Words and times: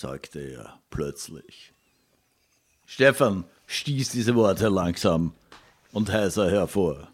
sagte 0.00 0.40
er 0.40 0.80
plötzlich. 0.88 1.74
Stefan 2.86 3.44
stieß 3.66 4.10
diese 4.10 4.34
Worte 4.34 4.68
langsam 4.68 5.34
und 5.92 6.10
heiser 6.10 6.50
hervor. 6.50 7.08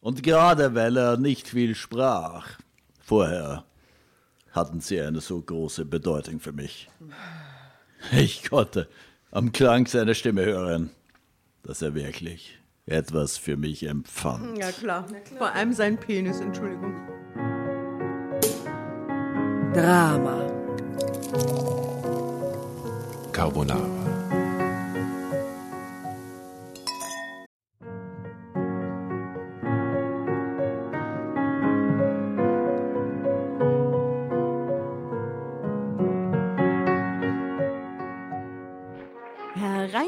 Und 0.00 0.22
gerade 0.22 0.74
weil 0.74 0.96
er 0.96 1.16
nicht 1.16 1.48
viel 1.48 1.74
sprach 1.74 2.58
vorher, 3.00 3.64
hatten 4.52 4.80
sie 4.80 5.00
eine 5.00 5.20
so 5.20 5.40
große 5.40 5.84
Bedeutung 5.84 6.40
für 6.40 6.52
mich. 6.52 6.88
Ich 8.12 8.48
konnte 8.48 8.88
am 9.30 9.52
Klang 9.52 9.86
seiner 9.86 10.14
Stimme 10.14 10.44
hören, 10.44 10.90
dass 11.62 11.82
er 11.82 11.94
wirklich 11.94 12.58
etwas 12.86 13.36
für 13.36 13.56
mich 13.56 13.82
empfand. 13.82 14.58
Ja 14.58 14.70
klar, 14.70 15.06
vor 15.36 15.52
allem 15.52 15.72
sein 15.72 15.98
Penis, 15.98 16.40
Entschuldigung. 16.40 16.94
Drama. 19.74 20.46
Carbonara. 23.36 24.05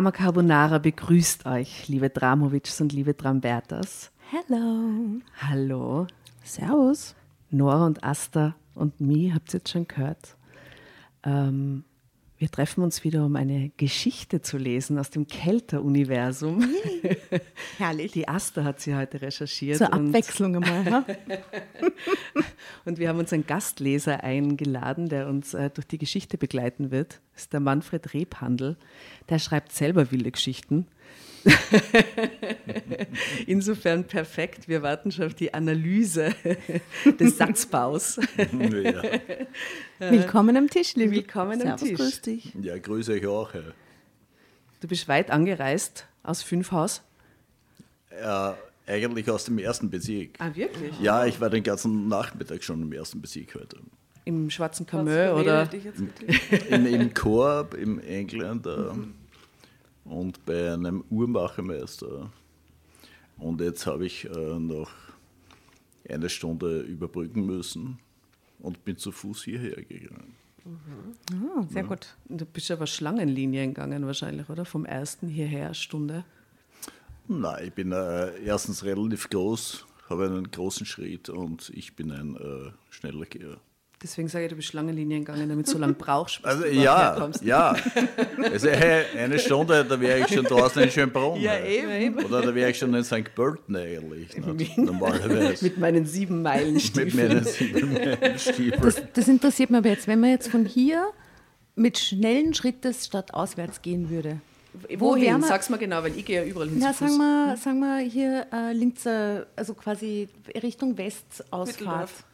Drama 0.00 0.12
Carbonara 0.12 0.78
begrüßt 0.78 1.44
euch, 1.44 1.86
liebe 1.88 2.08
Dramovics 2.08 2.80
und 2.80 2.94
liebe 2.94 3.12
Drambertas. 3.12 4.10
Hello. 4.30 5.20
Hallo. 5.42 6.06
Servus. 6.42 7.14
Nora 7.50 7.84
und 7.84 8.02
Asta 8.02 8.54
und 8.74 8.98
mich 8.98 9.34
habt 9.34 9.52
ihr 9.52 9.58
jetzt 9.58 9.68
schon 9.68 9.86
gehört. 9.86 10.36
Ähm, 11.22 11.84
wir 12.40 12.50
treffen 12.50 12.82
uns 12.82 13.04
wieder, 13.04 13.26
um 13.26 13.36
eine 13.36 13.70
Geschichte 13.76 14.40
zu 14.40 14.56
lesen 14.56 14.98
aus 14.98 15.10
dem 15.10 15.26
Kelter-Universum. 15.26 16.64
Herrlich. 17.76 18.12
Die 18.12 18.28
Asta 18.28 18.64
hat 18.64 18.80
sie 18.80 18.94
heute 18.94 19.20
recherchiert. 19.20 19.76
Zur 19.76 19.92
Abwechslung 19.92 20.56
einmal. 20.56 21.04
Und 22.86 22.98
wir 22.98 23.10
haben 23.10 23.18
uns 23.18 23.34
einen 23.34 23.46
Gastleser 23.46 24.24
eingeladen, 24.24 25.10
der 25.10 25.28
uns 25.28 25.52
äh, 25.52 25.68
durch 25.68 25.86
die 25.86 25.98
Geschichte 25.98 26.38
begleiten 26.38 26.90
wird. 26.90 27.20
Das 27.34 27.42
ist 27.42 27.52
der 27.52 27.60
Manfred 27.60 28.14
Rebhandel. 28.14 28.78
Der 29.28 29.38
schreibt 29.38 29.72
selber 29.72 30.10
wilde 30.10 30.30
Geschichten. 30.30 30.86
Insofern 33.46 34.04
perfekt. 34.04 34.68
Wir 34.68 34.82
warten 34.82 35.10
schon 35.10 35.26
auf 35.26 35.34
die 35.34 35.52
Analyse 35.52 36.34
des 37.18 37.38
Satzbaus. 37.38 38.20
Ja. 38.36 39.02
Willkommen 40.10 40.56
am 40.56 40.68
Tisch, 40.68 40.94
liebe. 40.96 41.12
Willkommen 41.12 41.60
am 41.62 41.78
Servus, 41.78 41.88
Tisch. 41.88 41.98
grüß 41.98 42.20
dich. 42.22 42.52
ja, 42.60 42.78
grüße 42.78 43.12
euch 43.12 43.26
auch. 43.26 43.54
Ja. 43.54 43.60
Du 44.80 44.88
bist 44.88 45.08
weit 45.08 45.30
angereist 45.30 46.06
aus 46.22 46.42
Fünfhaus. 46.42 47.02
Ja, 48.20 48.56
eigentlich 48.86 49.30
aus 49.30 49.44
dem 49.44 49.58
ersten 49.58 49.90
Bezirk. 49.90 50.30
Ah, 50.38 50.50
wirklich? 50.54 50.98
Ja, 51.00 51.26
ich 51.26 51.40
war 51.40 51.50
den 51.50 51.62
ganzen 51.62 52.08
Nachmittag 52.08 52.62
schon 52.62 52.82
im 52.82 52.92
ersten 52.92 53.20
Bezirk 53.20 53.54
heute. 53.54 53.78
Im 54.24 54.50
Schwarzen 54.50 54.86
Kamö 54.86 55.32
oder? 55.32 55.68
Im, 56.68 56.86
im 56.86 57.14
Korb, 57.14 57.74
im 57.74 57.98
Engländer 58.00 58.96
und 60.04 60.44
bei 60.44 60.72
einem 60.72 61.04
Uhrmachermeister. 61.10 62.30
Und 63.38 63.60
jetzt 63.60 63.86
habe 63.86 64.06
ich 64.06 64.26
äh, 64.26 64.58
noch 64.58 64.90
eine 66.08 66.28
Stunde 66.28 66.80
überbrücken 66.80 67.46
müssen 67.46 67.98
und 68.58 68.84
bin 68.84 68.96
zu 68.96 69.12
Fuß 69.12 69.44
hierher 69.44 69.82
gegangen. 69.82 70.34
Ah, 71.32 71.62
sehr 71.68 71.84
gut. 71.84 72.16
Du 72.28 72.44
bist 72.44 72.70
aber 72.70 72.86
Schlangenlinien 72.86 73.72
gegangen 73.72 74.06
wahrscheinlich, 74.06 74.48
oder? 74.50 74.64
Vom 74.64 74.84
ersten 74.84 75.28
hierher 75.28 75.72
Stunde. 75.74 76.24
Nein, 77.28 77.66
ich 77.68 77.72
bin 77.72 77.92
äh, 77.92 78.38
erstens 78.42 78.84
relativ 78.84 79.30
groß, 79.30 79.86
habe 80.08 80.26
einen 80.26 80.50
großen 80.50 80.84
Schritt 80.84 81.28
und 81.28 81.70
ich 81.70 81.94
bin 81.94 82.10
ein 82.10 82.36
äh, 82.36 82.72
schneller 82.90 83.24
Geher. 83.24 83.58
Deswegen 84.02 84.28
sage 84.28 84.46
ich, 84.46 84.50
du 84.50 84.56
bist 84.56 84.68
Schlangenlinien 84.68 85.26
gegangen, 85.26 85.46
damit 85.48 85.66
du 85.66 85.72
so 85.72 85.78
lange 85.78 85.92
brauchst, 85.92 86.40
bis 86.40 86.50
Also 86.50 86.62
du 86.62 86.70
ja, 86.72 87.12
herkommst. 87.12 87.42
ja. 87.44 87.76
Also 88.50 88.70
hey, 88.70 89.04
eine 89.18 89.38
Stunde, 89.38 89.84
da 89.84 90.00
wäre 90.00 90.20
ich 90.20 90.28
schon 90.28 90.44
draußen 90.44 90.82
in 90.82 90.90
Schönbrunn. 90.90 91.38
Ja, 91.38 91.58
eben. 91.62 92.24
Oder 92.24 92.40
da 92.40 92.54
wäre 92.54 92.70
ich 92.70 92.78
schon 92.78 92.94
in 92.94 93.04
St. 93.04 93.34
Pölten 93.34 93.76
eigentlich, 93.76 94.34
nicht? 94.38 94.78
normalerweise. 94.78 95.64
Mit 95.66 95.76
meinen 95.76 96.06
sieben 96.06 96.40
Meilen 96.40 96.80
Mit 96.94 97.14
meinen 97.14 97.44
sieben 97.44 97.94
Stiefeln. 98.38 98.80
Das, 98.82 99.02
das 99.12 99.28
interessiert 99.28 99.68
mich 99.68 99.78
aber 99.78 99.90
jetzt, 99.90 100.08
wenn 100.08 100.20
man 100.20 100.30
jetzt 100.30 100.48
von 100.48 100.64
hier 100.64 101.06
mit 101.76 101.98
schnellen 101.98 102.54
Schritten 102.54 102.94
statt 102.94 103.34
auswärts 103.34 103.82
gehen 103.82 104.08
würde. 104.08 104.40
Wo 104.72 104.88
wär 104.88 105.00
Wohin? 105.34 105.42
Sag's 105.42 105.68
mal 105.68 105.76
genau, 105.78 106.02
weil 106.02 106.16
ich 106.16 106.24
gehe 106.24 106.42
ja 106.42 106.46
überall 106.48 106.68
hin 106.68 106.78
Na, 106.80 106.94
sagen 106.94 107.16
wir, 107.18 107.56
sagen 107.56 107.80
wir 107.80 107.98
hier 107.98 108.46
äh, 108.52 108.72
Linzer, 108.72 109.46
also 109.56 109.74
quasi 109.74 110.28
Richtung 110.62 110.96
Westausfahrt. 110.96 111.66
Mitteldorf. 111.66 112.24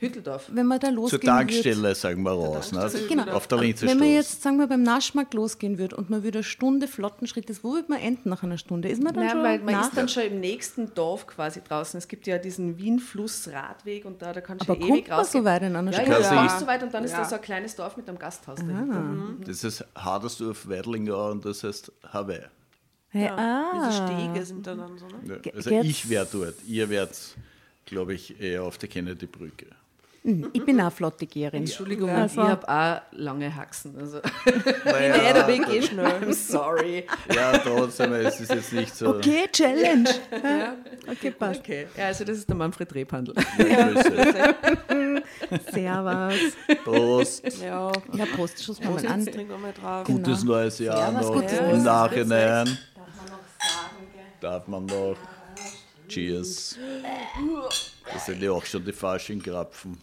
Hütteldorf. 0.00 0.50
wenn 0.52 0.66
man 0.66 0.80
da 0.80 0.86
Zur 0.88 0.96
losgehen 0.96 1.20
Tankstelle, 1.22 1.76
würde. 1.82 1.94
sagen 1.94 2.22
wir 2.22 2.32
raus, 2.32 2.72
ne? 2.72 2.90
Genau. 3.08 3.30
auf 3.32 3.46
der 3.46 3.58
Linzer 3.58 3.86
Wenn 3.86 3.98
man 3.98 4.08
jetzt, 4.10 4.42
sagen 4.42 4.56
wir, 4.58 4.66
beim 4.66 4.82
Naschmarkt 4.82 5.34
losgehen 5.34 5.78
würde 5.78 5.94
und 5.96 6.08
man 6.10 6.22
würde 6.22 6.38
eine 6.38 6.42
Stunde 6.44 6.88
flotten 6.88 7.26
Schrittes, 7.26 7.62
wo 7.62 7.74
würde 7.74 7.90
man 7.90 8.00
enden 8.00 8.28
nach 8.30 8.42
einer 8.42 8.56
Stunde? 8.58 8.88
Ist 8.88 9.02
man 9.02 9.12
dann 9.14 9.24
Nein, 9.24 9.32
schon 9.32 9.42
weil 9.42 9.58
man 9.60 9.74
nach? 9.74 9.88
ist 9.88 9.96
dann 9.96 10.08
schon 10.08 10.22
im 10.24 10.40
nächsten 10.40 10.94
Dorf 10.94 11.26
quasi 11.26 11.60
draußen. 11.62 11.98
Es 11.98 12.08
gibt 12.08 12.26
ja 12.26 12.38
diesen 12.38 12.78
Wien-Fluss-Radweg 12.78 14.04
und 14.04 14.22
da, 14.22 14.32
da 14.32 14.40
kannst 14.40 14.66
du 14.68 14.72
Aber 14.72 14.80
ja 14.80 14.86
kommt 14.86 14.98
ewig 14.98 15.08
man 15.08 15.18
rausgehen. 15.18 15.44
so 15.44 15.50
weit 15.50 15.62
in 15.62 15.76
einer 15.76 15.90
ja, 15.90 15.96
Stunde? 15.98 16.10
ja, 16.12 16.18
Quasi- 16.18 16.34
ja, 16.34 16.40
kommst 16.40 16.58
so 16.60 16.66
weit 16.66 16.82
und 16.82 16.94
dann 16.94 17.04
ist 17.04 17.12
Ja. 17.12 17.18
da 17.18 17.24
so 17.26 17.34
ein 17.36 17.42
kleines 17.42 17.76
Dorf 17.76 17.96
mit 17.96 18.08
einem 18.08 18.18
Gasthaus 18.18 18.58
Ah. 18.60 18.64
dahinter. 18.66 19.04
Das 19.46 19.64
ist 19.64 19.84
Hadersdorf, 19.94 20.68
Weidlingau 20.68 21.30
und 21.30 21.44
das 21.44 21.62
heißt 21.62 21.92
Hawaii. 22.12 22.40
Hey, 23.12 23.22
Diese 23.28 23.38
ah. 23.38 24.06
Stege 24.06 24.46
sind 24.46 24.66
da 24.66 24.74
dann 24.74 24.96
so, 24.96 25.06
ne? 25.06 25.14
Ja, 25.26 25.36
Ge- 25.38 25.52
Also 25.54 25.70
geht's- 25.70 25.84
ich 25.88 26.08
wäre 26.08 26.26
dort, 26.30 26.54
ihr 26.66 26.88
wärt, 26.88 27.18
glaube 27.84 28.14
ich, 28.14 28.40
eher 28.40 28.62
auf 28.62 28.78
der 28.78 28.88
Kennedy-Brücke. 28.88 29.66
Ich 30.22 30.64
bin 30.66 30.78
auch 30.82 30.92
Flottigerin. 30.92 31.60
Entschuldigung, 31.62 32.10
Also- 32.10 32.42
ich 32.42 32.48
habe 32.48 32.68
auch 32.68 33.00
lange 33.18 33.54
Haxen. 33.56 33.96
Also, 33.98 34.18
Nee, 34.84 35.32
der 35.32 35.46
Weg 35.48 35.66
geht 35.66 35.86
schnell. 35.86 36.04
I'm 36.06 36.32
sorry. 36.34 37.06
Ja, 37.34 37.56
trotzdem, 37.56 38.12
es 38.12 38.38
ist 38.38 38.52
jetzt 38.52 38.72
nicht 38.74 38.94
so. 38.94 39.08
Okay, 39.16 39.48
Challenge. 39.50 40.10
Okay, 41.10 41.30
passt. 41.30 41.60
Okay. 41.60 41.86
Ja, 41.96 42.06
also 42.06 42.24
das 42.24 42.36
ist 42.38 42.48
der 42.48 42.54
Manfred 42.56 42.94
Rebhandel. 42.94 43.34
Grüße. 43.34 44.54
Servus. 45.72 46.34
Prost. 46.84 47.42
Ja, 47.62 47.90
Ja, 48.12 48.26
Prost, 48.36 48.62
Schuss 48.62 48.78
mal 48.80 48.98
an. 49.06 49.24
mal 49.60 49.72
drauf. 49.72 50.06
Gutes 50.06 50.44
neues 50.44 50.78
Jahr 50.78 50.98
Servus, 51.12 51.26
noch. 51.26 51.34
gutes 51.34 51.58
Im 51.58 51.82
Nachhinein. 51.82 52.78
Darf 54.40 54.68
man 54.68 54.84
noch. 54.86 55.16
Cheers. 56.08 56.76
Das 58.12 58.26
sind 58.26 58.42
ja 58.42 58.52
auch 58.52 58.64
schon 58.64 58.84
die 58.84 58.92
Fasching-Krapfen. 58.92 59.98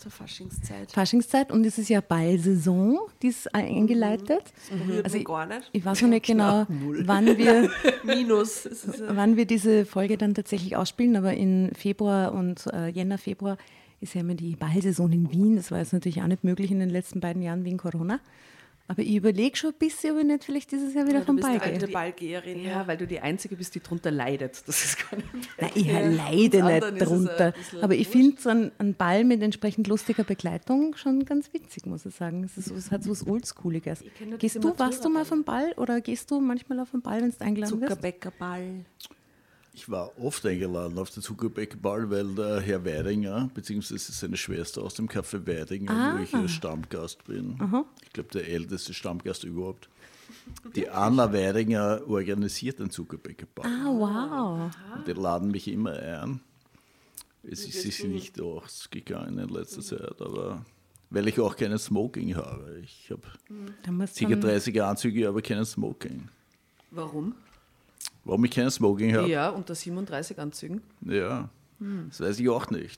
Zur 0.00 0.10
Faschingszeit. 0.10 0.92
Faschingszeit 0.92 1.52
und 1.52 1.66
es 1.66 1.76
ist 1.76 1.90
ja 1.90 2.00
Ballsaison, 2.00 2.98
die 3.20 3.28
ist 3.28 3.54
eingeleitet. 3.54 4.44
Berührt 4.70 5.04
Also 5.04 5.18
mich 5.18 5.26
gar 5.26 5.44
nicht. 5.44 5.68
Ich 5.72 5.84
weiß 5.84 6.00
noch 6.00 6.08
nicht 6.08 6.24
genau, 6.24 6.64
wann 6.68 7.36
wir, 7.36 7.70
Minus. 8.04 8.66
Wann 9.08 9.36
wir 9.36 9.44
diese 9.44 9.84
Folge 9.84 10.16
dann 10.16 10.32
tatsächlich 10.32 10.74
ausspielen, 10.74 11.16
aber 11.16 11.34
in 11.34 11.72
Februar 11.74 12.32
und 12.32 12.66
äh, 12.72 12.88
Jänner, 12.88 13.18
Februar 13.18 13.58
ist 14.00 14.14
ja 14.14 14.22
immer 14.22 14.34
die 14.34 14.56
Ballsaison 14.56 15.12
in 15.12 15.30
Wien. 15.30 15.56
Das 15.56 15.70
war 15.70 15.78
jetzt 15.80 15.92
natürlich 15.92 16.22
auch 16.22 16.28
nicht 16.28 16.44
möglich 16.44 16.70
in 16.70 16.80
den 16.80 16.88
letzten 16.88 17.20
beiden 17.20 17.42
Jahren 17.42 17.66
wegen 17.66 17.76
Corona. 17.76 18.20
Aber 18.90 19.02
ich 19.02 19.14
überlege 19.14 19.56
schon 19.56 19.70
ein 19.70 19.78
bisschen, 19.78 20.16
ob 20.16 20.18
ich 20.18 20.24
nicht 20.24 20.42
vielleicht 20.42 20.72
dieses 20.72 20.94
Jahr 20.94 21.06
wieder 21.06 21.20
du 21.20 21.26
vom 21.26 21.36
bist 21.36 21.46
Ball 21.46 21.60
die 21.60 21.64
alte 21.64 21.86
gehe. 21.86 21.94
Ballgeherin. 21.94 22.64
Ja, 22.64 22.88
weil 22.88 22.96
du 22.96 23.06
die 23.06 23.20
Einzige 23.20 23.54
bist, 23.54 23.72
die 23.76 23.80
drunter 23.80 24.10
leidet. 24.10 24.64
Das 24.66 24.84
ist 24.84 25.08
gar 25.08 25.16
nicht 25.16 25.28
Nein, 25.60 25.70
ich 25.76 25.86
Ja, 25.86 26.00
leide 26.00 26.64
nicht 26.64 27.00
drunter. 27.00 27.54
Aber 27.82 27.94
ich 27.94 28.08
finde 28.08 28.40
so 28.40 28.48
einen, 28.48 28.72
einen 28.78 28.94
Ball 28.94 29.22
mit 29.22 29.44
entsprechend 29.44 29.86
lustiger 29.86 30.24
Begleitung 30.24 30.96
schon 30.96 31.24
ganz 31.24 31.52
witzig, 31.52 31.86
muss 31.86 32.04
ich 32.04 32.16
sagen. 32.16 32.42
Es, 32.42 32.58
ist, 32.58 32.72
es 32.72 32.90
hat 32.90 33.04
so 33.04 33.12
was 33.12 33.24
Oldschooliges. 33.24 34.02
Gehst 34.40 34.56
du, 34.56 34.76
warst 34.76 35.04
du 35.04 35.08
mal 35.08 35.22
auf 35.22 35.28
den 35.28 35.44
Ball 35.44 35.72
oder 35.76 36.00
gehst 36.00 36.28
du 36.32 36.40
manchmal 36.40 36.80
auf 36.80 36.90
den 36.90 37.00
Ball, 37.00 37.22
wenn 37.22 37.30
du 37.30 37.40
eingeladen 37.44 37.80
wirst? 37.80 37.92
Zuckerbäckerball. 37.92 38.86
Ich 39.72 39.88
war 39.88 40.10
oft 40.18 40.44
eingeladen 40.44 40.98
auf 40.98 41.10
den 41.10 41.22
Zuckerbäckerball, 41.22 42.10
weil 42.10 42.34
der 42.34 42.60
Herr 42.60 42.84
Weidinger, 42.84 43.50
beziehungsweise 43.54 44.12
seine 44.12 44.36
Schwester 44.36 44.82
aus 44.82 44.94
dem 44.94 45.08
Café 45.08 45.46
Weidinger, 45.46 46.16
wo 46.18 46.22
ich 46.22 46.34
Ah. 46.34 46.40
ja 46.42 46.48
Stammgast 46.48 47.24
bin, 47.24 47.56
ich 48.04 48.12
glaube 48.12 48.30
der 48.32 48.48
älteste 48.48 48.92
Stammgast 48.92 49.44
überhaupt, 49.44 49.88
die 50.74 50.88
Anna 50.88 51.32
Weidinger 51.32 52.02
organisiert 52.06 52.78
den 52.80 52.90
Zuckerbäckerball. 52.90 53.66
Ah, 53.66 53.86
wow. 53.86 54.70
Und 54.96 55.06
die 55.06 55.12
laden 55.12 55.50
mich 55.50 55.68
immer 55.68 55.92
ein. 55.92 56.40
Es 57.42 57.64
ist 57.64 57.80
sich 57.82 58.04
nicht 58.04 58.40
ausgegangen 58.40 59.38
in 59.38 59.48
letzter 59.48 59.80
Zeit, 59.82 60.20
aber 60.20 60.64
weil 61.10 61.26
ich 61.28 61.40
auch 61.40 61.56
keinen 61.56 61.78
Smoking 61.78 62.36
habe. 62.36 62.80
Ich 62.84 63.10
habe 63.10 63.22
circa 64.08 64.34
dann- 64.34 64.40
30 64.40 64.82
Anzüge, 64.82 65.28
aber 65.28 65.40
keinen 65.42 65.64
Smoking. 65.64 66.28
Warum? 66.90 67.34
Warum 68.30 68.44
ich 68.44 68.52
keinen 68.52 68.70
Smoking 68.70 69.16
habe? 69.16 69.28
Ja, 69.28 69.48
unter 69.48 69.74
37 69.74 70.38
Anzügen. 70.38 70.82
Ja, 71.00 71.48
das 72.08 72.20
weiß 72.20 72.38
ich 72.38 72.48
auch 72.48 72.70
nicht. 72.70 72.96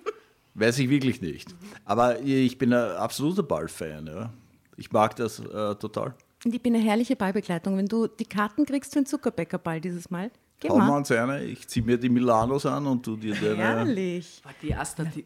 Weiß 0.54 0.78
ich 0.78 0.88
wirklich 0.88 1.20
nicht. 1.20 1.52
Aber 1.84 2.20
ich 2.20 2.56
bin 2.56 2.72
ein 2.72 2.92
absoluter 2.92 3.42
Ballfan. 3.42 4.06
Ja. 4.06 4.32
Ich 4.76 4.92
mag 4.92 5.16
das 5.16 5.40
äh, 5.40 5.74
total. 5.74 6.14
Und 6.44 6.54
ich 6.54 6.62
bin 6.62 6.74
eine 6.74 6.84
herrliche 6.84 7.16
Ballbegleitung. 7.16 7.78
Wenn 7.78 7.86
du 7.86 8.06
die 8.06 8.24
Karten 8.24 8.64
kriegst 8.64 8.92
für 8.92 9.00
den 9.00 9.06
Zuckerbäckerball 9.06 9.80
dieses 9.80 10.08
Mal, 10.08 10.30
geh 10.60 10.68
Hau 10.68 10.78
mal 10.78 10.86
mal. 10.86 10.94
ans 10.94 11.10
eine, 11.10 11.42
ich 11.42 11.66
ziehe 11.66 11.84
mir 11.84 11.98
die 11.98 12.08
Milanos 12.08 12.66
an 12.66 12.86
und 12.86 13.02
tu 13.02 13.16
dir 13.16 13.34
deine. 13.34 13.56
Herrlich. 13.56 14.40
War 14.44 14.54
die 14.62 14.74
Asta 14.74 15.04
die 15.04 15.24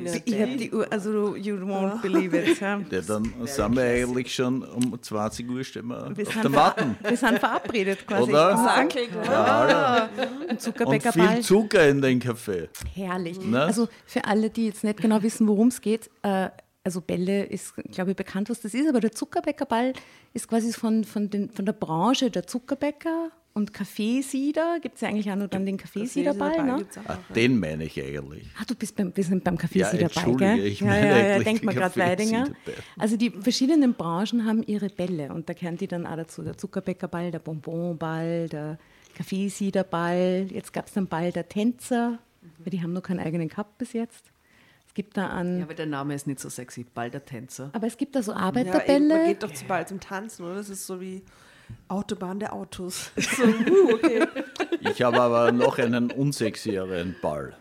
nicht. 0.00 0.22
Ich 0.28 0.40
habe 0.40 0.56
die 0.56 0.72
Uhr, 0.72 0.86
also 0.90 1.36
you 1.36 1.56
won't 1.56 2.00
believe 2.00 2.36
it. 2.36 2.60
Ja. 2.60 2.80
Ja, 2.90 3.00
dann 3.00 3.32
sind 3.44 3.76
wir 3.76 3.82
eigentlich 3.82 4.34
schon 4.34 4.62
um 4.62 5.00
20 5.02 5.48
Uhr 5.50 5.64
stehen 5.64 5.88
wir 5.88 6.16
Wir 6.16 6.26
auf 6.28 6.40
der 6.40 6.50
Matten. 6.50 6.96
wir 7.02 7.16
sind 7.16 7.38
verabredet 7.38 8.06
quasi. 8.06 8.30
Oder? 8.30 8.50
Ich 8.50 8.56
muss 8.56 8.64
sagen, 8.64 8.88
Ja, 9.24 10.08
und 10.48 10.60
Zuckerbäckerball. 10.60 11.34
viel 11.34 11.42
Zucker 11.42 11.88
in 11.88 12.00
den 12.00 12.20
Kaffee. 12.20 12.68
Herrlich. 12.94 13.40
Ne? 13.40 13.62
Also 13.62 13.88
für 14.06 14.24
alle, 14.24 14.50
die 14.50 14.66
jetzt 14.66 14.84
nicht 14.84 15.00
genau 15.00 15.22
wissen, 15.22 15.48
worum 15.48 15.68
es 15.68 15.80
geht, 15.80 16.10
äh, 16.22 16.48
also 16.84 17.00
Bälle 17.00 17.44
ist, 17.44 17.74
glaube 17.90 18.12
ich, 18.12 18.16
bekannt, 18.16 18.48
was 18.48 18.60
das 18.60 18.72
ist, 18.72 18.88
aber 18.88 19.00
der 19.00 19.10
Zuckerbäckerball 19.10 19.92
ist 20.32 20.46
quasi 20.48 20.72
von, 20.72 21.02
von, 21.04 21.28
den, 21.28 21.50
von 21.50 21.66
der 21.66 21.72
Branche 21.72 22.30
der 22.30 22.46
Zuckerbäcker 22.46 23.30
und 23.56 23.72
Kaffeesieder. 23.72 24.78
Gibt 24.80 24.96
es 24.96 25.00
ja 25.00 25.08
eigentlich 25.08 25.30
auch 25.30 25.36
noch 25.36 25.48
dann 25.48 25.64
den 25.66 25.76
Kaffeesiederball. 25.78 26.62
Ne? 26.62 26.86
Ah, 27.06 27.16
den 27.34 27.58
meine 27.58 27.84
ich 27.84 28.00
eigentlich. 28.00 28.46
Ah, 28.60 28.64
du 28.66 28.74
bist 28.74 28.94
beim, 28.96 29.16
wir 29.16 29.24
sind 29.24 29.42
beim 29.44 29.54
Ja, 29.54 29.60
Kaffeesiederball, 29.62 30.02
entschuldige, 30.24 30.56
gell? 30.56 30.66
ich 30.66 30.80
ja, 30.80 30.86
meine 30.86 31.06
ja, 31.08 31.16
ja, 31.16 31.24
eigentlich 31.34 31.44
denkt 31.44 31.64
man 31.64 31.74
den 31.74 31.80
gerade 31.80 31.96
Weidinger. 32.00 32.48
Also 32.98 33.16
die 33.16 33.30
verschiedenen 33.30 33.94
Branchen 33.94 34.44
haben 34.46 34.62
ihre 34.62 34.88
Bälle 34.88 35.32
und 35.32 35.48
da 35.48 35.54
gehören 35.54 35.76
die 35.78 35.88
dann 35.88 36.06
auch 36.06 36.16
dazu. 36.16 36.42
Der 36.42 36.56
Zuckerbäckerball, 36.56 37.30
der 37.30 37.38
Bonbonball, 37.40 38.48
der 38.48 38.78
Kaffeesiederball. 39.14 40.46
Jetzt 40.50 40.72
gab 40.72 40.86
es 40.88 40.92
den 40.94 41.06
Ball 41.08 41.32
der 41.32 41.48
Tänzer, 41.48 42.18
weil 42.58 42.70
die 42.70 42.82
haben 42.82 42.92
noch 42.92 43.02
keinen 43.02 43.20
eigenen 43.20 43.48
gehabt 43.48 43.78
bis 43.78 43.92
jetzt. 43.92 44.24
Es 44.86 44.94
gibt 44.94 45.16
da 45.16 45.28
an, 45.28 45.58
Ja, 45.58 45.64
aber 45.64 45.74
der 45.74 45.86
Name 45.86 46.14
ist 46.14 46.26
nicht 46.26 46.40
so 46.40 46.48
sexy. 46.48 46.84
Ball 46.84 47.10
der 47.10 47.24
Tänzer. 47.24 47.70
aber 47.72 47.86
es 47.86 47.96
gibt 47.96 48.14
da 48.16 48.22
so 48.22 48.32
Ja, 48.32 48.48
eben, 48.48 48.66
man 48.66 48.66
Arbeiterbälle. 48.68 49.26
geht 49.28 49.42
doch 49.42 49.52
zu 49.52 49.64
Ball 49.66 49.86
zum 49.86 50.00
Tanzen, 50.00 50.44
oder? 50.44 50.56
Das 50.56 50.68
ist 50.68 50.86
so 50.86 51.00
wie 51.00 51.22
Autobahn 51.88 52.38
der 52.40 52.52
Autos. 52.52 53.10
so, 53.16 53.42
uh, 53.44 53.94
okay. 53.94 54.26
Ich 54.80 55.02
habe 55.02 55.20
aber 55.20 55.52
noch 55.52 55.78
einen 55.78 56.10
unsexieren 56.10 57.14
Ball. 57.22 57.56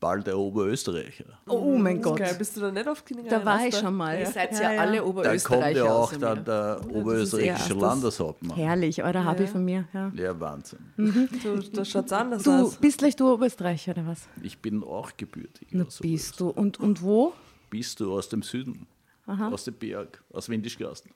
Ball 0.00 0.22
der 0.22 0.36
Oberösterreicher. 0.38 1.24
oh 1.46 1.76
mein 1.78 2.02
Gott, 2.02 2.18
Geil, 2.18 2.34
bist 2.36 2.56
du 2.56 2.60
da 2.60 2.70
nicht 2.70 2.86
auf 2.86 3.04
Kindergarten? 3.04 3.42
da 3.42 3.50
war 3.50 3.66
ich 3.66 3.74
schon 3.74 3.94
mal. 3.94 4.18
Ihr 4.18 4.26
seid 4.26 4.52
ja, 4.52 4.60
Ja, 4.62 4.72
ja. 4.74 4.80
alle 4.82 4.96
Da 4.98 5.02
kommt 5.02 5.16
Oberösterreicher. 5.16 5.78
ja 5.84 5.92
auch 5.94 6.12
mir. 6.12 6.36
der 6.36 6.80
oberösterreichische. 6.92 7.74
Landeshauptmann. 7.74 8.56
Herrlich, 8.58 9.02
oder 9.02 9.24
habe 9.24 9.44
ich 9.44 9.50
von 9.50 9.64
mir. 9.64 9.86
Ja. 9.94 10.12
Ja, 10.14 10.38
Wahnsinn. 10.38 10.80
Du, 10.96 11.56
das 11.72 11.88
schaut 11.88 12.12
anders 12.12 12.42
Du 12.42 12.50
aus. 12.52 12.76
bist 12.76 12.98
gleich 12.98 13.16
du 13.16 13.32
Oberösterreicher 13.32 13.92
oder 13.92 14.06
was? 14.06 14.28
Ich 14.42 14.58
bin 14.58 14.82
auch 14.84 15.10
gebürtig. 15.16 15.68
Na, 15.70 15.84
aus 15.84 16.00
bist 16.00 16.38
du. 16.38 16.50
Und, 16.50 16.78
und 16.80 17.00
wo? 17.02 17.32
Bist 17.70 17.98
du 18.00 18.12
aus 18.12 18.28
dem 18.28 18.42
Süden? 18.42 18.86
Aus 19.26 19.64
dem 19.64 19.72
Berg, 19.74 20.22
aus 20.34 20.50
Windischgasten. 20.50 21.10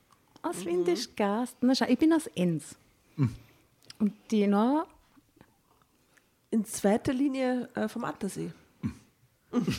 Aus 0.48 0.64
Windischgarsten. 0.64 1.68
Na 1.68 1.74
schau, 1.74 1.86
ich 1.88 1.98
bin 1.98 2.12
aus 2.12 2.26
Enns. 2.28 2.76
Und 3.98 4.12
die 4.30 4.46
Nora? 4.46 4.86
In 6.50 6.64
zweiter 6.64 7.12
Linie 7.12 7.68
äh, 7.74 7.88
vom 7.88 8.04
Attersee. 8.04 8.50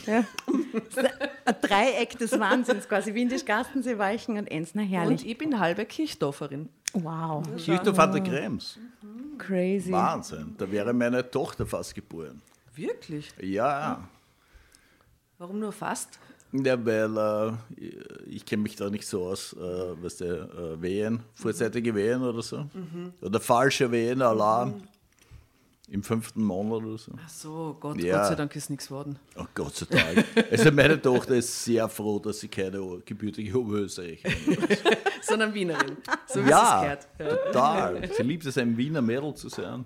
Ja. 0.04 0.24
Das 0.72 0.96
ist 0.96 1.10
ein 1.44 1.54
Dreieck 1.62 2.18
des 2.18 2.32
Wahnsinns 2.40 2.88
quasi. 2.88 3.14
Windischgarstensee, 3.14 3.96
Weichen 3.98 4.36
und 4.36 4.48
Enns. 4.48 4.74
Na 4.74 4.82
Und 4.82 4.88
herrlich. 4.88 5.24
ich 5.24 5.38
bin 5.38 5.60
halbe 5.60 5.84
Kirchdorferin. 5.86 6.68
Wow, 6.92 7.44
Kirchdorf 7.56 7.96
an 8.00 8.12
der 8.12 8.20
Krems. 8.20 8.80
crazy. 9.38 9.92
Wahnsinn. 9.92 10.56
Da 10.58 10.68
wäre 10.68 10.92
meine 10.92 11.30
Tochter 11.30 11.64
fast 11.66 11.94
geboren. 11.94 12.42
Wirklich? 12.74 13.32
Ja, 13.40 14.08
Warum 15.38 15.60
nur 15.60 15.72
fast? 15.72 16.18
Ja 16.52 16.84
weil 16.84 17.16
äh, 17.16 17.84
ich 18.26 18.44
kenne 18.44 18.62
mich 18.62 18.76
da 18.76 18.90
nicht 18.90 19.06
so 19.06 19.26
aus, 19.26 19.52
äh, 19.54 19.58
was 20.02 20.16
der 20.18 20.34
äh, 20.52 20.82
Wehen, 20.82 21.20
vorzeitige 21.34 21.94
Wehen 21.94 22.22
oder 22.22 22.42
so. 22.42 22.66
Oder 23.22 23.40
falsche 23.40 23.90
Wehen, 23.90 24.22
Alarm. 24.22 24.82
Im 25.92 26.04
fünften 26.04 26.44
Monat 26.44 26.84
oder 26.84 26.98
so. 26.98 27.10
Ach 27.20 27.28
so, 27.28 27.76
Gott, 27.80 28.00
Ja. 28.00 28.18
Gott 28.18 28.26
sei 28.28 28.34
Dank 28.36 28.54
ist 28.54 28.70
nichts 28.70 28.86
geworden. 28.86 29.18
Oh 29.36 29.44
Gott 29.52 29.74
sei 29.74 29.86
Dank. 29.90 30.24
Also 30.48 30.70
meine 30.70 31.02
Tochter 31.02 31.34
ist 31.34 31.64
sehr 31.64 31.88
froh, 31.88 32.20
dass 32.20 32.38
sie 32.38 32.46
keine 32.46 32.80
gebürtige 33.04 33.58
Oberösterreicherin 33.58 34.54
ist. 34.68 34.84
Sondern 35.22 35.52
Wienerin. 35.52 35.96
So 36.28 36.44
wie 36.46 36.48
Ja, 36.48 36.80
gehört. 36.82 37.08
Ja. 37.18 37.36
total. 37.46 38.08
Sie 38.16 38.22
liebt 38.22 38.46
es, 38.46 38.56
ein 38.56 38.76
Wiener 38.76 39.02
Mädel 39.02 39.34
zu 39.34 39.48
sein. 39.48 39.84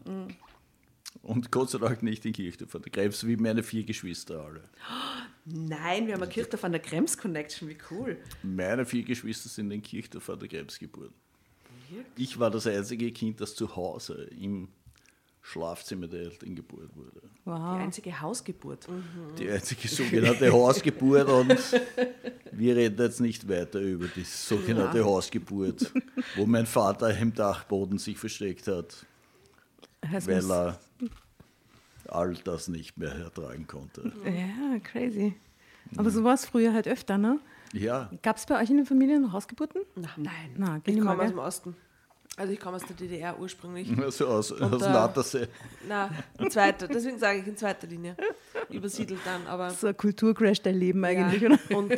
Und 1.23 1.50
Gott 1.50 1.71
sei 1.71 1.78
Dank 1.78 2.02
nicht 2.02 2.25
in 2.26 2.33
Kirchdorf 2.33 2.75
an 2.75 2.83
der 2.83 2.92
Krebs, 2.92 3.26
wie 3.26 3.37
meine 3.37 3.62
vier 3.62 3.85
Geschwister 3.85 4.44
alle. 4.44 4.68
Nein, 5.47 6.06
wir 6.06 6.14
haben 6.14 6.23
eine 6.23 6.30
Kirchdorf 6.30 6.64
an 6.64 6.73
der 6.73 6.80
Krems 6.80 7.16
Connection, 7.16 7.68
wie 7.68 7.78
cool. 7.90 8.18
Meine 8.42 8.85
vier 8.85 9.04
Geschwister 9.04 9.49
sind 9.49 9.71
in 9.71 9.83
Kirchdorf 9.83 10.28
an 10.30 10.38
der 10.38 10.49
Krebs 10.49 10.78
geboren. 10.78 11.14
Ich 12.16 12.38
war 12.38 12.50
das 12.50 12.66
einzige 12.66 13.11
Kind, 13.12 13.40
das 13.40 13.54
zu 13.54 13.75
Hause 13.76 14.28
im 14.38 14.68
Schlafzimmer 15.42 16.06
der 16.06 16.21
Eltern 16.21 16.54
geboren 16.54 16.88
wurde. 16.94 17.21
Die 17.44 17.50
einzige 17.50 18.18
Hausgeburt. 18.18 18.88
Die 19.38 19.49
einzige 19.50 19.88
sogenannte 19.88 20.50
Hausgeburt 20.50 21.28
und 21.28 21.83
wir 22.52 22.76
reden 22.76 22.99
jetzt 22.99 23.21
nicht 23.21 23.47
weiter 23.47 23.78
über 23.80 24.06
die 24.09 24.25
sogenannte 24.25 25.04
Hausgeburt, 25.04 25.92
wo 26.37 26.47
mein 26.47 26.64
Vater 26.64 27.16
im 27.18 27.35
Dachboden 27.35 27.99
sich 27.99 28.16
versteckt 28.16 28.66
hat, 28.68 29.04
Es 30.13 30.27
weil 30.27 30.51
er 30.51 30.79
all 32.09 32.35
das 32.35 32.69
nicht 32.69 32.99
mehr 32.99 33.13
ertragen 33.13 33.67
konnte. 33.67 34.13
Ja, 34.25 34.79
crazy. 34.81 35.35
Aber 35.97 36.11
so 36.11 36.25
war 36.25 36.35
es 36.35 36.47
früher 36.47 36.73
halt 36.73 36.89
öfter, 36.89 37.19
ne? 37.19 37.39
Ja, 37.73 38.11
Gab 38.23 38.37
es 38.37 38.47
bei 38.47 38.61
euch 38.61 38.71
in 38.71 38.77
der 38.77 38.87
Familie 38.87 39.19
noch 39.19 39.33
Hausgeburten? 39.33 39.83
Nein. 39.97 40.55
Na, 40.57 40.81
Ich 40.85 41.01
komme 41.01 41.23
aus 41.23 41.31
dem 41.31 41.39
Osten. 41.39 41.77
Also 42.37 42.53
ich 42.53 42.59
komme 42.59 42.77
aus 42.77 42.85
der 42.85 42.97
DDR 42.97 43.39
ursprünglich. 43.39 43.89
so 44.11 44.27
aus, 44.27 44.51
aus 44.53 44.83
äh, 44.83 44.91
Nattersee. 44.91 45.47
Na, 45.89 46.11
in 46.39 46.51
zweiter, 46.51 46.89
deswegen 46.89 47.19
sage 47.19 47.41
ich 47.41 47.47
in 47.47 47.57
zweiter 47.57 47.87
Linie. 47.87 48.17
Übersiedelt 48.71 49.21
dann, 49.25 49.47
aber. 49.47 49.71
So 49.71 49.87
ein 49.87 49.97
Kulturcrash 49.97 50.61
dein 50.63 50.77
Leben 50.77 51.05
eigentlich, 51.05 51.43
ja. 51.43 51.51
oder? 51.51 51.77
Und 51.77 51.93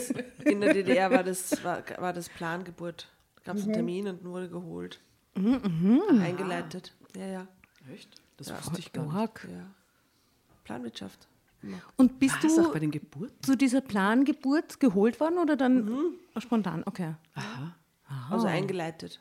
in 0.44 0.60
der 0.60 0.74
DDR 0.74 1.10
war 1.10 1.24
das, 1.24 1.64
war, 1.64 1.82
war 1.98 2.12
das 2.12 2.28
Plangeburt. 2.28 3.08
Da 3.36 3.52
gab 3.52 3.56
es 3.56 3.64
einen 3.64 3.74
Termin 3.74 4.08
und 4.08 4.24
wurde 4.24 4.50
geholt. 4.50 5.00
Eingeleitet. 5.34 6.94
Ja, 7.16 7.26
ja. 7.26 7.48
Echt? 7.92 8.20
Das 8.36 8.50
wusste 8.52 8.78
ich 8.80 8.92
gar 8.92 9.04
nicht. 9.06 9.44
Ja. 9.44 9.66
Planwirtschaft. 10.64 11.28
Und 11.96 12.18
bist 12.18 12.36
Was, 12.42 12.58
auch 12.58 12.68
bei 12.68 12.74
du 12.74 12.80
den 12.80 12.90
Geburten? 12.90 13.42
zu 13.42 13.56
dieser 13.56 13.80
Plangeburt 13.80 14.78
geholt 14.78 15.18
worden 15.18 15.38
oder 15.38 15.56
dann 15.56 16.14
spontan? 16.38 16.82
Okay. 16.86 17.14
Also 18.30 18.46
eingeleitet. 18.46 19.20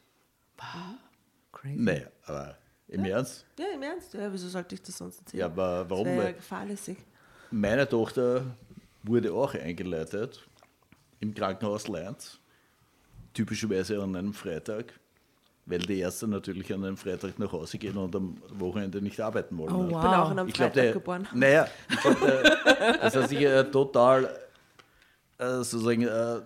Crazy. 1.51 1.75
Nee, 1.77 2.05
aber 2.25 2.57
im 2.87 3.05
Ernst? 3.05 3.45
Ja, 3.57 3.65
im 3.73 3.81
Ernst? 3.81 4.13
Ja, 4.13 4.31
wieso 4.31 4.47
sollte 4.47 4.75
ich 4.75 4.81
das 4.81 4.97
sonst 4.97 5.19
erzählen? 5.19 5.39
Ja, 5.39 5.45
aber 5.47 5.81
das 5.81 5.89
warum? 5.89 6.05
wäre 6.05 6.17
ja 6.17 6.23
Weil 6.25 6.33
gefahrlässig. 6.33 6.97
meine 7.51 7.87
Tochter 7.89 8.55
wurde 9.03 9.33
auch 9.33 9.53
eingeleitet 9.55 10.47
im 11.19 11.33
Krankenhaus 11.33 11.87
Leins, 11.87 12.39
typischerweise 13.33 14.01
an 14.03 14.15
einem 14.15 14.33
Freitag, 14.33 14.93
weil 15.65 15.79
die 15.79 15.99
Ärzte 15.99 16.27
natürlich 16.27 16.71
an 16.73 16.83
einem 16.83 16.97
Freitag 16.97 17.39
nach 17.39 17.51
Hause 17.51 17.77
gehen 17.77 17.97
und 17.97 18.15
am 18.15 18.37
Wochenende 18.49 19.01
nicht 19.01 19.19
arbeiten 19.19 19.57
wollen. 19.57 19.73
Oh? 19.75 19.85
Ich 19.87 19.93
wow. 19.93 20.01
bin 20.01 20.11
auch 20.11 20.29
an 20.31 20.39
einem 20.39 20.49
Ich 20.49 20.55
Freitag 20.57 20.73
der, 20.73 20.93
geboren. 20.93 21.27
naja, 21.33 21.67
ich 21.89 21.99
glaub, 22.01 22.19
der, 22.21 22.97
das 23.01 23.15
hat 23.15 23.29
sich 23.29 23.41
äh, 23.41 23.63
total, 23.65 24.25
äh, 25.37 25.45
sozusagen, 25.63 26.03
äh, 26.03 26.41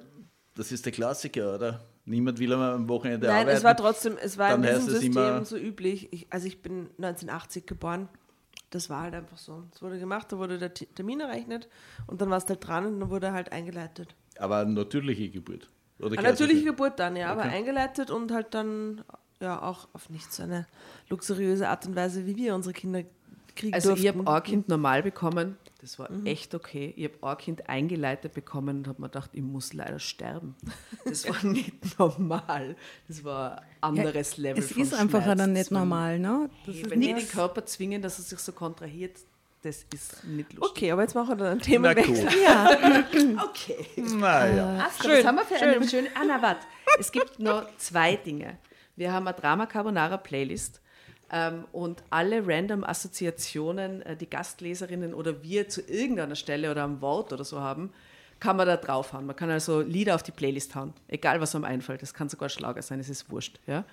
das 0.56 0.72
ist 0.72 0.86
der 0.86 0.92
Klassiker, 0.94 1.56
oder? 1.56 1.82
Niemand 2.06 2.40
will 2.40 2.52
am 2.54 2.90
Wochenende 2.90 3.28
Nein, 3.28 3.42
arbeiten. 3.42 3.58
es 3.58 3.64
war 3.64 3.78
trotzdem, 3.78 4.18
es 4.22 4.38
war 4.38 4.56
in 4.56 4.62
Dann 4.64 4.72
diesem 4.72 4.76
heißt 4.78 4.88
es 4.88 4.94
System 5.02 5.12
immer- 5.12 5.46
so 5.46 5.58
üblich. 5.58 6.12
Ich, 6.12 6.28
also 6.32 6.48
ich 6.48 6.62
bin 6.62 6.90
1980 6.98 7.66
geboren. 7.68 8.10
Das 8.72 8.90
war 8.90 9.02
halt 9.02 9.14
einfach 9.16 9.38
so. 9.38 9.64
Es 9.74 9.82
wurde 9.82 10.00
gemacht, 10.00 10.32
da 10.32 10.38
wurde 10.38 10.58
der 10.60 10.74
Termin 10.74 11.20
errechnet 11.20 11.68
und 12.08 12.22
dann 12.22 12.30
war 12.30 12.38
es 12.38 12.46
halt 12.48 12.66
dran 12.68 12.86
und 12.86 13.00
dann 13.00 13.10
wurde 13.10 13.32
halt 13.32 13.52
eingeleitet. 13.52 14.16
Aber 14.38 14.64
natürliche 14.66 15.30
Geburt. 15.30 15.68
Oder 16.00 16.18
Eine 16.18 16.30
natürliche? 16.30 16.64
Geburt 16.64 17.00
dann, 17.00 17.16
ja, 17.16 17.32
aber 17.32 17.42
Okay. 17.42 17.56
eingeleitet 17.58 18.10
und 18.12 18.32
halt 18.32 18.54
dann 18.54 19.04
ja 19.42 19.62
auch 19.62 19.88
auf 19.94 20.10
nicht 20.10 20.32
so 20.34 20.44
eine 20.44 20.66
luxuriöse 21.10 21.68
Art 21.70 21.86
und 21.86 21.96
Weise, 21.96 22.26
wie 22.26 22.36
wir 22.36 22.56
unsere 22.56 22.74
Kinder 22.74 23.04
kriegen 23.56 23.74
Also 23.74 23.94
ich 23.94 24.04
durften. 24.04 24.26
habe 24.28 24.38
ein 24.38 24.44
Kind 24.44 24.70
normal 24.70 25.04
bekommen. 25.04 25.58
Das 25.82 25.98
war 25.98 26.10
echt 26.26 26.56
okay. 26.56 26.94
Ich 26.98 27.06
habe 27.06 27.28
ein 27.32 27.38
Kind 27.38 27.70
eingeleitet 27.70 28.34
bekommen 28.34 28.80
und 28.80 28.88
habe 28.90 29.02
mir 29.02 29.08
gedacht, 29.08 29.30
ich 29.34 29.42
muss 29.42 29.72
leider 29.74 30.00
sterben. 30.00 30.56
Das 31.06 31.28
war 31.28 31.44
nicht 31.46 31.98
normal. 32.00 32.76
Das 33.08 33.24
war 33.24 33.62
ein 33.62 33.68
anderes 33.82 34.36
Level 34.38 34.62
Es 34.62 34.72
ist 34.72 34.94
einfach 34.94 35.24
Schmerz. 35.24 35.38
dann 35.38 35.54
nicht 35.54 35.72
normal, 35.72 36.20
ne? 36.20 36.50
Das 36.66 36.76
Hey, 36.76 36.82
ist 36.84 36.90
wenn 36.92 37.00
die 37.02 37.14
den. 37.14 37.28
Körper 37.30 37.66
zwingen, 37.66 38.02
dass 38.02 38.20
er 38.20 38.24
sich 38.26 38.40
so 38.40 38.52
kontrahiert, 38.52 39.18
das 39.62 39.86
ist 39.94 40.24
nicht 40.24 40.54
lustig. 40.54 40.72
Okay, 40.72 40.92
aber 40.92 41.02
jetzt 41.02 41.16
machen 41.16 41.30
wir 41.30 41.36
dann 41.36 41.58
ein 41.58 41.60
Thema 41.60 41.96
weg. 41.96 42.08
cool. 42.08 43.38
Okay. 43.50 43.86
Naja. 43.98 44.88
Ach, 44.88 45.06
was 45.06 45.26
haben 45.26 45.36
wir 45.36 45.46
für 45.46 45.56
eine 45.56 45.88
schöne... 45.88 46.08
Ah, 46.16 46.24
na, 46.26 46.42
warte. 46.42 46.66
Es 46.98 47.12
gibt 47.12 47.40
noch 47.40 47.66
zwei 47.78 48.16
Dinge. 48.16 48.58
Wir 48.96 49.12
haben 49.12 49.28
eine 49.28 49.38
Drama 49.38 49.66
Carbonara 49.66 50.18
Playlist 50.18 50.82
ähm, 51.32 51.66
und 51.72 52.04
alle 52.10 52.46
random 52.46 52.84
Assoziationen, 52.84 54.02
äh, 54.02 54.16
die 54.16 54.30
Gastleserinnen 54.30 55.14
oder 55.14 55.44
wir 55.44 55.70
zu 55.70 55.82
irgendeiner 55.82 56.36
Stelle 56.36 56.72
oder 56.72 56.84
am 56.84 57.02
Wort 57.02 57.34
oder 57.34 57.44
so 57.44 57.60
haben, 57.60 57.92
kann 58.40 58.56
man 58.56 58.68
da 58.68 58.78
drauf 58.78 59.14
hauen. 59.14 59.26
Man 59.26 59.36
kann 59.36 59.50
also 59.50 59.82
Lieder 59.82 60.16
auf 60.16 60.24
die 60.24 60.32
Playlist 60.32 60.76
hauen, 60.76 60.94
egal 61.08 61.42
was 61.42 61.56
einem 61.56 61.66
einfällt. 61.66 62.02
Das 62.02 62.14
kann 62.14 62.30
sogar 62.30 62.50
Schlager 62.50 62.82
sein, 62.82 63.00
es 63.00 63.10
ist 63.10 63.30
wurscht. 63.30 63.60
Ja? 63.68 63.84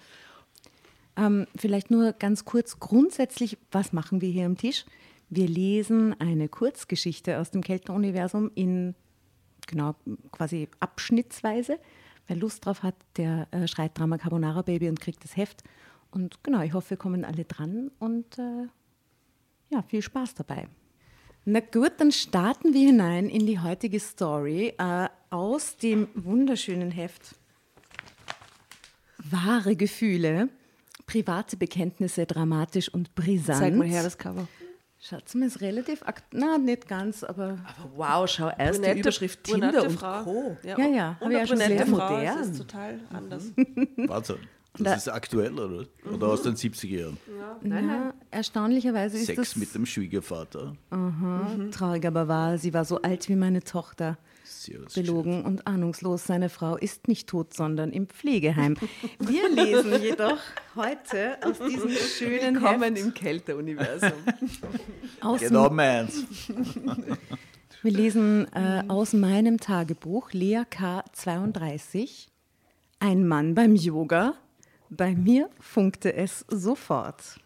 Ähm, 1.17 1.47
vielleicht 1.57 1.91
nur 1.91 2.13
ganz 2.13 2.45
kurz 2.45 2.79
grundsätzlich, 2.79 3.59
was 3.73 3.93
machen 3.93 4.21
wir 4.21 4.31
hier 4.31 4.47
am 4.47 4.57
Tisch? 4.57 4.85
Wir 5.29 5.49
lesen 5.49 6.15
eine 6.21 6.49
Kurzgeschichte 6.49 7.39
aus 7.39 7.51
dem 7.51 7.63
Keltenuniversum 7.63 8.51
in 8.55 8.95
genau 9.67 9.97
quasi 10.31 10.69
abschnittsweise. 10.81 11.79
Wer 12.27 12.37
Lust 12.37 12.65
drauf 12.65 12.83
hat, 12.83 12.95
der 13.17 13.49
äh, 13.51 13.67
schreit 13.67 13.99
Drama 13.99 14.19
Carbonara 14.19 14.63
Baby 14.63 14.89
und 14.89 15.01
kriegt 15.01 15.23
das 15.25 15.37
Heft. 15.37 15.63
Und 16.11 16.43
genau, 16.43 16.63
ich 16.63 16.73
hoffe, 16.73 16.91
wir 16.91 16.97
kommen 16.97 17.25
alle 17.25 17.45
dran 17.45 17.91
und 17.99 18.39
äh, 18.39 18.67
ja, 19.71 19.83
viel 19.83 20.03
Spaß 20.03 20.35
dabei. 20.35 20.69
Na 21.45 21.61
gut, 21.61 21.93
dann 21.99 22.11
starten 22.11 22.73
wir 22.73 22.87
hinein 22.87 23.29
in 23.29 23.47
die 23.47 23.61
heutige 23.61 24.01
Story 24.01 24.75
äh, 24.79 25.09
aus 25.31 25.77
dem 25.77 26.09
wunderschönen 26.15 26.91
Heft 26.91 27.37
Wahre 29.19 29.77
Gefühle, 29.77 30.49
private 31.07 31.57
Bekenntnisse, 31.57 32.27
dramatisch 32.27 32.89
und 32.89 33.15
brisant. 33.15 33.59
Zeig 33.59 33.75
mal 33.75 33.87
her 33.87 34.03
das 34.03 34.19
Cover. 34.19 34.47
Schaut 35.09 35.33
mal, 35.37 35.47
ist 35.47 35.61
relativ 35.61 36.03
akt 36.03 36.25
na 36.33 36.59
nicht 36.59 36.89
ganz, 36.89 37.23
aber 37.23 37.59
Aber 37.79 37.91
wow, 37.95 38.29
schau, 38.29 38.51
erst 38.59 38.81
die 38.81 38.83
Brünette- 38.89 39.01
Überschrift 39.01 39.45
Tinder 39.45 39.83
und 39.85 39.93
Frau. 39.93 40.23
Co. 40.25 40.57
Ja, 40.65 40.77
ja, 40.79 41.17
und 41.21 41.27
hab 41.27 41.31
ich 41.31 41.39
ja 41.39 41.47
schon 41.47 41.57
sehr 41.59 41.87
Frau, 41.87 41.91
modern. 41.93 42.25
Das 42.39 42.49
ist 42.49 42.59
total 42.59 43.01
anders. 43.13 43.45
Wahnsinn. 43.97 44.37
Das 44.79 44.99
ist 45.07 45.09
aktuell, 45.09 45.59
oder? 45.59 45.87
Oder 46.13 46.27
aus 46.27 46.43
den 46.43 46.55
70er 46.55 46.87
Jahren? 46.99 47.19
na, 47.63 48.13
erstaunlicherweise 48.31 49.17
ist 49.17 49.27
Sex 49.27 49.37
das 49.37 49.57
mit 49.57 49.75
dem 49.75 49.87
Schwiegervater. 49.87 50.75
traurig, 51.71 52.05
aber 52.05 52.29
wahr. 52.29 52.59
Sie 52.59 52.75
war 52.75 52.85
so 52.85 53.01
alt 53.01 53.29
wie 53.29 53.37
meine 53.37 53.63
Tochter. 53.63 54.19
Sehr 54.67 54.81
Belogen 54.95 55.45
und 55.45 55.67
ahnungslos. 55.67 56.25
Seine 56.25 56.49
Frau 56.49 56.77
ist 56.77 57.07
nicht 57.07 57.29
tot, 57.29 57.55
sondern 57.55 57.93
im 57.93 58.09
Pflegeheim. 58.09 58.77
Wir 59.21 59.49
lesen 59.49 60.03
jedoch 60.03 60.39
heute 60.75 61.39
aus 61.43 61.59
diesem 61.59 61.91
schönen 61.91 62.57
Willkommen 62.57 62.97
Heft, 62.97 63.07
im 63.07 63.15
Kälteuniversum. 63.15 64.13
aus 65.21 65.41
Genau 65.41 65.71
meins. 65.71 66.25
Wir 67.83 67.93
lesen 67.93 68.53
äh, 68.53 68.83
aus 68.89 69.13
meinem 69.13 69.61
Tagebuch, 69.61 70.33
Lea 70.33 70.63
K. 70.69 71.05
32. 71.13 72.29
Ein 72.99 73.29
Mann 73.29 73.55
beim 73.55 73.77
Yoga. 73.77 74.35
Bei 74.91 75.15
mir 75.15 75.49
funkte 75.61 76.13
es 76.13 76.45
sofort. 76.49 77.39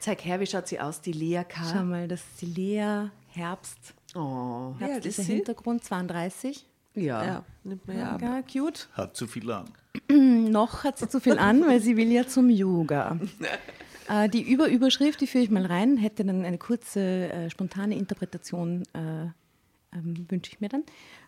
Zeig 0.00 0.24
her, 0.24 0.40
wie 0.40 0.46
schaut 0.46 0.66
sie 0.66 0.80
aus, 0.80 1.00
die 1.00 1.12
Lea 1.12 1.42
Schau 1.48 1.72
K. 1.74 1.82
mal, 1.84 2.08
das 2.08 2.20
ist 2.20 2.40
die 2.40 2.46
Lea 2.46 3.10
Herbst. 3.28 3.94
Oh, 4.16 4.74
Herbst 4.78 5.06
ist 5.06 5.16
sie? 5.16 5.34
Hintergrund 5.34 5.84
32. 5.84 6.64
ja. 6.94 7.24
Ja, 7.24 7.44
nimmt 7.64 7.86
man 7.86 7.98
ja 7.98 8.12
ab. 8.12 8.22
Ja, 8.22 8.42
cute. 8.42 8.88
Hat 8.94 9.16
zu 9.16 9.26
viel 9.26 9.50
an. 9.50 9.66
Noch 10.10 10.84
hat 10.84 10.98
sie 10.98 11.08
zu 11.08 11.20
viel 11.20 11.38
an, 11.38 11.66
weil 11.66 11.80
sie 11.80 11.96
will 11.96 12.10
ja 12.10 12.26
zum 12.26 12.50
Yoga. 12.50 13.18
Äh, 14.08 14.28
die 14.28 14.42
Überüberschrift, 14.42 15.20
die 15.20 15.26
führe 15.26 15.42
ich 15.42 15.50
mal 15.50 15.66
rein, 15.66 15.96
hätte 15.96 16.24
dann 16.24 16.44
eine 16.44 16.58
kurze, 16.58 17.00
äh, 17.00 17.50
spontane 17.50 17.96
Interpretation, 17.96 18.84
äh, 18.92 19.24
ähm, 19.92 20.26
wünsche 20.28 20.52
ich 20.52 20.60
mir 20.60 20.68
dann. 20.68 20.84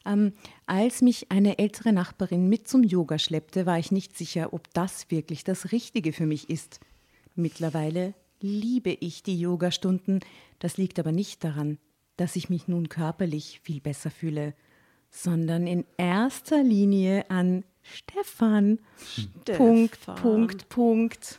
Ähm, 0.06 0.32
als 0.66 1.02
mich 1.02 1.32
eine 1.32 1.58
ältere 1.58 1.92
Nachbarin 1.92 2.48
mit 2.48 2.68
zum 2.68 2.84
Yoga 2.84 3.18
schleppte, 3.18 3.66
war 3.66 3.80
ich 3.80 3.90
nicht 3.90 4.16
sicher, 4.16 4.52
ob 4.52 4.72
das 4.74 5.10
wirklich 5.10 5.42
das 5.42 5.72
Richtige 5.72 6.12
für 6.12 6.26
mich 6.26 6.50
ist. 6.50 6.78
Mittlerweile 7.34 8.14
liebe 8.40 8.90
ich 8.90 9.22
die 9.22 9.40
Yogastunden. 9.40 10.20
Das 10.60 10.76
liegt 10.76 10.98
aber 10.98 11.12
nicht 11.12 11.42
daran, 11.42 11.78
dass 12.18 12.36
ich 12.36 12.50
mich 12.50 12.68
nun 12.68 12.90
körperlich 12.90 13.60
viel 13.62 13.80
besser 13.80 14.10
fühle, 14.10 14.52
sondern 15.10 15.66
in 15.66 15.86
erster 15.96 16.62
Linie 16.62 17.30
an 17.30 17.64
Stefan. 17.82 18.78
Punkt, 19.56 19.98
Punkt, 20.16 20.68
Punkt. 20.68 21.38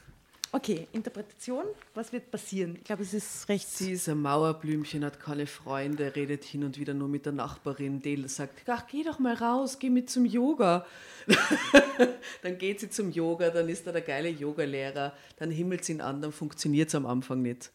Okay, 0.51 0.87
Interpretation. 0.93 1.63
Was 1.93 2.11
wird 2.11 2.31
passieren? 2.31 2.75
Ich 2.77 2.83
glaube, 2.83 3.03
es 3.03 3.13
ist 3.13 3.47
recht. 3.49 3.69
Sie 3.69 3.91
ist 3.91 4.09
ein 4.09 4.19
Mauerblümchen, 4.19 5.05
hat 5.05 5.19
keine 5.19 5.45
Freunde, 5.45 6.15
redet 6.15 6.43
hin 6.43 6.63
und 6.63 6.79
wieder 6.79 6.95
nur 6.95 7.07
mit 7.07 7.27
der 7.27 7.33
Nachbarin. 7.33 8.01
Die 8.01 8.27
sagt, 8.27 8.67
ach, 8.67 8.87
geh 8.87 9.03
doch 9.03 9.19
mal 9.19 9.35
raus, 9.35 9.77
geh 9.77 9.91
mit 9.91 10.09
zum 10.09 10.25
Yoga. 10.25 10.87
dann 12.41 12.57
geht 12.57 12.79
sie 12.79 12.89
zum 12.89 13.11
Yoga, 13.11 13.51
dann 13.51 13.69
ist 13.69 13.85
da 13.85 13.91
der 13.91 14.01
geile 14.01 14.29
Yogalehrer, 14.29 15.13
dann 15.37 15.51
himmelt 15.51 15.85
sie 15.85 15.93
ihn 15.93 16.01
an, 16.01 16.19
dann 16.19 16.31
funktioniert 16.31 16.89
es 16.89 16.95
am 16.95 17.05
Anfang 17.05 17.43
nicht. 17.43 17.71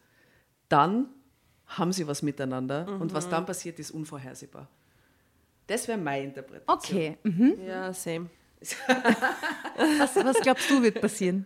Dann 0.67 1.07
haben 1.67 1.91
sie 1.91 2.07
was 2.07 2.21
miteinander 2.21 2.87
und 2.99 3.13
was 3.13 3.27
dann 3.29 3.45
passiert, 3.45 3.79
ist 3.79 3.91
unvorhersehbar. 3.91 4.67
Das 5.67 5.87
wäre 5.87 5.97
meine 5.97 6.25
Interpretation. 6.25 6.77
Okay, 6.77 7.17
mhm. 7.23 7.55
Ja, 7.67 7.91
same. 7.91 8.29
was, 8.59 10.15
was 10.15 10.39
glaubst 10.41 10.69
du 10.69 10.81
wird 10.81 11.01
passieren? 11.01 11.45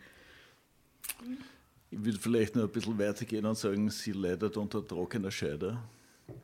Ich 1.92 2.04
würde 2.04 2.20
vielleicht 2.20 2.56
noch 2.56 2.64
ein 2.64 2.70
bisschen 2.70 2.98
weitergehen 3.00 3.46
und 3.46 3.58
sagen, 3.58 3.90
sie 3.90 4.12
leidet 4.12 4.56
unter 4.58 4.86
trockener 4.86 5.32
Scheide. 5.32 5.78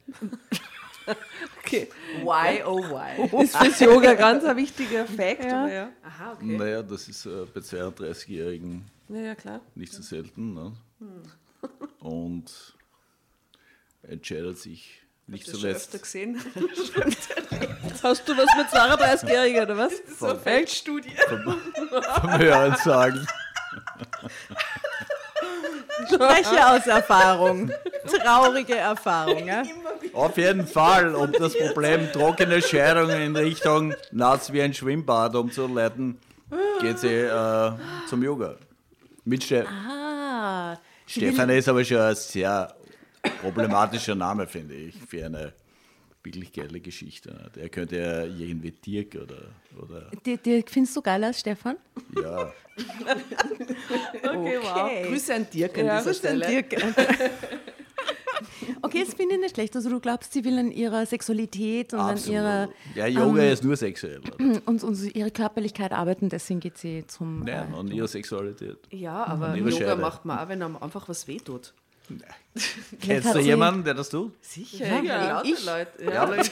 Okay. 1.60 1.88
Why, 2.24 2.63
oh 2.65 2.82
why? 2.82 3.44
Ist 3.44 3.55
fürs 3.55 3.79
Yoga 3.79 4.13
ganz 4.13 4.44
ein 4.44 4.58
wichtiger 4.58 5.05
Fakt, 5.05 5.44
Ja. 5.44 5.67
ja. 5.67 5.89
Aha, 6.03 6.34
okay. 6.34 6.58
Naja, 6.58 6.82
das 6.82 7.08
ist 7.08 7.25
äh, 7.25 7.46
bei 7.53 7.60
32-Jährigen 7.62 8.86
Ja, 9.10 9.36
nicht 9.75 9.94
so 9.94 10.01
selten. 10.01 10.53
Ne? 10.53 10.74
Und 12.00 12.75
entscheidet 14.10 14.58
sich 14.60 15.02
nicht 15.28 15.48
Hast 15.48 15.56
du 15.56 15.60
schon 15.60 15.70
öfter 15.70 15.90
zuletzt 15.90 16.04
gesehen? 16.04 16.40
Hast 18.04 18.28
du 18.30 18.38
was 18.38 18.48
mit 18.58 18.68
32-Jährigen, 18.68 19.64
oder 19.64 19.78
was? 19.78 19.94
so 20.20 20.28
eine 20.28 20.40
Feldstudie. 20.40 21.12
vom 22.22 22.38
Hören 22.38 22.76
sagen. 22.84 23.28
Spreche 26.08 26.68
aus 26.68 26.86
Erfahrung. 26.88 27.72
Traurige 28.22 28.76
Erfahrung. 28.76 29.48
Ja? 29.48 29.64
Auf 30.14 30.38
jeden 30.38 30.68
Fall, 30.68 31.16
um 31.16 31.32
das 31.32 31.58
Problem 31.58 32.12
trockene 32.12 32.62
Scheidungen 32.62 33.22
in 33.22 33.36
Richtung 33.36 33.96
nass 34.12 34.52
wie 34.54 34.62
ein 34.62 34.74
Schwimmbad 34.74 35.36
umzuleiten, 35.36 36.20
geht 36.82 37.00
sie 37.00 37.14
äh, 37.14 37.72
zum 38.08 38.22
Yoga. 38.24 38.56
Mit 39.24 39.44
Ste 39.44 39.66
Ah, 39.68 40.78
Stefan 41.08 41.50
ist 41.50 41.68
aber 41.68 41.84
schon 41.84 41.98
ein 41.98 42.16
sehr 42.16 42.76
problematischer 43.41 44.15
Name, 44.15 44.48
finde 44.48 44.75
ich, 44.75 44.96
für 45.08 45.25
eine 45.25 45.53
wirklich 46.24 46.51
geile 46.53 46.79
Geschichte. 46.79 47.51
Der 47.55 47.70
könnte 47.70 47.98
ja 47.98 48.24
irgendwie 48.24 48.72
Dirk 48.72 49.15
oder, 49.15 49.50
oder 49.79 50.10
dir, 50.25 50.38
dir 50.38 50.63
findest 50.67 50.96
du 50.96 51.01
geil 51.03 51.24
aus, 51.24 51.39
Stefan? 51.39 51.75
ja, 52.20 52.51
Okay, 54.24 54.58
wow. 54.62 54.89
Grüße 55.08 55.34
an 55.36 55.48
Dirk 55.53 55.77
an 55.77 55.86
Ja, 55.86 55.98
dieser 56.00 56.12
grüße 56.12 56.29
an 56.29 56.38
Stelle. 56.44 56.65
Okay, 58.82 59.03
das 59.05 59.13
finde 59.13 59.36
ich 59.36 59.41
nicht 59.41 59.55
schlecht. 59.55 59.75
Also 59.75 59.89
du 59.89 60.00
glaubst, 60.00 60.34
sie 60.34 60.44
will 60.44 60.58
an 60.60 60.72
ihrer 60.72 61.05
Sexualität 61.05 61.94
und 61.94 62.00
an 62.00 62.17
ihrer 62.27 62.63
absolut. 62.63 62.75
Ja, 62.96 63.08
Yoga 63.08 63.44
ist 63.44 63.63
nur 63.63 63.75
sexuell. 63.75 64.22
und, 64.65 64.84
und 64.84 65.15
ihre 65.15 65.32
Körperlichkeit 65.32 65.91
arbeiten, 65.91 66.29
deswegen 66.29 66.60
geht 66.60 66.77
sie 66.77 67.05
zum. 67.08 67.39
Nein, 67.39 67.74
äh, 67.74 67.77
an 67.77 67.88
ihrer 67.91 68.08
Sexualität. 68.08 68.77
Ja, 68.91 69.24
aber 69.25 69.55
Yoga 69.55 69.72
Scheide. 69.72 69.96
macht 69.96 70.25
man 70.25 70.39
auch, 70.39 70.50
wenn 70.50 70.62
einem 70.62 70.77
einfach 70.77 71.08
was 71.10 71.27
wehtut. 71.27 71.74
Kennst 73.02 73.36
du 73.36 73.40
jemanden, 73.40 73.84
der 73.84 73.94
das 73.96 74.10
tut? 74.10 74.32
Sicher, 74.42 74.88
Ja, 74.88 75.04
ja, 75.04 75.28
lauter 75.34 75.50
ich. 75.50 75.66
Leute, 75.66 76.04
ja, 76.06 76.24
Leute, 76.24 76.50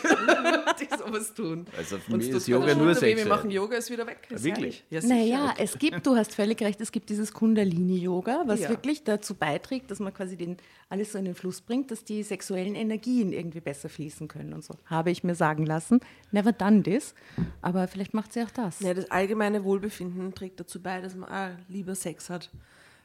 die 0.81 0.88
sowas 0.98 1.33
tun. 1.33 1.65
Also 1.77 1.98
für 1.98 2.17
mich 2.17 2.29
ist 2.29 2.48
Yoga 2.48 2.75
nur 2.75 3.00
weh, 3.01 3.15
Wir 3.15 3.25
machen 3.25 3.50
Yoga, 3.50 3.77
ist 3.77 3.89
wieder 3.89 4.05
weg. 4.05 4.27
Ist 4.29 4.43
Wirklich? 4.43 4.83
Ja. 4.89 5.00
Naja, 5.01 5.53
es 5.57 5.77
gibt, 5.79 6.05
du 6.05 6.15
hast 6.17 6.36
völlig 6.36 6.62
recht, 6.62 6.81
es 6.81 6.91
gibt 6.91 7.10
dieses 7.10 7.31
Kundalini-Yoga, 7.33 8.43
was 8.48 8.60
Ja. 8.62 8.69
wirklich 8.69 9.03
dazu 9.05 9.33
beiträgt, 9.36 9.91
dass 9.91 10.00
man 10.00 10.13
quasi 10.13 10.36
den, 10.36 10.57
alles 10.89 11.13
so 11.13 11.17
in 11.19 11.25
den 11.25 11.36
Fluss 11.36 11.62
bringt, 11.62 11.89
dass 11.91 12.03
die 12.03 12.24
sexuellen 12.24 12.75
Energien 12.75 13.31
irgendwie 13.31 13.62
besser 13.62 13.88
fließen 13.88 14.27
können 14.27 14.53
und 14.53 14.63
so. 14.65 14.75
Habe 14.86 15.10
ich 15.12 15.24
mir 15.24 15.36
sagen 15.36 15.65
lassen. 15.65 16.01
Never 16.31 16.51
done 16.51 16.83
this. 16.83 17.13
Aber 17.62 17.88
vielleicht 17.88 18.13
macht 18.13 18.33
sie 18.33 18.41
auch 18.43 18.51
das. 18.51 18.81
Ja, 18.81 18.93
das 18.93 19.10
allgemeine 19.10 19.63
Wohlbefinden 19.63 20.33
trägt 20.36 20.60
dazu 20.60 20.81
bei, 20.81 21.00
dass 21.00 21.15
man 21.15 21.29
auch 21.29 21.57
lieber 21.69 21.95
Sex 21.95 22.29
hat. 22.29 22.50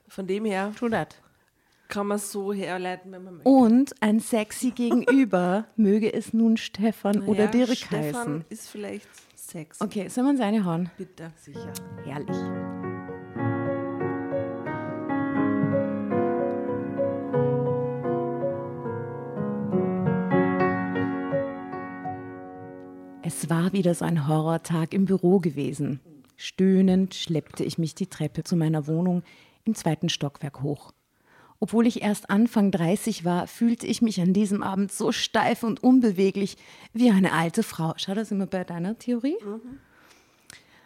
Von 0.09 0.27
dem 0.27 0.45
her 0.47 0.73
True 0.77 0.91
that. 0.91 1.17
Kann 1.89 2.07
man 2.07 2.17
es 2.17 2.31
so 2.31 2.53
herleiten, 2.53 3.11
wenn 3.13 3.25
man 3.25 3.35
möchte. 3.37 3.49
Und 3.49 3.95
ein 4.01 4.21
sexy 4.21 4.71
Gegenüber, 4.71 5.67
möge 5.77 6.13
es 6.13 6.33
nun 6.33 6.57
Stefan 6.57 7.23
oder 7.23 7.45
Ja, 7.45 7.51
Dirk 7.51 7.77
Stefan 7.77 8.03
heißen. 8.03 8.45
ist 8.51 8.69
vielleicht 8.69 9.09
Sex. 9.35 9.81
Okay, 9.81 10.09
soll 10.09 10.25
man 10.25 10.37
seine 10.37 10.65
hauen? 10.67 10.91
Bitte. 10.99 11.33
Sicher. 11.37 11.73
Herrlich. 12.05 12.37
Es 23.23 23.49
war 23.51 23.73
wieder 23.73 23.95
so 23.95 24.05
ein 24.05 24.27
Horrortag 24.29 24.93
im 24.93 25.05
Büro 25.07 25.39
gewesen. 25.39 26.01
Stöhnend 26.37 27.15
schleppte 27.15 27.65
ich 27.65 27.79
mich 27.79 27.95
die 27.95 28.07
Treppe 28.07 28.45
zu 28.45 28.57
meiner 28.57 28.87
Wohnung 28.87 29.23
im 29.65 29.75
zweiten 29.75 30.09
Stockwerk 30.09 30.63
hoch. 30.63 30.93
Obwohl 31.61 31.87
ich 31.87 32.03
erst 32.03 32.31
Anfang 32.31 32.71
30 32.71 33.25
war, 33.25 33.47
fühlte 33.49 33.87
ich 33.87 34.01
mich 34.01 34.21
an 34.21 34.33
diesem 34.33 34.63
Abend 34.63 34.93
so 34.93 35.11
steif 35.11 35.65
und 35.65 35.83
unbeweglich 35.83 36.57
wie 36.93 37.11
eine 37.11 37.33
alte 37.33 37.63
Frau. 37.63 37.95
Schau, 37.97 38.15
da 38.15 38.25
sind 38.25 38.39
wir 38.39 38.47
bei 38.47 38.63
deiner 38.63 38.97
Theorie. 38.99 39.37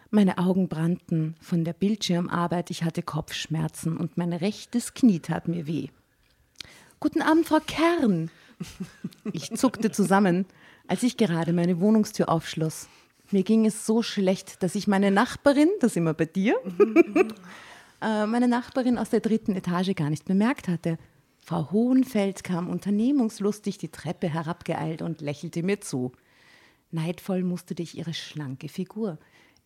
Meine 0.09 0.39
Augen 0.39 0.69
brannten 0.69 1.35
von 1.41 1.63
der 1.63 1.73
Bildschirmarbeit, 1.73 2.71
ich 2.71 2.83
hatte 2.83 3.03
Kopfschmerzen 3.03 3.97
und 3.97 4.17
mein 4.17 4.33
rechtes 4.33 4.93
Knie 4.93 5.19
tat 5.19 5.47
mir 5.47 5.67
weh. 5.67 5.89
Guten 6.99 7.21
Abend, 7.21 7.47
Frau 7.47 7.59
Kern. 7.59 8.31
Ich 9.31 9.51
zuckte 9.55 9.91
zusammen, 9.91 10.45
als 10.87 11.03
ich 11.03 11.17
gerade 11.17 11.53
meine 11.53 11.79
Wohnungstür 11.79 12.29
aufschloss. 12.29 12.87
Mir 13.31 13.43
ging 13.43 13.65
es 13.65 13.85
so 13.85 14.03
schlecht, 14.03 14.61
dass 14.63 14.75
ich 14.75 14.87
meine 14.87 15.11
Nachbarin, 15.11 15.69
das 15.79 15.95
immer 15.95 16.13
bei 16.13 16.25
dir, 16.25 16.55
äh, 17.15 17.25
meine 18.03 18.47
Nachbarin 18.47 18.97
aus 18.97 19.09
der 19.09 19.21
dritten 19.21 19.55
Etage 19.55 19.95
gar 19.95 20.09
nicht 20.09 20.25
bemerkt 20.25 20.67
hatte. 20.67 20.97
Frau 21.39 21.71
Hohenfeld 21.71 22.43
kam 22.43 22.69
unternehmungslustig 22.69 23.77
die 23.77 23.89
Treppe 23.89 24.29
herabgeeilt 24.29 25.01
und 25.01 25.21
lächelte 25.21 25.63
mir 25.63 25.81
zu. 25.81 26.13
Neidvoll 26.91 27.43
musterte 27.43 27.83
ich 27.83 27.97
ihre 27.97 28.13
schlanke 28.13 28.69
Figur. 28.69 29.17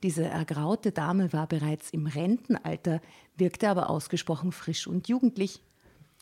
Diese 0.04 0.26
ergraute 0.26 0.92
Dame 0.92 1.34
war 1.34 1.48
bereits 1.48 1.90
im 1.90 2.08
Rentenalter, 2.08 3.02
wirkte 3.36 3.70
aber 3.70 3.90
ausgesprochen 3.90 4.52
frisch 4.52 4.88
und 4.88 5.08
jugendlich. 5.08 5.62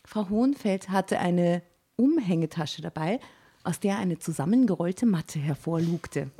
Frau 0.05 0.29
Hohenfeld 0.29 0.89
hatte 0.89 1.19
eine 1.19 1.61
Umhängetasche 1.95 2.81
dabei, 2.81 3.19
aus 3.63 3.79
der 3.79 3.97
eine 3.97 4.19
zusammengerollte 4.19 5.05
Matte 5.05 5.39
hervorlugte. 5.39 6.31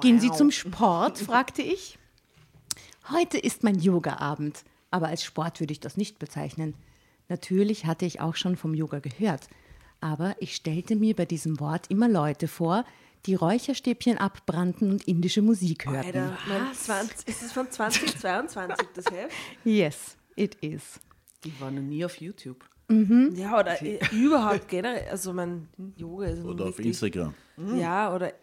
Gehen 0.00 0.20
Sie 0.20 0.30
zum 0.30 0.50
Sport? 0.50 1.18
fragte 1.18 1.62
ich. 1.62 1.98
Heute 3.10 3.38
ist 3.38 3.64
mein 3.64 3.78
Yoga-Abend, 3.78 4.64
aber 4.92 5.08
als 5.08 5.24
Sport 5.24 5.58
würde 5.58 5.72
ich 5.72 5.80
das 5.80 5.96
nicht 5.96 6.18
bezeichnen. 6.18 6.74
Natürlich 7.28 7.86
hatte 7.86 8.04
ich 8.06 8.20
auch 8.20 8.36
schon 8.36 8.56
vom 8.56 8.74
Yoga 8.74 9.00
gehört, 9.00 9.48
aber 10.00 10.36
ich 10.38 10.54
stellte 10.54 10.96
mir 10.96 11.16
bei 11.16 11.24
diesem 11.24 11.58
Wort 11.58 11.86
immer 11.90 12.08
Leute 12.08 12.46
vor, 12.46 12.84
die 13.26 13.34
Räucherstäbchen 13.34 14.18
abbrannten 14.18 14.90
und 14.90 15.06
indische 15.08 15.42
Musik 15.42 15.86
hörten. 15.86 16.06
Alter, 16.06 16.38
mein 16.48 16.74
20, 16.74 17.28
ist 17.28 17.42
es 17.42 17.52
von 17.52 17.70
2022 17.70 18.88
das 18.94 19.04
Heft? 19.06 19.34
Yes, 19.64 20.16
it 20.36 20.56
is. 20.56 21.00
Ich 21.44 21.60
war 21.60 21.70
noch 21.70 21.82
nie 21.82 22.04
auf 22.04 22.20
YouTube. 22.20 22.64
Ja, 23.34 23.58
oder 23.58 23.76
überhaupt 24.12 24.68
generell. 24.68 25.08
Also 25.08 25.32
mein 25.32 25.68
Yoga 25.96 26.26
ist 26.26 26.44
Oder 26.44 26.66
auf 26.66 26.78
Instagram. 26.78 27.34
Ja, 27.78 28.14
oder 28.14 28.34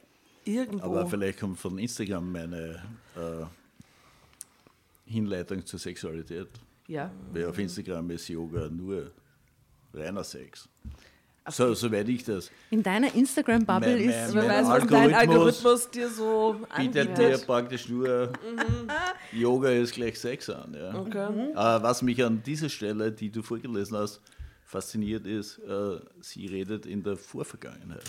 irgendwo. 0.43 0.85
Aber 0.85 1.05
vielleicht 1.07 1.39
kommt 1.39 1.59
von 1.59 1.77
Instagram 1.77 2.31
meine 2.31 2.81
äh, 3.15 3.45
Hinleitung 5.09 5.65
zur 5.65 5.79
Sexualität. 5.79 6.47
Ja. 6.87 7.11
Weil 7.33 7.45
auf 7.47 7.57
Instagram 7.59 8.09
ist 8.11 8.27
Yoga 8.29 8.69
nur 8.69 9.11
reiner 9.93 10.23
Sex. 10.23 10.67
So, 11.47 11.73
soweit 11.73 12.07
ich 12.09 12.23
das 12.23 12.51
In 12.69 12.83
deiner 12.83 13.13
Instagram-Bubble 13.15 13.97
ist. 14.03 14.35
mein- 14.35 14.47
weiß, 14.47 14.67
was 14.67 14.87
dein 14.87 15.13
Algorithmus 15.15 15.89
dir 15.89 16.07
so 16.09 16.61
bietet 16.77 17.09
anbietet. 17.09 17.47
praktisch 17.47 17.89
nur 17.89 18.31
Yoga 19.31 19.69
ist 19.69 19.93
gleich 19.93 20.19
Sex 20.19 20.47
an. 20.49 20.75
Ja. 20.75 20.93
Okay. 20.93 21.49
Äh, 21.51 21.55
was 21.55 22.03
mich 22.03 22.23
an 22.23 22.43
dieser 22.43 22.69
Stelle, 22.69 23.11
die 23.11 23.31
du 23.31 23.41
vorgelesen 23.41 23.97
hast, 23.97 24.21
fasziniert 24.63 25.25
ist, 25.25 25.57
äh, 25.59 25.99
sie 26.21 26.45
redet 26.45 26.85
in 26.85 27.01
der 27.01 27.17
Vorvergangenheit. 27.17 28.03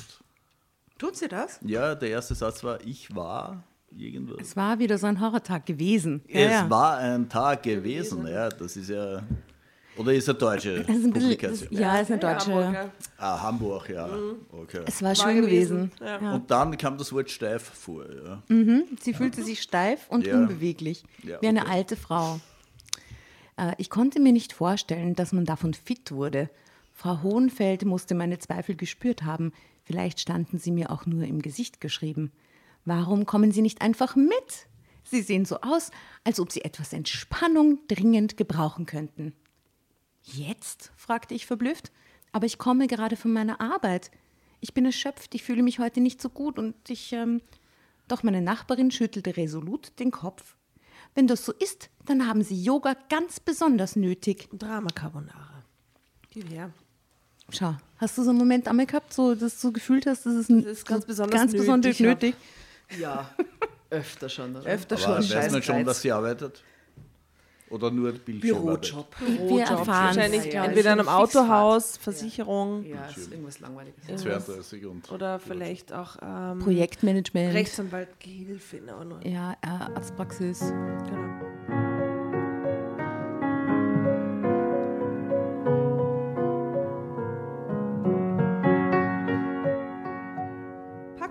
Tut 0.99 1.17
sie 1.17 1.29
das? 1.29 1.59
Ja, 1.63 1.95
der 1.95 2.11
erste 2.11 2.35
Satz 2.35 2.63
war, 2.63 2.79
ich 2.85 3.15
war 3.15 3.65
irgendwas. 3.97 4.37
Es 4.41 4.57
war 4.57 4.79
wieder 4.79 4.99
so 4.99 5.07
ein 5.07 5.21
Horrortag 5.21 5.67
gewesen. 5.67 6.23
Ja, 6.29 6.41
Es 6.41 6.53
ja. 6.53 6.71
war 6.71 6.99
ein 6.99 7.29
Tag 7.29 7.63
gewesen, 7.63 8.27
ja, 8.27 8.49
das 8.49 8.77
ist 8.77 8.91
ja. 8.91 9.23
Oder 9.97 10.15
ist 10.15 10.29
eine 10.29 10.39
deutsche 10.39 10.83
Das 10.85 10.97
ist 10.97 11.05
ein 11.05 11.13
bisschen, 11.13 11.31
das, 11.39 11.61
Publikation? 11.61 11.79
ja, 11.79 11.99
ist 11.99 12.11
eine 12.11 12.21
deutsche. 12.21 12.53
Hamburg, 12.55 12.75
ja. 12.75 12.91
Ah, 13.19 13.43
Hamburg, 13.43 13.89
ja. 13.91 14.09
Okay. 14.53 14.81
Es 14.87 15.03
war 15.03 15.09
War 15.11 15.15
schön 15.17 15.43
gewesen. 15.43 15.91
gewesen, 15.99 16.23
ja. 16.25 16.35
Und 16.35 16.51
dann 16.51 16.77
kam 16.79 16.97
das 16.97 17.13
Wort 17.13 17.31
steif 17.31 17.63
vor, 17.63 18.05
ja. 18.11 18.43
Sie 19.01 19.13
fühlte 19.15 19.43
sich 19.43 19.61
steif 19.61 20.09
und 20.09 20.27
Ja. 20.27 20.37
unbeweglich, 20.37 21.05
Ja, 21.23 21.43
wie 21.43 21.49
eine 21.49 21.63
okay. 21.63 21.71
alte 21.71 21.97
Frau. 21.97 22.41
Äh, 23.57 23.73
Ich 23.79 23.91
konnte 23.91 24.21
mir 24.21 24.33
nicht 24.33 24.53
vorstellen, 24.53 25.15
dass 25.15 25.33
man 25.33 25.45
davon 25.45 25.75
fit 25.75 26.13
wurde. 26.13 26.49
Frau 26.95 27.23
Hohenfeld 27.23 27.85
musste 27.85 28.15
meine 28.15 28.39
Zweifel 28.39 28.77
gespürt 28.77 29.25
haben. 29.25 29.53
Vielleicht 29.85 30.21
standen 30.21 30.59
sie 30.59 30.71
mir 30.71 30.91
auch 30.91 31.05
nur 31.05 31.25
im 31.25 31.43
Gesicht 31.43 31.81
geschrieben. 31.81 32.31
Warum 32.85 33.27
kommen 33.27 33.53
Sie 33.53 33.63
nicht 33.63 33.83
einfach 33.83 34.17
mit? 34.17 34.67
Sie 35.05 35.23
sehen 35.23 35.45
so 35.45 35.61
aus, 35.61 35.91
als 36.25 36.41
ob 36.41 36.53
Sie 36.53 36.63
etwas 36.63 36.93
Entspannung 36.93 37.79
dringend 37.89 38.37
gebrauchen 38.37 38.87
könnten. 38.87 39.35
Jetzt? 40.23 40.93
fragte 40.97 41.35
ich 41.35 41.47
verblüfft. 41.47 41.91
Aber 42.33 42.47
ich 42.47 42.59
komme 42.59 42.87
gerade 42.87 43.17
von 43.17 43.33
meiner 43.33 43.61
Arbeit. 43.61 44.11
Ich 44.61 44.75
bin 44.75 44.85
erschöpft, 44.85 45.35
ich 45.35 45.43
fühle 45.43 45.63
mich 45.63 45.79
heute 45.79 46.01
nicht 46.01 46.21
so 46.23 46.29
gut 46.29 46.59
und 46.59 46.75
ich. 46.89 47.13
Ähm 47.13 47.41
doch 48.11 48.23
meine 48.25 48.43
Nachbarin 48.43 48.91
schüttelte 48.91 49.37
resolut 49.37 49.93
den 50.01 50.11
Kopf. 50.11 50.57
Wenn 51.15 51.27
das 51.27 51.45
so 51.45 51.53
ist, 51.53 51.91
dann 52.07 52.27
haben 52.27 52.43
sie 52.43 52.61
Yoga 52.61 52.97
ganz 53.09 53.41
besonders 53.41 53.95
nötig. 53.97 54.49
Drama 54.53 54.91
Carbonara. 54.93 55.65
Gib 56.31 56.51
her. 56.51 56.73
Schau, 57.51 57.77
hast 57.99 58.19
du 58.19 58.23
so 58.23 58.31
einen 58.31 58.39
Moment 58.39 58.69
einmal 58.69 58.87
gehabt, 58.87 59.13
so, 59.13 59.35
dass 59.35 59.61
du 59.61 59.73
gefühlt 59.73 60.07
hast, 60.07 60.27
das 60.27 60.35
ist, 60.35 60.51
ein, 60.51 60.63
Das 60.63 60.79
ist 60.79 60.87
ganz 60.87 61.05
besonders 61.05 61.41
ganz 61.41 61.53
besonders 61.53 62.01
nötig, 62.01 62.07
nötig? 62.07 62.35
Ja, 62.99 63.31
öfter 63.91 64.29
schon. 64.29 64.57
Oder? 64.57 64.67
Öfter 64.67 64.97
Aber 64.97 65.23
schon. 65.23 65.37
weiß 65.37 65.53
man 65.53 65.63
schon, 65.63 65.85
dass 65.85 66.03
sie 66.03 66.13
arbeitet? 66.13 66.63
Oder 67.71 67.91
nur 67.93 68.11
Bildschirmarbeit? 68.13 68.81
Bürojob. 68.81 69.17
Wir 69.49 69.61
erfahren 69.63 69.87
Wahrscheinlich 69.87 70.47
Ja, 70.47 70.53
ja, 70.53 70.65
entweder 70.65 70.93
in 70.93 70.99
einem. 70.99 71.09
Autohaus, 71.09 71.97
Versicherung 71.99 72.85
Ja, 72.85 73.07
ist 73.07 73.31
irgendwas 73.31 73.61
Langweiliges. 73.61 74.05
32 74.23 74.87
und 74.87 75.11
oder 75.13 75.39
vielleicht 75.39 75.93
auch 75.93 76.17
ähm, 76.21 76.59
Projektmanagement. 76.59 77.55
Rechtsanwalt, 77.55 78.09
Gehilfe 78.19 78.79
in 78.79 78.87
der 78.87 78.97
Ordnung. 78.97 79.23
Ja, 79.23 79.53
äh, 79.63 79.67
Arztpraxis. 79.95 80.59
Genau. 80.59 81.41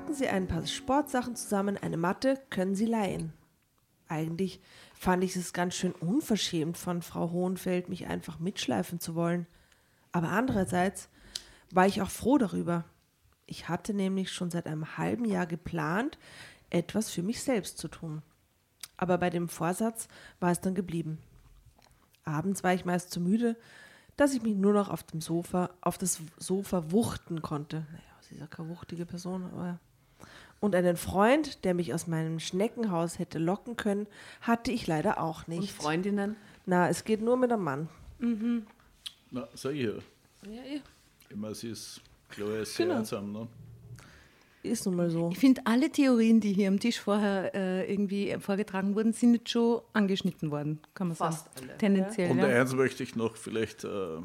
Packen 0.10 0.24
Sie 0.24 0.28
ein 0.28 0.48
paar 0.48 0.66
Sportsachen 0.66 1.36
zusammen, 1.36 1.78
eine 1.78 1.96
Matte 1.96 2.42
können 2.50 2.74
Sie 2.74 2.88
leihen. 2.88 3.32
Eigentlich 4.08 4.60
fand 4.96 5.24
ich 5.24 5.36
es 5.36 5.54
ganz 5.54 5.76
schön 5.76 5.92
unverschämt 5.92 6.80
von 6.80 7.04
Frau 7.04 7.30
Hohenfeld, 7.30 7.90
mich 7.90 8.08
einfach 8.08 8.40
mitschleifen 8.40 9.00
zu 9.00 9.14
wollen. 9.14 9.46
Aber 10.12 10.30
andererseits 10.30 11.10
war 11.70 11.86
ich 11.86 12.02
auch 12.02 12.10
froh 12.10 12.40
darüber. 12.40 12.86
Ich 13.46 13.70
hatte 13.70 13.94
nämlich 13.94 14.32
schon 14.32 14.50
seit 14.50 14.66
einem 14.66 14.98
halben 14.98 15.26
Jahr 15.26 15.46
geplant, 15.46 16.18
etwas 16.72 17.12
für 17.12 17.22
mich 17.22 17.44
selbst 17.44 17.78
zu 17.78 17.88
tun. 17.88 18.24
Aber 18.98 19.20
bei 19.20 19.30
dem 19.30 19.48
Vorsatz 19.48 20.08
war 20.40 20.50
es 20.50 20.60
dann 20.60 20.74
geblieben. 20.74 21.20
Abends 22.24 22.64
war 22.64 22.74
ich 22.74 22.84
meist 22.84 23.12
zu 23.12 23.22
müde, 23.22 23.56
dass 24.18 24.34
ich 24.34 24.42
mich 24.42 24.56
nur 24.56 24.74
noch 24.74 24.90
auf 24.90 25.04
dem 25.04 25.22
Sofa, 25.22 25.70
auf 25.82 26.00
das 26.00 26.20
Sofa 26.38 26.92
wuchten 26.92 27.44
konnte. 27.44 27.86
Naja, 27.92 28.02
sie 28.22 28.34
ist 28.34 28.42
ja 28.42 28.48
keine 28.48 28.70
wuchtige 28.70 29.06
Person, 29.06 29.46
aber. 29.54 29.80
Und 30.62 30.76
einen 30.76 30.98
Freund, 30.98 31.64
der 31.64 31.74
mich 31.74 31.94
aus 31.94 32.08
meinem 32.08 32.40
Schneckenhaus 32.40 33.18
hätte 33.18 33.40
locken 33.40 33.76
können, 33.78 34.08
hatte 34.42 34.72
ich 34.72 34.88
leider 34.88 35.22
auch 35.22 35.48
Und 35.48 35.60
nicht. 35.60 35.72
Freundinnen? 35.74 36.36
Na, 36.66 36.90
es 36.90 37.06
geht 37.06 37.22
nur 37.22 37.38
mit 37.38 37.52
einem 37.52 37.64
Mann. 37.64 37.90
Na, 39.32 39.48
sag 39.54 39.74
ich 39.74 39.84
ja. 39.84 39.92
Ja, 40.46 40.62
ja. 40.74 40.82
Ich 41.30 41.36
meine, 41.36 41.56
sie 41.56 41.70
ist, 41.70 42.02
glaube 42.30 42.62
ich, 42.62 42.70
sehr 42.70 42.86
Genau. 42.88 43.00
einsam. 43.00 43.32
Ne? 43.32 43.48
Ist 44.64 44.86
nun 44.86 44.96
mal 44.96 45.10
so. 45.10 45.30
Ich 45.32 45.40
finde, 45.40 45.62
alle 45.64 45.90
Theorien, 45.90 46.42
die 46.42 46.52
hier 46.52 46.68
am 46.68 46.80
Tisch 46.80 47.00
vorher 47.00 47.56
äh, 47.56 47.90
irgendwie 47.92 48.36
vorgetragen 48.42 48.94
wurden, 48.96 49.14
sind 49.14 49.34
jetzt 49.36 49.50
schon 49.50 49.82
angeschnitten 49.94 50.52
worden, 50.52 50.80
kann 50.94 51.08
man 51.08 51.16
Fast 51.16 51.46
sagen. 51.56 51.70
alle. 51.70 51.78
Tendenziell, 51.78 52.32
Und 52.32 52.40
ja. 52.40 52.48
eins 52.48 52.74
möchte 52.74 53.04
ich 53.04 53.16
noch 53.16 53.38
vielleicht, 53.38 53.86
äh, 53.86 54.18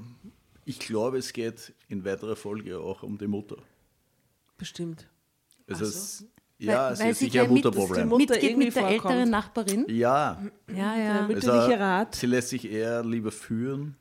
ich 0.65 0.81
glaube, 0.81 1.19
es 1.19 1.33
geht 1.33 1.73
in 1.89 2.05
weiterer 2.05 2.35
Folge 2.35 2.81
auch 2.81 3.05
um 3.05 3.17
die 3.19 3.29
Mutter. 3.29 3.59
Bestimmt. 4.59 5.07
Es 5.67 5.79
so. 5.79 5.85
ist, 5.85 6.27
ja, 6.59 6.91
es 6.91 7.01
weil 7.01 7.11
ist 7.13 7.19
sie 7.19 7.25
sicher 7.27 7.43
ein 7.43 7.53
mit- 7.53 7.65
Mutterproblem. 7.65 8.09
Mutter 8.09 8.35
mitgeht 8.35 8.57
mit 8.59 8.75
der 8.75 8.83
vorkommt. 8.83 9.05
älteren 9.15 9.31
Nachbarin. 9.31 9.87
Ja, 9.89 10.41
Ja, 10.69 10.95
Der 10.95 11.05
ja. 11.05 11.23
mütterliche 11.27 11.51
also, 11.53 11.75
Rat. 11.75 12.15
sie 12.15 12.27
lässt 12.27 12.49
sich 12.51 12.71
eher 12.71 13.03
lieber 13.05 13.33
führen. 13.33 13.97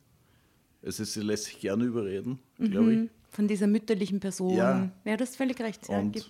Also 0.85 1.03
sie 1.03 1.21
lässt 1.21 1.45
sich 1.45 1.59
gerne 1.59 1.83
überreden, 1.85 2.39
glaube 2.59 2.93
ich. 2.93 3.09
Von 3.29 3.47
dieser 3.47 3.67
mütterlichen 3.67 4.19
Person. 4.19 4.53
Ja. 4.55 4.89
ja 5.05 5.17
du 5.17 5.21
hast 5.23 5.35
völlig 5.37 5.59
recht. 5.61 5.87
Ja, 5.89 5.99
Und 5.99 6.11
gibt- 6.11 6.29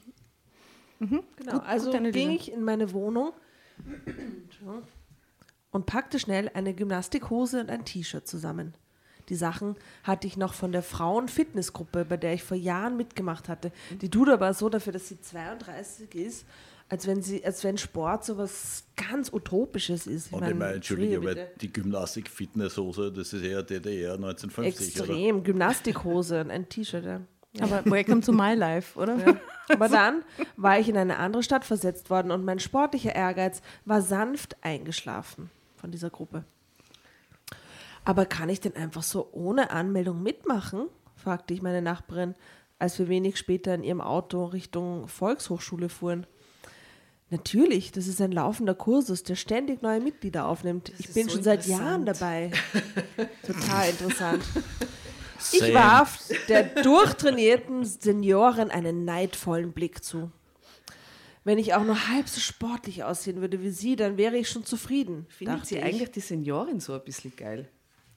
Genau, 0.99 1.23
Gut- 1.53 1.63
also 1.65 1.91
Analyse. 1.91 2.11
ging 2.13 2.29
ich 2.31 2.51
in 2.51 2.63
meine 2.63 2.93
Wohnung 2.93 3.33
und 5.71 5.85
packte 5.85 6.19
schnell 6.19 6.49
eine 6.53 6.73
Gymnastikhose 6.73 7.59
und 7.61 7.69
ein 7.69 7.83
T-Shirt 7.85 8.27
zusammen. 8.27 8.73
Die 9.29 9.35
Sachen 9.35 9.75
hatte 10.03 10.27
ich 10.27 10.37
noch 10.37 10.53
von 10.53 10.71
der 10.71 10.83
Frauen-Fitnessgruppe, 10.83 12.05
bei 12.05 12.17
der 12.17 12.33
ich 12.33 12.43
vor 12.43 12.57
Jahren 12.57 12.97
mitgemacht 12.97 13.49
hatte. 13.49 13.71
Die 14.01 14.09
tut 14.09 14.29
aber 14.29 14.53
so 14.53 14.69
dafür, 14.69 14.93
dass 14.93 15.07
sie 15.07 15.19
32 15.21 16.13
ist, 16.15 16.45
als 16.89 17.07
wenn, 17.07 17.21
sie, 17.21 17.43
als 17.43 17.63
wenn 17.63 17.77
Sport 17.77 18.25
so 18.25 18.37
was 18.37 18.83
ganz 18.95 19.31
Utopisches 19.31 20.05
ist. 20.05 20.31
Und 20.33 20.47
ich 20.47 20.53
meine, 20.53 20.75
Entschuldige, 20.75 21.17
aber 21.17 21.33
die 21.33 21.71
Gymnastik-Fitnesshose, 21.71 23.11
das 23.11 23.33
ist 23.33 23.43
eher 23.43 23.63
DDR 23.63 24.13
1950, 24.13 25.01
oder? 25.01 25.09
Extrem. 25.09 25.43
Gymnastikhose 25.43 26.41
und 26.41 26.51
ein 26.51 26.69
T-Shirt, 26.69 27.05
ja. 27.05 27.21
Aber 27.59 27.83
welcome 27.85 28.21
to 28.21 28.31
my 28.31 28.55
life, 28.55 28.99
oder? 28.99 29.15
Ja. 29.17 29.37
Aber 29.69 29.87
dann 29.87 30.23
war 30.57 30.79
ich 30.79 30.89
in 30.89 30.97
eine 30.97 31.17
andere 31.17 31.43
Stadt 31.43 31.65
versetzt 31.65 32.09
worden 32.09 32.31
und 32.31 32.43
mein 32.43 32.59
sportlicher 32.59 33.15
Ehrgeiz 33.15 33.61
war 33.85 34.01
sanft 34.01 34.57
eingeschlafen 34.61 35.51
von 35.75 35.91
dieser 35.91 36.09
Gruppe. 36.09 36.45
Aber 38.05 38.25
kann 38.25 38.49
ich 38.49 38.59
denn 38.59 38.75
einfach 38.75 39.03
so 39.03 39.29
ohne 39.31 39.71
Anmeldung 39.71 40.21
mitmachen? 40.21 40.87
fragte 41.15 41.53
ich 41.53 41.61
meine 41.61 41.81
Nachbarin, 41.81 42.35
als 42.79 42.99
wir 42.99 43.07
wenig 43.07 43.37
später 43.37 43.73
in 43.73 43.83
ihrem 43.83 44.01
Auto 44.01 44.45
Richtung 44.45 45.07
Volkshochschule 45.07 45.89
fuhren. 45.89 46.27
Natürlich, 47.29 47.91
das 47.91 48.07
ist 48.07 48.21
ein 48.21 48.31
laufender 48.31 48.75
Kursus, 48.75 49.23
der 49.23 49.35
ständig 49.35 49.81
neue 49.81 49.99
Mitglieder 49.99 50.45
aufnimmt. 50.45 50.91
ich 50.99 51.07
ist 51.07 51.13
bin 51.15 51.27
so 51.27 51.35
schon 51.35 51.43
seit 51.43 51.65
Jahren 51.65 52.05
dabei. 52.05 52.51
Total 53.47 53.89
interessant. 53.89 54.43
Ich 55.51 55.59
Same. 55.59 55.73
warf 55.73 56.19
der 56.47 56.63
durchtrainierten 56.63 57.85
Seniorin 57.85 58.69
einen 58.69 59.03
neidvollen 59.03 59.73
Blick 59.73 60.03
zu. 60.03 60.31
Wenn 61.43 61.57
ich 61.57 61.73
auch 61.73 61.83
nur 61.83 62.07
halb 62.07 62.29
so 62.29 62.39
sportlich 62.39 63.03
aussehen 63.03 63.41
würde 63.41 63.61
wie 63.61 63.71
sie, 63.71 63.95
dann 63.95 64.17
wäre 64.17 64.37
ich 64.37 64.49
schon 64.49 64.63
zufrieden. 64.63 65.25
Findet 65.29 65.65
sie 65.65 65.77
ich. 65.77 65.83
eigentlich 65.83 66.11
die 66.11 66.21
Seniorin 66.21 66.79
so 66.79 66.93
ein 66.93 67.03
bisschen 67.03 67.35
geil? 67.35 67.67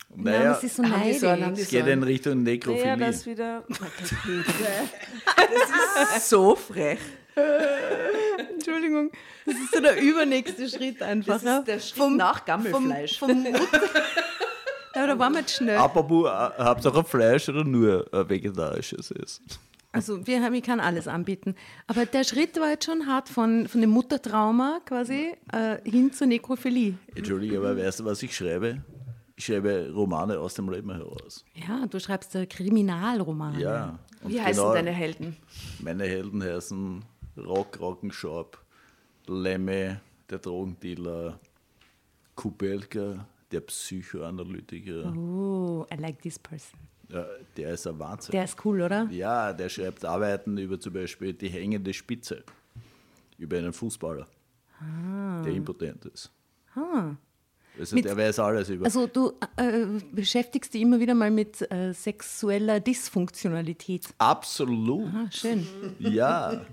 Nein, 0.09 0.25
Naja, 0.25 0.51
aber 0.51 0.61
sie 0.61 0.67
ist 0.67 0.77
so 0.77 0.83
so 0.83 0.89
neidisch. 0.89 1.55
die 1.55 1.61
es 1.63 1.69
geht 1.69 1.87
in 1.87 2.03
Richtung 2.03 2.43
Nekrophilie. 2.43 2.87
Ja, 2.87 2.97
das 2.97 3.27
wieder. 3.27 3.65
So 6.21 6.55
frech. 6.57 6.99
Entschuldigung, 8.55 9.11
das 9.45 9.55
ist 9.57 9.75
so 9.75 9.81
der 9.81 10.01
übernächste 10.01 10.69
Schritt 10.69 11.03
einfach. 11.03 11.35
Das 11.35 11.43
ja. 11.43 11.59
ist 11.59 11.69
der 11.69 11.81
Schritt 11.81 12.17
nach 12.17 12.45
Gammelfleisch. 12.45 13.19
Vom, 13.19 13.29
vom 13.29 13.43
Mutter 13.43 13.81
ja, 14.95 15.07
da 15.07 15.19
waren 15.19 15.35
wir 15.35 15.41
jetzt 15.41 15.57
schnell. 15.57 15.77
Apropos, 15.77 16.29
äh, 16.29 16.63
Hauptsache 16.63 17.05
Fleisch 17.05 17.49
oder 17.49 17.65
nur 17.65 18.13
äh, 18.13 18.29
vegetarisches 18.29 19.11
ist. 19.11 19.43
Also 19.93 20.27
wir 20.27 20.43
haben, 20.43 20.55
ich 20.55 20.63
kann 20.63 20.81
alles 20.81 21.09
anbieten. 21.09 21.55
Aber 21.87 22.07
der 22.07 22.25
Schritt 22.25 22.59
war 22.59 22.71
jetzt 22.71 22.85
schon 22.87 23.07
hart 23.07 23.29
von, 23.29 23.69
von 23.69 23.81
dem 23.81 23.91
Muttertrauma 23.91 24.81
quasi 24.85 25.35
äh, 25.53 25.79
hin 25.89 26.13
zur 26.13 26.27
Nekrophilie. 26.27 26.95
Entschuldige, 27.15 27.59
aber 27.59 27.77
weißt 27.77 28.01
du, 28.01 28.05
was 28.05 28.23
ich 28.23 28.35
schreibe? 28.37 28.83
Ich 29.39 29.45
schreibe 29.45 29.93
Romane 29.93 30.39
aus 30.39 30.55
dem 30.55 30.71
Leben 30.71 30.91
heraus. 30.91 31.45
Ja, 31.55 31.87
du 31.87 32.01
schreibst 32.01 32.35
da 32.35 32.47
Kriminalromane. 32.47 33.61
Ja. 33.61 33.99
Und 34.23 34.33
Wie 34.33 34.41
heißen 34.41 34.63
genau 34.63 34.73
deine 34.73 34.93
Helden? 34.93 35.37
Meine 35.81 36.05
Helden 36.05 36.43
heißen 36.43 37.05
Rock 37.37 37.79
Rockenschorb, 37.79 38.59
Lemme, 39.27 40.01
der 40.31 40.39
Drogendealer, 40.39 41.39
Kubelka, 42.35 43.27
der 43.53 43.61
Psychoanalytiker. 43.61 45.15
Oh, 45.15 45.87
I 45.93 45.97
like 46.01 46.23
this 46.23 46.39
person. 46.39 46.81
Ja, 47.09 47.27
der 47.57 47.75
ist 47.75 47.87
ein 47.87 47.99
Wahnsinn. 47.99 48.33
Der 48.33 48.45
ist 48.45 48.65
cool, 48.65 48.81
oder? 48.81 49.07
Ja, 49.11 49.53
der 49.53 49.69
schreibt 49.69 50.05
Arbeiten 50.05 50.57
über 50.57 50.81
zum 50.81 50.95
Beispiel 50.95 51.35
die 51.35 51.49
hängende 51.49 51.93
Spitze, 51.93 52.43
über 53.39 53.59
einen 53.59 53.73
Fußballer, 53.73 54.27
der 55.45 55.53
impotent 55.53 56.07
ist. 56.07 56.33
Also 57.79 57.95
Mit- 57.97 58.05
der 58.07 58.17
weiß 58.17 58.39
alles 58.39 58.69
über. 58.71 58.85
Also 58.87 59.07
du 59.07 59.33
äh, 59.57 59.87
beschäftigst 60.13 60.73
dich 60.75 60.83
immer 60.83 60.99
wieder 61.01 61.15
mal 61.15 61.31
mit 61.31 61.71
äh, 61.71 61.93
sexueller 61.93 62.81
Dysfunktionalität. 62.81 64.07
Absolut. 64.19 65.07
Ah, 65.15 65.29
schön. 65.31 65.67
Ja. 65.99 66.65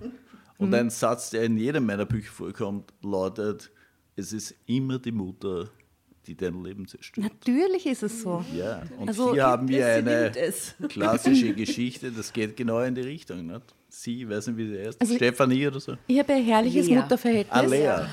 Und 0.57 0.69
Mhm. 0.69 0.73
ein 0.75 0.89
Satz, 0.89 1.31
der 1.31 1.43
in 1.43 1.57
jedem 1.57 1.85
meiner 1.85 2.05
Bücher 2.05 2.31
vorkommt, 2.31 2.93
lautet: 3.01 3.71
Es 4.15 4.31
ist 4.33 4.55
immer 4.65 4.99
die 4.99 5.11
Mutter, 5.11 5.69
die 6.25 6.35
dein 6.37 6.63
Leben 6.63 6.87
zerstört. 6.87 7.33
Natürlich 7.33 7.85
ist 7.85 8.03
es 8.03 8.21
so. 8.21 8.45
Ja, 8.55 8.83
und 8.97 9.09
Also, 9.09 9.33
hier 9.33 9.43
haben 9.45 9.67
wir 9.67 9.85
eine 9.85 10.31
klassische 10.87 11.53
Geschichte, 11.55 12.11
das 12.11 12.31
geht 12.31 12.55
genau 12.55 12.79
in 12.81 12.95
die 12.95 13.01
Richtung. 13.01 13.45
Nicht? 13.47 13.75
Sie, 13.89 14.21
ich 14.23 14.29
weiß 14.29 14.47
nicht, 14.47 14.57
wie 14.57 14.67
sie 14.69 14.85
heißt, 14.85 15.01
Also- 15.01 15.15
Stefanie 15.15 15.67
oder 15.67 15.79
so. 15.79 15.97
Ich 16.07 16.17
habe 16.19 16.33
ein 16.33 16.43
herrliches 16.45 16.87
Lea. 16.87 16.95
Mutterverhältnis. 16.95 17.53
Alea. 17.53 18.07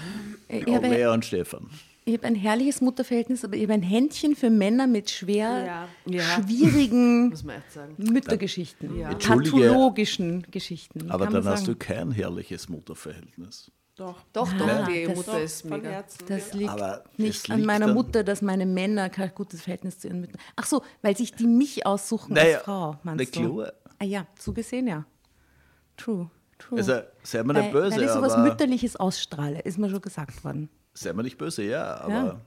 Ich 0.48 0.66
Ja, 0.66 0.74
habe, 0.74 0.88
Lea 0.88 1.06
und 1.06 1.24
Stefan. 1.24 1.70
Ich 2.10 2.16
habe 2.18 2.26
ein 2.26 2.34
herrliches 2.34 2.80
Mutterverhältnis, 2.80 3.44
aber 3.44 3.54
ich 3.56 3.62
habe 3.62 3.72
ein 3.74 3.82
Händchen 3.82 4.34
für 4.36 4.50
Männer 4.50 4.86
mit 4.86 5.10
schwer 5.10 5.86
Ja. 6.06 6.20
Schwierigen 6.22 7.28
Muss 7.30 7.44
man 7.44 7.56
echt 7.56 7.72
sagen. 7.72 7.94
Müttergeschichten, 7.98 8.98
Ja. 8.98 9.10
Pathologischen 9.14 10.46
Geschichten. 10.50 11.10
Aber 11.10 11.26
dann 11.26 11.44
hast 11.44 11.66
du 11.68 11.74
kein 11.76 12.10
herrliches 12.12 12.68
Mutterverhältnis. 12.68 13.70
Doch. 13.96 14.16
Doch, 14.32 14.50
Ah, 14.54 14.58
doch, 14.58 14.88
die 14.88 15.04
das- 15.04 15.16
Mutter 15.16 15.42
ist 15.42 15.60
Von 15.62 15.70
mega. 15.72 15.90
Herzen. 15.90 16.24
Das 16.26 16.54
liegt 16.54 16.70
Aber 16.70 17.04
nicht 17.18 17.44
es 17.44 17.50
an 17.50 17.56
liegt 17.58 17.66
meiner 17.66 17.92
Mutter, 17.92 18.24
dass 18.24 18.40
meine 18.40 18.64
Männer 18.64 19.10
kein 19.10 19.30
gutes 19.34 19.62
Verhältnis 19.62 19.98
zu 19.98 20.08
ihren 20.08 20.20
Müttern. 20.22 20.40
Ach 20.56 20.64
so, 20.66 20.82
weil 21.02 21.16
sich 21.16 21.32
die 21.34 21.46
mich 21.46 21.84
aussuchen 21.84 22.32
Naja, 22.34 22.56
als 22.56 22.64
Frau, 22.64 22.92
na 23.04 23.14
meinst 23.14 23.36
du? 23.36 23.56
klar. 23.56 23.72
Ah 23.98 24.04
ja, 24.04 24.26
so 24.38 24.54
gesehen 24.54 24.86
ja. 24.86 25.04
True, 25.98 26.30
true. 26.58 26.78
Also, 26.78 27.00
sei 27.22 27.42
mir 27.42 27.52
nicht 27.52 27.72
böse, 27.72 27.96
weil 27.96 28.04
ich 28.04 28.10
sowas 28.10 28.32
aber. 28.32 28.44
Mütterliches 28.44 28.96
ausstrahle, 28.96 29.60
ist 29.60 29.76
mir 29.76 29.90
schon 29.90 30.00
gesagt 30.00 30.42
worden. 30.44 30.70
Sei 30.94 31.12
mir 31.12 31.22
nicht 31.22 31.38
böse, 31.38 31.62
ja, 31.62 31.96
aber. 32.00 32.40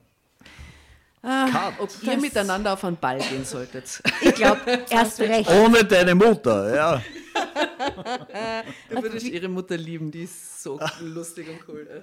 Ja. 1.22 1.72
Ob 1.78 1.90
ihr 2.02 2.18
miteinander 2.18 2.74
auf 2.74 2.84
einen 2.84 2.98
Ball 2.98 3.18
gehen 3.18 3.44
solltet. 3.46 4.02
Ich 4.20 4.34
glaube, 4.34 4.60
erst 4.90 5.18
recht. 5.20 5.50
Ohne 5.50 5.82
deine 5.84 6.14
Mutter, 6.14 6.74
ja. 6.74 7.02
Da 8.90 9.02
würde 9.02 9.16
ich 9.16 9.32
ihre 9.32 9.48
Mutter 9.48 9.76
lieben, 9.76 10.10
die 10.10 10.24
ist 10.24 10.62
so 10.62 10.78
lustig 11.00 11.48
und 11.48 11.60
cool. 11.68 12.02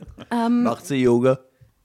Macht 0.50 0.88
sie 0.88 0.96
Yoga? 1.04 1.40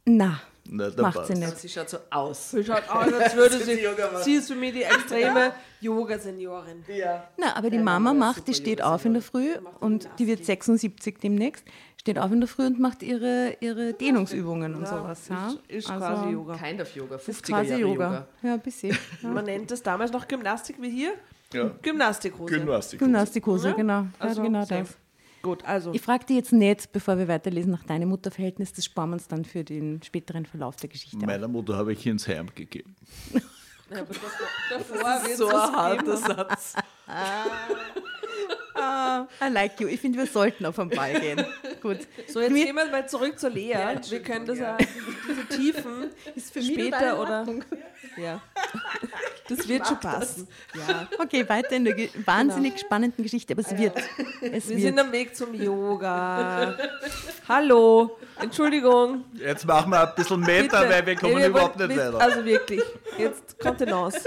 Na, 0.06 0.40
Na, 0.68 0.88
dann 0.88 1.02
macht 1.02 1.26
sie 1.26 1.32
passt. 1.34 1.44
nicht. 1.44 1.58
Sie 1.58 1.68
schaut 1.68 1.90
so 1.90 1.98
aus. 2.10 2.52
Sie 2.52 2.64
schaut 2.64 2.88
aus, 2.88 3.12
als 3.12 3.34
würde 3.36 3.58
sie. 3.58 3.80
Yoga 3.82 4.10
machen. 4.10 4.22
Sie 4.24 4.34
ist 4.36 4.46
für 4.48 4.54
mich 4.54 4.72
die 4.72 4.84
extreme 4.84 5.52
Yoga-Seniorin. 5.80 6.84
Ja. 6.88 7.28
Na, 7.36 7.54
aber 7.56 7.70
die 7.70 7.78
Mama 7.78 8.14
macht, 8.14 8.46
die 8.48 8.54
steht 8.54 8.82
auf 8.82 9.04
in 9.04 9.12
der 9.14 9.22
Früh 9.22 9.56
und 9.80 10.08
die 10.18 10.26
wird 10.26 10.44
76 10.44 11.18
demnächst, 11.18 11.64
steht 12.06 12.18
auf 12.20 12.30
in 12.30 12.38
der 12.40 12.48
Früh 12.48 12.66
und 12.66 12.78
macht 12.78 13.02
ihre, 13.02 13.56
ihre 13.60 13.92
Dehnungsübungen 13.92 14.76
und 14.76 14.86
sowas. 14.86 15.26
Ja? 15.28 15.52
Ist 15.66 15.90
Also, 15.90 16.06
quasi 16.06 16.28
Yoga. 16.30 16.54
Kind 16.56 16.80
of 16.80 16.94
Yoga, 16.94 17.16
50er 17.16 17.28
Ist 17.30 17.42
quasi 17.42 17.70
Jahre 17.70 17.80
Yoga. 17.82 18.04
Yoga. 18.04 18.28
Ja, 18.42 18.54
ein 18.54 18.60
bisschen. 18.60 18.96
Ja. 19.22 19.28
Man 19.30 19.44
nennt 19.44 19.70
das 19.72 19.82
damals 19.82 20.12
noch 20.12 20.28
Gymnastik 20.28 20.76
wie 20.80 20.90
hier. 20.90 21.14
Ja. 21.52 21.70
Gymnastikhose. 21.82 22.54
Gymnastik. 22.58 22.98
Gymnastikhose, 23.00 23.68
Ja? 23.70 23.74
genau. 23.74 24.02
Ja, 24.02 24.08
Also, 24.20 24.42
genau 24.42 24.64
das. 24.64 24.96
Gut, 25.42 25.64
also. 25.64 25.92
Ich 25.94 26.00
frage 26.02 26.26
dich 26.26 26.36
jetzt 26.36 26.52
nicht, 26.52 26.92
bevor 26.92 27.18
wir 27.18 27.26
weiterlesen, 27.26 27.72
nach 27.72 27.82
deinem 27.82 28.08
Mutterverhältnis. 28.10 28.72
Das 28.72 28.84
sparen 28.84 29.10
wir 29.10 29.14
uns 29.14 29.26
dann 29.26 29.44
für 29.44 29.64
den 29.64 30.00
späteren 30.04 30.46
Verlauf 30.46 30.76
der 30.76 30.88
Geschichte. 30.88 31.26
Meiner 31.26 31.48
Mutter 31.48 31.76
habe 31.76 31.92
ich 31.92 32.06
ins 32.06 32.28
Heim 32.28 32.46
gegeben. 32.54 32.94
Ja, 33.90 33.98
aber 34.00 34.06
das, 34.06 34.18
davor 34.70 35.26
wird 35.28 35.36
So 35.36 35.48
ein 35.48 35.54
harter 35.54 36.04
geben. 36.04 36.56
Satz. 38.76 39.28
I 39.42 39.52
like 39.52 39.80
you. 39.80 39.88
Ich 39.88 40.00
finde, 40.00 40.18
wir 40.18 40.26
sollten 40.26 40.64
auf 40.66 40.76
den 40.76 40.88
Ball 40.90 41.18
gehen. 41.20 41.44
Gut. 41.82 41.98
So, 42.28 42.40
jetzt 42.40 42.52
Mir- 42.52 42.66
gehen 42.66 42.76
wir 42.76 42.86
mal 42.86 43.08
zurück 43.08 43.38
zur 43.38 43.50
Lea. 43.50 43.68
wir 43.74 43.80
Entschuldigung, 43.90 44.26
können 44.34 44.46
das 44.46 44.58
ja. 44.58 44.76
ja, 44.78 44.86
diese 45.28 45.46
Tiefen 45.46 46.10
später 46.62 47.20
oder. 47.20 47.46
Ja. 48.16 48.40
Das 49.48 49.68
wird 49.68 49.86
schon 49.86 50.00
passen. 50.00 50.48
Ja. 50.74 51.06
Okay, 51.20 51.48
weiter 51.48 51.70
in 51.76 51.84
der 51.84 51.94
ge 51.94 52.08
wahnsinnig 52.24 52.80
spannenden 52.80 53.22
Geschichte, 53.22 53.52
aber 53.52 53.60
es 53.62 53.78
wird. 53.78 53.96
Es 54.40 54.68
Wir 54.68 54.76
wird. 54.76 54.80
sind 54.80 54.98
am 54.98 55.12
Weg 55.12 55.36
zum 55.36 55.54
Yoga. 55.54 56.76
Hallo. 57.48 58.18
Entschuldigung. 58.40 59.24
Jetzt 59.34 59.64
machen 59.64 59.90
wir 59.92 60.00
ein 60.08 60.14
bisschen 60.16 60.40
Meter, 60.40 60.80
Bitte. 60.80 60.90
weil 60.92 61.06
wir 61.06 61.14
kommen 61.14 61.38
Ja, 61.38 61.46
überhaupt 61.46 61.78
wollen- 61.78 61.88
nicht 61.90 61.96
wir- 61.96 62.12
weiter. 62.14 62.20
Also 62.24 62.44
wirklich. 62.44 62.82
Jetzt 63.18 63.56
Kontenance. 63.60 64.18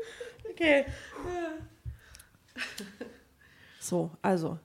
okay. 0.50 0.84
So, 3.88 4.10
also. 4.22 4.58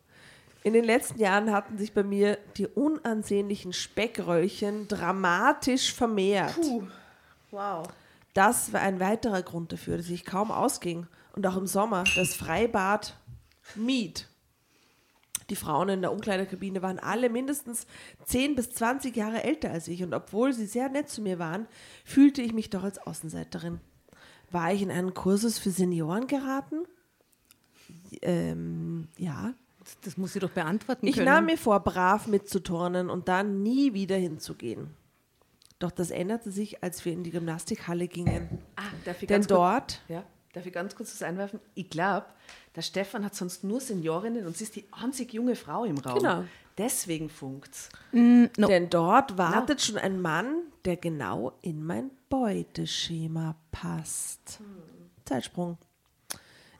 In 0.63 0.73
den 0.73 0.85
letzten 0.85 1.19
Jahren 1.19 1.51
hatten 1.51 1.77
sich 1.77 1.93
bei 1.93 2.03
mir 2.03 2.37
die 2.57 2.67
unansehnlichen 2.67 3.73
Speckröllchen 3.73 4.87
dramatisch 4.87 5.93
vermehrt. 5.93 6.57
Wow. 7.51 7.87
Das 8.33 8.73
war 8.73 8.81
ein 8.81 8.99
weiterer 8.99 9.41
Grund 9.41 9.71
dafür, 9.73 9.97
dass 9.97 10.09
ich 10.09 10.25
kaum 10.25 10.51
ausging 10.51 11.05
und 11.35 11.45
auch 11.45 11.57
im 11.57 11.67
Sommer 11.67 12.03
das 12.15 12.33
Freibad 12.33 13.15
mied. 13.75 14.27
Die 15.49 15.55
Frauen 15.55 15.89
in 15.89 16.01
der 16.01 16.11
Umkleidekabine 16.13 16.81
waren 16.81 16.99
alle 16.99 17.29
mindestens 17.29 17.85
10 18.25 18.55
bis 18.55 18.71
20 18.71 19.15
Jahre 19.15 19.43
älter 19.43 19.71
als 19.71 19.87
ich 19.87 20.01
und 20.01 20.13
obwohl 20.13 20.53
sie 20.53 20.65
sehr 20.65 20.89
nett 20.89 21.09
zu 21.09 21.21
mir 21.21 21.39
waren, 21.39 21.67
fühlte 22.05 22.41
ich 22.41 22.53
mich 22.53 22.69
doch 22.69 22.83
als 22.83 22.97
Außenseiterin. 22.99 23.81
War 24.51 24.73
ich 24.73 24.81
in 24.81 24.91
einen 24.91 25.13
Kursus 25.13 25.59
für 25.59 25.71
Senioren 25.71 26.27
geraten? 26.27 26.85
Ähm, 28.21 29.07
ja. 29.17 29.53
Das 30.01 30.17
muss 30.17 30.33
sie 30.33 30.39
doch 30.39 30.49
beantworten 30.49 31.07
Ich 31.07 31.15
können. 31.15 31.25
nahm 31.25 31.45
mir 31.45 31.57
vor, 31.57 31.79
brav 31.81 32.27
mitzuturnen 32.27 33.09
und 33.09 33.27
dann 33.27 33.63
nie 33.63 33.93
wieder 33.93 34.15
hinzugehen. 34.15 34.91
Doch 35.79 35.91
das 35.91 36.11
änderte 36.11 36.51
sich, 36.51 36.81
als 36.81 37.03
wir 37.03 37.11
in 37.11 37.23
die 37.23 37.31
Gymnastikhalle 37.31 38.07
gingen. 38.07 38.59
Ah, 38.77 38.83
darf 39.03 39.21
ich 39.21 39.27
Denn 39.27 39.41
ganz 39.41 39.47
kurz, 39.47 39.57
dort 39.57 40.01
ja, 40.07 40.23
darf 40.53 40.65
ich 40.65 40.71
ganz 40.71 40.95
kurz 40.95 41.13
was 41.13 41.21
einwerfen? 41.23 41.59
Ich 41.73 41.89
glaube, 41.89 42.27
der 42.75 42.81
Stefan 42.81 43.25
hat 43.25 43.35
sonst 43.35 43.65
nur 43.65 43.81
Seniorinnen 43.81 44.45
und 44.45 44.55
sie 44.55 44.63
ist 44.63 44.77
die 44.77 44.85
einzig 44.91 45.33
junge 45.33 45.55
Frau 45.57 45.83
im 45.83 45.97
Raum. 45.97 46.19
Genau. 46.19 46.43
Deswegen 46.77 47.29
funkt's. 47.29 47.89
No. 48.13 48.67
Denn 48.67 48.89
dort 48.89 49.37
wartet 49.37 49.81
schon 49.81 49.97
ein 49.97 50.21
Mann, 50.21 50.61
der 50.85 50.95
genau 50.97 51.51
in 51.61 51.83
mein 51.85 52.09
Beuteschema 52.29 53.55
passt. 53.71 54.59
Zeitsprung. 55.25 55.77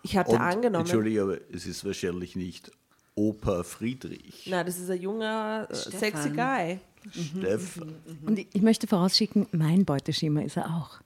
Ich 0.04 0.18
hatte 0.18 0.32
Und, 0.32 0.42
angenommen. 0.42 0.86
Entschuldige, 0.86 1.22
aber 1.24 1.38
es 1.52 1.66
ist 1.66 1.84
wahrscheinlich 1.86 2.36
nicht 2.36 2.72
Opa 3.16 3.64
Friedrich. 3.64 4.48
Na, 4.50 4.64
das 4.64 4.78
ist 4.78 4.90
ein 4.90 5.02
junger, 5.02 5.68
äh, 5.70 5.76
Stefan. 5.76 6.00
sexy 6.00 6.30
Guy. 6.30 6.80
Stefan. 7.12 7.96
Und 8.26 8.40
ich, 8.40 8.48
ich 8.54 8.62
möchte 8.62 8.88
vorausschicken, 8.88 9.48
mein 9.52 9.86
Beuteschema 9.86 10.42
ist 10.42 10.58
er 10.58 10.68
auch. 10.68 11.00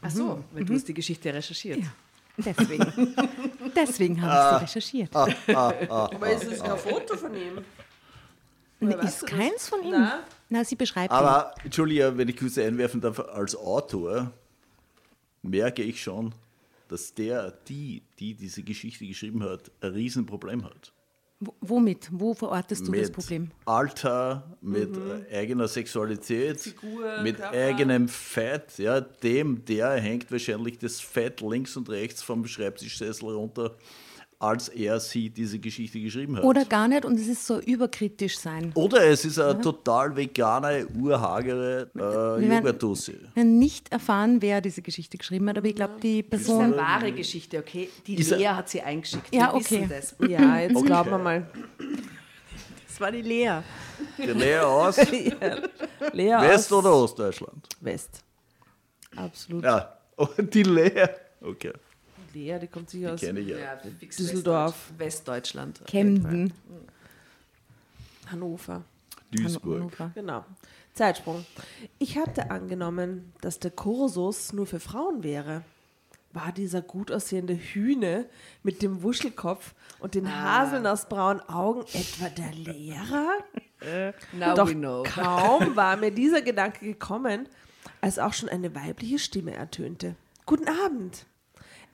Ach 0.00 0.10
so, 0.10 0.44
weil 0.52 0.64
du 0.64 0.74
hast 0.74 0.86
die 0.86 0.94
Geschichte 0.94 1.32
recherchiert. 1.32 1.78
Ja. 1.78 1.86
Deswegen. 2.36 3.14
Deswegen 3.76 4.22
habe 4.22 4.64
ich 4.64 4.70
sie 4.70 4.78
recherchiert. 4.78 5.16
Aber 5.16 6.30
ist 6.30 6.44
es 6.44 6.62
kein 6.62 6.78
Foto 6.78 7.16
von 7.16 7.34
ihm? 7.34 7.64
Weißt 8.80 9.22
ist 9.22 9.26
keins 9.26 9.68
von 9.68 9.82
ihm. 9.82 9.90
Na? 9.90 10.20
Na, 10.48 10.64
sie 10.64 10.76
beschreibt 10.76 11.12
ihn. 11.12 11.16
Aber, 11.16 11.52
Entschuldige, 11.64 12.16
wenn 12.16 12.28
ich 12.28 12.36
kurz 12.36 12.56
einwerfen 12.58 13.00
darf, 13.00 13.18
als 13.18 13.56
Autor 13.56 14.30
merke 15.42 15.82
ich 15.82 16.00
schon, 16.00 16.32
dass 16.88 17.14
der, 17.14 17.52
die, 17.68 18.02
die 18.18 18.34
diese 18.34 18.62
Geschichte 18.62 19.06
geschrieben 19.06 19.42
hat, 19.44 19.70
ein 19.80 19.92
Riesenproblem 19.92 20.64
hat. 20.64 20.92
W- 21.40 21.50
Womit? 21.60 22.08
Wo 22.10 22.34
verortest 22.34 22.88
du 22.88 22.92
das 22.92 23.00
mit 23.02 23.12
Problem? 23.12 23.50
Alter, 23.64 24.56
mit 24.60 24.96
äh, 24.96 25.36
eigener 25.36 25.68
Sexualität, 25.68 26.60
Figur, 26.60 27.22
mit 27.22 27.36
Körper. 27.36 27.56
eigenem 27.56 28.08
Fett. 28.08 28.78
Ja, 28.78 29.00
dem, 29.00 29.64
der 29.64 29.92
hängt 30.00 30.32
wahrscheinlich 30.32 30.78
das 30.78 31.00
Fett 31.00 31.40
links 31.40 31.76
und 31.76 31.88
rechts 31.90 32.22
vom 32.22 32.44
Schreibtischsessel 32.46 33.28
runter, 33.28 33.76
als 34.40 34.68
er 34.68 35.00
sie 35.00 35.30
diese 35.30 35.58
Geschichte 35.58 36.00
geschrieben 36.00 36.36
hat. 36.36 36.44
Oder 36.44 36.64
gar 36.64 36.86
nicht 36.86 37.04
und 37.04 37.18
es 37.18 37.26
ist 37.26 37.44
so 37.44 37.58
überkritisch 37.58 38.38
sein. 38.38 38.70
Oder 38.74 39.04
es 39.08 39.24
ist 39.24 39.38
eine 39.40 39.60
total 39.60 40.14
vegane, 40.14 40.86
urhagere 40.96 41.90
äh, 41.94 41.98
werden- 41.98 42.52
Yogatussi. 42.52 43.16
Wir 43.34 43.42
haben 43.42 43.58
nicht 43.58 43.90
erfahren, 43.90 44.40
wer 44.40 44.60
diese 44.60 44.80
Geschichte 44.80 45.18
geschrieben 45.18 45.48
hat, 45.48 45.58
aber 45.58 45.66
ich 45.66 45.74
glaube, 45.74 45.94
die 46.00 46.22
Das 46.28 46.42
ist 46.42 46.46
Person. 46.46 46.64
eine 46.66 46.76
wahre 46.76 47.10
Geschichte, 47.12 47.58
okay? 47.58 47.88
Die 48.06 48.14
Ist 48.14 48.30
Lea 48.30 48.46
hat 48.48 48.68
sie 48.68 48.80
eingeschickt. 48.80 49.34
Ja, 49.34 49.52
okay. 49.54 49.88
Ja, 50.28 50.60
jetzt 50.60 50.84
glauben 50.86 51.10
wir 51.10 51.18
mal. 51.18 51.46
Das 52.86 53.00
war 53.04 53.12
die 53.12 53.22
Lea. 53.22 53.60
Die 54.18 54.22
Lea 54.26 54.58
aus 54.58 54.96
Lea 56.12 56.32
West- 56.40 56.72
aus 56.72 56.78
oder 56.84 56.92
Ostdeutschland? 56.94 57.68
West. 57.80 58.24
Absolut. 59.14 59.62
Ja, 59.64 59.98
oh, 60.16 60.26
die 60.38 60.62
Lea. 60.64 61.06
Okay, 61.40 61.72
Lea, 62.34 62.58
die 62.58 62.66
kommt 62.66 62.90
sicher 62.90 63.14
aus 63.14 63.20
kenne 63.20 63.40
ich 63.40 63.48
ja. 63.48 63.76
Düsseldorf. 64.00 64.92
Westdeutschland. 64.96 65.80
Kemden. 65.86 66.52
Hannover. 68.26 68.84
Duisburg. 69.30 69.98
Hannover. 69.98 70.12
Genau. 70.14 70.44
Zeitsprung. 70.94 71.44
Ich 71.98 72.18
hatte 72.18 72.50
angenommen, 72.50 73.32
dass 73.40 73.60
der 73.60 73.70
Kursus 73.70 74.52
nur 74.52 74.66
für 74.66 74.80
Frauen 74.80 75.22
wäre. 75.22 75.62
War 76.32 76.52
dieser 76.52 76.82
gut 76.82 77.10
aussehende 77.10 77.54
Hühne 77.54 78.26
mit 78.62 78.82
dem 78.82 79.02
Wuschelkopf 79.02 79.74
und 79.98 80.14
den 80.14 80.28
haselnussbraunen 80.28 81.40
Augen 81.48 81.82
etwa 81.92 82.28
der 82.28 82.52
Lehrer? 82.52 83.38
Now 84.32 84.54
Doch 84.54 84.68
we 84.68 84.74
know. 84.74 85.04
kaum 85.04 85.74
war 85.76 85.96
mir 85.96 86.10
dieser 86.10 86.42
Gedanke 86.42 86.84
gekommen, 86.84 87.48
als 88.00 88.18
auch 88.18 88.32
schon 88.34 88.48
eine 88.48 88.74
weibliche 88.74 89.18
Stimme 89.18 89.54
ertönte. 89.54 90.16
Guten 90.46 90.68
Abend. 90.68 91.26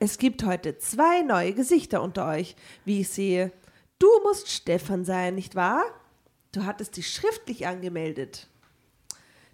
Es 0.04 0.18
gibt 0.18 0.44
heute 0.44 0.76
zwei 0.76 1.22
neue 1.22 1.54
Gesichter 1.54 2.02
unter 2.02 2.28
euch, 2.28 2.56
wie 2.84 3.00
ich 3.00 3.08
sehe. 3.08 3.52
Du 3.98 4.06
musst 4.22 4.50
Stefan 4.50 5.06
sein, 5.06 5.34
nicht 5.34 5.54
wahr? 5.54 5.82
Du 6.52 6.66
hattest 6.66 6.98
dich 6.98 7.10
schriftlich 7.10 7.66
angemeldet. 7.66 8.50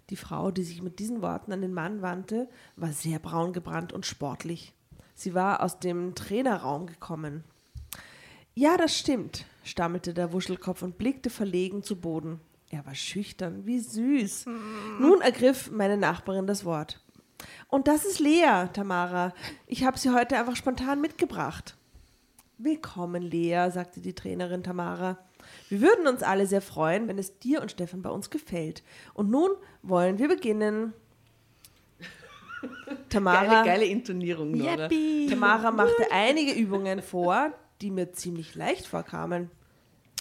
Die 0.09 0.17
Frau, 0.17 0.51
die 0.51 0.63
sich 0.63 0.81
mit 0.81 0.99
diesen 0.99 1.21
Worten 1.21 1.53
an 1.53 1.61
den 1.61 1.73
Mann 1.73 2.01
wandte, 2.01 2.49
war 2.75 2.91
sehr 2.91 3.19
braun 3.19 3.53
gebrannt 3.53 3.93
und 3.93 4.05
sportlich. 4.05 4.73
Sie 5.15 5.33
war 5.33 5.63
aus 5.63 5.79
dem 5.79 6.15
Trainerraum 6.15 6.85
gekommen. 6.85 7.45
Ja, 8.53 8.75
das 8.75 8.97
stimmt, 8.97 9.45
stammelte 9.63 10.13
der 10.13 10.33
Wuschelkopf 10.33 10.81
und 10.81 10.97
blickte 10.97 11.29
verlegen 11.29 11.81
zu 11.81 11.95
Boden. 11.95 12.41
Er 12.69 12.85
war 12.85 12.95
schüchtern, 12.95 13.65
wie 13.65 13.79
süß. 13.79 14.47
Nun 14.99 15.21
ergriff 15.21 15.71
meine 15.71 15.95
Nachbarin 15.95 16.45
das 16.45 16.65
Wort. 16.65 16.99
Und 17.67 17.87
das 17.87 18.05
ist 18.05 18.19
Lea, 18.19 18.67
Tamara. 18.73 19.33
Ich 19.67 19.83
habe 19.83 19.97
sie 19.97 20.13
heute 20.13 20.37
einfach 20.37 20.55
spontan 20.55 21.01
mitgebracht. 21.01 21.75
Willkommen, 22.57 23.23
Lea, 23.23 23.69
sagte 23.71 24.01
die 24.01 24.13
Trainerin 24.13 24.63
Tamara. 24.63 25.17
Wir 25.69 25.81
würden 25.81 26.07
uns 26.07 26.21
alle 26.21 26.45
sehr 26.45 26.61
freuen, 26.61 27.07
wenn 27.07 27.17
es 27.17 27.39
dir 27.39 27.61
und 27.61 27.71
Stefan 27.71 28.01
bei 28.01 28.09
uns 28.09 28.29
gefällt. 28.29 28.83
Und 29.13 29.31
nun 29.31 29.51
wollen 29.81 30.19
wir 30.19 30.27
beginnen. 30.27 30.93
Tamara, 33.09 33.45
Geile, 33.45 33.65
geile 33.65 33.85
Intonierung. 33.85 34.53
Yippie. 34.53 35.27
Tamara 35.27 35.71
machte 35.71 36.11
einige 36.11 36.53
Übungen 36.53 37.01
vor, 37.01 37.51
die 37.81 37.89
mir 37.89 38.11
ziemlich 38.13 38.53
leicht 38.53 38.85
vorkamen. 38.85 39.49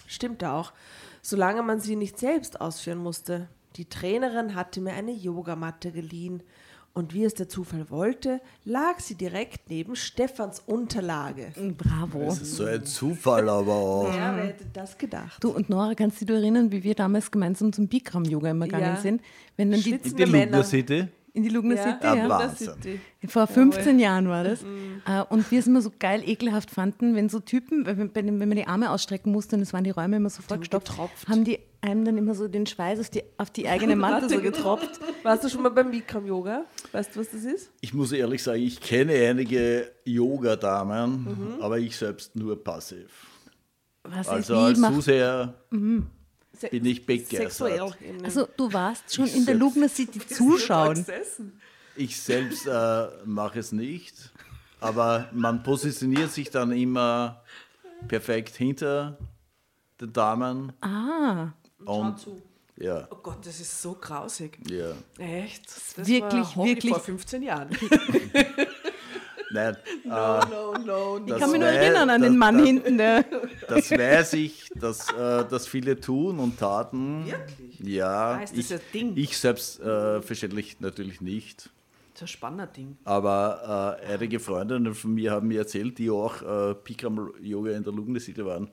Stimmte 0.07 0.51
auch, 0.51 0.73
solange 1.21 1.63
man 1.63 1.81
sie 1.81 1.97
nicht 1.97 2.19
selbst 2.19 2.61
ausführen 2.61 2.99
musste. 2.99 3.49
Die 3.77 3.89
Trainerin 3.89 4.55
hatte 4.55 4.81
mir 4.81 4.95
eine 4.95 5.13
Yogamatte 5.13 5.93
geliehen 5.93 6.43
Und 6.92 7.14
wie 7.14 7.24
es 7.24 7.35
der 7.35 7.48
Zufall 7.48 7.88
wollte, 7.88 8.40
lag 8.64 8.98
sie 8.98 9.14
direkt 9.14 9.70
neben 9.70 9.94
Stefans 9.94 10.61
Unterlage. 10.66 11.53
Bravo. 11.79 12.24
Das 12.26 12.42
ist 12.42 12.57
so 12.57 12.64
ein 12.64 12.85
Zufall, 12.85 13.48
aber 13.48 13.72
auch. 13.72 14.14
Ja, 14.14 14.35
wer 14.37 14.44
hätte 14.48 14.64
das 14.72 14.98
gedacht? 14.98 15.42
Du 15.42 15.50
und 15.50 15.70
Nora, 15.70 15.94
kannst 15.94 16.20
du 16.20 16.24
dich 16.24 16.35
erinnern, 16.37 16.72
wie 16.72 16.83
wir 16.83 16.94
damals 16.94 17.31
gemeinsam 17.31 17.72
zum 17.72 17.87
Bikram-Yoga 17.87 18.50
immer 18.50 18.66
gegangen 18.66 18.96
Ja. 18.96 19.00
sind? 19.00 19.22
Wenn 19.57 19.70
dann 19.70 19.81
die, 19.81 19.90
In 19.92 20.16
die 20.16 20.26
Männer. 20.26 20.44
Lugner 20.46 20.64
City? 20.64 21.07
in 21.33 21.44
die 21.44 21.48
Lugner 21.48 21.76
Ja. 21.76 21.83
City, 21.85 22.07
Ja. 22.07 22.29
Wahnsinn. 22.29 23.00
Vor 23.29 23.46
15 23.46 24.00
Jahren 24.00 24.29
war 24.29 24.42
das. 24.42 24.62
Äh, 25.07 25.22
Und 25.29 25.48
wir 25.53 25.61
es 25.61 25.68
immer 25.68 25.81
so 25.81 25.92
geil 25.96 26.29
ekelhaft 26.29 26.72
fanden, 26.72 27.14
wenn 27.14 27.29
so 27.29 27.38
Typen, 27.38 27.87
wenn, 27.87 28.12
wenn 28.14 28.37
man 28.48 28.57
die 28.57 28.66
Arme 28.66 28.90
ausstrecken 28.90 29.31
musste 29.31 29.55
und 29.55 29.62
es 29.62 29.72
waren 29.72 29.85
die 29.85 29.90
Räume 29.90 30.16
immer 30.16 30.29
so 30.31 30.42
vollgestopft, 30.42 30.88
getropft. 30.88 31.29
haben 31.29 31.44
die 31.44 31.61
einem 31.83 32.05
dann 32.05 32.19
immer 32.19 32.35
so 32.35 32.49
den 32.49 32.66
Schweiß 32.66 33.01
auf 33.01 33.11
die, 33.11 33.23
auf 33.38 33.51
die 33.51 33.69
eigene 33.69 33.97
Matte 33.97 34.29
so 34.29 34.40
getropft. 34.43 35.01
Warst 35.23 35.45
du 35.45 35.49
schon 35.49 35.62
mal 35.62 35.71
beim 35.71 35.90
Bikram-Yoga? 35.90 36.64
Weißt 36.93 37.14
du, 37.14 37.21
was 37.21 37.31
das 37.31 37.45
ist? 37.45 37.71
Ich 37.81 37.95
muss 37.95 38.12
ehrlich 38.12 38.43
sagen, 38.43 38.62
ich 38.62 38.81
kenne 38.81 39.12
einige 39.14 39.90
Yoga-Damen, 40.05 41.59
aber 41.61 41.79
ich 41.79 41.97
selbst 41.97 42.37
nur 42.37 42.62
passiv. 42.62 43.09
Was 44.05 44.29
Also 44.29 44.55
ist, 44.69 44.83
als 44.83 44.95
Zuseher 44.95 45.55
Se 45.71 46.69
bin 46.69 46.85
ich 46.85 47.07
begeistert. 47.07 47.53
Sexuell. 47.53 47.93
also 48.25 48.49
du 48.57 48.73
warst 48.73 49.14
schon 49.14 49.27
Ich 49.27 49.37
in 49.37 49.47
der 49.47 49.55
Lugner 49.55 49.88
City 49.88 50.19
zuschauen. 50.27 51.05
Ich 51.97 52.21
selbst 52.21 52.66
äh, 52.66 53.07
mache 53.25 53.59
es 53.59 53.73
nicht, 53.73 54.14
aber 54.81 55.29
man 55.33 55.62
positioniert 55.62 56.31
sich 56.31 56.51
dann 56.51 56.73
immer 56.73 57.43
perfekt 58.09 58.57
hinter 58.57 59.19
den 60.01 60.12
Damen. 60.12 60.73
Ah, 60.81 61.53
Und, 61.85 62.16
ja, 62.77 63.07
Oh 63.11 63.16
Gott, 63.23 63.38
das 63.45 63.61
ist 63.61 63.83
so 63.83 63.95
grausig. 64.01 64.59
ja. 64.71 64.93
Echt? 65.19 65.64
Das 65.97 66.07
Wirklich, 66.09 66.57
wirklich. 66.57 66.93
vor 66.93 67.01
15 67.01 67.43
Jahren. 67.43 67.69
Nein, 69.53 69.77
äh, 70.05 70.09
no, 70.09 70.75
no, 70.87 71.19
ich 71.19 71.27
Das 71.33 71.40
kann 71.40 71.51
mich 71.51 71.61
nur 71.61 71.69
erinnern 71.69 72.09
an 72.09 72.21
das- 72.21 72.31
den 72.31 72.38
Mann 72.38 72.59
das- 72.59 72.66
hinten, 72.69 72.99
der 72.99 73.25
das 73.69 73.90
weiß 73.90 74.35
ich, 74.35 74.69
dass 74.77 75.11
äh, 75.12 75.45
das 75.49 75.66
viele 75.66 75.99
tun 76.01 76.38
und 76.38 76.57
taten. 76.57 77.27
Wirklich? 77.27 77.81
Ja, 77.81 78.38
das 78.38 78.53
ich, 78.53 78.73
ein 78.73 78.81
Ding? 78.95 79.12
ich 79.16 79.37
selbst 79.37 79.81
äh, 79.81 80.23
verständlich 80.23 80.79
natürlich 80.79 81.21
nicht. 81.21 81.69
Das 82.14 82.23
ist 82.23 82.23
ein 82.23 82.29
spannender 82.29 82.69
Ding. 82.69 82.97
Aber 83.05 83.99
äh, 84.07 84.12
einige 84.12 84.38
Freundinnen 84.38 84.95
von 84.95 85.14
mir 85.14 85.33
haben 85.33 85.49
mir 85.49 85.59
erzählt, 85.61 85.99
die 85.99 86.11
auch 86.11 86.43
äh, 86.43 86.75
Bikram-Yoga 86.85 87.73
in 87.73 87.83
der 87.83 87.93
Lugner-City 87.93 88.45
waren, 88.47 88.71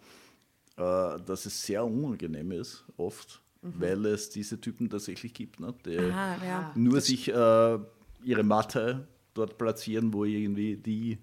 äh, 0.78 1.20
dass 1.26 1.46
es 1.46 1.62
sehr 1.62 1.84
unangenehm 1.84 2.52
ist, 2.52 2.86
oft, 2.98 3.42
weil 3.62 4.06
es 4.06 4.30
diese 4.30 4.62
Typen 4.62 4.90
tatsächlich 4.90 5.34
gibt, 5.34 5.60
ne, 5.60 5.74
die 5.86 5.98
ah, 5.98 6.38
ja. 6.46 6.72
nur 6.76 7.02
sich 7.02 7.28
äh, 7.28 7.80
ihre 8.24 8.44
Matte 8.44 9.08
dort 9.34 9.58
platzieren, 9.58 10.13
wo 10.13 10.24
irgendwie 10.24 10.78
die 10.78 11.18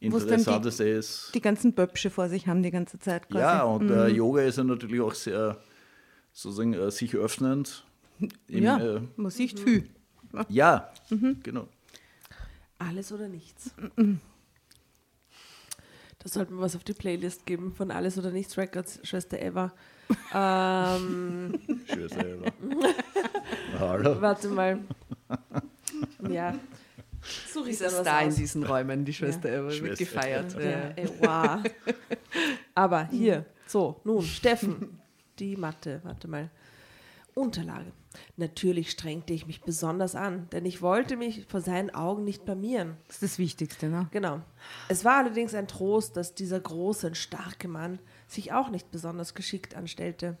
interessanteste 0.00 0.84
ist. 0.88 1.30
die 1.34 1.40
ganzen 1.40 1.72
Böpsche 1.72 2.10
vor 2.10 2.28
sich 2.28 2.46
haben 2.46 2.62
die 2.62 2.70
ganze 2.70 2.98
Zeit 2.98 3.28
quasi. 3.28 3.40
Ja, 3.40 3.62
und 3.64 3.90
äh, 3.90 4.08
Yoga 4.08 4.42
ist 4.42 4.58
ja 4.58 4.64
natürlich 4.64 5.00
auch 5.00 5.14
sehr 5.14 5.58
sozusagen 6.32 6.74
äh, 6.74 6.90
sich 6.90 7.14
öffnend. 7.16 7.84
Im, 8.48 8.64
ja, 8.64 8.78
äh, 8.96 9.00
man 9.16 9.30
sieht 9.30 9.58
viel. 9.60 9.88
ja 10.48 10.90
Mhm. 11.10 11.38
genau. 11.42 11.68
Alles 12.78 13.12
oder 13.12 13.28
nichts. 13.28 13.74
Da 16.28 16.34
sollten 16.34 16.56
wir 16.56 16.60
was 16.60 16.76
auf 16.76 16.84
die 16.84 16.92
Playlist 16.92 17.46
geben 17.46 17.72
von 17.74 17.90
Alles 17.90 18.18
oder 18.18 18.30
Nichts 18.30 18.58
Records, 18.58 19.00
Schwester 19.02 19.40
Eva. 19.40 19.72
ähm, 20.34 21.58
Schön 21.90 22.08
selber. 22.10 22.52
Hallo. 23.78 24.20
warte 24.20 24.48
mal. 24.48 24.78
Ja. 26.28 26.54
Suche 27.50 27.70
ich 27.70 27.80
was 27.80 27.96
Star 28.00 28.24
in 28.24 28.34
diesen 28.34 28.62
Räumen, 28.64 29.06
die 29.06 29.14
Schwester 29.14 29.48
Eva, 29.48 29.64
wird 29.68 29.74
Schwester 29.76 30.04
gefeiert. 30.04 30.52
Ja, 30.54 30.60
Ja. 30.60 30.90
ey, 30.96 31.08
wow. 31.18 31.62
Aber 32.74 33.06
hier, 33.06 33.46
so, 33.66 33.98
nun, 34.04 34.22
Steffen, 34.22 35.00
die 35.38 35.56
Mathe, 35.56 36.00
warte 36.04 36.28
mal. 36.28 36.50
Unterlage. 37.32 37.90
Natürlich 38.36 38.90
strengte 38.90 39.32
ich 39.32 39.46
mich 39.46 39.62
besonders 39.62 40.14
an, 40.14 40.48
denn 40.50 40.64
ich 40.64 40.82
wollte 40.82 41.16
mich 41.16 41.46
vor 41.48 41.60
seinen 41.60 41.90
Augen 41.90 42.24
nicht 42.24 42.44
blamieren. 42.44 42.96
Das 43.06 43.16
ist 43.16 43.22
das 43.22 43.38
Wichtigste, 43.38 43.88
ne? 43.88 44.08
Genau. 44.10 44.40
Es 44.88 45.04
war 45.04 45.18
allerdings 45.18 45.54
ein 45.54 45.68
Trost, 45.68 46.16
dass 46.16 46.34
dieser 46.34 46.60
große 46.60 47.08
und 47.08 47.16
starke 47.16 47.68
Mann 47.68 47.98
sich 48.26 48.52
auch 48.52 48.70
nicht 48.70 48.90
besonders 48.90 49.34
geschickt 49.34 49.74
anstellte. 49.74 50.36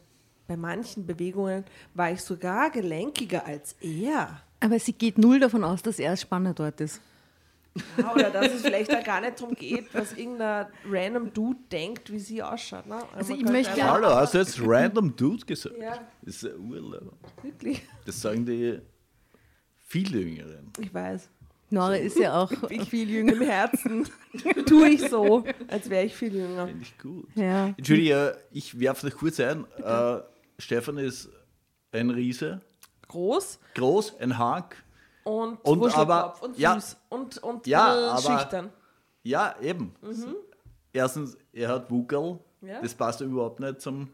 Bei 0.46 0.56
manchen 0.56 1.06
Bewegungen 1.06 1.64
war 1.94 2.10
ich 2.10 2.22
sogar 2.22 2.70
gelenkiger 2.70 3.44
als 3.44 3.76
er. 3.80 4.42
Aber 4.60 4.78
sie 4.78 4.94
geht 4.94 5.18
null 5.18 5.40
davon 5.40 5.62
aus, 5.62 5.82
dass 5.82 5.98
er 5.98 6.10
als 6.10 6.22
Spanner 6.22 6.54
dort 6.54 6.80
ist. 6.80 7.00
Ja, 7.96 8.12
oder 8.14 8.30
dass 8.30 8.52
es 8.52 8.62
vielleicht 8.62 8.90
da 8.92 9.00
gar 9.02 9.20
nicht 9.20 9.40
darum 9.40 9.54
geht, 9.54 9.92
was 9.94 10.12
irgendein 10.14 10.66
random 10.88 11.32
Dude 11.32 11.60
denkt, 11.70 12.10
wie 12.10 12.18
sie 12.18 12.42
ausschaut. 12.42 12.86
Ne? 12.86 12.98
Also 13.14 13.32
Man 13.32 13.40
ich 13.44 13.46
möchte- 13.50 13.72
einfach- 13.72 13.92
Hallo, 13.92 14.08
hast 14.08 14.34
du 14.34 14.38
jetzt 14.38 14.60
random 14.60 15.14
Dude 15.14 15.46
gesagt? 15.46 15.76
Ja, 15.80 15.98
Das 16.22 16.42
ist 16.42 16.44
ein 16.46 16.58
Urlaub. 16.70 17.12
wirklich. 17.42 17.82
Das 18.04 18.20
sagen 18.20 18.44
die 18.44 18.80
viel 19.86 20.12
Jüngeren. 20.14 20.72
Ich 20.80 20.92
weiß. 20.92 21.28
Nora 21.70 21.96
ist 21.96 22.18
ja 22.18 22.34
auch 22.42 22.50
viel 22.88 23.10
jünger. 23.10 23.34
Im 23.34 23.42
Herzen 23.42 24.08
tue 24.66 24.88
ich 24.88 25.06
so, 25.08 25.44
als 25.68 25.90
wäre 25.90 26.06
ich 26.06 26.14
viel 26.16 26.34
jünger. 26.34 26.66
Finde 26.66 26.82
ich 26.82 26.96
gut. 26.98 27.28
Ja. 27.34 27.66
Entschuldige, 27.76 28.38
ich 28.50 28.80
werfe 28.80 29.06
noch 29.06 29.14
kurz 29.14 29.38
ein. 29.38 29.66
Äh, 29.84 30.20
Stefan 30.58 30.96
ist 30.96 31.28
ein 31.92 32.08
Riese, 32.10 32.60
Groß 33.08 33.58
groß, 33.74 34.18
ein 34.18 34.36
Hank. 34.38 34.82
Und, 35.36 35.82
Und 35.82 35.94
aber- 35.96 36.34
und 36.42 36.58
ja. 36.58 36.74
süß 36.74 36.96
und, 37.08 37.38
und 37.38 37.66
Ja, 37.66 38.12
aber- 38.12 38.20
schüchtern. 38.22 38.70
Ja, 39.22 39.54
eben. 39.60 39.94
Erstens, 40.92 41.36
er 41.52 41.68
hat 41.68 41.90
Wuckel. 41.90 42.38
Ja. 42.62 42.80
Das 42.82 42.94
passt 42.94 43.20
überhaupt 43.20 43.60
nicht 43.60 43.80
zum, 43.80 44.08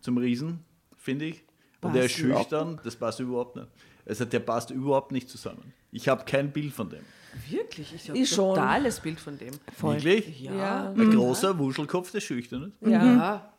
zum 0.00 0.16
Riesen, 0.18 0.64
finde 0.96 1.26
ich. 1.26 1.44
Und 1.82 1.94
er 1.94 2.04
ist 2.06 2.12
schüchtern, 2.12 2.80
das 2.84 2.96
passt 2.96 3.20
überhaupt 3.20 3.56
nicht. 3.56 3.68
Also 4.06 4.24
der 4.24 4.40
passt 4.40 4.70
überhaupt 4.70 5.12
nicht 5.12 5.28
zusammen. 5.28 5.72
Ich 5.92 6.08
habe 6.08 6.24
kein 6.24 6.52
Bild 6.52 6.72
von 6.72 6.88
dem. 6.90 7.04
Wirklich? 7.48 7.94
Ich 7.94 8.08
habe 8.10 8.26
schon. 8.26 8.54
totales 8.56 8.98
Bild 9.00 9.20
von 9.20 9.38
dem. 9.38 9.52
Wirklich? 9.80 10.40
Ja. 10.40 10.52
Ja. 10.54 10.90
Ein 10.90 11.10
großer 11.12 11.56
Wuschelkopf, 11.58 12.10
der 12.10 12.20
schüchtern 12.20 12.72
ist. 12.80 12.90
Ja. 12.90 13.04
Ja, 13.04 13.52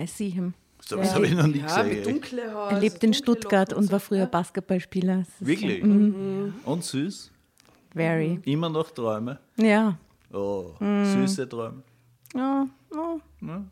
I 0.00 0.06
see 0.06 0.28
him. 0.30 0.54
So 0.84 0.98
was 0.98 1.14
habe 1.14 1.26
ich 1.26 1.34
noch 1.34 1.46
nie 1.46 1.58
ja 1.60 1.66
gesehen. 1.66 1.88
mit 1.88 1.96
echt. 1.98 2.06
dunkle 2.06 2.52
Haare. 2.54 2.74
Er 2.74 2.80
lebt 2.80 3.04
in 3.04 3.14
Stuttgart 3.14 3.72
und 3.72 3.90
war 3.92 4.00
früher 4.00 4.26
Basketballspieler. 4.26 5.24
Wirklich? 5.40 5.82
Mhm. 5.82 6.54
Und 6.64 6.84
süß? 6.84 7.30
Very. 7.94 8.40
Immer 8.44 8.68
noch 8.68 8.90
Träume? 8.90 9.38
Ja. 9.56 9.96
Oh, 10.32 10.72
Mhm. 10.80 11.04
süße 11.04 11.48
Träume. 11.48 11.82
Ja, 12.34 12.66
ja. 12.94 13.16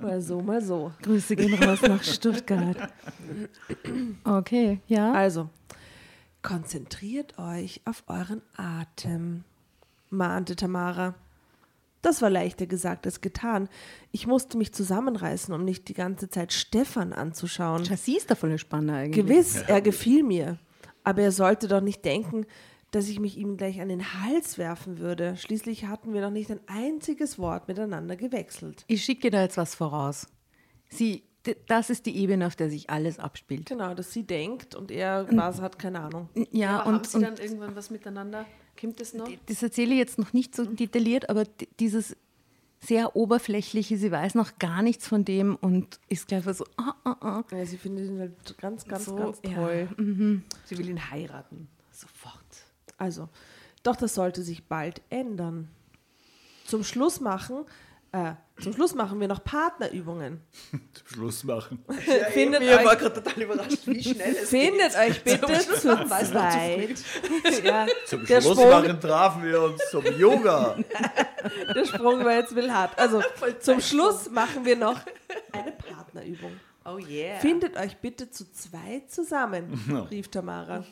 Mal 0.00 0.20
so, 0.20 0.40
mal 0.40 0.60
so. 0.62 0.92
Grüße 1.02 1.36
gehen 1.36 1.54
raus 1.62 1.80
nach 1.82 2.02
Stuttgart. 2.02 2.76
Okay, 4.24 4.80
ja. 4.88 5.12
Also, 5.12 5.48
konzentriert 6.42 7.38
euch 7.38 7.80
auf 7.84 8.02
euren 8.08 8.42
Atem, 8.56 9.44
mahnte 10.10 10.56
Tamara. 10.56 11.14
Das 12.04 12.20
war 12.20 12.28
leichter 12.28 12.66
gesagt 12.66 13.06
als 13.06 13.22
getan. 13.22 13.68
Ich 14.12 14.26
musste 14.26 14.58
mich 14.58 14.74
zusammenreißen, 14.74 15.54
um 15.54 15.64
nicht 15.64 15.88
die 15.88 15.94
ganze 15.94 16.28
Zeit 16.28 16.52
Stefan 16.52 17.14
anzuschauen. 17.14 17.84
Chassis 17.84 18.18
ist 18.18 18.30
da 18.30 18.34
voll 18.34 18.58
Spanner 18.58 18.96
eigentlich. 18.96 19.24
Gewiss, 19.24 19.56
er 19.66 19.80
gefiel 19.80 20.22
mir. 20.22 20.58
Aber 21.02 21.22
er 21.22 21.32
sollte 21.32 21.66
doch 21.66 21.80
nicht 21.80 22.04
denken, 22.04 22.44
dass 22.90 23.08
ich 23.08 23.20
mich 23.20 23.38
ihm 23.38 23.56
gleich 23.56 23.80
an 23.80 23.88
den 23.88 24.22
Hals 24.22 24.58
werfen 24.58 24.98
würde. 24.98 25.36
Schließlich 25.38 25.86
hatten 25.86 26.12
wir 26.12 26.20
noch 26.20 26.30
nicht 26.30 26.50
ein 26.50 26.60
einziges 26.66 27.38
Wort 27.38 27.68
miteinander 27.68 28.16
gewechselt. 28.16 28.84
Ich 28.86 29.02
schicke 29.02 29.30
da 29.30 29.40
jetzt 29.40 29.56
was 29.56 29.74
voraus. 29.74 30.26
Sie, 30.90 31.22
das 31.66 31.88
ist 31.88 32.04
die 32.04 32.16
Ebene, 32.18 32.46
auf 32.46 32.54
der 32.54 32.68
sich 32.68 32.90
alles 32.90 33.18
abspielt. 33.18 33.66
Genau, 33.66 33.94
dass 33.94 34.12
sie 34.12 34.24
denkt 34.24 34.74
und 34.74 34.90
er 34.90 35.26
was 35.30 35.62
hat, 35.62 35.78
keine 35.78 36.00
Ahnung. 36.00 36.28
Ja, 36.50 36.80
Aber 36.80 36.84
haben 36.84 36.96
und, 36.96 37.06
sie 37.06 37.16
und 37.16 37.22
dann 37.22 37.36
irgendwann 37.38 37.74
was 37.74 37.90
miteinander? 37.90 38.44
Kommt 38.80 39.00
das 39.00 39.14
noch? 39.14 39.28
das 39.46 39.62
erzähle 39.62 39.92
ich 39.92 39.98
jetzt 39.98 40.18
noch 40.18 40.32
nicht 40.32 40.54
so 40.54 40.64
detailliert, 40.64 41.30
aber 41.30 41.44
dieses 41.80 42.16
sehr 42.80 43.16
oberflächliche, 43.16 43.96
sie 43.96 44.10
weiß 44.10 44.34
noch 44.34 44.58
gar 44.58 44.82
nichts 44.82 45.08
von 45.08 45.24
dem 45.24 45.56
und 45.56 45.98
ist 46.08 46.28
gleich 46.28 46.44
so, 46.44 46.64
ah, 46.76 46.94
ah, 47.04 47.16
ah. 47.20 47.44
Ja, 47.50 47.64
sie 47.64 47.78
findet 47.78 48.08
ihn 48.08 48.18
halt 48.18 48.58
ganz, 48.58 48.84
ganz, 48.84 49.06
So, 49.06 49.16
ganz 49.16 49.40
ja. 49.44 49.54
toll. 49.54 49.88
Sie 50.66 50.78
will 50.78 50.88
ihn 50.88 51.10
heiraten. 51.10 51.68
Sofort. 51.90 52.44
Also, 52.98 53.28
doch 53.82 53.96
das 53.96 54.14
sollte 54.14 54.42
sich 54.42 54.64
bald 54.64 55.00
ändern. 55.10 55.68
Zum 56.66 56.84
Schluss 56.84 57.20
machen, 57.20 57.64
äh, 58.12 58.34
zum 58.60 58.72
Schluss 58.72 58.94
machen 58.94 59.18
wir 59.20 59.26
noch 59.26 59.42
Partnerübungen. 59.42 60.40
Zum 60.70 61.06
Schluss 61.06 61.44
machen. 61.44 61.84
findet 62.32 62.60
Mir 62.60 62.76
war 62.84 62.92
euch, 62.92 62.98
gerade 62.98 63.22
total 63.22 63.42
überrascht, 63.42 63.86
wie 63.86 64.02
schnell 64.02 64.36
es 64.36 64.48
findet 64.48 64.96
euch 64.96 65.24
bitte 65.24 65.46
Schluss 65.46 65.80
zu 65.80 66.06
zweit. 66.06 67.04
ja, 67.64 67.86
Zum 68.06 68.24
der, 68.24 68.40
Schluss 68.40 68.56
Sprung, 68.56 68.70
machen 68.70 69.00
trafen 69.00 69.42
wir 69.44 69.62
uns 69.62 69.82
zum 69.90 70.04
Yoga. 70.18 70.76
der 71.74 71.84
Sprung 71.84 72.24
war 72.24 72.34
jetzt 72.34 72.54
will 72.54 72.72
hart. 72.72 72.98
Also, 72.98 73.22
zum 73.60 73.80
Schluss 73.80 74.30
machen 74.30 74.64
wir 74.64 74.76
noch 74.76 75.00
eine 75.52 75.72
Partnerübung. 75.72 76.52
Oh 76.86 76.98
yeah. 76.98 77.38
Findet 77.38 77.76
euch 77.78 77.96
bitte 77.98 78.30
zu 78.30 78.50
zweit 78.52 79.10
zusammen, 79.10 79.72
rief 80.10 80.28
Tamara. 80.28 80.84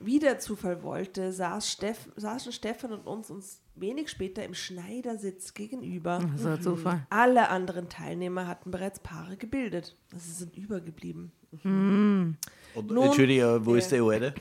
Wie 0.00 0.18
der 0.18 0.38
Zufall 0.38 0.82
wollte, 0.82 1.32
saß 1.32 1.70
Steff, 1.70 2.08
saßen 2.16 2.50
Stefan 2.52 2.92
und 2.92 3.06
uns, 3.06 3.30
uns 3.30 3.60
wenig 3.74 4.08
später 4.10 4.42
im 4.44 4.54
Schneidersitz 4.54 5.52
gegenüber. 5.52 6.20
So 6.36 6.48
ein 6.48 6.62
Zufall. 6.62 7.06
Alle 7.10 7.50
anderen 7.50 7.88
Teilnehmer 7.90 8.46
hatten 8.46 8.70
bereits 8.70 9.00
Paare 9.00 9.36
gebildet. 9.36 9.96
Also 10.12 10.24
sie 10.26 10.32
sind 10.32 10.56
übergeblieben. 10.56 11.30
Und, 11.62 12.36
Nun- 12.74 13.04
Entschuldige, 13.04 13.60
wo 13.64 13.72
Ja. 13.72 13.78
ist 13.78 13.92
die 13.92 14.00
Alte? 14.00 14.34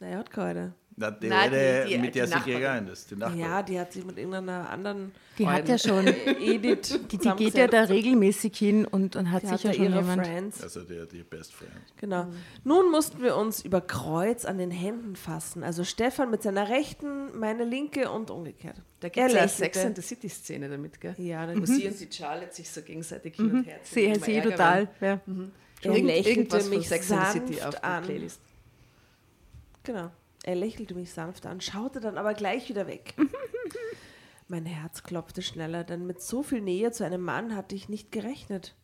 Naja, 0.00 0.18
hat 0.18 0.30
keine. 0.30 0.74
Na, 0.96 1.10
die 1.10 1.28
Nein, 1.28 1.38
Alte, 1.52 1.84
die- 1.86 1.92
die- 1.94 1.98
mit 1.98 2.14
der 2.14 2.26
die 2.26 2.32
sie 2.32 2.52
gegangen 2.52 2.88
ist, 2.88 3.10
die 3.10 3.16
Nachbarin. 3.16 3.40
Ja, 3.40 3.62
die 3.62 3.80
hat 3.80 3.92
sich 3.92 4.04
mit 4.04 4.18
irgendeiner 4.18 4.68
anderen 4.68 5.12
Die 5.38 5.46
hat 5.46 5.66
ja 5.66 5.78
schon, 5.78 6.06
Edith 6.06 7.00
die, 7.10 7.16
die 7.16 7.30
geht 7.36 7.54
ja 7.54 7.68
da 7.68 7.84
regelmäßig 7.84 8.54
hin 8.56 8.84
und, 8.84 9.16
und 9.16 9.30
hat 9.30 9.42
Die 9.44 9.46
hat 9.48 9.60
sicher 9.60 9.68
ja 9.70 9.74
schon 9.76 9.84
ihre 9.84 10.00
jemand. 10.00 10.26
Friends. 10.26 10.62
Also 10.62 10.82
der, 10.82 11.06
die 11.06 11.22
Best 11.22 11.54
Friend. 11.54 11.70
Genau. 11.96 12.26
Nun 12.64 12.90
mussten 12.90 13.22
wir 13.22 13.36
uns 13.36 13.64
über 13.64 13.80
Kreuz 13.80 14.44
an 14.44 14.58
den 14.58 14.70
Händen 14.70 15.16
fassen. 15.16 15.62
Also 15.64 15.84
Stefan 15.84 16.30
mit 16.30 16.42
seiner 16.42 16.68
rechten, 16.68 17.38
meine 17.38 17.64
linke 17.64 18.10
und 18.10 18.30
umgekehrt. 18.30 18.76
Da 18.98 19.06
Er 19.06 19.10
gibt 19.10 19.26
es 19.28 19.32
ja. 19.32 19.48
Sex 19.48 19.78
and 19.78 19.96
the 19.96 20.02
City 20.02 20.28
Szene 20.28 20.68
damit, 20.68 21.00
gell? 21.00 21.14
Ja, 21.16 21.46
dann 21.46 21.64
sie 21.64 21.88
und 21.88 21.98
die 21.98 22.08
Charlotte 22.14 22.54
sich 22.54 22.68
so 22.70 22.82
gegenseitig 22.82 23.36
hin 23.36 23.50
und 23.50 23.64
her 23.64 23.78
ziehen, 23.84 24.20
sie 24.20 24.34
Ärger 24.34 24.50
total. 24.50 24.88
Ja. 25.00 25.06
er 25.06 25.20
Irgend- 25.94 26.06
lächelte 26.08 26.62
mich 26.64 26.88
Sex 26.88 27.10
and 27.10 27.26
the 27.26 27.32
City 27.38 27.54
sanft 27.54 27.66
auf 27.68 27.80
die 27.80 27.84
an. 27.86 28.04
Playlist. 28.04 28.40
Genau. 29.82 30.10
Er 30.42 30.54
lächelte 30.54 30.94
mich 30.94 31.12
sanft 31.12 31.46
an, 31.46 31.60
schaute 31.60 32.00
dann 32.00 32.16
aber 32.16 32.34
gleich 32.34 32.68
wieder 32.68 32.86
weg. 32.86 33.14
mein 34.48 34.64
Herz 34.66 35.02
klopfte 35.02 35.42
schneller, 35.42 35.84
denn 35.84 36.06
mit 36.06 36.22
so 36.22 36.42
viel 36.42 36.60
Nähe 36.60 36.92
zu 36.92 37.04
einem 37.04 37.22
Mann 37.22 37.54
hatte 37.54 37.74
ich 37.74 37.88
nicht 37.88 38.10
gerechnet. 38.10 38.74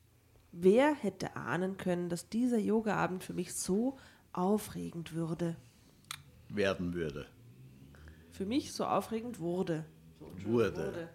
Wer 0.52 0.94
hätte 0.94 1.36
ahnen 1.36 1.76
können, 1.76 2.08
dass 2.08 2.28
dieser 2.28 2.58
Yogaabend 2.58 3.24
für 3.24 3.34
mich 3.34 3.54
so 3.54 3.96
aufregend 4.32 5.12
würde? 5.12 5.56
Werden 6.48 6.94
würde. 6.94 7.26
Für 8.30 8.46
mich 8.46 8.72
so 8.72 8.84
aufregend 8.84 9.40
wurde. 9.40 9.84
Wurde. 10.44 11.08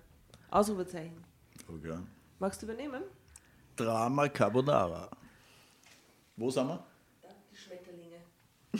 Ausrufezeichen. 0.49 1.23
Okay. 1.67 1.97
Magst 2.39 2.61
du 2.61 2.65
übernehmen? 2.65 3.03
Drama 3.75 4.27
Carbonara. 4.27 5.09
Wo 6.35 6.49
sind 6.49 6.67
wir? 6.67 6.83
Die 8.73 8.79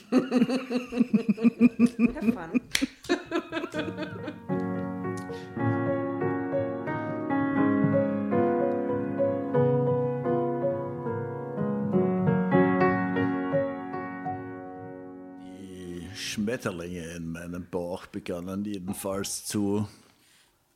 Schmetterlinge. 16.15 17.15
In 17.15 17.31
meinem 17.33 17.67
Bauch 17.69 18.05
begannen 18.05 18.63
jedenfalls 18.63 19.43
zu 19.45 19.89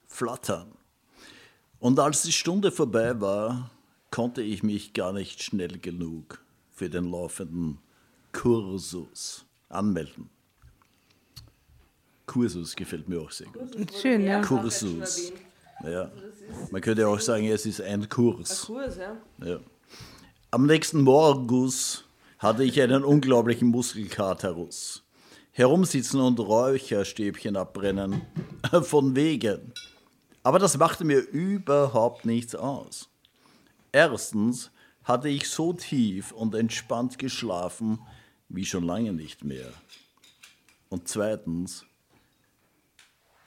flattern. 0.07 0.67
Und 1.79 1.99
als 1.99 2.23
die 2.23 2.33
Stunde 2.33 2.69
vorbei 2.69 3.21
war, 3.21 3.71
konnte 4.11 4.41
ich 4.41 4.61
mich 4.61 4.91
gar 4.91 5.13
nicht 5.13 5.41
schnell 5.41 5.79
genug 5.79 6.43
für 6.69 6.89
den 6.89 7.05
laufenden 7.05 7.79
Kursus 8.35 9.45
anmelden. 9.69 10.29
Kursus 12.25 12.75
gefällt 12.75 13.07
mir 13.07 13.21
auch 13.21 13.31
sehr 13.31 13.47
gut. 13.47 13.93
Schön, 14.01 14.25
ja. 14.25 14.41
Kursus. 14.41 15.31
Ja. 15.83 16.11
Man 16.69 16.81
könnte 16.81 17.07
auch 17.07 17.19
sagen, 17.19 17.45
es 17.47 17.65
ist 17.65 17.81
ein 17.81 18.09
Kurs. 18.09 18.65
Kurs, 18.65 18.97
ja. 18.97 19.15
Ja. 19.45 19.59
Am 20.51 20.65
nächsten 20.65 21.01
Morgus 21.01 22.03
hatte 22.39 22.63
ich 22.63 22.81
einen 22.81 23.03
unglaublichen 23.03 23.69
Muskelkaterus. 23.69 25.03
Herumsitzen 25.51 26.19
und 26.19 26.39
Räucherstäbchen 26.39 27.55
abbrennen. 27.55 28.21
Von 28.83 29.15
wegen. 29.15 29.71
Aber 30.43 30.59
das 30.59 30.77
machte 30.77 31.05
mir 31.05 31.19
überhaupt 31.19 32.25
nichts 32.25 32.53
aus. 32.53 33.09
Erstens 33.93 34.71
hatte 35.05 35.29
ich 35.29 35.49
so 35.49 35.71
tief 35.71 36.31
und 36.33 36.53
entspannt 36.53 37.17
geschlafen 37.17 37.99
wie 38.49 38.65
schon 38.65 38.83
lange 38.83 39.13
nicht 39.13 39.43
mehr. 39.43 39.71
Und 40.89 41.07
zweitens 41.07 41.85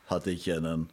hatte 0.07 0.30
ich 0.30 0.51
einen 0.53 0.90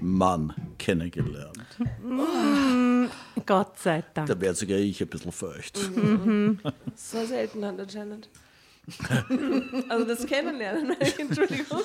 Mann 0.00 0.54
kennengelernt. 0.78 1.66
Gott 3.46 3.78
sei 3.78 4.02
Dank. 4.14 4.28
Da 4.28 4.40
wäre 4.40 4.54
sogar 4.54 4.78
ich 4.78 5.00
ein 5.00 5.08
bisschen 5.08 5.32
feucht. 5.32 5.78
So 6.98 7.26
selten 7.26 7.64
hat 7.64 7.78
anscheinend. 7.78 8.28
also 9.88 10.04
das 10.06 10.26
Kennenlernen, 10.26 10.96
Entschuldigung. 11.18 11.82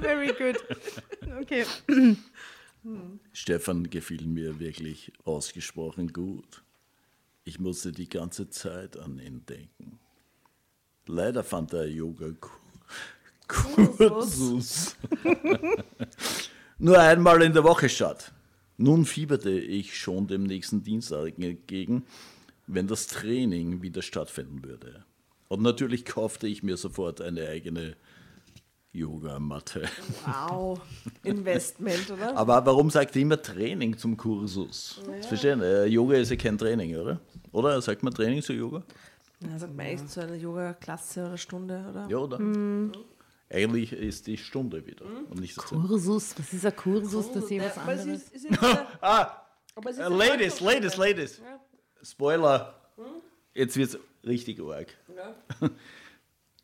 Very 0.00 0.32
good. 0.32 0.56
Okay. 1.40 1.64
Stefan 3.32 3.90
gefiel 3.90 4.26
mir 4.26 4.60
wirklich 4.60 5.12
ausgesprochen 5.24 6.12
gut. 6.12 6.62
Ich 7.44 7.60
musste 7.60 7.92
die 7.92 8.08
ganze 8.08 8.50
Zeit 8.50 8.96
an 8.96 9.18
ihn 9.18 9.44
denken. 9.46 9.98
Leider 11.06 11.44
fand 11.44 11.72
der 11.72 11.88
Yoga 11.88 12.32
Kursus 13.46 14.96
nur 16.78 16.98
einmal 16.98 17.42
in 17.42 17.52
der 17.52 17.62
Woche 17.62 17.88
statt. 17.88 18.32
Nun 18.76 19.04
fieberte 19.04 19.50
ich 19.50 19.96
schon 19.98 20.26
dem 20.26 20.42
nächsten 20.42 20.82
Dienstag 20.82 21.38
entgegen, 21.38 22.04
wenn 22.66 22.88
das 22.88 23.06
Training 23.06 23.82
wieder 23.82 24.02
stattfinden 24.02 24.64
würde. 24.64 25.04
Und 25.48 25.62
natürlich 25.62 26.04
kaufte 26.04 26.48
ich 26.48 26.64
mir 26.64 26.76
sofort 26.76 27.20
eine 27.20 27.48
eigene 27.48 27.96
Yogamatte. 28.92 29.88
Wow. 30.24 30.80
Investment, 31.22 32.10
oder? 32.10 32.36
Aber 32.36 32.64
warum 32.64 32.88
sagt 32.90 33.14
ihr 33.16 33.22
immer 33.22 33.40
Training 33.40 33.96
zum 33.98 34.16
Kursus? 34.16 35.00
Das 35.06 35.26
verstehen. 35.26 35.60
Äh, 35.60 35.84
Yoga 35.86 36.16
ist 36.16 36.30
ja 36.30 36.36
kein 36.36 36.56
Training, 36.56 36.96
oder? 36.96 37.20
Oder 37.52 37.80
sagt 37.82 38.02
man 38.02 38.14
Training 38.14 38.42
zu 38.42 38.52
Yoga? 38.54 38.82
Ja, 39.40 39.58
sagt 39.58 39.76
man 39.76 39.86
echt 39.86 40.08
zu 40.08 40.22
einer 40.22 40.34
Yoga-Klasse 40.34 41.26
oder 41.26 41.36
Stunde, 41.36 41.84
oder? 41.90 42.06
Ja, 42.08 42.16
oder? 42.16 42.38
Eigentlich 43.50 43.92
ist 43.92 44.26
die 44.26 44.36
Stunde 44.38 44.84
wieder 44.86 45.04
und 45.04 45.40
nicht 45.40 45.56
das 45.56 45.66
Training. 45.66 45.86
Kursus, 45.86 46.34
was 46.38 46.52
ist 46.52 46.64
ein 46.66 46.74
Kursus? 46.74 47.30
Das 47.32 47.44
ist 47.44 47.60
was 47.60 47.72
es 47.72 47.78
anderes. 47.78 48.06
ist, 48.06 48.34
es 48.34 48.44
ist 48.44 48.62
ja, 48.62 48.86
Ah, 49.02 49.42
es 49.88 49.98
ja 49.98 50.08
Ladies, 50.08 50.60
Ladies. 50.60 50.96
Ladies. 50.96 51.42
Spoiler. 52.02 52.74
Jetzt 53.54 53.76
wird's 53.76 53.98
richtig 54.24 54.60
arg. 54.60 54.88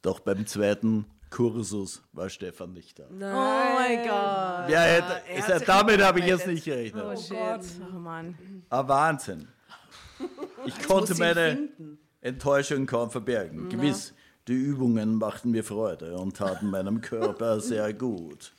Doch 0.03 0.21
beim 0.21 0.47
zweiten 0.47 1.07
Kursus 1.33 2.03
war 2.13 2.29
Stefan 2.29 2.73
nicht 2.75 2.99
da. 2.99 3.05
Oh 3.11 3.15
mein 3.15 3.99
Gott. 3.99 4.71
Ja, 4.71 4.83
hätte, 4.83 5.23
er 5.29 5.59
sich 5.59 5.67
damit 5.67 6.03
habe 6.03 6.21
ich 6.21 6.27
jetzt 6.27 6.47
nicht 6.47 6.65
gerechnet. 6.65 7.03
Oh 7.05 7.35
Gott. 7.35 7.61
Oh 7.91 7.99
Mann. 7.99 8.37
Ah, 8.69 8.87
Wahnsinn. 8.87 9.49
Ich 10.67 10.81
konnte 10.87 11.15
meine. 11.17 11.69
Enttäuschung 12.21 12.87
kaum 12.87 13.11
verbergen. 13.11 13.69
Gewiss, 13.69 14.15
die 14.47 14.53
Übungen 14.53 15.17
machten 15.17 15.51
mir 15.51 15.65
Freude 15.65 16.17
und 16.17 16.37
taten 16.37 16.71
meinem 16.71 17.01
Körper 17.01 17.61
sehr 17.61 17.93
gut. 17.93 18.53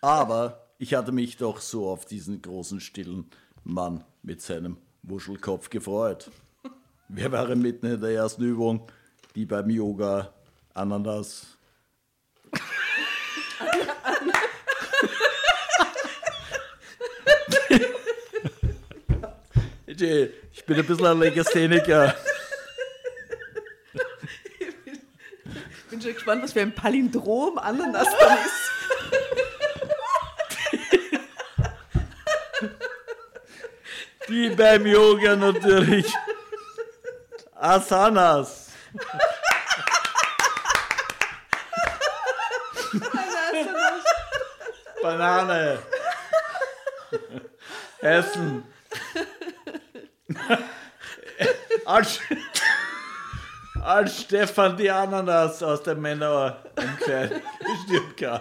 Aber 0.00 0.66
ich 0.78 0.94
hatte 0.94 1.12
mich 1.12 1.36
doch 1.36 1.60
so 1.60 1.88
auf 1.88 2.06
diesen 2.06 2.40
großen, 2.40 2.80
stillen 2.80 3.26
Mann 3.62 4.04
mit 4.22 4.40
seinem 4.40 4.78
Wuschelkopf 5.02 5.68
gefreut. 5.68 6.30
Wir 7.08 7.30
waren 7.30 7.60
mitten 7.60 7.86
in 7.86 8.00
der 8.00 8.10
ersten 8.10 8.42
Übung, 8.42 8.86
die 9.34 9.44
beim 9.44 9.68
Yoga 9.68 10.32
Ananas. 10.72 11.53
Ich 20.00 20.64
bin 20.66 20.76
ein 20.76 20.86
bisschen 20.86 21.06
ein 21.06 21.20
Legastheniker. 21.20 22.14
Ich 25.44 25.84
bin 25.90 26.02
schon 26.02 26.14
gespannt, 26.14 26.42
was 26.42 26.52
für 26.52 26.62
ein 26.62 26.74
Palindrom 26.74 27.58
Ananas 27.58 28.08
dann 28.18 28.38
ist. 28.38 28.70
Die 34.28 34.50
beim 34.50 34.86
Yoga 34.86 35.36
natürlich. 35.36 36.12
Asanas. 37.54 38.70
Banane. 45.02 45.78
Essen. 48.00 48.73
Als, 51.84 52.20
als 53.82 54.22
Stefan 54.22 54.76
die 54.76 54.90
Ananas 54.90 55.62
aus 55.62 55.82
der 55.82 55.94
Männer 55.94 56.58
im 56.76 56.96
Kleid 56.98 57.42
gestürmt 57.60 58.16
kam. 58.16 58.40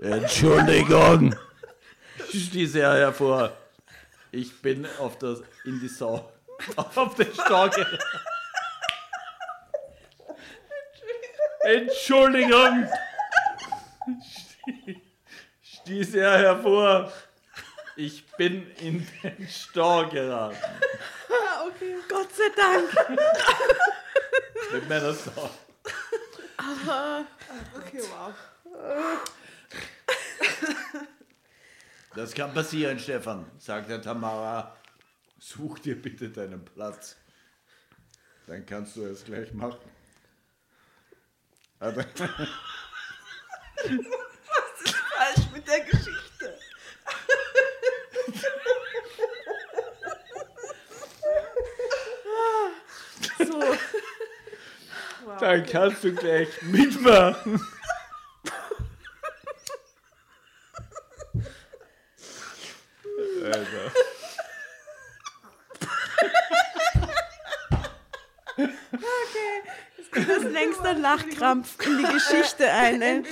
Entschuldigung, 0.00 1.34
stieß 2.28 2.76
er 2.76 2.94
hervor. 2.94 3.52
Ich 4.32 4.62
bin 4.62 4.86
auf 4.98 5.18
das, 5.18 5.42
in 5.64 5.80
die 5.80 5.88
Sau, 5.88 6.32
auf 6.76 7.14
den 7.16 7.32
geraten. 7.32 7.84
Entschuldigung, 11.62 12.88
stieß 15.62 16.14
er 16.14 16.38
hervor. 16.38 17.12
Ich 18.02 18.24
bin 18.38 18.70
in 18.76 19.06
den 19.22 19.46
Stau 19.46 20.08
geraten. 20.08 20.56
Gott 22.08 22.34
sei 22.34 22.48
Dank. 22.56 22.88
Mit 24.72 24.88
meiner 24.88 25.12
Sau. 25.12 25.50
Okay, 27.76 28.00
wow. 28.08 28.34
Das 32.14 32.32
kann 32.32 32.54
passieren, 32.54 32.98
Stefan, 32.98 33.44
sagte 33.58 34.00
Tamara. 34.00 34.74
Such 35.38 35.80
dir 35.80 36.00
bitte 36.00 36.30
deinen 36.30 36.64
Platz. 36.64 37.18
Dann 38.46 38.64
kannst 38.64 38.96
du 38.96 39.04
es 39.04 39.22
gleich 39.26 39.52
machen. 39.52 39.90
Aber 41.78 42.02
Falsch 45.12 45.50
mit 45.52 45.68
der 45.68 45.80
Geschichte. 45.80 46.58
so. 53.38 53.60
Dann 55.38 55.66
kannst 55.66 56.04
du 56.04 56.12
gleich 56.14 56.48
mitmachen. 56.62 57.60
Alter. 63.44 63.92
Das 70.12 70.42
längster 70.42 70.94
Lachkrampf 70.94 71.86
in 71.86 71.98
die 71.98 72.04
Geschichte 72.04 72.70
ein. 72.70 73.02
ey. 73.02 73.22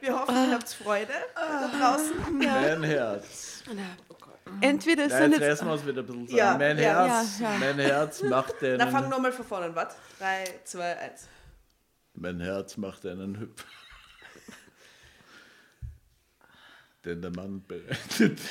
Wir 0.00 0.18
hoffen, 0.18 0.34
ihr 0.34 0.54
habt 0.54 0.68
Freude 0.68 1.12
da 1.34 1.68
draußen. 1.68 2.38
Mein 2.38 2.82
Herz. 2.82 3.62
Entweder 4.62 5.04
es 5.06 5.12
Ja, 5.12 5.18
sind 5.18 5.32
jetzt 5.32 5.40
jetzt. 5.42 5.62
es 5.62 5.86
wieder 5.86 6.02
ein 6.02 6.06
bisschen. 6.06 6.28
Ja, 6.36 6.56
mein, 6.56 6.78
ja, 6.78 7.06
Herz, 7.06 7.38
ja, 7.40 7.50
mein 7.58 7.78
Herz 7.78 8.22
macht 8.22 8.54
Na, 8.62 8.86
fang 8.86 8.96
einen. 9.02 9.10
nochmal 9.10 9.32
von 9.32 9.44
vorne 9.44 9.66
an. 9.66 9.74
Was? 9.76 9.96
3, 10.18 10.44
2, 10.64 10.96
1. 10.98 11.28
Mein 12.14 12.40
Herz 12.40 12.76
macht 12.76 13.04
einen 13.06 13.38
Hüpf. 13.40 13.64
Denn 17.04 17.20
der 17.22 17.30
Mann 17.32 17.64
bereitet 17.66 18.38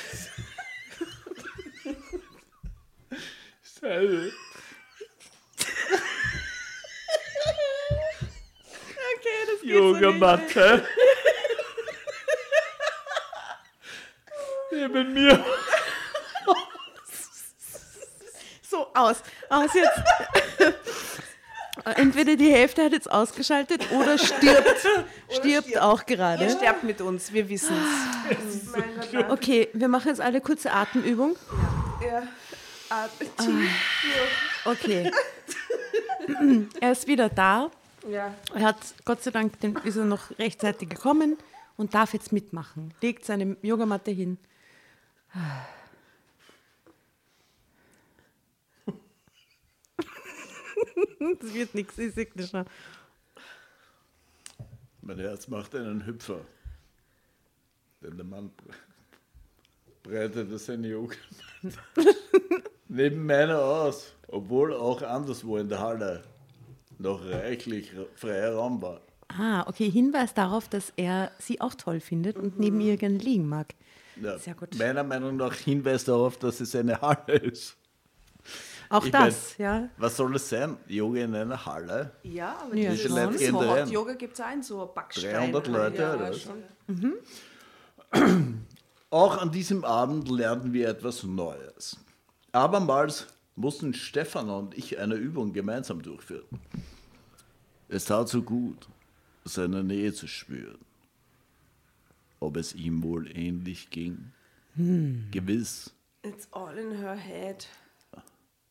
seine 3.62 4.30
Okay, 9.14 9.46
das 9.46 9.60
geht 9.62 9.72
so 9.72 9.92
nicht. 9.92 10.02
Yogamatte 10.02 10.86
neben 14.72 15.14
mir. 15.14 15.44
So, 18.72 18.86
aus. 18.94 19.22
Aus 19.50 19.74
jetzt. 19.74 20.00
Entweder 21.96 22.36
die 22.36 22.50
Hälfte 22.50 22.84
hat 22.84 22.92
jetzt 22.92 23.10
ausgeschaltet 23.10 23.92
oder 23.92 24.16
stirbt. 24.16 24.86
stirbt 25.28 25.78
auch 25.78 26.06
gerade. 26.06 26.44
Ihr 26.44 26.50
sterbt 26.50 26.82
mit 26.82 27.02
uns, 27.02 27.34
wir 27.34 27.50
wissen 27.50 27.76
es. 27.76 28.72
Nein. 28.72 29.26
Okay, 29.30 29.68
wir 29.74 29.88
machen 29.88 30.08
jetzt 30.08 30.22
alle 30.22 30.40
kurze 30.40 30.72
Atemübung. 30.72 31.36
Ja. 32.02 32.22
Durch. 33.36 33.68
Okay. 34.64 35.10
er 36.80 36.92
ist 36.92 37.06
wieder 37.06 37.28
da. 37.28 37.70
Ja. 38.08 38.32
Er 38.54 38.62
hat, 38.62 38.78
Gott 39.04 39.22
sei 39.22 39.32
Dank, 39.32 39.60
den, 39.60 39.76
ist 39.84 39.96
er 39.96 40.06
noch 40.06 40.38
rechtzeitig 40.38 40.88
gekommen 40.88 41.36
und 41.76 41.92
darf 41.92 42.14
jetzt 42.14 42.32
mitmachen. 42.32 42.94
Legt 43.02 43.26
seine 43.26 43.56
Yogamatte 43.60 44.10
hin. 44.10 44.38
Das 51.40 51.54
wird 51.54 51.74
nichts, 51.74 51.96
ich 51.98 52.14
sehe 52.14 52.28
das 52.34 52.50
schon. 52.50 52.64
Mein 55.02 55.18
Herz 55.18 55.48
macht 55.48 55.74
einen 55.74 56.04
Hüpfer. 56.06 56.40
Denn 58.02 58.16
der 58.16 58.24
Mann 58.26 58.50
bre- 58.50 58.74
breitete 60.02 60.58
seine 60.58 60.88
Yoga 60.88 61.14
neben 62.88 63.24
meiner 63.26 63.58
aus, 63.60 64.14
obwohl 64.28 64.72
auch 64.74 65.02
anderswo 65.02 65.56
in 65.58 65.68
der 65.68 65.80
Halle 65.80 66.22
noch 66.98 67.24
reichlich 67.24 67.92
freier 68.16 68.54
Raum 68.54 68.80
war. 68.82 69.00
Ah, 69.28 69.64
okay, 69.68 69.90
Hinweis 69.90 70.34
darauf, 70.34 70.68
dass 70.68 70.92
er 70.96 71.30
sie 71.38 71.60
auch 71.60 71.74
toll 71.74 72.00
findet 72.00 72.36
und 72.36 72.58
neben 72.58 72.80
ihr 72.80 72.96
gerne 72.96 73.18
liegen 73.18 73.48
mag. 73.48 73.74
Ja, 74.20 74.36
Sehr 74.38 74.54
gut. 74.54 74.76
Meiner 74.76 75.02
Meinung 75.04 75.36
nach 75.36 75.54
Hinweis 75.54 76.04
darauf, 76.04 76.36
dass 76.38 76.60
es 76.60 76.74
eine 76.74 77.00
Halle 77.00 77.34
ist. 77.38 77.76
Auch 78.92 79.06
Ich 79.06 79.10
das, 79.10 79.56
ja. 79.56 79.88
Was 79.96 80.18
soll 80.18 80.36
es 80.36 80.50
sein? 80.50 80.76
Yoga 80.86 81.22
in 81.22 81.34
einer 81.34 81.64
Halle? 81.64 82.10
Ja, 82.24 82.58
aber 82.62 82.76
Ja, 82.76 82.94
schon. 82.94 83.12
Leute 83.12 83.38
gehen 83.38 83.52
so 83.52 83.62
da 83.62 83.72
rein. 83.72 83.88
Yoga 83.88 84.12
gibt 84.12 84.34
es 84.34 84.40
auch 84.40 84.52
in 84.52 84.62
so 84.62 84.92
Backstein. 84.94 85.50
300 85.50 85.66
Leute, 85.68 86.02
ja, 86.02 86.14
oder 86.14 86.32
schon. 86.34 86.62
Auch 89.08 89.38
an 89.38 89.50
diesem 89.50 89.84
Abend 89.84 90.28
lernten 90.28 90.74
wir 90.74 90.88
etwas 90.90 91.22
Neues. 91.22 91.96
Abermals 92.52 93.28
mussten 93.56 93.94
Stefan 93.94 94.50
und 94.50 94.76
ich 94.76 94.98
eine 94.98 95.14
Übung 95.14 95.54
gemeinsam 95.54 96.02
durchführen. 96.02 96.44
Es 97.88 98.04
tat 98.04 98.28
so 98.28 98.42
gut, 98.42 98.88
seine 99.44 99.82
Nähe 99.82 100.12
zu 100.12 100.26
spüren. 100.26 100.78
Ob 102.40 102.58
es 102.58 102.74
ihm 102.74 103.02
wohl 103.02 103.34
ähnlich 103.34 103.88
ging? 103.88 104.32
Gewiss. 104.76 105.94
It's 106.22 106.46
all 106.52 106.76
in 106.76 106.92
her 106.98 107.16
head. 107.16 107.66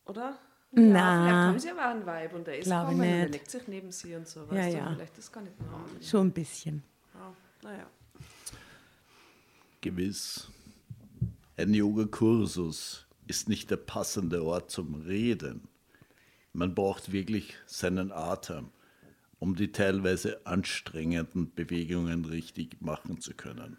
Oder? 0.06 0.38
Ja, 0.74 0.80
Na. 0.80 1.22
vielleicht 1.24 1.36
haben 1.36 1.58
sie 1.58 1.70
aber 1.70 1.86
einen 1.88 2.06
Vibe 2.06 2.36
und 2.36 2.48
er 2.48 2.58
ist 2.58 2.64
Glaub 2.64 2.84
ich 2.84 2.88
gekommen 2.90 3.00
und 3.00 3.06
er 3.08 3.20
nicht. 3.24 3.32
legt 3.34 3.50
sich 3.50 3.68
neben 3.68 3.92
sie 3.92 4.14
und 4.14 4.26
so. 4.28 4.40
Ja, 4.40 4.50
Weißt 4.52 4.76
ja. 4.76 4.88
Du? 4.88 4.94
Vielleicht 4.96 5.18
ist 5.18 5.32
gar 5.32 5.42
nicht 5.42 5.60
normal. 5.60 5.80
Schon 6.02 6.26
ein 6.28 6.32
bisschen. 6.32 6.82
Ja. 7.14 7.34
Naja. 7.62 7.86
Gewiss. 9.80 10.48
Ein 11.56 11.74
Yogakursus 11.74 13.06
ist 13.26 13.48
nicht 13.48 13.70
der 13.70 13.76
passende 13.76 14.42
Ort 14.44 14.70
zum 14.70 14.94
Reden. 15.02 15.68
Man 16.54 16.74
braucht 16.74 17.12
wirklich 17.12 17.54
seinen 17.66 18.10
Atem, 18.12 18.70
um 19.38 19.54
die 19.56 19.72
teilweise 19.72 20.44
anstrengenden 20.46 21.52
Bewegungen 21.54 22.24
richtig 22.24 22.80
machen 22.80 23.20
zu 23.20 23.34
können. 23.34 23.78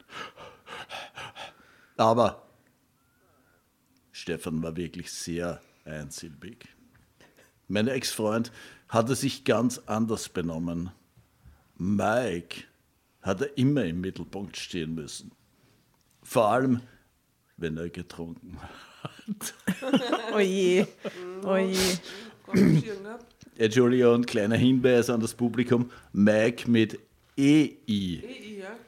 Aber 1.97 2.47
Stefan 4.11 4.61
war 4.63 4.75
wirklich 4.75 5.11
sehr 5.11 5.61
einsilbig. 5.85 6.67
Mein 7.67 7.87
Ex-Freund 7.87 8.51
hatte 8.89 9.15
sich 9.15 9.43
ganz 9.43 9.79
anders 9.85 10.29
benommen. 10.29 10.91
Mike 11.77 12.63
hatte 13.21 13.45
immer 13.45 13.85
im 13.85 14.01
Mittelpunkt 14.01 14.57
stehen 14.57 14.95
müssen. 14.95 15.31
Vor 16.21 16.49
allem, 16.49 16.81
wenn 17.57 17.77
er 17.77 17.89
getrunken 17.89 18.57
hat. 18.61 19.53
Oje, 20.33 20.87
oje. 21.43 21.77
Gott, 22.45 22.57
schön, 22.57 23.03
ne? 23.03 23.19
Entschuldigung, 23.57 24.23
kleiner 24.23 24.55
Hinweis 24.57 25.09
an 25.09 25.19
das 25.21 25.33
Publikum. 25.33 25.91
Mike 26.11 26.69
mit 26.69 26.99
E-I-K 27.37 28.23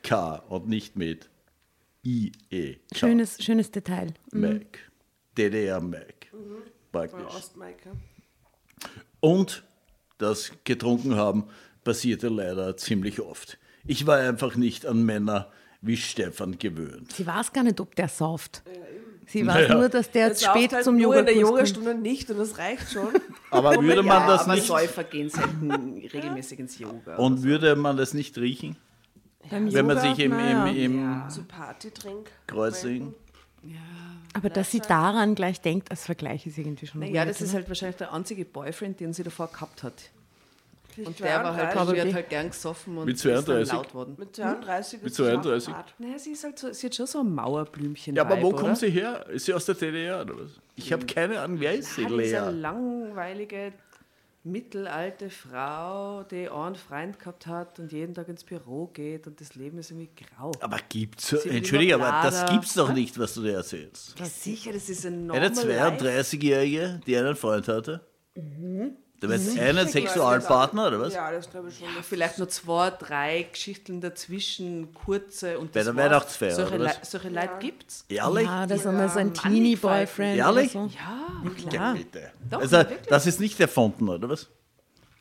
Ja. 0.09 0.35
und 0.49 0.67
nicht 0.67 0.95
mit 0.95 1.29
I-E. 2.05 2.77
Schönes, 2.93 3.43
schönes 3.43 3.71
Detail. 3.71 4.13
Mike. 4.31 4.79
DDR 5.37 5.81
Mike. 5.81 6.27
Von 6.29 6.39
Praktisch. 6.95 7.35
Ostmaike. 7.35 7.91
Und 9.19 9.63
das 10.17 10.51
getrunken 10.63 11.15
haben 11.15 11.45
passierte 11.83 12.29
leider 12.29 12.77
ziemlich 12.77 13.21
oft. 13.21 13.57
Ich 13.85 14.07
war 14.07 14.17
einfach 14.17 14.55
nicht 14.55 14.85
an 14.85 15.03
Männer 15.03 15.51
wie 15.81 15.97
Stefan 15.97 16.57
gewöhnt. 16.57 17.11
Sie 17.11 17.27
weiß 17.27 17.53
gar 17.53 17.63
nicht, 17.63 17.79
ob 17.79 17.95
der 17.95 18.07
sauft. 18.07 18.63
Sie 19.27 19.45
weiß 19.45 19.55
Naja. 19.67 19.75
nur, 19.75 19.89
dass 19.89 20.09
der 20.11 20.27
jetzt 20.27 20.43
spät 20.43 20.71
halt 20.73 20.83
zum 20.83 20.97
nur 20.97 21.15
in 21.17 21.25
der 21.25 21.35
Yoga. 21.35 21.49
Yogastunde 21.57 21.95
nicht 21.95 22.29
und 22.29 22.37
das 22.37 22.57
reicht 22.57 22.91
schon. 22.91 23.09
Aber 23.51 23.81
würde 23.81 24.03
man 24.03 24.21
ja, 24.21 24.27
das 24.27 24.41
aber 24.43 24.55
nicht 24.55 24.67
Säufer 24.67 25.03
gehen 25.03 25.29
selten 25.29 25.71
regelmäßig 25.71 26.59
ins 26.59 26.77
Yoga. 26.79 27.15
und 27.17 27.41
würde 27.43 27.75
man 27.75 27.97
das 27.97 28.13
nicht 28.13 28.37
riechen, 28.37 28.75
Beim 29.49 29.71
wenn 29.73 29.85
man 29.87 29.97
Yoga, 29.97 30.09
sich 30.15 30.19
im, 30.25 30.39
im, 30.39 30.65
im 30.75 31.23
So 31.29 31.41
Partytrink. 31.47 32.29
Kreuzing 32.47 33.13
Aber 34.35 34.49
dass 34.49 34.69
sie 34.69 34.81
daran 34.81 35.33
gleich 35.33 35.61
denkt, 35.61 35.89
als 35.91 36.05
Vergleich 36.05 36.45
ist 36.45 36.57
irgendwie 36.57 36.87
schon 36.87 36.99
Naja, 36.99 37.21
weird, 37.21 37.29
das 37.29 37.41
ist 37.41 37.53
halt 37.53 37.69
wahrscheinlich 37.69 37.95
der 37.95 38.13
einzige 38.13 38.43
Boyfriend, 38.43 38.99
den 38.99 39.13
sie 39.13 39.23
davor 39.23 39.47
gehabt 39.47 39.81
hat. 39.81 39.93
Und 40.97 41.19
der 41.19 41.43
war 41.43 41.53
halt, 41.55 41.73
32. 41.73 41.93
die 41.93 42.07
hat 42.09 42.15
halt 42.15 42.29
gern 42.29 42.49
gesoffen 42.49 42.97
und 42.97 43.05
Mit 43.05 43.15
ist 43.15 43.25
dann 43.25 43.45
32? 43.45 43.73
laut 43.73 43.93
worden. 43.93 44.15
Mit 44.17 44.35
32 44.35 45.01
Mit 45.01 45.11
ist 45.11 45.17
sie 45.17 45.23
32? 45.23 45.65
schon 45.65 45.73
hart. 45.75 45.93
Naja, 45.97 46.19
sie 46.19 46.31
ist 46.31 46.43
halt 46.43 46.59
so, 46.59 46.71
sie 46.71 46.87
hat 46.87 46.95
schon 46.95 47.07
so 47.07 47.19
ein 47.19 47.35
Mauerblümchen. 47.35 48.15
Ja, 48.15 48.23
aber 48.23 48.41
wo 48.41 48.49
oder? 48.49 48.57
kommt 48.57 48.77
sie 48.77 48.89
her? 48.89 49.25
Ist 49.29 49.45
sie 49.45 49.53
aus 49.53 49.65
der 49.65 49.75
DDR 49.75 50.21
oder 50.21 50.39
was? 50.39 50.51
Ich 50.75 50.91
habe 50.91 51.05
keine 51.05 51.39
Ahnung, 51.39 51.59
wer 51.59 51.73
ist 51.73 51.95
sie, 51.95 52.05
diese 52.05 52.15
Lea? 52.15 52.51
langweilige, 52.51 53.73
mittelalte 54.45 55.29
Frau, 55.29 56.23
die 56.23 56.47
einen 56.49 56.75
Freund 56.75 57.19
gehabt 57.19 57.47
hat 57.47 57.79
und 57.79 57.91
jeden 57.91 58.13
Tag 58.13 58.27
ins 58.29 58.43
Büro 58.43 58.87
geht 58.87 59.25
und 59.27 59.41
das 59.41 59.55
Leben 59.55 59.79
ist 59.79 59.91
irgendwie 59.91 60.11
grau. 60.15 60.51
Aber 60.61 60.79
gibt's 60.87 61.29
Sie 61.29 61.49
Entschuldige, 61.49 61.95
aber 61.95 62.29
das 62.29 62.49
gibt's 62.51 62.75
doch 62.75 62.93
nicht, 62.93 63.17
was 63.17 63.33
du 63.33 63.41
dir 63.41 63.55
erzählst. 63.55 64.17
Ja, 64.19 64.25
sicher, 64.25 64.71
das 64.71 64.87
ist 64.89 65.05
ein 65.05 65.31
Eine 65.31 65.49
normal 65.49 65.97
32-Jährige, 65.97 67.01
die 67.05 67.17
einen 67.17 67.35
Freund 67.35 67.67
hatte? 67.67 68.01
Mhm. 68.35 68.97
Du 69.21 69.27
meinst 69.29 69.57
einen 69.57 69.87
Sexualpartner 69.87 70.87
oder 70.87 70.99
was? 70.99 71.13
Ja, 71.13 71.31
das 71.31 71.49
glaube 71.49 71.69
ich 71.69 71.77
schon. 71.79 71.87
Vielleicht 72.03 72.37
nur 72.37 72.49
zwei, 72.49 72.89
drei 72.91 73.47
Geschichten 73.51 74.01
dazwischen, 74.01 74.93
kurze 74.93 75.57
und 75.57 75.71
Bei 75.71 75.79
das 75.83 75.85
der. 75.85 75.95
Weihnachtsfeier, 75.95 76.51
Solche, 76.55 76.75
oder 76.75 76.83
Le 76.83 76.93
was? 77.01 77.11
solche 77.11 77.29
Leute 77.29 77.49
gibt's. 77.59 78.05
Ehrlich? 78.09 78.45
Ja, 78.45 78.67
das 78.67 78.81
ist 78.81 78.87
einmal 78.87 79.09
so 79.09 79.19
ein 79.19 79.33
Teenie-Boyfriend. 79.33 80.37
Ehrlich? 80.37 80.71
So. 80.73 80.89
Ja, 80.93 81.27
Ja, 81.43 81.69
Klar. 81.69 81.93
bitte. 81.95 82.31
Doch, 82.49 82.59
also, 82.59 82.77
wirklich. 82.77 82.99
das 83.07 83.25
ist 83.27 83.39
nicht 83.39 83.59
erfunden, 83.59 84.09
oder 84.09 84.29
was? 84.29 84.47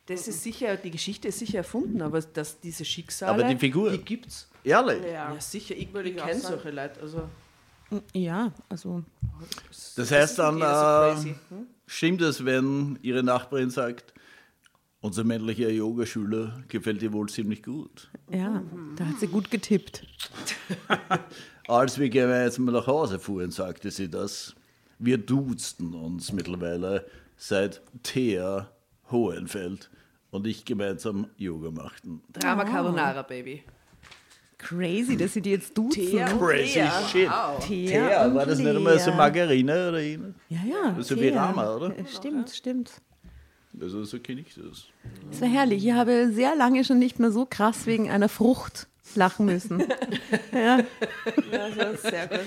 das 0.07 0.27
ist 0.27 0.43
sicher, 0.43 0.75
die 0.77 0.91
Geschichte 0.91 1.29
ist 1.29 1.39
sicher 1.39 1.57
erfunden, 1.59 2.01
aber 2.03 2.21
dass 2.21 2.59
diese 2.59 2.85
Schicksale, 2.85 3.31
Aber 3.31 3.43
die 3.43 3.57
Figur? 3.57 3.89
die 3.89 3.97
gibt's. 3.97 4.47
Ehrlich? 4.63 5.01
Ja, 5.11 5.35
sicher, 5.39 5.73
ich, 5.75 5.91
Würde 5.93 6.09
ich 6.09 6.17
kenne 6.17 6.39
solche 6.39 6.69
Leute. 6.69 6.99
Also, 7.01 7.23
Ja, 8.13 8.51
also 8.69 9.03
Das 9.95 10.11
heißt 10.11 10.39
dann, 10.39 10.59
so 10.59 11.29
äh, 11.29 11.33
hm? 11.49 11.67
stimmt 11.87 12.21
es, 12.21 12.43
wenn 12.45 12.97
Ihre 13.01 13.23
Nachbarin 13.23 13.69
sagt, 13.69 14.13
unser 15.01 15.23
männlicher 15.23 15.69
Yogaschüler 15.69 16.63
gefällt 16.67 17.01
dir 17.01 17.13
wohl 17.13 17.29
ziemlich 17.29 17.61
gut. 17.63 18.09
ja, 18.31 18.63
da 18.95 19.05
hat 19.05 19.19
sie 19.19 19.27
gut 19.27 19.51
getippt. 19.51 20.05
Als 21.67 21.99
wir 21.99 22.09
gemeinsam 22.09 22.65
nach 22.65 22.87
Hause 22.87 23.19
fuhren, 23.19 23.51
sagte 23.51 23.91
sie 23.91 24.09
das. 24.09 24.55
Wir 24.97 25.17
duzten 25.17 25.93
uns 25.93 26.31
mittlerweile, 26.31 27.05
seit 27.37 27.81
Thea 28.03 28.71
Hohenfeld 29.11 29.89
und 30.31 30.47
ich 30.47 30.65
gemeinsam 30.65 31.27
Yoga 31.37 31.69
machten. 31.71 32.21
Drama 32.33 32.63
Carbonara, 32.65 33.21
Baby. 33.23 33.63
Crazy, 34.57 35.17
dass 35.17 35.33
sie 35.33 35.41
die 35.41 35.51
jetzt 35.51 35.77
duzen. 35.77 36.01
Thea 36.09 36.27
Crazy 36.27 36.73
Thea. 36.73 36.91
shit. 37.11 37.29
Thea 37.67 38.07
Thea, 38.07 38.25
und 38.25 38.35
war 38.35 38.45
das 38.45 38.57
nicht 38.59 38.67
einmal 38.67 38.97
so. 38.99 39.11
Margarine 39.11 39.89
oder 39.89 39.99
ähnlich? 40.01 40.33
Ja, 40.49 40.59
ja. 40.67 41.01
So 41.03 41.15
wie 41.17 41.29
Thea. 41.31 41.45
Rama, 41.45 41.75
oder? 41.75 41.87
Äh, 41.97 42.05
Stimmt, 42.07 42.49
stimmt. 42.49 42.91
Also 43.81 44.03
so 44.05 44.19
kenne 44.19 44.41
ich 44.41 44.55
das. 44.55 44.85
Es 45.31 45.41
war 45.41 45.49
herrlich. 45.49 45.85
Ich 45.85 45.91
habe 45.91 46.31
sehr 46.31 46.55
lange 46.55 46.83
schon 46.85 46.97
nicht 46.99 47.19
mehr 47.19 47.31
so 47.31 47.45
krass 47.45 47.85
wegen 47.85 48.09
einer 48.09 48.29
Frucht 48.29 48.87
lachen 49.15 49.45
müssen. 49.45 49.83
ja, 50.53 50.77
Ja, 51.51 51.69
das 51.77 51.93
ist 51.95 52.01
sehr 52.09 52.27
gut. 52.27 52.39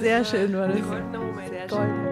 sehr 0.00 0.24
schön 0.24 0.52
war 0.54 0.68
das. 0.68 0.82
Goldener 0.82 1.18
Moment. 1.20 1.48
Sehr 1.48 1.66
Gold. 1.68 2.11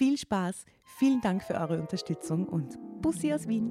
Viel 0.00 0.16
Spaß, 0.16 0.64
vielen 0.82 1.20
Dank 1.20 1.42
für 1.42 1.52
eure 1.52 1.78
Unterstützung 1.78 2.48
und 2.48 2.78
Bussi 3.02 3.34
aus 3.34 3.46
Wien. 3.46 3.70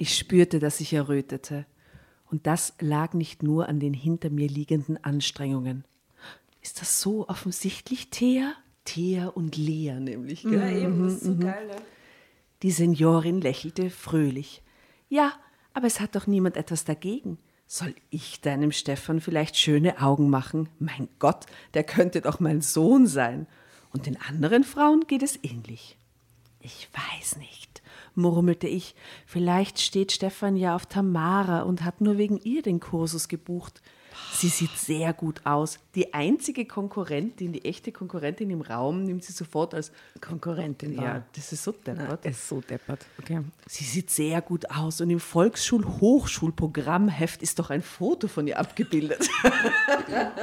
Ich 0.00 0.16
spürte, 0.16 0.60
dass 0.60 0.80
ich 0.80 0.94
errötete. 0.94 1.66
Und 2.30 2.46
das 2.46 2.72
lag 2.80 3.12
nicht 3.12 3.42
nur 3.42 3.68
an 3.68 3.80
den 3.80 3.92
hinter 3.92 4.30
mir 4.30 4.48
liegenden 4.48 4.96
Anstrengungen. 5.04 5.84
Ist 6.62 6.80
das 6.80 7.02
so 7.02 7.28
offensichtlich, 7.28 8.08
Thea? 8.08 8.54
Thea 8.86 9.28
und 9.28 9.58
Lea 9.58 10.00
nämlich. 10.00 10.42
Gell? 10.42 10.54
Ja, 10.54 10.70
eben, 10.70 11.04
das 11.04 11.12
ist 11.16 11.24
so 11.24 11.36
geil, 11.36 11.66
ne? 11.66 11.76
Die 12.62 12.70
Seniorin 12.70 13.42
lächelte 13.42 13.90
fröhlich. 13.90 14.62
Ja, 15.10 15.34
aber 15.74 15.86
es 15.86 16.00
hat 16.00 16.14
doch 16.14 16.26
niemand 16.26 16.56
etwas 16.56 16.86
dagegen. 16.86 17.36
Soll 17.66 17.94
ich 18.08 18.40
deinem 18.40 18.72
Stefan 18.72 19.20
vielleicht 19.20 19.58
schöne 19.58 20.00
Augen 20.00 20.30
machen? 20.30 20.70
Mein 20.78 21.10
Gott, 21.18 21.44
der 21.74 21.84
könnte 21.84 22.22
doch 22.22 22.40
mein 22.40 22.62
Sohn 22.62 23.06
sein. 23.06 23.46
Und 23.92 24.06
den 24.06 24.18
anderen 24.18 24.64
Frauen 24.64 25.06
geht 25.06 25.22
es 25.22 25.38
ähnlich. 25.42 25.98
Ich 26.62 26.88
weiß 26.94 27.36
nicht, 27.36 27.79
murmelte 28.20 28.68
ich. 28.68 28.94
Vielleicht 29.26 29.80
steht 29.80 30.12
Stefan 30.12 30.56
ja 30.56 30.74
auf 30.76 30.86
Tamara 30.86 31.62
und 31.62 31.84
hat 31.84 32.00
nur 32.00 32.16
wegen 32.18 32.38
ihr 32.38 32.62
den 32.62 32.78
Kursus 32.80 33.26
gebucht. 33.28 33.80
Sie 34.32 34.48
sieht 34.48 34.76
sehr 34.76 35.12
gut 35.14 35.40
aus. 35.46 35.78
Die 35.94 36.12
einzige 36.12 36.66
Konkurrentin, 36.66 37.52
die 37.52 37.64
echte 37.64 37.90
Konkurrentin 37.90 38.50
im 38.50 38.60
Raum, 38.60 39.04
nimmt 39.04 39.24
sie 39.24 39.32
sofort 39.32 39.72
als 39.74 39.92
Konkurrentin. 40.20 40.92
Ja, 40.94 41.02
Ja, 41.02 41.22
das 41.34 41.52
ist 41.52 41.64
so 41.64 41.72
deppert. 41.72 42.24
ist 42.26 42.46
so 42.48 42.60
deppert. 42.60 43.06
Okay. 43.18 43.40
Sie 43.66 43.84
sieht 43.84 44.10
sehr 44.10 44.42
gut 44.42 44.70
aus 44.70 45.00
und 45.00 45.08
im 45.10 45.20
Volksschul-Hochschulprogrammheft 45.20 47.42
ist 47.42 47.58
doch 47.58 47.70
ein 47.70 47.82
Foto 47.82 48.28
von 48.28 48.46
ihr 48.46 48.58
abgebildet. 48.58 49.28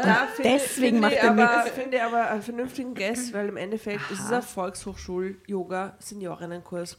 Da 0.03 0.27
finde, 0.33 0.51
deswegen 0.51 0.99
macht 0.99 1.13
ich 1.13 1.19
er 1.19 1.31
aber, 1.31 1.63
nix. 1.63 1.69
finde 1.75 1.97
ich 1.97 2.03
aber 2.03 2.29
einen 2.29 2.41
vernünftigen 2.41 2.93
Guess, 2.93 3.33
weil 3.33 3.47
im 3.49 3.57
Endeffekt 3.57 4.09
ist 4.11 4.21
es 4.21 4.31
ein 4.31 4.41
Volkshochschul-Yoga-Seniorinnenkurs. 4.41 6.97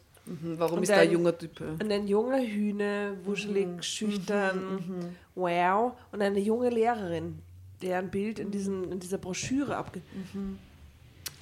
Warum 0.57 0.79
Und 0.79 0.83
ist 0.85 0.91
da 0.91 0.97
ein 0.97 1.09
ein- 1.09 1.13
junger 1.13 1.37
Typ? 1.37 1.61
Und 1.61 1.91
ein 1.91 2.07
junger 2.09 2.41
Hühne, 2.43 3.17
wuschelig, 3.25 3.83
schüchtern, 3.83 5.13
wow. 5.35 5.93
Und 6.13 6.23
eine 6.23 6.39
junge 6.41 6.71
Lehrerin, 6.71 7.39
deren 7.83 8.11
Bild 8.11 8.39
in, 8.39 8.51
diesen, 8.51 8.93
in 8.93 9.01
dieser 9.01 9.19
Broschüre 9.19 9.77
abge... 9.77 10.01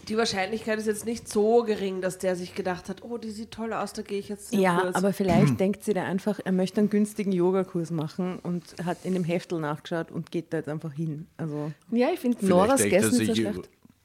Die 0.08 0.16
Wahrscheinlichkeit 0.16 0.78
ist 0.78 0.86
jetzt 0.86 1.04
nicht 1.04 1.28
so 1.28 1.64
gering, 1.64 2.00
dass 2.00 2.18
der 2.18 2.36
sich 2.36 2.54
gedacht 2.54 2.88
hat, 2.88 3.02
oh, 3.02 3.18
die 3.18 3.30
sieht 3.32 3.50
toll 3.50 3.72
aus, 3.72 3.92
da 3.92 4.02
gehe 4.02 4.20
ich 4.20 4.28
jetzt 4.28 4.54
Ja, 4.54 4.78
Kurs. 4.78 4.94
aber 4.94 5.12
vielleicht 5.12 5.58
denkt 5.58 5.82
sie 5.82 5.94
da 5.94 6.04
einfach, 6.04 6.38
er 6.44 6.52
möchte 6.52 6.78
einen 6.80 6.90
günstigen 6.90 7.32
Yogakurs 7.32 7.90
machen 7.90 8.38
und 8.44 8.62
hat 8.84 8.98
in 9.04 9.14
dem 9.14 9.24
Heftel 9.24 9.58
nachgeschaut 9.58 10.12
und 10.12 10.30
geht 10.30 10.52
da 10.52 10.58
jetzt 10.58 10.68
einfach 10.68 10.92
hin. 10.92 11.26
Also 11.36 11.72
Ja, 11.90 12.10
ich 12.14 12.20
finde 12.20 12.46
Noras 12.46 12.84
nicht 12.84 13.02
so 13.02 13.24
schlecht. 13.24 13.38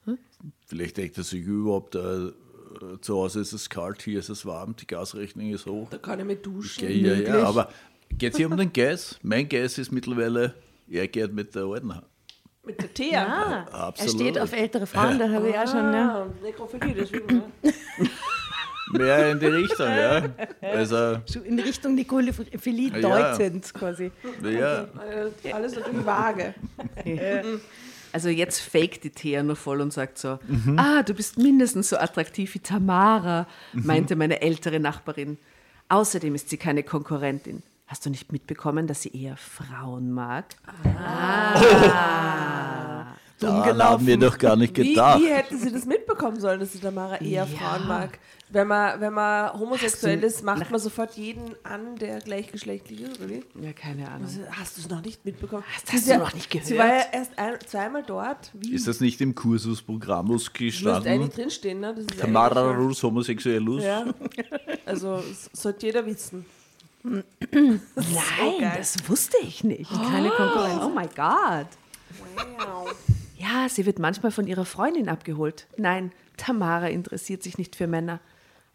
über- 0.06 0.18
Vielleicht 0.66 0.98
denkt 0.98 1.20
er 1.20 1.24
sich 1.24 1.44
überhaupt, 1.46 1.94
äh, 1.94 2.32
zu 3.02 3.16
Hause 3.18 3.42
ist 3.42 3.54
es 3.54 3.70
kalt, 3.70 4.02
hier 4.02 4.20
ist 4.20 4.30
es 4.30 4.46
warm, 4.46 4.76
die 4.76 4.88
Gasrechnung 4.88 5.50
ist 5.52 5.66
hoch. 5.66 5.88
da 5.90 5.98
kann 5.98 6.20
ich 6.20 6.26
mit 6.26 6.46
duschen. 6.46 6.84
Ja, 6.90 7.14
ja, 7.14 7.38
ja, 7.38 7.44
aber 7.44 7.70
geht 8.18 8.34
es 8.34 8.38
hier 8.38 8.50
um 8.50 8.58
den 8.58 8.72
Gas? 8.74 9.18
Mein 9.24 9.48
Gas 9.48 9.78
ist 9.78 9.92
mittlerweile, 9.92 10.54
er 10.90 11.08
geht 11.08 11.34
mit 11.34 11.54
der 11.56 11.64
alten. 11.64 11.94
Mit 12.64 12.80
der 12.82 12.94
Thea. 12.94 13.26
ah, 13.26 13.66
er 13.72 13.84
Absolut. 13.86 14.16
steht 14.22 14.40
auf 14.40 14.54
ältere 14.54 14.86
Frauen, 14.86 15.18
da 15.18 15.30
habe 15.30 15.50
ich 15.50 15.58
auch 15.58 15.68
schon. 15.68 15.94
Ja. 15.94 16.24
Ah, 16.24 16.28
Nekrophilie, 16.44 16.94
deswegen. 16.94 17.42
Mehr 18.94 19.32
in 19.32 19.40
die 19.40 19.46
Richtung, 19.46 19.88
ja. 19.88 20.22
Also, 20.62 21.18
So 21.26 21.40
in 21.42 21.58
Richtung 21.60 21.96
Nikolophilie 21.96 23.00
Ja. 23.00 23.32
deutend 23.32 23.74
quasi. 23.74 24.12
ja. 24.44 24.84
Äh, 25.44 25.52
Alles 25.54 25.76
natürlich 25.76 26.06
vage. 26.06 26.54
Also 28.14 28.30
jetzt 28.30 28.60
fake 28.60 29.02
die 29.02 29.10
Thea 29.10 29.42
nur 29.44 29.56
voll 29.56 29.82
und 29.82 29.94
sagt 29.94 30.18
so, 30.18 30.40
ah, 30.78 31.02
du 31.04 31.14
bist 31.14 31.38
mindestens 31.38 31.90
so 31.90 31.98
attraktiv 31.98 32.54
wie 32.56 32.60
Tamara, 32.60 33.48
meinte 33.74 34.16
meine 34.16 34.42
ältere 34.42 34.80
Nachbarin. 34.80 35.38
Außerdem 35.90 36.36
ist 36.36 36.50
sie 36.50 36.58
keine 36.58 36.84
Konkurrentin. 36.84 37.64
Hast 37.88 38.06
du 38.06 38.10
nicht 38.10 38.32
mitbekommen, 38.32 38.88
dass 38.88 39.02
sie 39.02 39.10
eher 39.22 39.36
Frauen 39.36 40.12
mag? 40.14 40.46
Daran 43.42 43.84
haben 43.84 44.06
wir 44.08 44.18
doch 44.18 44.38
gar 44.38 44.56
nicht 44.56 44.78
Wie, 44.78 44.90
gedacht. 44.90 45.20
wie 45.22 45.28
hätten 45.30 45.58
sie 45.58 45.72
das 45.72 45.86
mitbekommen 45.86 46.40
sollen, 46.40 46.60
dass 46.60 46.72
die 46.72 46.80
Tamara 46.80 47.18
eher 47.18 47.46
Frauen 47.48 47.88
mag? 47.88 48.20
Wenn 48.54 48.68
man, 48.68 49.00
wenn 49.00 49.14
man 49.14 49.54
homosexuell 49.58 50.22
ist, 50.26 50.44
macht 50.44 50.70
man 50.70 50.80
sofort 50.80 51.14
jeden 51.16 51.56
an, 51.64 51.96
der 51.96 52.20
gleichgeschlechtlich 52.20 53.00
ist, 53.02 53.20
oder 53.20 53.30
wie? 53.30 53.44
Ja, 53.62 53.72
keine 53.72 54.10
Ahnung. 54.12 54.28
Hast 54.52 54.76
du 54.78 54.82
es 54.82 54.90
noch 54.90 55.02
nicht 55.02 55.24
mitbekommen? 55.24 55.64
Hast- 55.74 55.92
hast 55.94 56.06
du 56.06 56.12
ja- 56.12 56.18
noch 56.18 56.34
nicht 56.34 56.52
Sie 56.66 56.78
war 56.78 56.86
ja 56.88 56.92
gehört? 56.98 57.08
erst 57.14 57.40
ein, 57.40 57.54
zweimal 57.66 58.04
dort. 58.06 58.52
Wie? 58.54 58.74
Ist 58.74 58.88
das 58.90 59.00
nicht 59.00 59.22
im 59.22 59.36
Kursusprogrammus 59.36 60.48
Müsste 60.48 60.60
eigentlich 60.60 60.74
gestanden? 60.84 61.30
drinstehen, 61.30 61.80
ne? 61.80 61.96
Das 61.96 62.04
ist 62.06 62.20
Tamara 62.20 62.72
Rus 62.72 63.02
homosexuellus? 63.02 63.84
ja. 63.84 64.06
Also, 64.86 65.16
das 65.18 65.50
sollte 65.54 65.86
jeder 65.86 66.06
wissen. 66.06 66.46
Nein, 67.04 67.24
geil. 68.60 68.74
das 68.78 68.96
wusste 69.08 69.38
ich 69.44 69.64
nicht. 69.64 69.90
Keine 69.90 70.30
Konkurrenz. 70.30 70.84
Oh 70.84 70.90
my 70.90 71.08
God. 71.16 71.68
Ja, 73.42 73.68
sie 73.70 73.86
wird 73.86 74.00
manchmal 74.00 74.32
von 74.32 74.48
ihrer 74.48 74.66
Freundin 74.66 75.10
abgeholt. 75.10 75.68
Nein, 75.78 76.12
Tamara 76.38 76.88
interessiert 76.88 77.44
sich 77.44 77.58
nicht 77.58 77.76
für 77.76 77.88
Männer. 77.88 78.20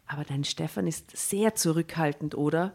Aber 0.07 0.23
dein 0.23 0.43
Stefan 0.43 0.87
ist 0.87 1.15
sehr 1.15 1.55
zurückhaltend, 1.55 2.35
oder? 2.35 2.73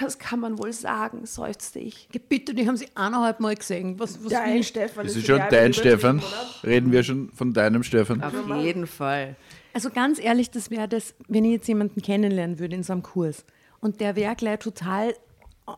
Das 0.00 0.18
kann 0.18 0.40
man 0.40 0.58
wohl 0.58 0.72
sagen, 0.72 1.26
seufzte 1.26 1.78
ich. 1.78 2.08
Bitte, 2.28 2.54
die 2.54 2.66
haben 2.66 2.76
sie 2.78 2.88
eineinhalb 2.94 3.40
Mal 3.40 3.54
gesehen. 3.54 3.98
Was, 3.98 4.24
was 4.24 4.32
Dein 4.32 4.62
Stefan 4.62 5.04
Das 5.04 5.12
ist 5.14 5.18
ist 5.22 5.26
schon 5.26 5.42
dein 5.50 5.74
Stefan. 5.74 6.18
oder? 6.18 6.24
Reden 6.64 6.92
wir 6.92 7.02
schon 7.02 7.30
von 7.30 7.52
deinem 7.52 7.82
Stefan? 7.82 8.22
Auf 8.22 8.32
jeden 8.62 8.86
Fall. 8.86 9.36
Also 9.74 9.90
ganz 9.90 10.18
ehrlich, 10.18 10.50
das 10.50 10.70
wäre 10.70 10.88
das, 10.88 11.14
wenn 11.28 11.44
ich 11.44 11.52
jetzt 11.52 11.68
jemanden 11.68 12.00
kennenlernen 12.00 12.58
würde 12.58 12.74
in 12.74 12.82
so 12.82 12.92
einem 12.94 13.02
Kurs 13.02 13.44
und 13.80 14.00
der 14.00 14.16
wäre 14.16 14.34
gleich 14.34 14.58
total 14.60 15.14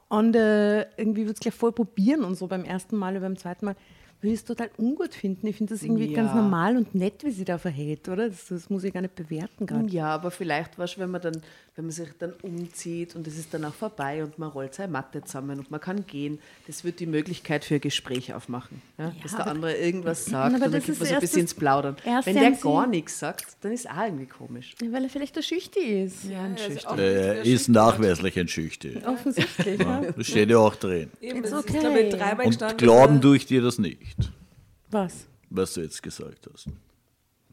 on 0.08 0.32
the, 0.32 0.84
irgendwie 0.96 1.22
würde 1.22 1.32
es 1.32 1.40
gleich 1.40 1.54
voll 1.54 1.72
probieren 1.72 2.24
und 2.24 2.36
so 2.36 2.46
beim 2.46 2.64
ersten 2.64 2.96
Mal 2.96 3.12
oder 3.12 3.22
beim 3.22 3.36
zweiten 3.36 3.66
Mal, 3.66 3.76
würde 4.22 4.34
ich 4.34 4.40
es 4.40 4.44
total 4.44 4.70
ungut 4.78 5.14
finden. 5.14 5.46
Ich 5.48 5.56
finde 5.56 5.74
das 5.74 5.82
irgendwie 5.82 6.12
ganz 6.12 6.30
Ja. 6.30 6.36
normal 6.36 6.76
und 6.76 6.94
nett, 6.94 7.24
wie 7.24 7.30
sie 7.32 7.44
da 7.44 7.58
verhält, 7.58 8.08
oder? 8.08 8.28
Das, 8.28 8.46
das 8.48 8.70
muss 8.70 8.84
ich 8.84 8.92
gar 8.94 9.00
nicht 9.02 9.16
bewerten 9.16 9.66
gerade. 9.66 9.88
Ja, 9.88 10.06
aber 10.08 10.30
vielleicht 10.30 10.78
was, 10.78 10.96
wenn 10.96 11.10
man 11.10 11.20
dann, 11.20 11.42
wenn 11.74 11.86
man 11.86 11.90
sich 11.92 12.08
dann 12.18 12.32
umzieht 12.42 13.16
und 13.16 13.26
es 13.26 13.36
ist 13.38 13.52
dann 13.52 13.64
auch 13.64 13.74
vorbei 13.74 14.22
und 14.22 14.38
man 14.38 14.50
rollt 14.50 14.74
seine 14.74 14.92
Matte 14.92 15.22
zusammen 15.24 15.58
und 15.58 15.70
man 15.70 15.80
kann 15.80 16.06
gehen, 16.06 16.38
das 16.66 16.84
wird 16.84 17.00
die 17.00 17.06
Möglichkeit 17.06 17.64
für 17.64 17.74
ein 17.76 17.80
Gespräch 17.80 18.32
aufmachen. 18.32 18.80
Ja? 18.98 19.12
dass 19.22 19.34
der 19.34 19.46
andere 19.48 19.74
irgendwas 19.74 20.24
sagt 20.26 20.54
aber 20.54 20.66
und 20.66 20.72
dann 20.72 20.80
ist 20.80 20.88
man 20.88 21.08
so 21.08 21.14
ein 21.14 21.20
bisschen 21.20 21.40
ins 21.40 21.54
Plaudern. 21.54 21.96
Wenn 22.24 22.34
der 22.36 22.52
gar 22.52 22.86
nichts 22.86 23.18
sagt, 23.18 23.56
dann 23.62 23.72
ist 23.72 23.90
auch 23.90 24.04
irgendwie 24.04 24.26
komisch. 24.26 24.74
Ja, 24.80 24.92
Weil 24.92 25.04
er 25.04 25.10
vielleicht 25.10 25.34
der 25.34 25.42
Schüchti 25.42 25.80
ist. 25.80 26.24
Ja, 26.30 26.42
ein 26.44 26.52
also 26.52 26.64
Schüchtern. 26.64 26.98
Er 26.98 27.42
ist 27.42 27.68
nachweislich 27.68 28.38
ein 28.38 28.48
Schüchtern. 28.48 29.02
Offensichtlich. 29.04 29.80
ja. 29.80 30.02
Das 30.16 30.26
steht 30.26 30.50
ja 30.50 30.58
auch 30.58 30.76
drin. 30.76 31.10
Eben, 31.20 31.42
das 31.42 31.52
okay. 31.52 31.72
ist, 31.74 31.80
glaube 31.80 32.00
ich, 32.00 32.14
dreimal 32.14 32.46
Und 32.46 32.78
glauben 32.78 33.34
ich 33.34 33.46
dir 33.46 33.62
das 33.62 33.78
nicht, 33.78 34.11
Was? 34.90 35.26
was 35.50 35.74
du 35.74 35.80
jetzt 35.82 36.02
gesagt 36.02 36.48
hast. 36.52 36.66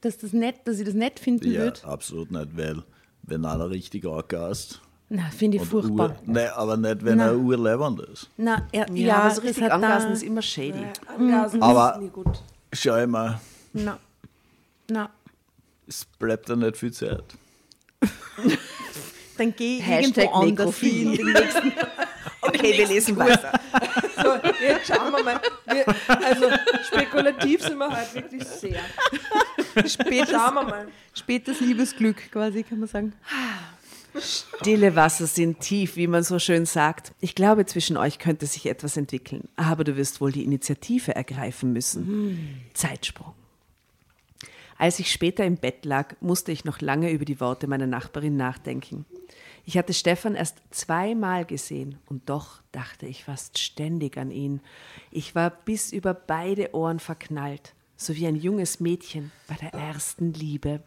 Dass, 0.02 0.18
das 0.18 0.32
nett, 0.34 0.56
dass 0.66 0.80
ich 0.80 0.86
das 0.86 0.94
nett 0.94 1.20
finden 1.20 1.52
Ja, 1.52 1.62
würde? 1.62 1.84
absolut 1.84 2.32
nicht, 2.32 2.56
weil 2.58 2.84
wenn 3.24 3.44
einer 3.46 3.70
richtig 3.70 4.06
angast 4.06 4.82
Na, 5.10 5.30
finde 5.30 5.58
ich 5.58 5.64
furchtbar. 5.64 6.12
Ur, 6.12 6.34
nein, 6.34 6.50
aber 6.56 6.78
nicht, 6.78 7.04
wenn 7.04 7.18
Na. 7.18 7.28
er 7.28 7.38
urleibend 7.38 8.00
ist. 8.02 8.30
Na, 8.38 8.68
er, 8.72 8.88
Ja, 8.90 8.96
ja, 9.08 9.18
aber 9.18 9.30
so 9.32 9.36
das 9.42 9.50
richtig 9.50 9.64
hat 9.66 9.72
angasen 9.74 10.12
ist 10.12 10.24
immer 10.24 10.42
shady. 10.42 10.86
Angasen 11.08 11.62
Aber- 11.62 11.96
ist 11.96 12.02
nie 12.02 12.10
gut. 12.10 12.42
Schau 12.74 13.06
mal, 13.08 13.40
Na, 13.74 14.00
na. 14.90 15.10
es 15.88 16.06
bleibt 16.06 16.50
da 16.50 16.56
nicht 16.56 16.78
viel 16.78 16.94
Zeit. 16.94 17.24
Dann 19.38 19.54
geh 19.56 19.78
ich 19.80 19.88
irgendwo 19.88 20.30
anders 20.32 20.78
hin. 20.80 21.18
Okay, 22.42 22.78
wir 22.78 22.88
lesen 22.88 23.18
weiter. 23.18 23.52
Jetzt 24.62 24.88
schauen 24.88 25.12
wir 25.12 25.24
mal. 25.24 25.42
Wir, 25.72 25.86
also, 26.08 26.50
spekulativ 26.84 27.62
sind 27.62 27.78
wir 27.78 27.90
heute 27.90 28.16
wirklich 28.16 28.44
sehr. 28.46 28.82
spätes, 29.88 30.32
Schauen 30.32 30.56
wir 30.56 30.64
mal. 30.64 30.88
spätes 31.14 31.60
Liebesglück 31.60 32.32
quasi, 32.32 32.64
kann 32.64 32.80
man 32.80 32.88
sagen. 32.90 33.14
Stille 34.20 34.96
Wasser 34.96 35.28
sind 35.28 35.60
tief, 35.60 35.96
wie 35.96 36.08
man 36.08 36.24
so 36.24 36.40
schön 36.40 36.66
sagt. 36.66 37.14
Ich 37.22 37.36
glaube, 37.36 37.66
zwischen 37.66 37.96
euch 37.96 38.18
könnte 38.20 38.48
sich 38.48 38.66
etwas 38.66 38.98
entwickeln. 38.98 39.48
Aber 39.56 39.84
du 39.84 39.96
wirst 39.98 40.20
wohl 40.20 40.32
die 40.32 40.44
Initiative 40.44 41.16
ergreifen 41.16 41.72
müssen. 41.74 42.62
Zeitsprung. 42.74 43.34
Als 44.78 44.98
ich 45.00 45.12
später 45.12 45.44
im 45.46 45.58
Bett 45.58 45.86
lag, 45.86 46.16
musste 46.22 46.52
ich 46.52 46.66
noch 46.66 46.80
lange 46.82 47.12
über 47.12 47.26
die 47.26 47.40
Worte 47.40 47.68
meiner 47.68 47.86
Nachbarin 47.88 48.38
nachdenken. 48.38 49.06
Ich 49.70 49.78
hatte 49.78 49.94
Stefan 49.94 50.34
erst 50.34 50.58
zweimal 50.72 51.46
gesehen 51.46 52.00
und 52.08 52.28
doch 52.28 52.64
dachte 52.72 53.06
ich 53.06 53.26
fast 53.26 53.60
ständig 53.60 54.18
an 54.18 54.32
ihn. 54.32 54.62
Ich 55.12 55.36
war 55.36 55.52
bis 55.52 55.94
über 55.94 56.16
beide 56.16 56.74
Ohren 56.74 56.98
verknallt, 56.98 57.76
so 57.96 58.16
wie 58.16 58.26
ein 58.26 58.36
junges 58.36 58.80
Mädchen 58.80 59.32
bei 59.48 59.54
der 59.54 59.76
ersten 59.76 60.34
Liebe. 60.34 60.82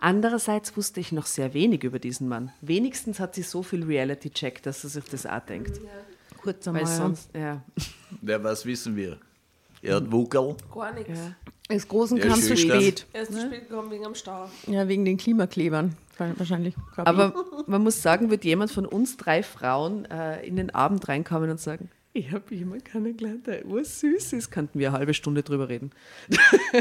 Andererseits 0.00 0.74
wusste 0.74 1.00
ich 1.00 1.12
noch 1.12 1.26
sehr 1.26 1.52
wenig 1.52 1.84
über 1.84 1.98
diesen 1.98 2.28
Mann. 2.28 2.50
Wenigstens 2.62 3.20
hat 3.20 3.34
sie 3.34 3.42
so 3.42 3.62
viel 3.62 3.84
Reality-Check, 3.84 4.62
dass 4.62 4.80
sie 4.80 4.88
sich 4.88 5.04
das 5.04 5.26
auch 5.26 5.40
denkt. 5.40 5.78
Kurz 6.38 6.66
Weil 6.66 6.76
einmal. 6.76 6.86
sonst, 6.86 7.28
ja. 7.34 7.62
Ja, 8.22 8.42
was 8.42 8.64
wissen 8.64 8.96
wir? 8.96 9.18
Er 9.82 9.96
hat 9.96 10.10
Wuckel, 10.10 10.56
Gar 10.72 10.94
nichts. 10.94 11.10
ja. 11.10 11.36
Das 11.68 11.86
Großen 11.86 12.16
Ja, 12.16 12.26
kam 12.28 12.40
zu 12.40 12.56
spät. 12.56 13.06
Er 13.12 13.22
ist 13.22 13.32
zu 13.32 13.40
spät 13.40 13.68
gekommen 13.68 13.90
wegen 13.90 14.06
am 14.06 14.14
Stau. 14.14 14.48
Ja, 14.66 14.88
wegen 14.88 15.04
den 15.04 15.16
Klimaklebern. 15.18 15.96
Wahrscheinlich. 16.36 16.74
Aber 16.96 17.32
man 17.66 17.82
muss 17.82 18.02
sagen, 18.02 18.30
wird 18.30 18.44
jemand 18.44 18.72
von 18.72 18.86
uns 18.86 19.16
drei 19.16 19.42
Frauen 19.42 20.04
äh, 20.06 20.44
in 20.46 20.56
den 20.56 20.70
Abend 20.74 21.06
reinkommen 21.08 21.50
und 21.50 21.60
sagen, 21.60 21.90
ich 22.14 22.32
habe 22.32 22.52
jemanden 22.52 22.82
kennengelernt, 22.82 23.46
der 23.46 23.64
ursüß 23.66 24.32
ist, 24.32 24.50
könnten 24.50 24.78
wir 24.80 24.88
eine 24.88 24.98
halbe 24.98 25.14
Stunde 25.14 25.42
drüber 25.44 25.68
reden. 25.68 25.90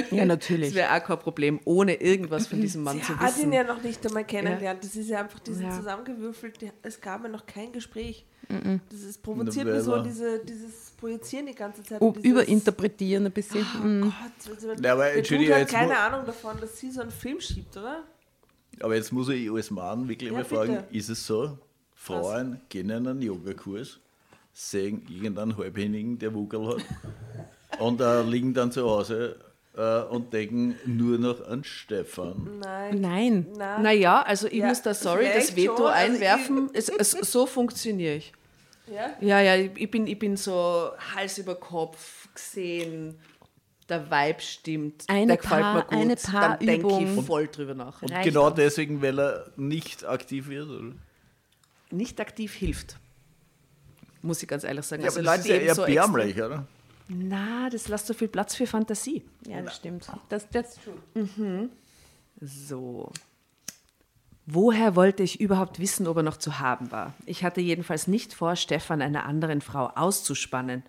Ja, 0.10 0.20
Das 0.20 0.28
natürlich. 0.28 0.74
wäre 0.74 0.92
auch 0.96 1.04
kein 1.06 1.20
Problem, 1.20 1.60
ohne 1.66 1.96
irgendwas 2.02 2.48
von 2.48 2.60
diesem 2.62 2.82
Mann 2.84 2.98
Sie 2.98 3.04
zu 3.04 3.20
hat 3.20 3.32
ihn 3.34 3.38
wissen. 3.38 3.54
ja 3.54 3.64
noch 3.66 3.84
nicht 3.84 4.04
einmal 4.08 4.24
kennengelernt. 4.24 4.84
Das 4.84 4.96
ist 4.96 5.10
ja 5.10 5.20
einfach 5.20 5.40
diese 5.40 5.64
Ja. 5.64 5.72
zusammengewürfelt. 5.72 6.58
Es 6.82 7.00
gab 7.02 7.24
ja 7.24 7.30
noch 7.30 7.46
kein 7.46 7.72
Gespräch. 7.74 8.26
Das 8.90 9.02
ist 9.02 9.22
provoziert 9.22 9.66
mir 9.66 9.82
so 9.82 10.02
diese, 10.02 10.40
dieses 10.40 10.87
Projizieren 10.98 11.46
die 11.46 11.54
ganze 11.56 11.84
Zeit. 11.84 12.02
Oh, 12.02 12.14
überinterpretieren 12.24 13.26
ein 13.28 13.32
bisschen. 13.32 13.62
Oh. 14.04 14.06
Gott, 14.08 14.56
also, 14.56 14.74
Ja, 14.84 14.94
aber 14.94 15.12
Dude 15.22 15.54
hat 15.54 15.60
jetzt 15.62 15.72
keine 15.74 15.98
Ahnung 15.98 16.26
davon, 16.26 16.60
dass 16.60 16.78
sie 16.80 16.90
so 16.92 17.02
einen 17.02 17.12
Film 17.12 17.40
schiebt, 17.40 17.76
oder? 17.78 18.04
aber 18.82 18.96
jetzt 18.96 19.12
muss 19.12 19.30
ich 19.30 19.50
als 19.50 19.72
Mann 19.72 20.08
wirklich 20.08 20.30
Ja, 20.32 20.38
mal 20.38 20.46
fragen, 20.46 20.76
bitte. 20.78 20.96
ist 20.96 21.10
es 21.10 21.26
so, 21.26 21.58
Frauen 21.96 22.62
gehen 22.70 22.90
in 22.92 23.08
einen 23.08 23.22
Yogakurs, 23.22 24.00
sehen 24.54 25.04
irgendeinen 25.10 25.58
Halbhändigen, 25.58 26.20
der 26.20 26.34
Wuckel 26.34 26.68
hat. 26.68 26.78
Und 27.80 28.02
äh, 28.02 28.22
liegen 28.24 28.54
dann 28.54 28.72
zu 28.72 28.90
Hause 28.90 29.36
äh, 29.76 30.02
und 30.04 30.34
denken 30.34 30.76
nur 30.86 31.20
noch 31.20 31.46
an 31.48 31.64
Stefan. 31.64 32.60
Nein. 32.60 33.02
Nein. 33.02 33.46
Na, 33.56 33.78
Naja, 33.78 34.22
also 34.24 34.48
ich 34.48 34.54
Ja, 34.56 34.68
muss 34.70 34.82
da, 34.82 34.94
sorry, 34.96 35.26
vielleicht 35.26 35.50
das 35.50 35.56
Veto 35.56 35.76
schon, 35.78 35.86
also 35.88 36.14
einwerfen. 36.14 36.70
es, 36.74 36.90
es, 36.90 37.12
so 37.32 37.46
funktioniere 37.46 38.16
ich. 38.16 38.32
Ja? 38.94 39.16
Ja, 39.20 39.42
ja, 39.42 39.56
ich 39.56 39.92
bin, 39.92 40.08
ich 40.08 40.18
bin 40.18 40.38
so 40.38 40.92
Hals 41.16 41.38
über 41.38 41.56
Kopf 41.56 42.28
gesehen. 42.34 43.20
Der 43.90 44.12
Vibe 44.12 44.42
stimmt. 44.42 45.06
Eine 45.08 45.28
der 45.28 45.38
gefällt 45.38 45.62
Paar- 45.62 45.74
mir 45.76 45.84
gut. 45.84 45.94
eine 45.94 46.16
Dann 46.16 46.60
denke 46.60 47.04
ich 47.20 47.26
voll 47.26 47.48
drüber 47.48 47.74
nach. 47.74 48.02
Und 48.02 48.12
Reicht 48.12 48.26
genau 48.26 48.50
deswegen, 48.50 49.02
weil 49.02 49.18
er 49.20 49.52
nicht 49.56 50.04
aktiv 50.06 50.50
wird. 50.50 50.70
Oder? 50.70 50.94
Nicht 51.92 52.20
aktiv 52.20 52.54
hilft. 52.54 52.98
Muss 54.22 54.44
ich 54.44 54.50
ganz 54.50 54.66
ehrlich 54.66 54.86
sagen. 54.86 55.04
Ja, 55.04 55.08
also 55.08 55.20
aber 55.20 55.26
das 55.26 55.38
Leute 55.38 55.50
ist 55.50 55.56
ja 55.62 55.68
eher 55.68 55.76
so 55.76 55.86
bärmlich, 55.86 56.36
oder? 56.36 56.68
Na, 57.08 57.70
das 57.70 57.88
lässt 57.88 58.08
so 58.08 58.14
viel 58.14 58.28
Platz 58.28 58.56
für 58.56 58.68
Fantasie. 58.68 59.24
Ja, 59.48 59.62
das 59.62 59.78
stimmt. 59.78 60.08
Das, 60.28 60.50
das 60.50 60.78
true. 61.16 61.70
So. 62.42 63.12
Woher 64.50 64.96
wollte 64.96 65.24
ich 65.24 65.42
überhaupt 65.42 65.78
wissen, 65.78 66.08
ob 66.08 66.16
er 66.16 66.24
noch 66.24 66.38
zu 66.38 66.60
haben 66.60 66.90
war? 66.90 67.14
Ich 67.26 67.44
hatte 67.44 67.60
jedenfalls 67.60 68.08
nicht 68.08 68.34
vor, 68.34 68.56
Stefan 68.56 69.02
einer 69.02 69.26
anderen 69.26 69.60
Frau 69.60 69.88
auszuspannen. 69.94 70.84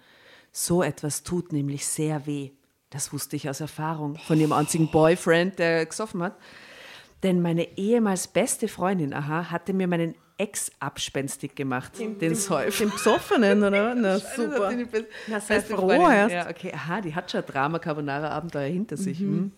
So 0.53 0.81
etwas 0.85 1.25
tut 1.25 1.53
nämlich 1.53 1.85
sehr 1.85 2.25
weh. 2.25 2.53
Das 2.91 3.13
wusste 3.13 3.35
ich 3.35 3.51
aus 3.51 3.61
Erfahrung 3.61 4.17
von 4.17 4.39
ihrem 4.39 4.53
einzigen 4.53 4.93
Boyfriend, 4.93 5.59
der 5.59 5.85
gesoffen 5.87 6.23
hat. 6.23 6.37
Denn 7.25 7.43
meine 7.43 7.77
ehemals 7.77 8.29
beste 8.29 8.69
Freundin, 8.69 9.13
aha, 9.13 9.51
hatte 9.51 9.73
mir 9.73 9.89
meinen 9.89 10.15
Ex 10.37 10.71
abspenstig 10.79 11.57
gemacht, 11.57 11.99
den 11.99 12.37
Säufer. 12.37 12.85
Den 12.85 12.93
Besoffenen, 12.93 13.65
oder? 13.65 13.93
Na, 13.97 14.21
super. 14.21 14.73
Na, 15.27 15.41
sei 15.41 15.61
froh 15.61 16.09
erst. 16.09 16.33
Ja, 16.33 16.49
okay, 16.49 16.73
aha, 16.73 17.01
die 17.01 17.13
hat 17.13 17.29
schon 17.29 17.45
Drama 17.45 17.81
Carbonara 17.81 18.29
Abenteuer 18.29 18.69
hinter 18.69 18.97
sich. 18.97 19.19
hm. 19.19 19.51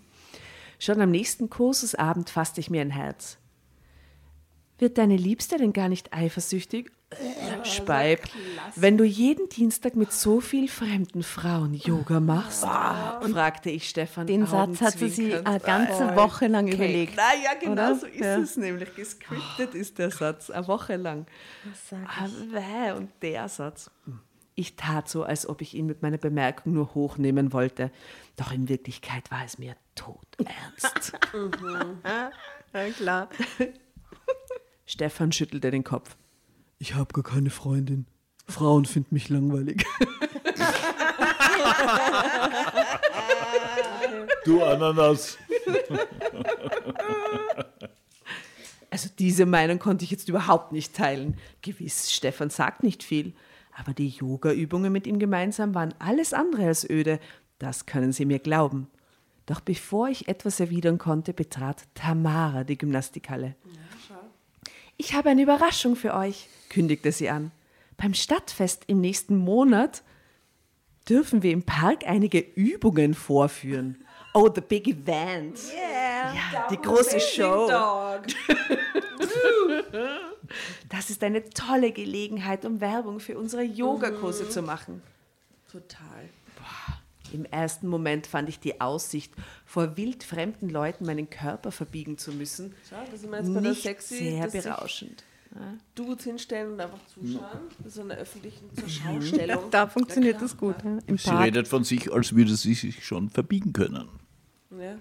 Schon 0.78 1.02
am 1.02 1.10
nächsten 1.10 1.50
Kursusabend 1.50 2.30
fasste 2.30 2.60
ich 2.60 2.70
mir 2.70 2.80
ein 2.80 2.90
Herz. 2.90 3.36
Wird 4.80 4.96
deine 4.96 5.16
Liebste 5.16 5.58
denn 5.58 5.72
gar 5.74 5.88
nicht 5.90 6.12
eifersüchtig? 6.14 6.90
Speib. 7.64 8.20
Wenn 8.76 8.96
du 8.96 9.04
jeden 9.04 9.48
Dienstag 9.48 9.94
mit 9.94 10.12
so 10.12 10.40
viel 10.40 10.68
fremden 10.68 11.22
Frauen 11.22 11.74
Yoga 11.74 12.18
machst, 12.20 12.62
fragte 12.64 13.68
ich 13.68 13.88
Stefan. 13.88 14.26
Den 14.26 14.46
Satz 14.46 14.80
hat 14.80 14.96
sie 14.98 15.34
eine 15.34 15.60
ganze 15.60 16.16
Woche 16.16 16.46
lang 16.46 16.68
überlegt. 16.68 17.14
Na 17.16 17.34
ja, 17.42 17.54
genau 17.60 17.72
oder? 17.72 17.94
so 17.96 18.06
ist 18.06 18.20
Ja. 18.20 18.38
es 18.38 18.56
nämlich. 18.56 18.94
Gescriptet 18.94 19.74
ist 19.74 19.98
der 19.98 20.10
Satz, 20.10 20.50
eine 20.50 20.66
Woche 20.68 20.96
lang. 20.96 21.26
Ah, 22.06 22.26
weh, 22.50 22.92
Und 22.96 23.10
der 23.22 23.48
Satz. 23.48 23.90
Ich 24.54 24.76
tat 24.76 25.08
so, 25.08 25.22
als 25.24 25.48
ob 25.48 25.60
ich 25.62 25.74
ihn 25.74 25.86
mit 25.86 26.02
meiner 26.02 26.18
Bemerkung 26.18 26.72
nur 26.74 26.94
hochnehmen 26.94 27.52
wollte. 27.52 27.90
Doch 28.36 28.52
in 28.52 28.68
Wirklichkeit 28.68 29.30
war 29.30 29.44
es 29.44 29.58
mir 29.58 29.74
todernst. 29.94 31.12
Ja, 32.72 32.88
klar. 32.96 33.28
Stefan 34.90 35.30
schüttelte 35.30 35.70
den 35.70 35.84
Kopf. 35.84 36.16
Ich 36.80 36.96
habe 36.96 37.12
gar 37.12 37.22
keine 37.22 37.50
Freundin. 37.50 38.06
Frauen 38.48 38.86
finden 38.86 39.14
mich 39.14 39.28
langweilig. 39.28 39.86
Du 44.44 44.64
Ananas. 44.64 45.36
Also 48.90 49.10
diese 49.18 49.44
Meinung 49.44 49.78
konnte 49.78 50.04
ich 50.04 50.10
jetzt 50.10 50.28
überhaupt 50.28 50.72
nicht 50.72 50.96
teilen. 50.96 51.36
Gewiss, 51.60 52.10
Stefan 52.10 52.48
sagt 52.48 52.82
nicht 52.82 53.02
viel. 53.04 53.34
Aber 53.76 53.92
die 53.92 54.08
Yoga-Übungen 54.08 54.92
mit 54.92 55.06
ihm 55.06 55.18
gemeinsam 55.18 55.74
waren 55.74 55.94
alles 55.98 56.32
andere 56.32 56.66
als 56.66 56.88
öde. 56.88 57.20
Das 57.58 57.84
können 57.86 58.12
Sie 58.12 58.24
mir 58.24 58.38
glauben. 58.38 58.88
Doch 59.44 59.60
bevor 59.60 60.08
ich 60.08 60.26
etwas 60.26 60.58
erwidern 60.58 60.98
konnte, 60.98 61.34
betrat 61.34 61.84
Tamara 61.94 62.64
die 62.64 62.78
Gymnastikhalle. 62.78 63.54
Ich 65.00 65.14
habe 65.14 65.30
eine 65.30 65.40
Überraschung 65.40 65.96
für 65.96 66.12
euch, 66.12 66.46
kündigte 66.68 67.10
sie 67.10 67.30
an. 67.30 67.52
Beim 67.96 68.12
Stadtfest 68.12 68.82
im 68.86 69.00
nächsten 69.00 69.34
Monat 69.34 70.02
dürfen 71.08 71.42
wir 71.42 71.52
im 71.52 71.62
Park 71.62 72.06
einige 72.06 72.38
Übungen 72.38 73.14
vorführen. 73.14 74.04
Oh, 74.34 74.50
the 74.54 74.60
big 74.60 74.86
event. 74.86 75.58
Ja, 75.74 76.68
die 76.70 76.76
große 76.76 77.18
Show. 77.18 77.70
Das 80.90 81.08
ist 81.08 81.22
eine 81.22 81.48
tolle 81.48 81.92
Gelegenheit, 81.92 82.64
um 82.64 82.80
Werbung 82.80 83.20
für 83.20 83.38
unsere 83.38 83.62
Yogakurse 83.62 84.48
zu 84.48 84.60
machen. 84.62 85.00
Total. 85.70 86.28
Im 87.32 87.44
ersten 87.44 87.88
Moment 87.88 88.26
fand 88.26 88.48
ich 88.48 88.58
die 88.60 88.80
Aussicht, 88.80 89.32
vor 89.64 89.96
wildfremden 89.96 90.68
Leuten 90.70 91.06
meinen 91.06 91.28
Körper 91.30 91.70
verbiegen 91.72 92.18
zu 92.18 92.32
müssen, 92.32 92.74
Schau, 92.88 92.96
da 92.96 93.12
jetzt 93.12 93.30
bei 93.30 93.40
der 93.42 93.60
nicht 93.70 93.82
Sexy. 93.82 94.40
sehr 94.48 94.62
berauschend. 94.62 95.24
Dudes 95.96 96.24
hinstellen 96.24 96.74
und 96.74 96.80
einfach 96.80 97.00
zuschauen. 97.12 97.42
So 97.86 98.02
einer 98.02 98.14
öffentlichen 98.14 98.70
zur 98.74 98.88
Schaustellung. 98.88 99.64
Da 99.72 99.88
funktioniert 99.88 100.40
das 100.40 100.56
gut. 100.56 100.76
Ja. 100.84 100.98
Im 101.06 101.18
Sie 101.18 101.28
Park. 101.28 101.44
redet 101.44 101.66
von 101.68 101.82
sich, 101.82 102.12
als 102.12 102.34
würde 102.36 102.54
sie 102.54 102.74
sich 102.74 103.04
schon 103.04 103.30
verbiegen 103.30 103.72
können. 103.72 104.08
Ja. 104.70 104.94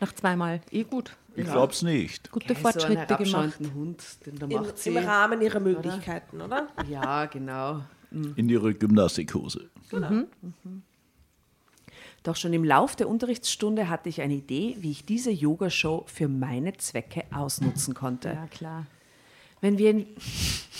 Nach 0.00 0.14
zweimal. 0.14 0.60
Eh 0.70 0.84
gut. 0.84 1.16
Ich 1.34 1.44
glaub's 1.44 1.82
nicht. 1.82 2.30
Gute 2.30 2.52
Okay, 2.52 2.54
so 2.54 2.60
Fortschritte 2.60 3.16
einen 3.18 3.24
gemacht. 3.24 3.58
Hund, 3.74 4.04
den 4.24 4.38
da 4.38 4.46
Im, 4.46 4.52
macht 4.52 4.78
sie. 4.78 4.90
Im 4.90 4.98
Rahmen 4.98 5.42
ihrer 5.42 5.60
Möglichkeiten, 5.60 6.40
oder? 6.40 6.68
Ja, 6.88 7.26
genau. 7.26 7.82
In 8.12 8.48
ihre 8.48 8.72
Gymnastikhose. 8.74 9.68
Doch 12.26 12.34
schon 12.34 12.52
im 12.52 12.64
Lauf 12.64 12.96
der 12.96 13.08
Unterrichtsstunde 13.08 13.88
hatte 13.88 14.08
ich 14.08 14.20
eine 14.20 14.34
Idee, 14.34 14.74
wie 14.80 14.90
ich 14.90 15.04
diese 15.04 15.30
Yogashow 15.30 16.02
für 16.08 16.26
meine 16.26 16.76
Zwecke 16.76 17.22
ausnutzen 17.30 17.94
konnte. 17.94 18.30
Ja, 18.30 18.48
klar. 18.48 18.86
Wenn 19.60 19.78
wir 19.78 19.90
in 19.90 20.08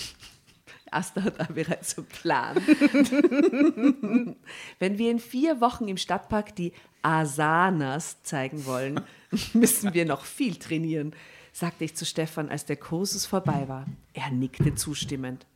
Asta 0.90 1.22
hat 1.22 1.38
auch 1.38 1.46
bereits 1.54 1.96
einen 1.96 2.08
Plan. 2.08 2.56
Wenn 4.80 4.98
wir 4.98 5.08
in 5.08 5.20
vier 5.20 5.60
Wochen 5.60 5.86
im 5.86 5.98
Stadtpark 5.98 6.56
die 6.56 6.72
Asanas 7.02 8.24
zeigen 8.24 8.66
wollen, 8.66 9.00
müssen 9.52 9.94
wir 9.94 10.04
noch 10.04 10.24
viel 10.24 10.56
trainieren, 10.56 11.14
sagte 11.52 11.84
ich 11.84 11.94
zu 11.94 12.04
Stefan, 12.04 12.48
als 12.48 12.64
der 12.64 12.76
Kursus 12.76 13.24
vorbei 13.24 13.68
war. 13.68 13.86
Er 14.14 14.32
nickte 14.32 14.74
zustimmend. 14.74 15.46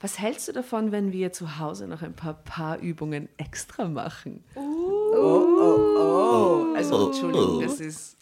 Was 0.00 0.20
hältst 0.20 0.46
du 0.46 0.52
davon, 0.52 0.92
wenn 0.92 1.12
wir 1.12 1.32
zu 1.32 1.58
Hause 1.58 1.88
noch 1.88 2.02
ein 2.02 2.14
paar 2.14 2.34
Paarübungen 2.34 3.28
extra 3.36 3.88
machen? 3.88 4.44
Oh, 4.54 4.77
oh, 5.14 6.70
oh. 6.72 6.74
Also, 6.74 7.08
Entschuldigung, 7.08 7.60
das 7.60 7.80
ist. 7.80 8.16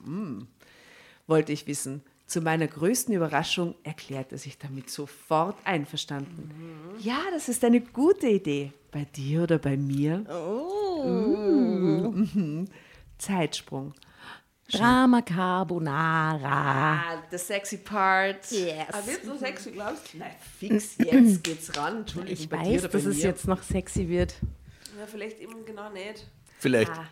Mm, 0.00 0.42
wollte 1.26 1.52
ich 1.52 1.66
wissen. 1.66 2.02
Zu 2.26 2.40
meiner 2.40 2.66
größten 2.66 3.14
Überraschung 3.14 3.74
erklärte 3.82 4.38
sich 4.38 4.58
damit 4.58 4.90
sofort 4.90 5.56
einverstanden. 5.64 6.50
Ja, 6.98 7.18
das 7.32 7.48
ist 7.48 7.62
eine 7.64 7.80
gute 7.80 8.28
Idee. 8.28 8.72
Bei 8.90 9.04
dir 9.04 9.42
oder 9.42 9.58
bei 9.58 9.76
mir? 9.76 10.24
Oh. 10.30 11.02
Mhm. 12.14 12.66
Zeitsprung. 13.18 13.92
Drama 14.70 15.20
Carbonara. 15.20 16.94
Ah, 16.96 17.22
the 17.30 17.36
sexy 17.36 17.76
part. 17.76 18.50
Yes. 18.50 18.88
Aber 18.92 19.06
wird 19.06 19.24
so 19.24 19.36
sexy, 19.36 19.72
glaubst 19.72 20.14
du? 20.14 20.18
Na, 20.18 20.26
fix, 20.58 20.96
jetzt 20.98 21.44
geht's 21.44 21.76
ran. 21.76 21.98
Entschuldigung, 21.98 22.38
Ich 22.42 22.48
bei 22.48 22.62
dir 22.62 22.82
weiß, 22.82 22.90
dass 22.90 23.04
es 23.04 23.22
jetzt 23.22 23.46
noch 23.46 23.62
sexy 23.62 24.08
wird. 24.08 24.34
Ja, 24.98 25.06
vielleicht 25.06 25.40
eben 25.40 25.64
genau 25.64 25.90
nicht. 25.90 26.26
Vielleicht. 26.58 26.92
Ah, 26.92 27.06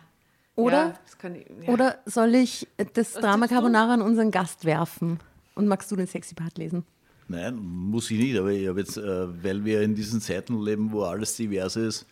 Oder, 0.55 0.87
ja, 0.87 0.99
das 1.03 1.17
kann 1.17 1.35
ich, 1.35 1.45
ja. 1.61 1.73
oder 1.73 1.99
soll 2.05 2.35
ich 2.35 2.67
das 2.93 3.13
Drama 3.13 3.45
tippst 3.45 3.51
du? 3.51 3.55
Carbonara 3.55 3.93
an 3.95 4.01
unseren 4.01 4.31
Gast 4.31 4.65
werfen? 4.65 5.19
Und 5.55 5.67
magst 5.67 5.91
du 5.91 5.95
den 5.95 6.07
sexy 6.07 6.33
Part 6.35 6.57
lesen? 6.57 6.85
Nein, 7.27 7.55
muss 7.55 8.09
ich 8.11 8.19
nicht, 8.19 8.37
aber 8.37 8.51
ich 8.51 8.67
habe 8.67 8.79
jetzt, 8.79 8.97
äh, 8.97 9.43
weil 9.43 9.63
wir 9.65 9.81
in 9.81 9.95
diesen 9.95 10.21
Zeiten 10.21 10.61
leben, 10.61 10.91
wo 10.91 11.03
alles 11.03 11.35
divers 11.35 11.75
ist, 11.75 12.05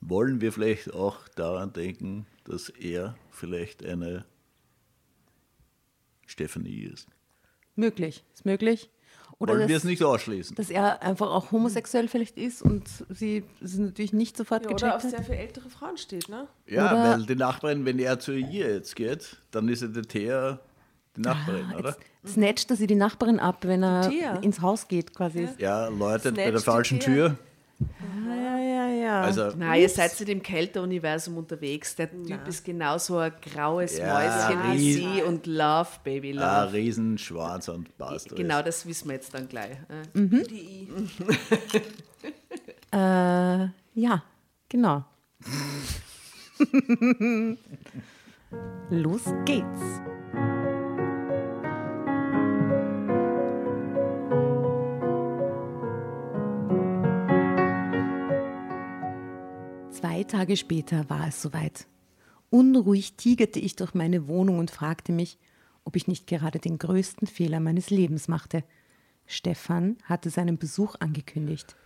wollen 0.00 0.40
wir 0.40 0.52
vielleicht 0.52 0.92
auch 0.92 1.28
daran 1.28 1.72
denken, 1.72 2.26
dass 2.44 2.68
er 2.68 3.16
vielleicht 3.30 3.84
eine 3.84 4.24
Stephanie 6.26 6.90
ist. 6.92 7.08
Möglich. 7.76 8.24
Ist 8.34 8.44
möglich. 8.44 8.90
Oder 9.42 9.54
wollen 9.54 9.68
wir 9.68 9.76
es 9.76 9.84
nicht 9.84 10.02
ausschließen? 10.02 10.54
dass 10.56 10.70
er 10.70 11.02
einfach 11.02 11.30
auch 11.30 11.50
homosexuell 11.52 12.08
vielleicht 12.08 12.38
ist 12.38 12.62
und 12.62 12.84
sie 13.10 13.44
es 13.62 13.76
natürlich 13.76 14.12
nicht 14.12 14.36
sofort 14.36 14.62
Ja, 14.62 14.68
oder 14.70 14.76
gecheckt 14.76 14.94
auf 14.96 15.02
hat. 15.04 15.10
sehr 15.10 15.22
viele 15.24 15.38
ältere 15.38 15.68
Frauen 15.68 15.96
steht, 15.96 16.28
ne? 16.28 16.46
Ja, 16.66 16.92
oder- 16.92 17.18
weil 17.18 17.26
die 17.26 17.34
Nachbarin, 17.36 17.84
wenn 17.84 17.98
er 17.98 18.18
zu 18.18 18.32
ihr 18.32 18.72
jetzt 18.74 18.96
geht, 18.96 19.36
dann 19.50 19.68
ist 19.68 19.82
ja 19.82 19.88
der 19.88 20.04
Thea 20.04 20.58
die 21.16 21.20
Nachbarin, 21.20 21.74
oder? 21.78 21.96
Jetzt 22.22 22.34
snatcht 22.34 22.70
er 22.70 22.76
sie 22.76 22.86
die 22.86 22.94
Nachbarin 22.94 23.38
ab, 23.40 23.58
wenn 23.62 23.82
er 23.82 24.08
Thea. 24.08 24.36
ins 24.36 24.60
Haus 24.62 24.88
geht, 24.88 25.14
quasi. 25.14 25.48
Ja, 25.58 25.88
läutet 25.88 26.36
bei 26.36 26.42
der 26.44 26.52
Snatcht 26.52 26.64
falschen 26.64 27.00
Thea. 27.00 27.36
Ja, 28.26 28.58
ja, 28.58 28.88
ja. 28.88 29.20
Also, 29.22 29.50
Nein, 29.56 29.80
ihr 29.82 29.88
seid 29.88 30.18
in 30.20 30.26
dem 30.26 30.42
Kälteuniversum 30.42 31.36
unterwegs. 31.36 31.94
Der 31.96 32.10
Typ 32.10 32.46
ist 32.48 32.64
genauso 32.64 33.18
ein 33.18 33.32
graues 33.40 33.98
Ja, 33.98 34.14
Mäuschen 34.14 34.62
wie 34.64 34.70
riesen- 34.76 35.12
sie 35.14 35.22
und 35.22 35.46
Love, 35.46 35.88
Baby 36.04 36.32
Love. 36.32 36.72
Riesenschwanz 36.72 37.68
und 37.68 37.96
passt. 37.98 38.34
genau, 38.34 38.62
das 38.62 38.86
wissen 38.86 39.08
wir 39.08 39.14
jetzt 39.16 39.34
dann 39.34 39.48
gleich. 39.48 39.72
äh. 39.88 40.02
Die 40.14 40.54
I. 40.54 40.88
Äh, 42.94 43.68
ja, 43.94 44.22
genau. 44.68 45.02
Los 48.90 49.22
geht's. 49.46 49.80
Zwei 60.02 60.24
Tage 60.24 60.56
später 60.56 61.08
war 61.08 61.28
es 61.28 61.40
soweit. 61.40 61.86
Unruhig 62.50 63.14
tigerte 63.14 63.60
ich 63.60 63.76
durch 63.76 63.94
meine 63.94 64.26
Wohnung 64.26 64.58
und 64.58 64.72
fragte 64.72 65.12
mich, 65.12 65.38
ob 65.84 65.94
ich 65.94 66.08
nicht 66.08 66.26
gerade 66.26 66.58
den 66.58 66.76
größten 66.76 67.28
Fehler 67.28 67.60
meines 67.60 67.88
Lebens 67.88 68.26
machte. 68.26 68.64
Stefan 69.26 69.96
hatte 70.02 70.28
seinen 70.28 70.58
Besuch 70.58 70.96
angekündigt. 70.98 71.76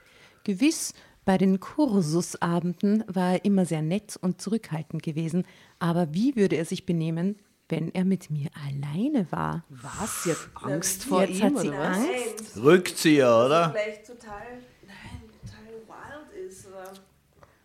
Gewiss, 0.45 0.95
bei 1.27 1.37
den 1.37 1.61
Kursusabenden 1.61 3.05
war 3.07 3.35
er 3.35 3.45
immer 3.45 3.67
sehr 3.67 3.83
nett 3.83 4.19
und 4.19 4.41
zurückhaltend 4.41 5.03
gewesen, 5.03 5.45
aber 5.79 6.15
wie 6.15 6.37
würde 6.37 6.57
er 6.57 6.65
sich 6.65 6.87
benehmen, 6.87 7.37
wenn 7.69 7.95
er 7.95 8.07
mit 8.07 8.31
mir 8.31 8.49
alleine 8.67 9.31
war? 9.31 9.63
Was? 9.69 10.23
Sie 10.23 10.31
hat 10.31 10.39
Angst 10.55 11.05
vor 11.05 11.21
Jetzt 11.21 11.41
ihm, 11.41 11.45
hat 11.45 11.59
sie 11.59 11.69
oder 11.69 11.79
was? 11.81 11.99
Angst. 11.99 12.57
Rückzieher, 12.57 13.45
oder? 13.45 13.73
Vielleicht 13.73 14.07
total, 14.07 14.41
nein, 14.87 15.21
total 15.43 15.67
wild 16.33 16.49
ist, 16.49 16.67
oder? 16.67 16.95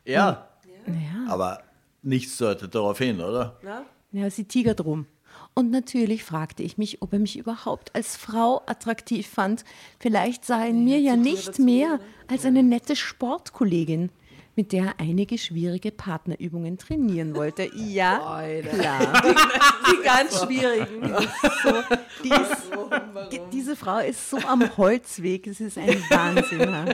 Ja. 0.06 0.48
Ja. 0.88 1.32
Aber 1.32 1.62
nichts 2.02 2.38
deutet 2.38 2.74
darauf 2.76 2.98
hin, 2.98 3.22
oder? 3.22 3.58
Na? 3.64 3.86
Ja, 4.12 4.30
sie 4.30 4.46
tigert 4.46 4.84
rum. 4.84 5.06
Und 5.54 5.70
natürlich 5.72 6.24
fragte 6.24 6.64
ich 6.64 6.78
mich, 6.78 7.02
ob 7.02 7.14
er 7.14 7.20
mich 7.20 7.38
überhaupt 7.38 7.94
als 7.96 8.16
Frau 8.18 8.62
attraktiv 8.68 9.28
fand. 9.28 9.64
Vielleicht 10.00 10.46
sah 10.46 10.62
er 10.64 10.70
in 10.70 10.84
mir 10.84 11.00
ja 11.00 11.16
nicht 11.16 11.60
mehr 11.60 12.00
als 12.28 12.46
eine 12.46 12.64
nette 12.64 12.96
Sportkollegin, 12.96 14.10
mit 14.56 14.72
der 14.72 14.86
er 14.86 15.00
einige 15.00 15.38
schwierige 15.38 15.92
Partnerübungen 15.92 16.78
trainieren 16.78 17.36
wollte. 17.36 17.70
Ja, 17.76 18.42
klar. 18.62 19.22
Die 19.92 20.04
ganz 20.04 20.42
schwierigen. 20.42 21.02
Die 22.24 22.30
ist, 22.30 22.72
die, 23.32 23.40
diese 23.52 23.76
Frau 23.76 24.00
ist 24.00 24.30
so 24.30 24.38
am 24.38 24.78
Holzweg, 24.78 25.48
es 25.48 25.60
ist 25.62 25.78
ein 25.78 26.02
Wahnsinn. 26.10 26.60
ja. 26.60 26.86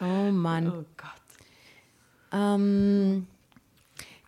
Oh 0.00 0.30
Mann. 0.32 0.68
Oh 0.68 0.84
Gott. 0.96 1.21
Ähm, 2.32 3.26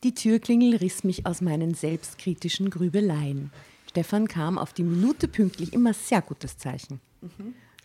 die 0.03 0.15
Türklingel 0.15 0.77
riss 0.77 1.05
mich 1.05 1.25
aus 1.27 1.41
meinen 1.41 1.75
selbstkritischen 1.75 2.71
Grübeleien. 2.71 3.51
Stefan 3.89 4.29
kam 4.29 4.59
auf 4.59 4.73
die 4.73 4.83
Minute 4.83 5.29
pünktlich, 5.29 5.73
immer 5.73 5.95
sehr 5.95 6.21
gutes 6.21 6.59
Zeichen. 6.59 7.01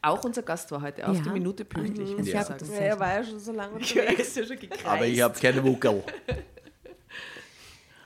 Auch 0.02 0.24
unser 0.24 0.42
Gast 0.42 0.72
war 0.72 0.82
heute 0.82 1.08
auf 1.08 1.16
Ja. 1.18 1.24
die 1.24 1.30
Minute 1.30 1.64
pünktlich. 1.66 2.10
Sagen. 2.32 2.54
gutes 2.54 2.70
Ja, 2.70 2.76
er 2.76 3.00
war 3.00 3.14
ja 3.16 3.24
schon 3.24 3.40
so 3.40 3.52
lange 3.52 3.74
unterwegs. 3.76 4.36
ja 4.36 4.46
schon. 4.46 4.58
Aber 4.86 5.06
ich 5.06 5.22
habe 5.22 5.40
keine 5.40 5.64
Wuckel. 5.64 6.04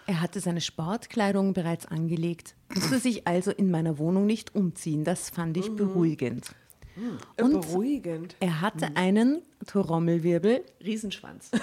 Er 0.05 0.19
hatte 0.19 0.41
seine 0.41 0.59
Sportkleidung 0.59 1.53
bereits 1.53 1.85
angelegt, 1.85 2.55
musste 2.75 2.99
sich 2.99 3.25
also 3.25 3.51
in 3.51 3.71
meiner 3.71 3.97
Wohnung 3.99 4.25
nicht 4.25 4.53
umziehen. 4.53 5.05
Das 5.05 5.29
fand 5.29 5.55
ich 5.55 5.73
beruhigend. 5.77 6.53
Und 7.41 7.61
Beruhigend. 7.61 8.35
er 8.39 8.61
hatte 8.61 8.91
einen 8.95 9.41
Trommelwirbel. 9.65 10.63
Riesenschwanz. 10.83 11.49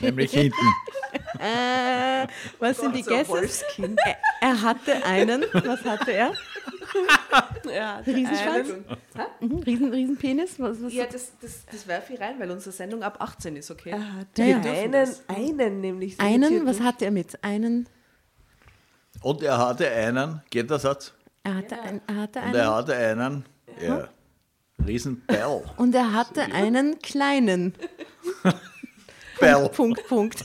Nämlich 0.00 0.32
hinten. 0.32 0.56
Äh, 1.38 2.26
was 2.58 2.78
sind 2.78 2.96
die 2.96 3.02
Gäste? 3.02 3.48
Er, 4.04 4.16
er 4.40 4.62
hatte 4.62 5.04
einen, 5.04 5.44
was 5.52 5.84
hatte 5.84 6.12
er? 6.12 6.32
Ja, 7.72 7.98
Riesenschwanz? 7.98 8.68
Mhm, 9.40 9.58
Riesen, 9.58 9.90
Riesenpenis? 9.92 10.58
Was, 10.58 10.82
was 10.82 10.92
Ja, 10.92 11.04
das, 11.04 11.32
das, 11.40 11.64
das 11.70 11.86
werfe 11.86 12.14
ich 12.14 12.20
rein, 12.20 12.36
weil 12.38 12.50
unsere 12.50 12.72
Sendung 12.72 13.02
ab 13.02 13.20
18 13.20 13.56
ist, 13.56 13.70
okay? 13.70 13.90
Er 13.90 14.14
hatte 14.14 14.42
Ja, 14.42 14.60
einen, 14.60 15.08
einen 15.28 15.80
nämlich. 15.80 16.16
so 16.16 16.22
einen, 16.22 16.66
was 16.66 16.80
hatte 16.80 17.04
er 17.04 17.10
mit? 17.10 17.42
Einen, 17.44 17.88
Und 19.20 19.42
er 19.42 19.58
hatte 19.58 19.90
einen, 19.90 20.42
geht 20.50 20.70
der 20.70 20.78
Satz? 20.78 21.12
Er 21.46 21.54
hatte, 21.54 21.80
ein, 21.80 22.00
er 22.08 22.16
hatte 22.16 22.40
Und 22.40 22.54
er 22.54 22.64
einen. 22.64 22.74
hatte 22.74 22.96
einen, 22.96 23.44
ja, 23.80 24.08
riesen 24.84 25.20
Bell. 25.26 25.62
Und 25.76 25.94
er 25.94 26.12
hatte 26.12 26.42
einen 26.42 26.98
kleinen. 26.98 27.74
Bell. 29.40 29.68
Punkt, 29.68 30.06
Punkt. 30.08 30.44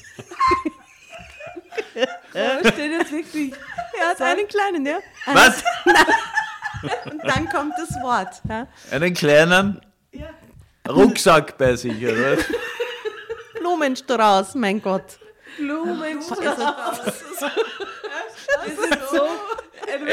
Da 2.34 2.60
steht 2.60 2.92
jetzt 2.92 3.12
wirklich. 3.12 3.54
Er 4.00 4.10
hat 4.10 4.22
einen 4.22 4.48
kleinen, 4.48 4.86
ja. 4.86 5.00
Was? 5.26 5.64
Und 7.12 7.24
dann 7.24 7.50
kommt 7.50 7.74
das 7.78 7.90
Wort. 8.02 8.42
Ja. 8.48 8.68
Einen 8.92 9.14
kleinen 9.14 9.82
Rucksack 10.88 11.58
bei 11.58 11.76
sich, 11.76 12.04
oder? 12.04 12.38
Blumenstrauß, 13.60 14.56
mein 14.56 14.82
Gott. 14.82 15.20
Blumenstrauß. 15.58 17.00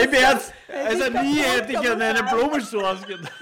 Im 0.02 0.12
Ernst, 0.12 0.52
also 0.86 1.04
nie 1.22 1.38
hätte 1.38 1.72
ich 1.72 1.90
an 1.90 2.00
einen 2.02 2.26
Blumenstrauß 2.26 3.06
gedacht. 3.06 3.32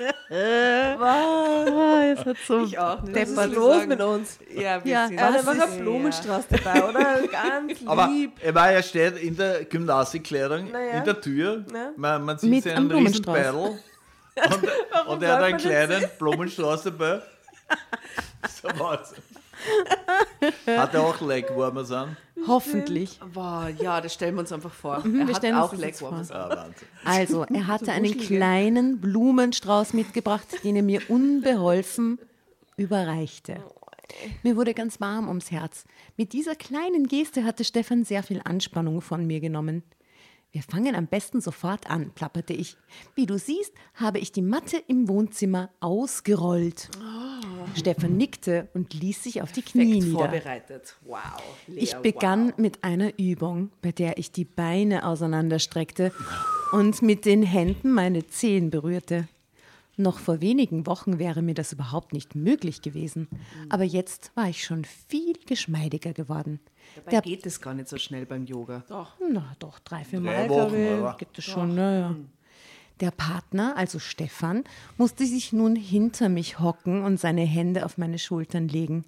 Oh, 0.98 2.02
es 2.12 2.24
hat 2.24 2.36
so 2.46 2.64
Ich 2.64 2.78
auch 2.78 3.02
nicht. 3.02 3.14
Was 3.16 3.28
ist 3.28 3.36
deppert. 3.36 3.52
los 3.54 3.86
mit 3.86 4.00
uns? 4.00 4.38
Ja, 4.54 4.84
wir 4.84 4.92
Ja, 4.92 5.06
sind 5.08 5.18
Er 5.18 5.28
Was 5.28 5.36
einfach 5.48 5.54
ist- 5.54 5.72
einen 5.72 5.80
Blumenstrauß 5.82 6.44
dabei, 6.48 6.84
oder? 6.88 7.28
Ganz 7.28 7.78
Aber 7.86 8.06
lieb. 8.08 8.32
er 8.42 8.54
war 8.54 8.72
ja 8.72 8.82
steht 8.82 9.18
in 9.18 9.36
der 9.36 9.64
Gymnastikkleidung 9.64 10.70
Naja. 10.70 10.92
in 10.98 11.04
der 11.04 11.20
Tür. 11.20 11.64
Ja. 11.72 11.90
Man, 11.96 12.22
man 12.24 12.38
sieht 12.38 12.50
Mit 12.50 12.64
so 12.64 12.70
einem 12.70 12.90
einen 12.90 13.06
riesen 13.06 13.22
Blumenstrauß. 13.22 13.34
Beidel. 13.34 13.78
Und, 15.06 15.08
und 15.08 15.22
er 15.22 15.32
hat 15.36 15.42
einen 15.44 15.56
kleinen 15.58 16.04
Blumenstrauß 16.18 16.82
dabei. 16.84 17.22
So 18.62 18.68
was. 18.78 19.14
Hat 20.66 20.94
er 20.94 21.02
auch 21.02 21.20
Legwarmer 21.20 21.90
an? 21.90 22.16
Hoffentlich. 22.46 23.18
Wow, 23.32 23.68
ja, 23.80 24.00
das 24.00 24.14
stellen 24.14 24.34
wir 24.34 24.40
uns 24.40 24.52
einfach 24.52 24.72
vor. 24.72 25.02
wir 25.04 25.20
er 25.20 25.26
hat 25.28 25.36
stellen 25.36 25.56
uns 25.56 25.64
auch 25.64 25.72
Legwarmers. 25.74 26.30
Ah, 26.30 26.48
Wahnsinn. 26.48 26.88
Also, 27.04 27.44
er 27.44 27.66
hatte 27.66 27.92
einen 27.92 28.16
kleinen 28.18 29.00
Blumenstrauß 29.00 29.94
mitgebracht, 29.94 30.46
den 30.64 30.76
er 30.76 30.82
mir 30.82 31.00
unbeholfen 31.08 32.18
überreichte. 32.76 33.62
Mir 34.42 34.56
wurde 34.56 34.74
ganz 34.74 35.00
warm 35.00 35.28
ums 35.28 35.50
Herz. 35.50 35.84
Mit 36.16 36.32
dieser 36.32 36.54
kleinen 36.54 37.08
Geste 37.08 37.44
hatte 37.44 37.64
Stefan 37.64 38.04
sehr 38.04 38.22
viel 38.22 38.40
Anspannung 38.44 39.00
von 39.00 39.26
mir 39.26 39.40
genommen. 39.40 39.82
Wir 40.52 40.62
fangen 40.62 40.94
am 40.94 41.06
besten 41.06 41.40
sofort 41.40 41.90
an, 41.90 42.12
plapperte 42.14 42.54
ich. 42.54 42.76
Wie 43.14 43.26
du 43.26 43.38
siehst, 43.38 43.72
habe 43.94 44.18
ich 44.18 44.32
die 44.32 44.42
Matte 44.42 44.78
im 44.86 45.08
Wohnzimmer 45.08 45.70
ausgerollt. 45.80 46.88
Stefan 47.74 48.16
nickte 48.16 48.68
und 48.74 48.94
ließ 48.94 49.22
sich 49.22 49.42
auf 49.42 49.52
die 49.52 49.62
Knie 49.62 49.84
Perfekt 50.00 50.04
nieder. 50.06 50.18
vorbereitet. 50.18 50.96
Wow. 51.04 51.18
Lea, 51.66 51.78
Ich 51.80 51.94
begann 51.96 52.52
mit 52.56 52.84
einer 52.84 53.18
Übung, 53.18 53.70
bei 53.82 53.92
der 53.92 54.18
ich 54.18 54.32
die 54.32 54.44
Beine 54.44 55.06
auseinanderstreckte 55.06 56.12
und 56.72 57.02
mit 57.02 57.24
den 57.24 57.42
Händen 57.42 57.92
meine 57.92 58.26
Zehen 58.26 58.70
berührte. 58.70 59.28
Noch 59.98 60.18
vor 60.18 60.42
wenigen 60.42 60.86
Wochen 60.86 61.18
wäre 61.18 61.40
mir 61.40 61.54
das 61.54 61.72
überhaupt 61.72 62.12
nicht 62.12 62.34
möglich 62.34 62.82
gewesen, 62.82 63.28
aber 63.70 63.84
jetzt 63.84 64.30
war 64.34 64.46
ich 64.48 64.62
schon 64.62 64.84
viel 64.84 65.32
geschmeidiger 65.46 66.12
geworden. 66.12 66.60
Dabei 66.96 67.10
Der, 67.12 67.20
geht 67.22 67.46
es 67.46 67.60
gar 67.62 67.72
nicht 67.72 67.88
so 67.88 67.96
schnell 67.96 68.26
beim 68.26 68.44
Yoga. 68.44 68.84
na 69.32 69.56
doch, 69.58 69.78
drei, 69.78 70.04
vier 70.04 70.20
Drei 70.20 70.48
Mal, 70.48 70.50
Wochen, 70.50 70.74
ich, 70.74 71.00
oder? 71.00 71.16
gibt 71.18 71.38
es 71.38 71.44
schon, 71.46 71.74
naja. 71.74 72.14
Der 73.00 73.10
Partner, 73.10 73.76
also 73.76 73.98
Stefan, 73.98 74.64
musste 74.96 75.26
sich 75.26 75.52
nun 75.52 75.76
hinter 75.76 76.28
mich 76.28 76.58
hocken 76.58 77.02
und 77.02 77.20
seine 77.20 77.42
Hände 77.42 77.84
auf 77.84 77.98
meine 77.98 78.18
Schultern 78.18 78.68
legen. 78.68 79.04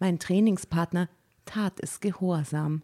Mein 0.00 0.18
Trainingspartner 0.18 1.08
tat 1.44 1.74
es 1.78 2.00
gehorsam. 2.00 2.82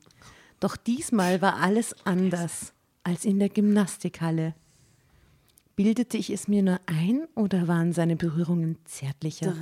Doch 0.61 0.77
diesmal 0.77 1.43
war 1.43 1.57
alles 1.57 1.95
anders 2.07 2.73
als 3.03 3.25
in 3.25 3.39
der 3.39 3.49
Gymnastikhalle. 3.49 4.55
Bildete 5.75 6.17
ich 6.17 6.31
es 6.31 6.49
mir 6.49 6.63
nur 6.63 6.81
ein 6.87 7.27
oder 7.35 7.69
waren 7.69 7.93
seine 7.93 8.17
Berührungen 8.17 8.79
zärtlicher 8.85 9.55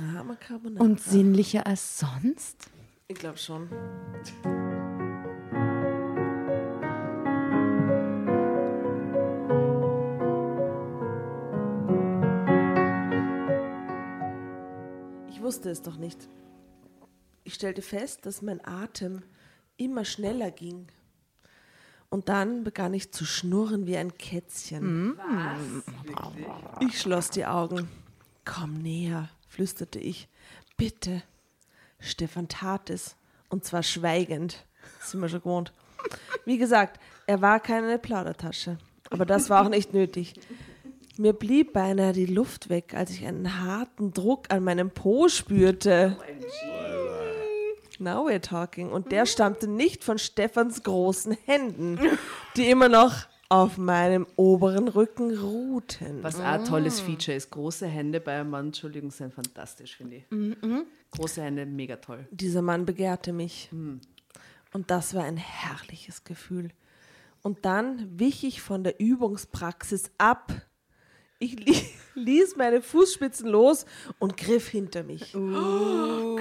und 0.79 1.01
sinnlicher 1.01 1.67
als 1.67 1.99
sonst? 1.99 2.69
ich 3.07 3.15
glaube 3.15 3.37
schon. 3.37 3.69
Wusste 15.45 15.69
es 15.69 15.83
doch 15.83 15.97
nicht. 15.97 16.27
Ich 17.43 17.53
stellte 17.53 17.83
fest, 17.83 18.25
dass 18.25 18.41
mein 18.41 18.65
Atem 18.65 19.21
immer 19.77 20.03
schneller 20.03 20.49
ging. 20.49 20.87
Und 22.09 22.29
dann 22.29 22.63
begann 22.63 22.95
ich 22.95 23.11
zu 23.11 23.25
schnurren 23.25 23.85
wie 23.85 23.95
ein 23.95 24.17
Kätzchen. 24.17 25.19
Ich 26.79 26.99
schloss 26.99 27.29
die 27.29 27.45
Augen. 27.45 27.87
Komm 28.43 28.81
näher, 28.81 29.29
flüsterte 29.47 29.99
ich. 29.99 30.27
Bitte. 30.77 31.21
Stefan 31.99 32.47
tat 32.47 32.89
es. 32.89 33.15
Und 33.49 33.65
zwar 33.65 33.83
schweigend. 33.83 34.65
Das 34.99 35.11
sind 35.11 35.21
wir 35.21 35.29
schon 35.29 35.41
gewohnt. 35.41 35.73
Wie 36.45 36.57
gesagt, 36.57 36.99
er 37.27 37.43
war 37.43 37.59
keine 37.59 37.99
Plaudertasche. 37.99 38.79
Aber 39.11 39.27
das 39.27 39.51
war 39.51 39.63
auch 39.63 39.69
nicht 39.69 39.93
nötig. 39.93 40.33
Mir 41.17 41.31
blieb 41.31 41.71
beinahe 41.71 42.11
die 42.11 42.25
Luft 42.25 42.69
weg, 42.69 42.93
als 42.93 43.11
ich 43.11 43.25
einen 43.25 43.63
harten 43.63 44.11
Druck 44.11 44.53
an 44.53 44.63
meinem 44.63 44.91
Po 44.91 45.29
spürte. 45.29 46.17
Now 47.99 48.27
we're 48.27 48.41
talking. 48.41 48.89
Und 48.89 49.13
der 49.13 49.25
stammte 49.25 49.67
nicht 49.67 50.03
von 50.03 50.17
Stefans 50.17 50.83
großen 50.83 51.37
Händen, 51.45 51.99
die 52.57 52.69
immer 52.69 52.89
noch 52.89 53.13
auf 53.47 53.77
meinem 53.77 54.27
oberen 54.35 54.89
Rücken 54.89 55.37
ruhten. 55.37 56.21
Was 56.21 56.39
auch 56.39 56.43
ein 56.43 56.65
tolles 56.65 56.99
Feature 56.99 57.37
ist. 57.37 57.51
Große 57.51 57.87
Hände 57.87 58.19
bei 58.19 58.39
einem 58.39 58.49
Mann, 58.49 58.65
Entschuldigung, 58.67 59.11
sind 59.11 59.33
fantastisch, 59.33 59.95
finde 59.95 60.17
ich. 60.17 60.25
Große 61.11 61.41
Hände, 61.41 61.65
mega 61.65 61.95
toll. 61.95 62.27
Dieser 62.31 62.61
Mann 62.61 62.85
begehrte 62.85 63.31
mich. 63.31 63.69
Und 63.71 64.91
das 64.91 65.13
war 65.13 65.23
ein 65.23 65.37
herrliches 65.37 66.25
Gefühl. 66.25 66.71
Und 67.41 67.63
dann 67.63 68.19
wich 68.19 68.43
ich 68.43 68.61
von 68.61 68.83
der 68.83 68.99
Übungspraxis 68.99 70.11
ab. 70.17 70.51
Ich 71.45 71.59
li 71.59 71.75
ließ 72.15 72.55
meine 72.55 72.81
Fußspitzen 72.81 73.47
los 73.47 73.85
und 74.17 74.35
griff 74.35 74.69
hinter 74.69 75.03
mich. 75.03 75.31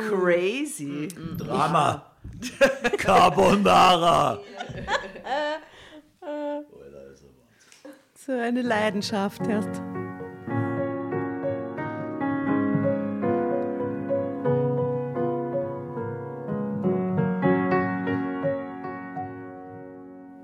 Crazy. 0.08 1.08
Drama. 1.36 2.10
Carbonara. 2.96 4.40
So 8.14 8.32
eine 8.32 8.62
Leidenschaft 8.62 9.46
erst. 9.46 9.82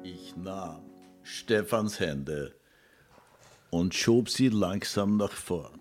Ich 0.03 0.37
nahm 0.37 0.83
Stefans 1.23 1.99
Hände 1.99 2.60
und 3.71 3.95
schob 3.95 4.29
sie 4.29 4.49
langsam 4.49 5.17
nach 5.17 5.33
vorn, 5.33 5.81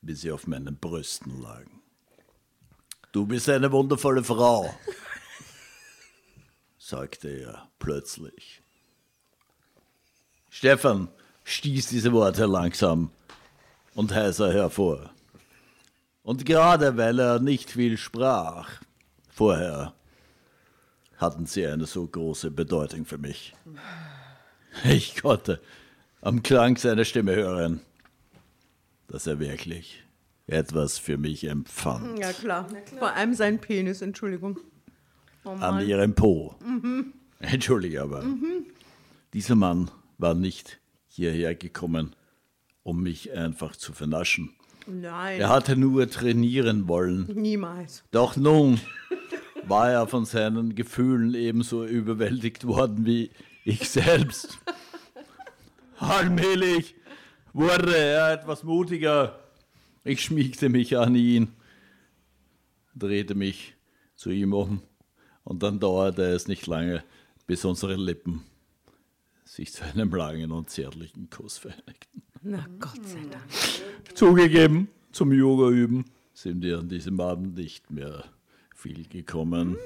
bis 0.00 0.22
sie 0.22 0.32
auf 0.32 0.46
meinen 0.46 0.76
Brüsten 0.76 1.42
lagen. 1.42 1.82
Du 3.12 3.26
bist 3.26 3.48
eine 3.48 3.72
wundervolle 3.72 4.22
Frau, 4.22 4.72
sagte 6.78 7.28
er 7.28 7.68
plötzlich. 7.78 8.62
Stefan 10.48 11.08
stieß 11.44 11.88
diese 11.88 12.12
Worte 12.12 12.46
langsam 12.46 13.10
und 13.94 14.14
heiser 14.14 14.52
hervor. 14.52 15.10
Und 16.22 16.44
gerade 16.44 16.96
weil 16.96 17.18
er 17.18 17.40
nicht 17.40 17.70
viel 17.70 17.96
sprach 17.96 18.80
vorher, 19.28 19.94
hatten 21.16 21.46
sie 21.46 21.66
eine 21.66 21.86
so 21.86 22.06
große 22.06 22.50
Bedeutung 22.50 23.04
für 23.04 23.18
mich. 23.18 23.54
Ich 24.84 25.20
konnte 25.20 25.60
am 26.20 26.42
Klang 26.42 26.76
seiner 26.76 27.04
Stimme 27.04 27.34
hören, 27.34 27.80
dass 29.08 29.26
er 29.26 29.38
wirklich 29.40 30.04
etwas 30.46 30.98
für 30.98 31.16
mich 31.16 31.44
empfand. 31.44 32.18
Ja, 32.18 32.32
klar. 32.32 32.66
Vor 32.98 33.12
allem 33.12 33.34
sein 33.34 33.60
Penis, 33.60 34.02
Entschuldigung. 34.02 34.58
Oh 35.44 35.50
An 35.50 35.86
ihrem 35.86 36.14
Po. 36.14 36.54
Entschuldige 37.38 38.02
aber. 38.02 38.24
Dieser 39.32 39.54
Mann 39.54 39.90
war 40.18 40.34
nicht 40.34 40.80
hierher 41.06 41.54
gekommen, 41.54 42.14
um 42.82 43.02
mich 43.02 43.32
einfach 43.32 43.76
zu 43.76 43.92
vernaschen. 43.92 44.50
Nein, 44.86 45.40
Er 45.40 45.48
hatte 45.50 45.76
nur 45.76 46.10
trainieren 46.10 46.88
wollen. 46.88 47.26
niemals. 47.34 48.02
Doch 48.10 48.36
nun 48.36 48.80
war 49.66 49.90
er 49.90 50.06
von 50.08 50.24
seinen 50.24 50.74
Gefühlen 50.74 51.34
ebenso 51.34 51.84
überwältigt 51.86 52.66
worden 52.66 53.06
wie 53.06 53.30
ich 53.64 53.88
selbst. 53.88 54.58
Allmählich 56.00 56.94
wurde 57.52 57.94
er 57.94 58.32
etwas 58.32 58.64
mutiger. 58.64 59.38
Ich 60.02 60.22
schmiegte 60.22 60.70
mich 60.70 60.96
an 60.96 61.14
ihn, 61.14 61.48
drehte 62.94 63.34
mich 63.34 63.74
zu 64.14 64.30
ihm 64.30 64.54
um 64.54 64.82
und 65.44 65.62
dann 65.62 65.78
dauerte 65.78 66.22
es 66.22 66.48
nicht 66.48 66.66
lange, 66.66 67.04
bis 67.46 67.66
unsere 67.66 67.96
Lippen 67.96 68.44
sich 69.44 69.72
zu 69.72 69.84
einem 69.84 70.10
langen 70.14 70.52
und 70.52 70.70
zärtlichen 70.70 71.28
Kuss 71.28 71.58
vereinigten. 71.58 72.22
Na 72.40 72.66
Gott 72.78 73.06
sei 73.06 73.20
Dank. 73.30 74.16
Zugegeben, 74.16 74.88
zum 75.12 75.32
Yoga 75.32 75.68
üben 75.68 76.06
sind 76.32 76.62
wir 76.62 76.78
an 76.78 76.88
diesem 76.88 77.20
Abend 77.20 77.56
nicht 77.56 77.90
mehr 77.90 78.24
viel 78.74 79.06
gekommen. 79.06 79.76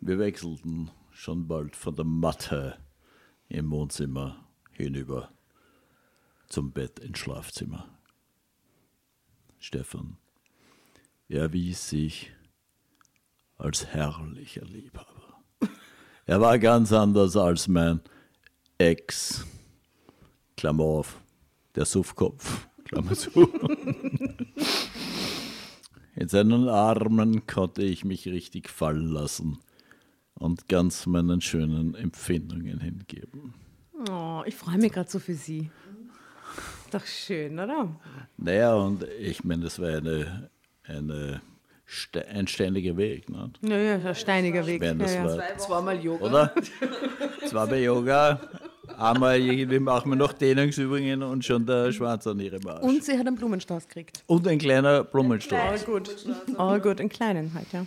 Wir 0.00 0.18
wechselten 0.18 0.90
schon 1.12 1.46
bald 1.46 1.76
von 1.76 1.94
der 1.94 2.04
Matte 2.04 2.78
im 3.48 3.70
Wohnzimmer 3.70 4.42
hinüber 4.82 5.30
zum 6.48 6.72
Bett 6.72 6.98
ins 6.98 7.18
Schlafzimmer. 7.18 7.88
Stefan 9.58 10.16
erwies 11.28 11.88
sich 11.88 12.32
als 13.56 13.86
herrlicher 13.86 14.64
Liebhaber. 14.64 15.42
Er 16.26 16.40
war 16.40 16.58
ganz 16.58 16.92
anders 16.92 17.36
als 17.36 17.68
mein 17.68 18.00
Ex. 18.78 19.46
Klammer 20.56 20.84
auf, 20.84 21.20
der 21.74 21.84
Suffkopf, 21.84 22.68
Klammer 22.84 23.14
zu. 23.14 23.48
In 26.14 26.28
seinen 26.28 26.68
Armen 26.68 27.46
konnte 27.46 27.82
ich 27.82 28.04
mich 28.04 28.26
richtig 28.26 28.68
fallen 28.68 29.08
lassen 29.08 29.58
und 30.34 30.68
ganz 30.68 31.06
meinen 31.06 31.40
schönen 31.40 31.94
Empfindungen 31.94 32.80
hingeben. 32.80 33.54
Oh, 34.10 34.42
ich 34.46 34.54
freue 34.56 34.78
mich 34.78 34.92
gerade 34.92 35.10
so 35.10 35.18
für 35.18 35.34
Sie. 35.34 35.70
Doch 36.90 37.04
schön, 37.06 37.58
oder? 37.58 37.88
Naja, 38.36 38.74
und 38.74 39.04
ich 39.20 39.44
meine, 39.44 39.64
das 39.64 39.78
war 39.80 39.88
eine, 39.96 40.50
eine, 40.84 41.40
ste- 41.86 42.26
ein 42.28 42.46
ständiger 42.46 42.96
Weg, 42.96 43.30
ne? 43.30 43.50
Naja, 43.62 43.94
ein 44.08 44.14
steiniger 44.14 44.66
Weg. 44.66 44.80
Wenn 44.80 44.98
das 44.98 45.14
ja, 45.14 45.24
ja. 45.26 45.36
war, 45.38 45.58
Zweimal 45.58 46.02
Yoga. 46.04 46.24
oder? 46.26 46.54
Zwar 47.46 47.66
bei 47.68 47.82
Yoga, 47.82 48.40
einmal 48.98 49.40
irgendwie 49.40 49.78
machen 49.78 50.10
wir 50.10 50.16
noch 50.16 50.32
Dehnungsübungen 50.34 51.22
und 51.22 51.44
schon 51.44 51.64
der 51.64 51.92
Schwanz 51.92 52.26
an 52.26 52.40
ihrem 52.40 52.66
Arsch. 52.66 52.82
Und 52.82 53.02
sie 53.04 53.16
hat 53.18 53.26
einen 53.26 53.36
Blumenstrauß 53.36 53.88
gekriegt. 53.88 54.22
Und 54.26 54.46
ein 54.48 54.58
kleiner 54.58 55.04
Blumenstrauß. 55.04 55.86
gut. 55.86 56.14
Oh 56.58 56.76
gut, 56.78 57.00
einen 57.00 57.08
kleinen 57.08 57.54
halt, 57.54 57.72
ja. 57.72 57.86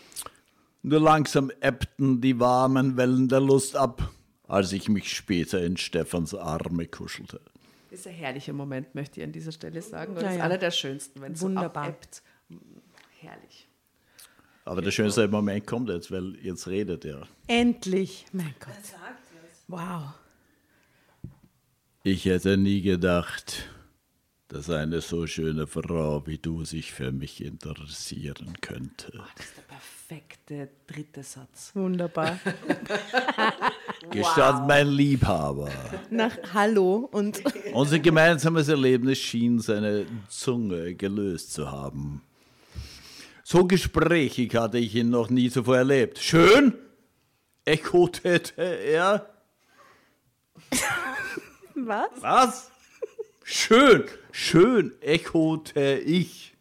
Nur 0.82 1.00
langsam 1.00 1.52
ebbten 1.62 2.22
die 2.22 2.40
warmen 2.40 2.96
Wellen 2.98 3.28
der 3.28 3.40
Lust 3.40 3.76
ab, 3.76 4.10
als 4.48 4.72
ich 4.72 4.90
mich 4.90 5.12
später 5.16 5.64
in 5.64 5.78
Stefans 5.78 6.34
Arme 6.36 6.88
kuschelte. 6.88 7.42
Das 7.90 8.02
ist 8.02 8.08
ein 8.08 8.14
herrlicher 8.14 8.54
Moment, 8.54 8.94
möchte 8.96 9.20
ich 9.22 9.26
an 9.26 9.32
dieser 9.32 9.52
Stelle 9.52 9.82
sagen. 9.82 10.16
Das 10.16 10.24
Ja, 10.24 10.30
ist 10.32 10.38
ja. 10.38 10.44
einer 10.44 10.58
der 10.58 10.72
schönsten, 10.72 11.22
wenn 11.22 11.34
es 11.34 11.40
so 11.40 11.48
Wunderbar. 11.48 11.84
abebbt. 11.86 12.22
Herrlich. 13.20 13.68
Aber 14.66 14.82
der 14.82 14.92
schönste 14.92 15.28
Moment 15.28 15.66
kommt 15.68 15.90
jetzt, 15.90 16.12
weil 16.12 16.36
jetzt 16.38 16.68
redet 16.68 17.06
er. 17.06 17.28
Endlich. 17.48 18.26
Mein 18.34 18.54
Gott. 18.60 18.74
Wow. 19.68 20.14
Ich 22.04 22.26
hätte 22.26 22.58
nie 22.58 22.82
gedacht, 22.82 23.70
dass 24.48 24.70
eine 24.70 25.02
so 25.02 25.26
schöne 25.28 25.66
Frau 25.68 26.26
wie 26.28 26.38
du 26.38 26.66
sich 26.66 26.92
für 26.92 27.12
mich 27.12 27.44
interessieren 27.44 28.54
könnte. 28.62 29.12
Das 29.38 29.46
ist 29.46 29.58
der 29.58 29.62
perfekte 29.64 30.70
dritte 30.88 31.24
Satz. 31.24 31.72
Wunderbar. 31.76 32.40
Gestand 34.12 34.68
mein 34.68 34.88
Liebhaber. 34.88 35.70
Nach 36.10 36.36
Hallo 36.54 37.10
und 37.12 37.42
Unser 37.74 38.00
gemeinsames 38.00 38.68
Erlebnis 38.68 39.18
schien 39.20 39.60
seine 39.60 40.06
Zunge 40.30 40.96
gelöst 40.96 41.54
zu 41.54 41.72
haben. 41.72 42.22
So 43.44 43.66
gesprächig 43.66 44.56
hatte 44.56 44.78
ich 44.78 44.96
ihn 44.96 45.10
noch 45.10 45.30
nie 45.30 45.50
zuvor 45.50 45.78
erlebt. 45.78 46.20
Schön? 46.20 46.74
echote 47.66 48.42
er. 48.58 49.30
was? 51.76 52.10
Was? 52.22 52.72
Schön, 53.44 54.06
schön, 54.32 54.94
echote 55.02 56.00
ich. 56.00 56.54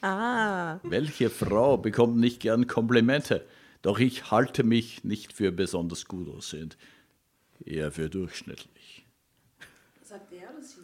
Ah, 0.00 0.78
Welche 0.82 1.30
Frau 1.30 1.76
bekommt 1.76 2.16
nicht 2.16 2.40
gern 2.40 2.66
Komplimente? 2.66 3.46
Doch 3.82 3.98
ich 3.98 4.30
halte 4.30 4.64
mich 4.64 5.04
nicht 5.04 5.32
für 5.32 5.52
besonders 5.52 6.06
gut 6.06 6.28
aussehend, 6.28 6.76
eher 7.66 7.92
für 7.92 8.08
durchschnittlich. 8.08 9.06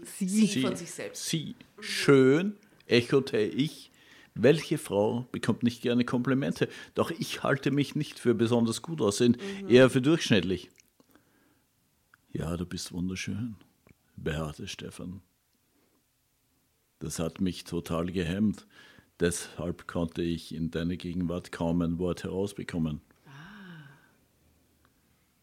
sie. 0.06 0.28
Sie 0.28 0.62
von 0.62 0.76
sich 0.76 0.90
selbst. 0.90 1.26
Sie, 1.26 1.55
schön, 1.80 2.56
echote 2.86 3.38
ich. 3.38 3.90
Welche 4.34 4.78
Frau 4.78 5.26
bekommt 5.32 5.64
nicht 5.64 5.82
gerne 5.82 6.05
Komplimente? 6.05 6.68
Doch 6.94 7.10
ich 7.10 7.42
halte 7.42 7.72
mich 7.72 7.96
nicht 7.96 8.20
für 8.20 8.34
besonders 8.34 8.82
gut 8.82 9.00
aussehend, 9.00 9.38
eher 9.68 9.90
für 9.90 10.00
durchschnittlich. 10.00 10.70
Ja, 12.32 12.56
du 12.56 12.64
bist 12.64 12.92
wunderschön, 12.92 13.56
beharrte 14.16 14.68
Stefan. 14.68 15.22
Das 17.00 17.18
hat 17.18 17.40
mich 17.40 17.64
total 17.64 18.12
gehemmt. 18.12 18.66
Deshalb 19.20 19.88
konnte 19.88 20.22
ich 20.22 20.55
in 20.55 20.70
deiner 20.70 20.96
Gegenwart 20.96 21.50
kaum 21.50 21.82
ein 21.82 21.98
Wort 21.98 22.22
herausbekommen. 22.22 23.00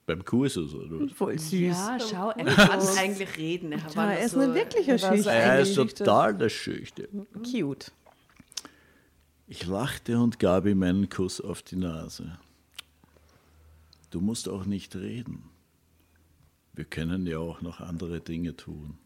Beim 0.05 0.23
Kursus, 0.23 0.73
oder 0.75 0.99
was? 0.99 1.11
Voll 1.13 1.39
süß. 1.39 1.59
Ja, 1.59 1.97
schau, 1.99 2.29
er 2.29 2.45
kann 2.45 2.79
eigentlich 2.97 3.37
reden. 3.37 3.71
Er, 3.71 3.95
war 3.95 4.13
er 4.13 4.25
ist 4.25 4.33
so, 4.33 4.39
ein 4.39 4.53
wirklicher 4.53 4.93
er 4.93 4.99
so 4.99 5.07
Schüchtern. 5.07 5.33
Er 5.33 5.59
ist 5.61 5.75
total 5.75 6.37
der 6.37 6.49
Schüchtern. 6.49 7.27
Cute. 7.43 7.91
Ich 9.47 9.65
lachte 9.65 10.19
und 10.19 10.39
gab 10.39 10.65
ihm 10.65 10.83
einen 10.83 11.09
Kuss 11.09 11.41
auf 11.41 11.63
die 11.63 11.75
Nase. 11.75 12.37
Du 14.11 14.21
musst 14.21 14.47
auch 14.47 14.65
nicht 14.65 14.95
reden. 14.95 15.43
Wir 16.73 16.85
können 16.85 17.25
ja 17.25 17.39
auch 17.39 17.61
noch 17.61 17.79
andere 17.79 18.21
Dinge 18.21 18.55
tun. 18.55 18.97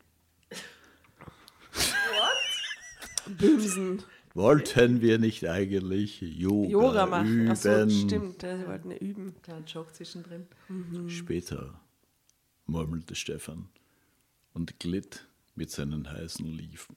Bösen. 3.38 4.04
Wollten 4.36 5.02
wir 5.02 5.18
nicht 5.20 5.46
eigentlich 5.48 6.22
Yoga, 6.22 6.70
Yoga 6.70 7.06
machen. 7.06 7.28
üben? 7.42 7.52
Achso, 7.52 7.90
stimmt. 7.90 8.44
ja, 8.44 8.58
Sie 8.58 8.68
wollten 8.68 8.92
ja 8.92 8.98
üben. 8.98 9.36
Kleinen 9.42 9.66
Joke 9.66 9.92
zwischendrin. 9.94 10.48
Später 11.08 11.80
murmelte 12.66 13.16
Stefan 13.16 13.70
und 14.54 14.80
glitt 14.80 15.28
mit 15.56 15.72
seinen 15.72 16.10
heißen 16.12 16.46
Liefen. 16.46 16.96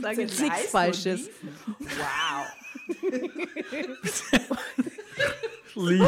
Sag 0.00 0.16
jetzt 0.18 0.40
nichts 0.40 0.66
Falsches. 0.70 1.28
Lie 5.74 6.06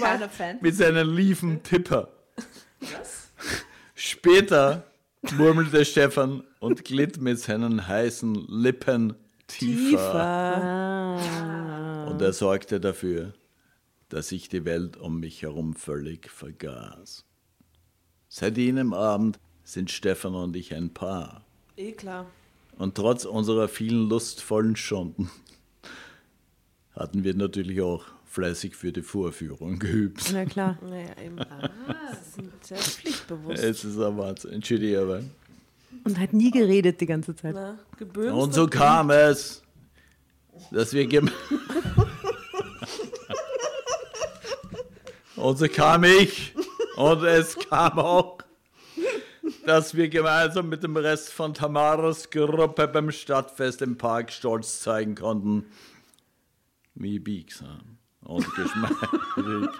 Keiner 0.00 0.28
Fan. 0.28 0.58
mit 0.60 0.76
seinen 0.76 1.14
Liefen 1.14 1.62
Tipper. 1.62 2.08
Später 3.94 4.84
murmelte 5.32 5.84
Stefan 5.84 6.42
und 6.60 6.84
glitt 6.84 7.20
mit 7.20 7.38
seinen 7.38 7.86
heißen 7.86 8.46
Lippen 8.48 9.14
tiefer. 9.46 11.18
Und 12.08 12.20
er 12.20 12.32
sorgte 12.32 12.80
dafür, 12.80 13.34
dass 14.08 14.32
ich 14.32 14.48
die 14.48 14.64
Welt 14.64 14.96
um 14.96 15.20
mich 15.20 15.42
herum 15.42 15.74
völlig 15.74 16.30
vergaß. 16.30 17.24
Seit 18.28 18.56
jenem 18.56 18.92
Abend 18.92 19.38
sind 19.64 19.90
Stefan 19.90 20.34
und 20.34 20.56
ich 20.56 20.74
ein 20.74 20.92
Paar. 20.92 21.44
Eh 21.76 21.92
klar. 21.92 22.26
Und 22.78 22.94
trotz 22.94 23.24
unserer 23.24 23.68
vielen 23.68 24.08
lustvollen 24.08 24.76
Stunden 24.76 25.30
hatten 26.92 27.24
wir 27.24 27.34
natürlich 27.34 27.80
auch 27.80 28.04
fleißig 28.36 28.76
für 28.76 28.92
die 28.92 29.00
Vorführung 29.00 29.78
geübt. 29.78 30.30
Na 30.32 30.44
klar. 30.44 30.76
Naja, 30.86 31.08
eben. 31.24 31.38
Sie 32.22 32.42
sind 32.42 32.52
sehr 32.64 32.76
pflichtbewusst. 32.76 33.62
Es 33.62 33.82
ist 33.82 33.98
ein 33.98 34.18
Wahnsinn. 34.18 34.52
Entschuldige, 34.52 35.00
aber. 35.00 35.22
Und 36.04 36.18
hat 36.20 36.34
nie 36.34 36.50
geredet 36.50 37.00
die 37.00 37.06
ganze 37.06 37.34
Zeit. 37.34 37.54
Na. 37.54 37.78
Und 38.30 38.52
so 38.52 38.66
kam 38.66 39.08
es, 39.08 39.62
dass 40.70 40.92
wir 40.92 41.08
Und 45.36 45.56
so 45.58 45.66
kam 45.68 46.04
ich 46.04 46.54
und 46.96 47.24
es 47.24 47.56
kam 47.58 47.98
auch, 47.98 48.38
dass 49.64 49.94
wir 49.94 50.08
gemeinsam 50.08 50.68
mit 50.68 50.82
dem 50.82 50.96
Rest 50.96 51.32
von 51.32 51.54
Tamaras 51.54 52.28
Gruppe 52.30 52.88
beim 52.88 53.10
Stadtfest 53.10 53.80
im 53.82 53.96
Park 53.96 54.30
stolz 54.32 54.80
zeigen 54.80 55.14
konnten, 55.14 55.66
wie 56.94 57.18
biegsam 57.18 57.95
und 58.26 58.44
geschmeidig 58.54 59.70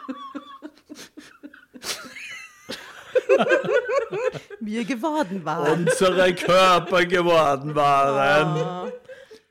Wir 4.60 4.84
geworden 4.84 5.44
waren. 5.44 5.86
unsere 5.86 6.34
Körper 6.34 7.04
geworden 7.04 7.74
waren. 7.74 8.92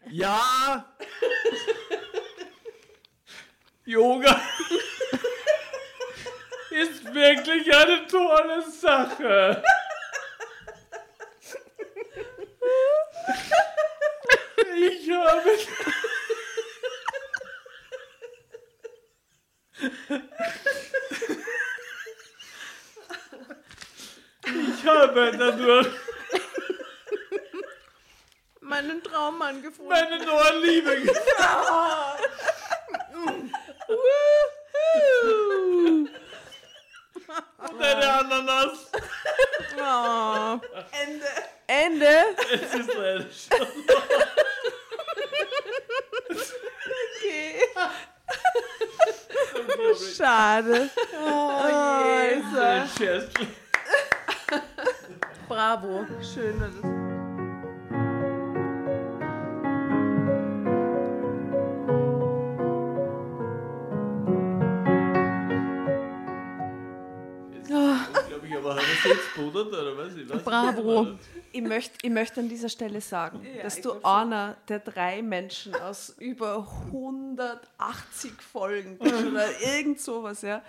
Ja. 0.10 0.86
Yoga 3.86 4.42
ist 6.72 7.06
wirklich 7.14 7.76
eine 7.76 8.08
tolle 8.08 8.64
Sache. 8.72 9.64
Ich 14.78 15.10
habe. 15.12 15.58
Ich 24.48 24.86
habe 24.86 25.32
dadurch 25.38 25.88
meinen 28.62 29.04
Traummann 29.04 29.62
gefunden. 29.62 29.90
meine 29.90 30.26
neue 30.26 30.60
Liebe 30.60 31.02
gefunden. 31.02 31.28
Und 37.58 37.82
eine 37.82 38.14
Ananas. 38.14 38.92
Ende. 41.68 42.36
Es 42.52 42.74
ist 42.76 42.94
leider 42.94 43.26
schon. 43.32 43.68
Schade. 50.15 50.90
Oh, 51.26 51.52
Ein 51.61 52.88
Scherz. 52.98 53.32
Bravo. 55.48 56.06
Schön. 56.22 57.05
Hat 68.74 68.82
es 68.84 69.04
jetzt 69.04 69.34
pudert 69.36 69.68
oder 69.68 69.98
was? 69.98 70.16
Ich 70.16 70.30
weiß. 70.30 70.44
Bravo. 70.44 71.08
Ich 71.52 71.62
möchte, 71.62 71.98
ich 72.02 72.10
möchte 72.10 72.40
an 72.40 72.50
dieser 72.50 72.70
Stelle 72.70 73.00
sagen, 73.02 73.46
dass 73.62 73.80
du 73.82 73.94
einer 74.04 74.58
der 74.68 74.80
drei 74.80 75.22
Menschen 75.22 75.76
aus 75.76 76.16
über 76.20 76.68
180 76.88 78.32
Folgen 78.42 78.98
bist 78.98 79.14
oder 79.32 79.48
irgend 79.62 80.00
sowas, 80.02 80.42
ja, 80.42 80.62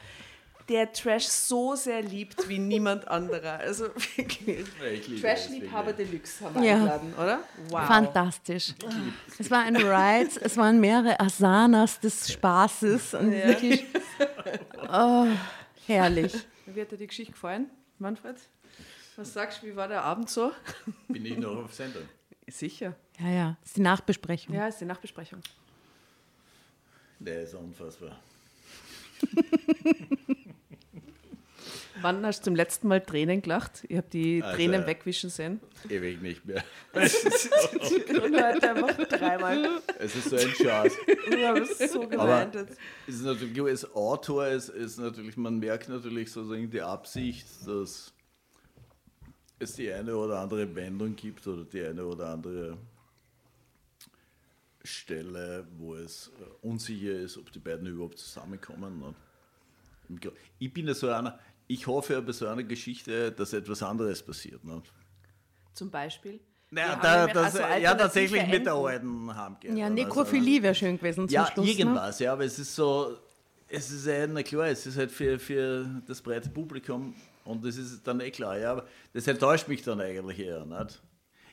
der 0.68 0.92
Trash 0.92 1.26
so 1.26 1.76
sehr 1.76 2.02
liebt 2.02 2.48
wie 2.48 2.58
niemand 2.58 3.06
anderer. 3.08 3.58
Also 3.60 3.84
wirklich. 4.16 5.20
Trash-Liebhaber. 5.20 5.92
Deluxe 5.92 6.44
haben 6.44 6.56
wir 6.60 6.68
Ja. 6.68 6.74
eingeladen, 6.74 7.14
oder? 7.14 7.38
Wow. 7.68 7.86
Fantastisch. 7.86 8.74
Es 9.38 9.50
war 9.50 9.62
ein 9.62 9.76
Ride, 9.76 10.30
es 10.40 10.56
waren 10.56 10.80
mehrere 10.80 11.18
Asanas 11.20 12.00
des 12.00 12.32
Spaßes 12.32 13.14
und 13.14 13.30
wirklich 13.30 13.84
oh, 14.92 15.26
herrlich. 15.86 16.34
Wie 16.66 16.80
hat 16.80 16.90
dir 16.90 16.96
die 16.96 17.06
Geschichte 17.06 17.32
gefallen, 17.32 17.70
Manfred? 17.98 18.36
Was 19.16 19.32
sagst 19.32 19.62
du, 19.62 19.66
wie 19.66 19.76
war 19.76 19.88
der 19.88 20.02
Abend 20.02 20.28
so? 20.28 20.52
Bin 21.08 21.24
ich 21.24 21.38
noch 21.38 21.56
auf 21.64 21.74
Sendung? 21.74 22.02
Sicher. 22.48 22.94
Ja, 23.18 23.28
ja, 23.28 23.56
das 23.60 23.70
ist 23.70 23.76
die 23.78 23.82
Nachbesprechung. 23.82 24.54
Ja, 24.54 24.68
ist 24.68 24.80
die 24.80 24.84
Nachbesprechung. 24.84 25.40
Der 27.18 27.42
ist 27.42 27.54
unfassbar. 27.54 28.20
Wann 32.02 32.24
hast 32.26 32.40
du 32.40 32.44
zum 32.44 32.54
letzten 32.56 32.88
Mal 32.88 33.00
Tränen 33.00 33.42
gelacht? 33.42 33.84
Ich 33.88 33.96
habe 33.96 34.06
die 34.12 34.42
Also- 34.42 34.56
Tränen 34.56 34.86
wegwischen 34.86 35.30
sehen. 35.30 35.60
Ewig 35.88 36.20
nicht 36.20 36.44
mehr. 36.44 36.62
Und 36.92 37.02
heute 37.02 38.70
einfach 38.70 38.96
dreimal. 39.08 39.80
Es 39.98 40.14
ist 40.14 40.30
so 40.30 40.36
ein 40.36 40.48
Schatz. 40.54 40.92
Ich 41.30 41.44
habe 41.44 41.60
es 41.60 41.92
so 41.92 42.06
gemeint. 42.08 42.54
jetzt. 42.54 42.78
Es 43.06 43.14
ist 43.16 43.22
natürlich, 43.22 43.60
als 43.60 43.94
Autor 43.94 44.46
ist, 44.48 44.68
ist 44.68 44.98
natürlich, 44.98 45.36
man 45.36 45.58
merkt 45.58 45.88
natürlich 45.88 46.30
sozusagen 46.30 46.70
die 46.70 46.82
Absicht, 46.82 47.46
dass 47.66 48.12
es 49.58 49.72
die 49.74 49.90
eine 49.90 50.14
oder 50.16 50.40
andere 50.40 50.74
Wendung 50.74 51.16
gibt 51.16 51.46
oder 51.46 51.64
die 51.64 51.82
eine 51.82 52.04
oder 52.04 52.28
andere 52.28 52.76
Stelle, 54.84 55.66
wo 55.78 55.94
es 55.94 56.30
unsicher 56.62 57.12
ist, 57.12 57.36
ob 57.38 57.50
die 57.50 57.58
beiden 57.58 57.86
überhaupt 57.86 58.18
zusammenkommen. 58.18 59.00
ne? 59.00 59.14
Ich 60.60 60.72
bin 60.72 60.86
ja 60.86 60.94
so 60.94 61.08
einer, 61.08 61.38
ich 61.66 61.86
hoffe 61.86 62.14
ja 62.14 62.20
bei 62.20 62.32
so 62.32 62.46
einer 62.46 62.62
Geschichte, 62.62 63.32
dass 63.32 63.52
etwas 63.52 63.82
anderes 63.82 64.22
passiert. 64.22 64.64
Ne? 64.64 64.82
Zum 65.74 65.90
Beispiel. 65.90 66.40
Naja, 66.70 66.98
da, 67.00 67.26
das, 67.26 67.36
also 67.36 67.58
ja, 67.58 67.64
alternative 67.66 67.98
tatsächlich 67.98 68.46
mit 68.48 68.66
der 68.66 68.74
alten 68.74 69.34
Hamke. 69.34 69.68
Ja, 69.68 69.84
Also, 69.84 69.94
Nekrophilie 69.94 70.62
wäre 70.62 70.74
schön 70.74 70.98
gewesen 70.98 71.28
zum 71.28 71.34
ja, 71.34 71.46
Schluss. 71.46 71.66
Ne? 71.66 71.72
irgendwas, 71.72 72.18
ja, 72.18 72.32
aber 72.32 72.44
es 72.44 72.58
ist 72.58 72.74
so, 72.74 73.16
es 73.68 73.90
ist 73.90 74.06
ja, 74.06 74.26
na 74.26 74.42
klar, 74.42 74.66
es 74.66 74.84
ist 74.84 74.96
halt 74.96 75.12
für, 75.12 75.38
für 75.38 75.86
das 76.06 76.20
breite 76.20 76.48
Publikum 76.50 77.14
und 77.44 77.64
das 77.64 77.76
ist 77.76 78.04
dann 78.06 78.20
eh 78.20 78.30
klar, 78.30 78.58
ja, 78.58 78.72
aber 78.72 78.86
das 79.12 79.26
enttäuscht 79.28 79.68
mich 79.68 79.82
dann 79.82 80.00
eigentlich 80.00 80.40
eher, 80.40 80.64
nicht? 80.64 81.00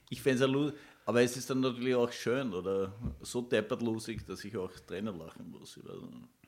Ich 0.09 0.21
fände 0.21 0.45
es 0.45 0.51
ja 0.51 0.73
aber 1.05 1.21
es 1.21 1.35
ist 1.35 1.49
dann 1.49 1.59
natürlich 1.59 1.95
auch 1.95 2.11
schön 2.11 2.53
oder 2.53 2.93
so 3.21 3.41
deppert 3.41 3.81
lustig, 3.81 4.25
dass 4.25 4.43
ich 4.45 4.55
auch 4.55 4.71
Tränen 4.87 5.17
lachen 5.17 5.49
muss. 5.49 5.77
Ich 5.77 5.83
weiß 5.83 6.01
nicht. 6.01 6.42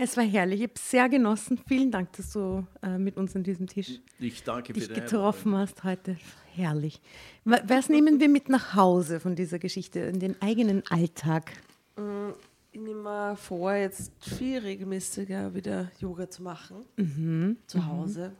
Es 0.00 0.16
war 0.16 0.22
herrlich. 0.24 0.60
Ich 0.60 0.62
habe 0.68 0.74
es 0.76 0.90
sehr 0.92 1.08
genossen. 1.08 1.58
Vielen 1.66 1.90
Dank, 1.90 2.12
dass 2.12 2.32
du 2.32 2.64
äh, 2.82 2.98
mit 2.98 3.16
uns 3.16 3.34
an 3.34 3.42
diesem 3.42 3.66
Tisch 3.66 4.00
Ich 4.20 4.44
danke 4.44 4.72
dich 4.72 4.88
getroffen 4.94 5.56
hast 5.56 5.82
heute. 5.82 6.16
Herrlich. 6.54 7.00
Wa- 7.44 7.60
Was 7.66 7.88
nehmen 7.88 8.20
wir 8.20 8.28
mit 8.28 8.48
nach 8.48 8.74
Hause 8.76 9.18
von 9.18 9.34
dieser 9.34 9.58
Geschichte, 9.58 9.98
in 10.00 10.20
den 10.20 10.40
eigenen 10.40 10.82
Alltag? 10.88 11.52
ich 12.70 12.80
nehme 12.80 13.02
mir 13.02 13.34
vor, 13.36 13.72
jetzt 13.74 14.12
viel 14.24 14.58
regelmäßiger 14.60 15.52
wieder 15.52 15.90
Yoga 15.98 16.30
zu 16.30 16.44
machen. 16.44 16.84
Mhm. 16.96 17.56
Zu 17.66 17.84
Hause. 17.84 18.32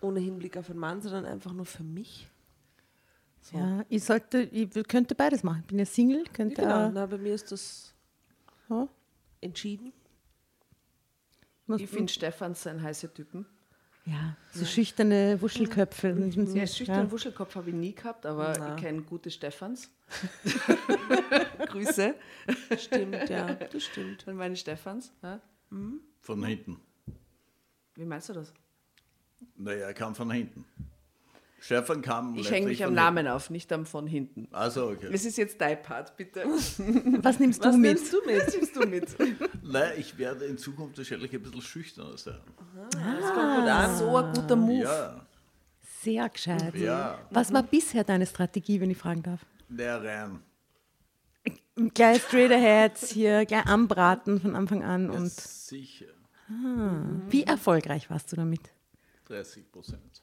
Ohne 0.00 0.20
Hinblick 0.20 0.56
auf 0.56 0.70
einen 0.70 0.78
Mann, 0.78 1.02
sondern 1.02 1.24
einfach 1.24 1.52
nur 1.52 1.66
für 1.66 1.82
mich. 1.82 2.28
So. 3.40 3.58
Ja, 3.58 3.84
ich 3.88 4.04
sollte, 4.04 4.38
ich 4.42 4.70
könnte 4.86 5.16
beides 5.16 5.42
machen. 5.42 5.60
Ich 5.62 5.66
bin 5.66 5.78
ja 5.80 5.84
Single, 5.84 6.22
könnte 6.32 6.62
Genau, 6.62 6.86
auch- 6.86 6.92
na, 6.92 7.06
bei 7.06 7.18
mir 7.18 7.34
ist 7.34 7.50
das 7.50 7.92
ja, 8.68 8.86
entschieden. 9.46 9.92
Ich 11.78 11.88
finde 11.90 12.12
Stefans 12.12 12.66
ein 12.66 12.80
heißer 12.82 13.12
Typen. 13.12 13.44
ja, 14.04 14.36
so 14.52 14.64
schüchterne 14.64 15.40
Wuschelköpfe. 15.42 16.08
Ja, 16.10 16.42
Ja, 16.54 16.66
schüchtern 16.66 17.10
Wuschelkopf 17.10 17.56
habe 17.56 17.70
ich 17.70 17.76
nie 17.76 17.92
gehabt, 17.94 18.24
aber 18.24 18.54
Na. 18.58 18.74
ich 18.76 18.82
kenne 18.82 19.02
gute 19.02 19.30
Stefans. 19.30 19.90
Grüße 21.66 22.14
Stimmt, 22.78 23.28
ja, 23.28 23.54
das 23.72 23.82
stimmt. 23.84 24.26
an 24.28 24.36
meine 24.36 24.56
Stefans. 24.56 25.12
Ja? 25.22 25.40
Von 26.20 26.44
hinten. 26.44 26.80
Wie 27.96 28.04
meinst 28.04 28.28
du 28.28 28.34
das? 28.34 28.52
Naja, 29.56 29.86
er 29.86 29.94
kam 29.94 30.14
von 30.14 30.30
hinten. 30.30 30.64
Stefan 31.66 32.00
kam. 32.00 32.36
Ich 32.36 32.48
hänge 32.48 32.68
mich 32.68 32.84
am 32.84 32.94
Namen 32.94 33.26
auf, 33.26 33.50
nicht 33.50 33.72
am 33.72 33.86
von 33.86 34.06
hinten. 34.06 34.46
Also, 34.52 34.90
okay. 34.90 35.08
Was 35.12 35.24
ist 35.24 35.36
jetzt 35.36 35.60
dein 35.60 35.82
Part, 35.82 36.16
bitte? 36.16 36.44
Was 36.46 37.40
nimmst 37.40 37.60
Was 37.64 37.72
du 37.72 37.78
mit? 37.78 37.96
nimmst 37.96 38.12
du 38.12 38.18
mit? 38.24 38.46
Was 38.46 38.54
nimmst 38.54 38.76
du 38.76 38.86
mit? 38.86 39.18
Nein, 39.64 39.92
ich 39.98 40.16
werde 40.16 40.44
in 40.44 40.58
Zukunft 40.58 40.96
wahrscheinlich 40.96 41.32
ein 41.34 41.42
bisschen 41.42 41.60
schüchterner 41.62 42.16
sein. 42.16 42.38
Das 42.92 43.32
kommt 43.32 43.56
gut 43.56 43.68
an. 43.68 43.96
So 43.96 44.16
ein 44.16 44.32
guter 44.32 44.54
Move. 44.54 44.84
Ja, 44.84 45.26
Sehr 46.02 46.28
gescheit. 46.28 46.74
ja. 46.76 47.18
Was 47.30 47.52
war 47.52 47.64
bisher 47.64 48.04
deine 48.04 48.26
Strategie, 48.26 48.80
wenn 48.80 48.90
ich 48.92 48.98
fragen 48.98 49.24
darf? 49.24 49.44
Der 49.68 50.02
rein. 50.04 50.38
Gleich 51.94 52.22
straight 52.22 52.52
ahead, 52.52 52.96
hier 52.98 53.44
gleich 53.44 53.66
anbraten 53.66 54.40
von 54.40 54.54
Anfang 54.54 54.84
an. 54.84 55.10
Und 55.10 55.30
Sicher. 55.32 56.06
wie 57.28 57.42
erfolgreich 57.42 58.08
warst 58.08 58.30
du 58.30 58.36
damit? 58.36 58.60
30 59.26 59.72
Prozent. 59.72 60.22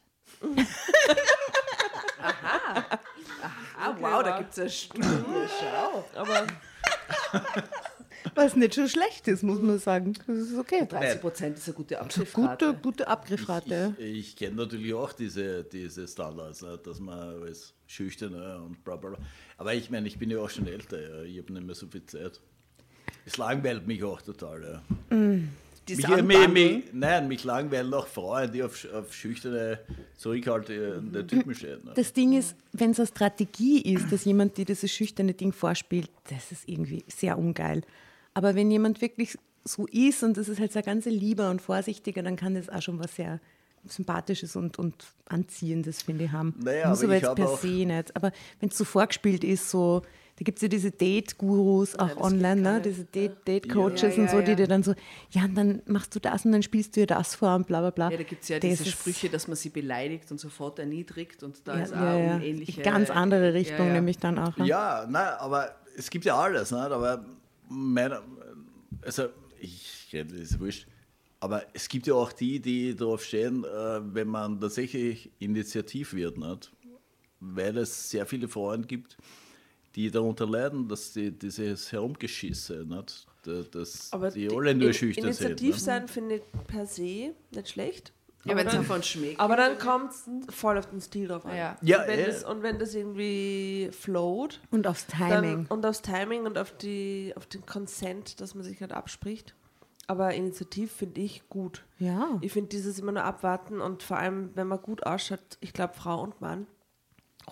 Ah, 3.79 3.95
wow, 3.99 4.23
da 4.23 4.37
gibt 4.37 4.51
es 4.53 4.59
eine 4.59 4.69
Studie. 4.69 5.03
Schau. 5.59 6.05
Aber 6.15 6.47
Was 8.35 8.55
nicht 8.55 8.75
schon 8.75 8.87
schlecht 8.87 9.27
ist, 9.27 9.43
muss 9.43 9.61
man 9.61 9.77
sagen. 9.79 10.13
Das 10.27 10.37
ist 10.37 10.57
okay. 10.57 10.85
30 10.87 11.21
Prozent 11.21 11.57
ist 11.57 11.67
eine 11.67 11.75
gute 11.75 11.95
Gute, 11.95 12.01
Abschriftrate. 12.01 12.73
gute 12.81 13.07
Abgriffrate. 13.07 13.95
Ich, 13.97 14.05
ich 14.17 14.35
kenne 14.35 14.55
natürlich 14.55 14.93
auch 14.93 15.13
diese, 15.13 15.63
diese 15.63 16.07
Standards, 16.07 16.61
ne, 16.61 16.79
dass 16.83 16.99
man 16.99 17.43
als 17.43 17.73
Schüchterne 17.85 18.61
und 18.63 18.83
bla 18.83 18.95
bla 18.95 19.11
bla. 19.11 19.19
Aber 19.57 19.73
ich 19.73 19.89
meine, 19.89 20.07
ich 20.07 20.17
bin 20.17 20.29
ja 20.29 20.39
auch 20.39 20.49
schon 20.49 20.67
älter, 20.67 20.99
ja. 21.01 21.23
ich 21.23 21.37
habe 21.39 21.53
nicht 21.53 21.65
mehr 21.65 21.75
so 21.75 21.87
viel 21.87 22.05
Zeit. 22.05 22.39
Es 23.25 23.37
langweilt 23.37 23.85
mich 23.87 24.03
auch 24.03 24.21
total. 24.21 24.63
Ja. 24.63 25.17
Das 25.85 25.97
Mich, 25.97 26.23
mich, 26.23 26.47
mich, 26.49 26.83
nein, 26.93 27.27
mich 27.27 27.43
langweilen 27.43 27.93
auch 27.93 28.07
Frauen, 28.07 28.51
die 28.51 28.63
auf, 28.63 28.87
auf 28.93 29.13
schüchterne, 29.13 29.79
zurückhaltende 30.15 31.27
Typen 31.27 31.53
stehen. 31.53 31.83
Ne? 31.83 31.91
Das 31.95 32.13
Ding 32.13 32.33
ist, 32.37 32.55
wenn 32.71 32.91
es 32.91 32.99
eine 32.99 33.07
Strategie 33.07 33.81
ist, 33.81 34.11
dass 34.11 34.25
jemand 34.25 34.57
dir 34.57 34.65
dieses 34.65 34.91
schüchterne 34.91 35.33
Ding 35.33 35.51
vorspielt, 35.51 36.09
das 36.29 36.51
ist 36.51 36.67
irgendwie 36.69 37.03
sehr 37.07 37.37
ungeil. 37.37 37.81
Aber 38.33 38.55
wenn 38.55 38.71
jemand 38.71 39.01
wirklich 39.01 39.37
so 39.65 39.85
ist 39.87 40.23
und 40.23 40.37
das 40.37 40.47
ist 40.49 40.59
halt 40.59 40.71
sehr 40.71 40.83
ganz 40.83 41.05
lieber 41.05 41.49
und 41.49 41.61
vorsichtiger, 41.61 42.23
dann 42.23 42.35
kann 42.35 42.55
das 42.55 42.69
auch 42.69 42.81
schon 42.81 42.99
was 42.99 43.15
sehr 43.15 43.39
Sympathisches 43.85 44.55
und, 44.55 44.79
und 44.79 44.95
Anziehendes, 45.25 46.01
finde 46.03 46.25
ich, 46.25 46.31
haben. 46.31 46.55
Naja, 46.63 46.87
Muss 46.89 46.99
aber 46.99 47.07
aber 47.09 47.17
ich 47.17 47.23
jetzt 47.23 47.35
per 47.35 47.49
auch- 47.49 47.59
se 47.59 47.67
nicht. 47.85 48.15
Aber 48.15 48.31
wenn 48.61 48.69
es 48.69 48.77
so 48.77 48.85
vorgespielt 48.85 49.43
ist, 49.43 49.69
so, 49.69 50.03
da 50.35 50.43
gibt 50.43 50.57
es 50.57 50.61
ja 50.63 50.67
diese 50.67 50.89
Date-Gurus 50.91 51.95
auch 51.99 52.09
das 52.09 52.17
online, 52.17 52.61
ne? 52.61 52.81
diese 52.81 53.05
Date- 53.05 53.47
Date-Coaches 53.47 54.15
Ja, 54.17 54.23
und 54.23 54.29
so, 54.31 54.37
ja, 54.37 54.41
die 54.41 54.51
ja. 54.51 54.55
dir 54.57 54.67
dann 54.67 54.81
so, 54.83 54.95
ja, 55.29 55.43
und 55.45 55.55
dann 55.55 55.81
machst 55.85 56.15
du 56.15 56.19
das 56.19 56.43
und 56.45 56.51
dann 56.53 56.63
spielst 56.63 56.95
du 56.95 57.01
dir 57.01 57.07
das 57.07 57.35
vor 57.35 57.55
und 57.55 57.67
bla 57.67 57.81
bla 57.81 57.91
bla. 57.91 58.09
Ja, 58.11 58.17
da 58.17 58.23
gibt 58.23 58.41
es 58.43 58.49
ja 58.49 58.59
Das 58.59 58.69
diese 58.69 58.85
Sprüche, 58.85 59.29
dass 59.29 59.47
man 59.47 59.55
sie 59.55 59.69
beleidigt 59.69 60.31
und 60.31 60.39
sofort 60.39 60.79
erniedrigt 60.79 61.43
und 61.43 61.67
da 61.67 61.77
Ja, 61.77 61.83
ist 61.83 61.93
auch 61.93 61.97
ja, 61.97 62.17
ja. 62.19 62.33
eine 62.35 62.45
ähnliche... 62.45 62.81
Ganz 62.81 63.09
andere 63.11 63.53
Richtung, 63.53 63.77
ja, 63.79 63.85
ja. 63.87 63.93
nämlich 63.93 64.17
dann 64.17 64.39
auch. 64.39 64.57
ne? 64.57 64.65
Ja, 64.65 65.05
nein, 65.09 65.33
aber 65.39 65.75
es 65.95 66.09
gibt 66.09 66.25
ja 66.25 66.35
alles, 66.35 66.71
nicht? 66.71 66.81
aber 66.81 67.23
meiner, 67.69 68.23
also 69.03 69.27
ich 69.59 70.09
rede, 70.11 70.33
das 70.33 70.51
ist 70.51 70.59
wurscht, 70.59 70.87
aber 71.39 71.63
es 71.73 71.87
gibt 71.89 72.07
ja 72.07 72.15
auch 72.15 72.31
die, 72.31 72.59
die 72.59 72.95
darauf 72.95 73.23
stehen, 73.23 73.63
äh, 73.65 73.67
wenn 74.15 74.27
man 74.29 74.59
tatsächlich 74.59 75.29
initiativ 75.39 76.13
wird, 76.13 76.37
nicht? 76.37 76.71
weil 77.39 77.77
es 77.77 78.09
sehr 78.09 78.25
viele 78.25 78.47
Frauen 78.47 78.87
gibt, 78.87 79.17
die 79.95 80.09
darunter 80.11 80.47
leiden, 80.47 80.87
dass 80.87 81.13
die, 81.13 81.31
dieses 81.31 81.91
Herumgeschisse, 81.91 82.85
nicht? 82.85 83.25
Da- 83.43 83.61
dass 83.63 84.11
Aber 84.13 84.31
die 84.31 84.49
alle 84.49 84.73
nur 84.73 84.87
in- 84.87 84.93
schüchtern 84.93 85.31
sind. 85.33 85.45
Initiativ 85.49 85.79
sein 85.79 86.07
finde 86.07 86.35
ich 86.35 86.41
per 86.67 86.85
se 86.85 87.33
nicht 87.51 87.69
schlecht. 87.69 88.13
Ja, 88.45 88.51
Aber 88.51 88.59
wenn 88.59 88.67
es 88.67 88.73
dann- 88.73 88.81
davon 88.83 89.03
schmeckt. 89.03 89.39
Aber 89.39 89.55
dann 89.55 89.77
kommt 89.77 90.11
es 90.11 90.25
voll 90.49 90.77
auf 90.77 90.89
den 90.89 90.99
Stil 90.99 91.27
drauf 91.29 91.45
an. 91.45 91.55
Ja. 91.55 91.77
Ja, 91.81 92.01
und, 92.01 92.07
wenn 92.07 92.19
eh. 92.19 92.25
das, 92.25 92.43
und 92.43 92.61
wenn 92.63 92.77
das 92.79 92.93
irgendwie 92.93 93.89
float, 93.91 94.59
Und 94.71 94.85
aufs 94.87 95.07
Timing. 95.07 95.29
dann, 95.63 95.65
und 95.67 95.85
aufs 95.85 96.01
Timing 96.01 96.45
und 96.45 96.57
auf, 96.57 96.75
die, 96.77 97.33
auf 97.37 97.45
den 97.45 97.65
Consent, 97.65 98.41
dass 98.41 98.53
man 98.55 98.63
sich 98.65 98.81
halt 98.81 98.91
abspricht. 98.91 99.55
Aber 100.07 100.33
Initiativ 100.33 100.91
finde 100.91 101.21
ich 101.21 101.47
gut. 101.47 101.85
ja. 101.99 102.37
Ich 102.41 102.51
finde 102.51 102.67
dieses 102.69 102.99
immer 102.99 103.13
nur 103.13 103.23
abwarten 103.23 103.79
und 103.79 104.03
vor 104.03 104.17
allem, 104.17 104.49
wenn 104.55 104.67
man 104.67 104.81
gut 104.81 105.05
ausschaut, 105.05 105.39
ich 105.61 105.71
glaube, 105.71 105.93
Frau 105.93 106.21
und 106.21 106.41
Mann 106.41 106.67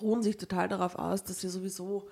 ruhen 0.02 0.22
sich 0.22 0.36
total 0.36 0.68
darauf 0.68 0.96
aus, 0.96 1.24
dass 1.24 1.40
sie 1.40 1.48
sowieso, 1.50 2.10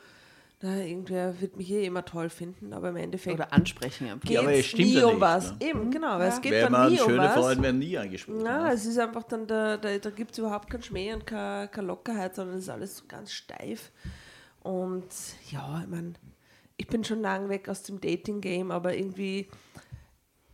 na, 0.61 0.77
irgendwer 0.83 1.39
wird 1.39 1.55
mich 1.55 1.71
eh 1.71 1.85
immer 1.85 2.03
toll 2.03 2.29
finden, 2.29 2.73
aber 2.73 2.89
im 2.89 2.97
Endeffekt 2.97 3.35
Oder 3.35 3.53
ansprechen 3.53 4.09
einfach. 4.09 4.29
Ja, 4.29 4.41
aber 4.41 4.53
es 4.53 4.65
stimmt 4.65 4.89
nie 4.89 4.93
ja 4.95 5.05
um 5.05 5.11
nicht, 5.13 5.21
was. 5.21 5.51
ne? 5.51 5.57
Eben, 5.61 5.89
genau, 5.89 6.19
weil 6.19 6.29
es 6.29 6.41
geht 6.41 6.51
Weil 6.51 6.69
dann 6.69 6.91
nie 6.91 6.99
um 6.99 7.09
schöne 7.09 7.23
was. 7.23 7.33
Frauen 7.33 7.63
werden 7.63 7.79
nie 7.79 7.97
angesprochen. 7.97 8.41
Na, 8.43 8.73
es 8.73 8.85
ist 8.85 8.99
einfach 8.99 9.23
dann, 9.23 9.47
da, 9.47 9.77
da, 9.77 9.97
da 9.97 10.09
gibt 10.09 10.31
es 10.31 10.37
überhaupt 10.37 10.69
keinen 10.69 10.83
Schmäh 10.83 11.13
und 11.13 11.25
keine, 11.25 11.69
keine 11.69 11.87
Lockerheit, 11.87 12.35
sondern 12.35 12.57
es 12.57 12.63
ist 12.63 12.69
alles 12.69 12.97
so 12.97 13.05
ganz 13.07 13.31
steif. 13.31 13.91
Und 14.61 15.07
ja, 15.49 15.81
ich 15.81 15.87
meine, 15.87 16.13
ich 16.75 16.87
bin 16.87 17.05
schon 17.05 17.21
lang 17.21 17.47
weg 17.47 17.69
aus 17.69 17.83
dem 17.83 18.01
Dating-Game, 18.01 18.71
aber 18.71 18.97
irgendwie 18.97 19.47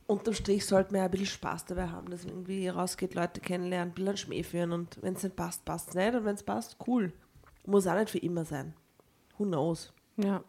unterm 0.06 0.36
Strich 0.36 0.68
sollte 0.68 0.92
man 0.92 1.00
ja 1.00 1.06
ein 1.06 1.12
bisschen 1.12 1.26
Spaß 1.26 1.66
dabei 1.66 1.88
haben, 1.88 2.12
dass 2.12 2.26
man 2.26 2.34
irgendwie 2.36 2.68
rausgeht, 2.68 3.16
Leute 3.16 3.42
kennenlernen, 3.42 3.92
ein 3.92 3.96
bisschen 3.96 4.18
Schmäh 4.18 4.44
führen 4.44 4.72
und 4.72 5.02
wenn 5.02 5.16
es 5.16 5.24
nicht 5.24 5.36
passt, 5.36 5.66
passt 5.66 5.90
es 5.90 5.96
nicht 5.96 6.14
und 6.14 6.26
wenn 6.26 6.36
es 6.36 6.44
passt, 6.44 6.78
cool. 6.86 7.12
Muss 7.66 7.88
auch 7.88 7.96
nicht 7.96 8.12
für 8.12 8.20
immer 8.20 8.46
sein. 8.46 8.76
Who 9.38 9.46
knows? 9.46 9.92
Ja. 10.18 10.44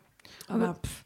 Aber 0.48 0.68
Aber 0.68 0.74
pff, 0.74 1.05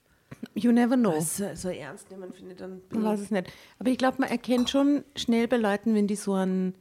you 0.54 0.72
never 0.72 0.96
know. 0.96 1.20
so, 1.20 1.54
so 1.54 1.68
ernst 1.68 2.10
nehmen 2.10 2.32
finde 2.32 2.52
ich 2.52 2.58
dann. 2.58 2.80
Man 2.90 3.04
weiß 3.04 3.20
es 3.20 3.30
nicht. 3.30 3.52
Aber 3.78 3.90
ich 3.90 3.98
glaube, 3.98 4.18
man 4.20 4.30
erkennt 4.30 4.70
schon 4.70 5.04
schnell 5.16 5.48
bei 5.48 5.56
Leuten, 5.56 5.94
wenn 5.94 6.06
die 6.06 6.16
so, 6.16 6.34
ein, 6.34 6.74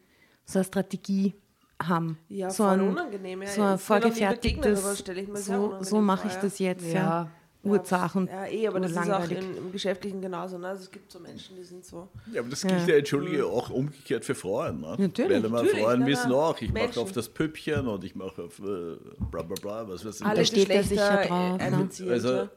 so 0.46 0.60
eine 0.60 0.66
Strategie 0.66 1.36
haben. 1.82 2.18
Ja, 2.28 2.50
so 2.50 2.64
voll 2.64 2.74
ein, 2.74 2.90
unangenehm. 2.90 3.42
Ja, 3.42 3.48
so 3.48 3.62
ein 3.62 3.78
begegnet, 3.78 3.82
vorgefertigtes, 3.82 4.98
sehr 4.98 5.36
so, 5.36 5.78
so 5.82 6.02
mache 6.02 6.28
ich 6.28 6.36
das 6.36 6.60
jetzt. 6.60 6.86
Ja. 6.86 6.94
Ja. 6.94 7.32
Ursachen. 7.62 8.28
Ja, 8.28 8.46
eh, 8.46 8.68
aber 8.68 8.80
das 8.80 8.92
ist 8.92 8.98
auch 8.98 9.06
urlangweilig. 9.06 9.58
im, 9.58 9.72
Geschäftlichen 9.72 10.22
genauso. 10.22 10.58
Ne? 10.58 10.68
Also 10.68 10.84
es 10.84 10.92
gibt 10.92 11.12
so 11.12 11.20
Menschen, 11.20 11.58
die 11.58 11.64
sind 11.64 11.86
so. 11.86 12.08
Ja, 12.32 12.40
aber 12.40 12.50
das 12.50 12.62
gilt 12.62 12.88
ja, 12.88 12.96
entschuldige, 12.96 13.46
auch 13.46 13.70
umgekehrt 13.70 14.24
für 14.24 14.36
Frauen. 14.36 14.80
Ne? 14.80 14.96
Natürlich, 14.98 15.44
Weil 15.44 15.50
natürlich, 15.50 15.84
Frauen 15.84 16.06
wissen 16.06 16.32
auch, 16.32 16.62
ich 16.62 16.72
mache 16.72 17.00
auf 17.00 17.12
das 17.12 17.28
Püppchen 17.28 17.88
und 17.88 18.04
ich 18.06 18.16
mache 18.16 18.44
auf 18.44 18.60
äh, 18.60 18.96
bla 19.30 19.42
bla 19.42 19.56
bla, 19.62 19.90
was 19.90 20.06
weiß 20.06 20.22
ich. 20.22 20.26
Alle 20.26 20.46
steht 20.46 20.70
er 20.70 20.84
Geschlechter 20.84 21.18
sicher 21.18 21.28
drauf, 21.28 22.00
ne? 22.00 22.12
Also, 22.12 22.50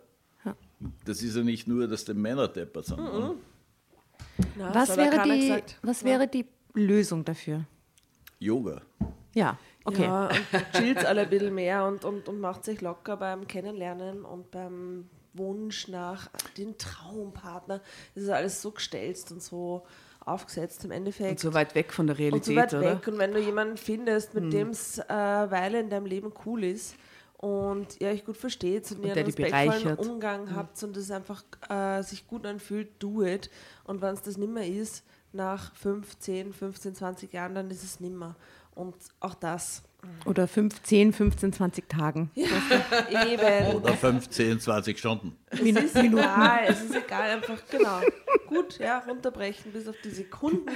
ja. 0.44 0.56
das 1.04 1.22
ist 1.22 1.36
ja 1.36 1.42
nicht 1.42 1.66
nur, 1.66 1.88
dass 1.88 2.04
die 2.04 2.14
Männer 2.14 2.46
deppert 2.46 2.86
sind. 2.86 2.98
ne? 2.98 3.34
Na, 4.56 4.74
Was, 4.74 4.96
wäre 4.96 5.22
die, 5.24 5.62
was 5.82 6.04
wäre 6.04 6.28
die 6.28 6.46
Lösung 6.74 7.24
dafür? 7.24 7.64
Yoga. 8.38 8.82
Ja, 9.34 9.58
okay. 9.84 10.04
Ja, 10.04 10.28
und 10.28 10.72
chillt 10.72 11.04
alle 11.04 11.22
ein 11.22 11.30
bisschen 11.30 11.54
mehr 11.54 11.84
und, 11.84 12.04
und, 12.04 12.28
und 12.28 12.40
macht 12.40 12.64
sich 12.64 12.80
locker 12.80 13.16
beim 13.16 13.46
Kennenlernen 13.46 14.24
und 14.24 14.50
beim 14.50 15.08
Wunsch 15.34 15.88
nach 15.88 16.28
den 16.56 16.76
Traumpartner. 16.78 17.80
Das 18.14 18.24
ist 18.24 18.30
alles 18.30 18.62
so 18.62 18.70
gestelzt 18.70 19.32
und 19.32 19.42
so 19.42 19.84
aufgesetzt 20.24 20.84
im 20.84 20.90
Endeffekt. 20.90 21.30
Und 21.30 21.40
so 21.40 21.54
weit 21.54 21.74
weg 21.74 21.92
von 21.92 22.06
der 22.06 22.14
und 22.14 22.20
Realität, 22.20 22.44
so 22.44 22.56
weit 22.56 22.74
oder? 22.74 22.90
Hm. 22.90 22.96
weg. 22.98 23.08
Und 23.08 23.18
wenn 23.18 23.32
du 23.32 23.40
jemanden 23.40 23.76
findest, 23.76 24.34
mit 24.34 24.52
dem 24.52 24.68
es 24.70 24.98
äh, 24.98 25.08
Weile 25.08 25.80
in 25.80 25.90
deinem 25.90 26.06
Leben 26.06 26.32
cool 26.44 26.64
ist 26.64 26.96
und 27.38 28.00
ihr 28.00 28.08
euch 28.08 28.24
gut 28.24 28.36
versteht 28.36 28.90
und, 28.92 29.04
ihr 29.04 29.14
der 29.14 29.24
einen 29.24 29.34
respektvollen. 29.34 29.98
Umgang 29.98 30.54
habt 30.54 30.80
und 30.82 30.96
es 30.96 31.10
einfach 31.10 31.42
äh, 31.68 32.02
sich 32.02 32.26
gut 32.26 32.46
anfühlt, 32.46 32.88
do 33.00 33.24
it. 33.24 33.50
Und 33.84 34.00
wenn 34.00 34.14
es 34.14 34.22
das 34.22 34.36
nimmer 34.36 34.64
ist, 34.64 35.04
nach 35.32 35.74
5, 35.74 36.18
10, 36.18 36.52
15, 36.52 36.94
20 36.94 37.32
Jahren, 37.32 37.54
dann 37.54 37.70
ist 37.70 37.82
es 37.82 38.00
nimmer. 38.00 38.36
Und 38.74 38.94
auch 39.20 39.34
das. 39.34 39.82
Oder 40.24 40.48
5, 40.48 40.82
10, 40.82 41.12
15, 41.12 41.52
20 41.52 41.88
Tagen. 41.88 42.30
Eben. 42.34 43.76
Oder 43.76 43.92
15, 43.94 44.58
20 44.58 44.98
Stunden. 44.98 45.36
Es 45.50 45.60
ist 45.60 45.94
egal, 45.96 46.60
es 46.66 46.82
ist 46.82 46.94
egal, 46.96 47.30
einfach 47.30 47.58
genau. 47.70 48.00
Gut, 48.48 48.78
ja, 48.80 48.98
runterbrechen 48.98 49.70
bis 49.72 49.86
auf 49.86 49.94
die 50.02 50.10
Sekunden. 50.10 50.66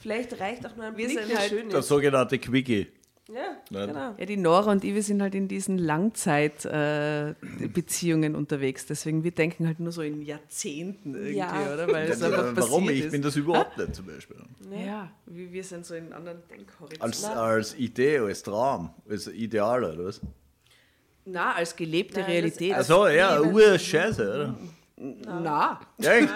Vielleicht 0.00 0.40
reicht 0.40 0.64
auch 0.66 0.74
nur 0.76 0.86
ein 0.86 0.96
der 1.28 1.38
halt- 1.38 1.50
schön 1.50 1.68
Der 1.68 1.80
ist. 1.80 1.88
sogenannte 1.88 2.38
Quickie. 2.38 2.86
Ja, 3.34 3.56
Nein. 3.70 3.88
genau. 3.88 4.14
Ja, 4.18 4.26
die 4.26 4.36
Nora 4.36 4.70
und 4.72 4.84
ich, 4.84 4.92
wir 4.94 5.02
sind 5.02 5.22
halt 5.22 5.34
in 5.34 5.48
diesen 5.48 5.78
Langzeitbeziehungen 5.78 8.34
unterwegs. 8.34 8.84
Deswegen, 8.86 9.24
wir 9.24 9.30
denken 9.30 9.66
halt 9.66 9.80
nur 9.80 9.92
so 9.92 10.02
in 10.02 10.20
Jahrzehnten 10.22 11.14
irgendwie, 11.14 11.36
Ja. 11.38 11.72
oder? 11.72 11.88
Weil 11.90 12.10
es 12.10 12.22
einfach 12.22 12.54
Warum? 12.56 12.84
passiert 12.84 12.98
Ich 12.98 13.04
ist. 13.06 13.12
bin 13.12 13.22
das 13.22 13.36
überhaupt 13.36 13.78
nicht 13.78 13.94
zum 13.94 14.04
Beispiel. 14.06 14.36
Ja, 14.70 15.10
wir, 15.26 15.50
wir 15.52 15.64
sind 15.64 15.86
so 15.86 15.94
in 15.94 16.12
anderen 16.12 16.38
Denkhorizonten. 16.50 17.02
Als, 17.02 17.24
als 17.24 17.74
Idee, 17.76 18.18
als 18.18 18.42
Traum, 18.42 18.90
als 19.08 19.26
Ideal, 19.28 19.84
oder 19.84 20.04
was? 20.04 20.20
Na, 21.24 21.54
als 21.54 21.74
gelebte 21.76 22.20
Nein, 22.20 22.30
Realität. 22.30 22.74
Achso, 22.74 23.06
ja. 23.08 23.40
Ur-Scheiße, 23.40 24.34
oder? 24.34 24.54
na, 25.40 25.80
Ja, 25.98 26.12
echt? 26.12 26.28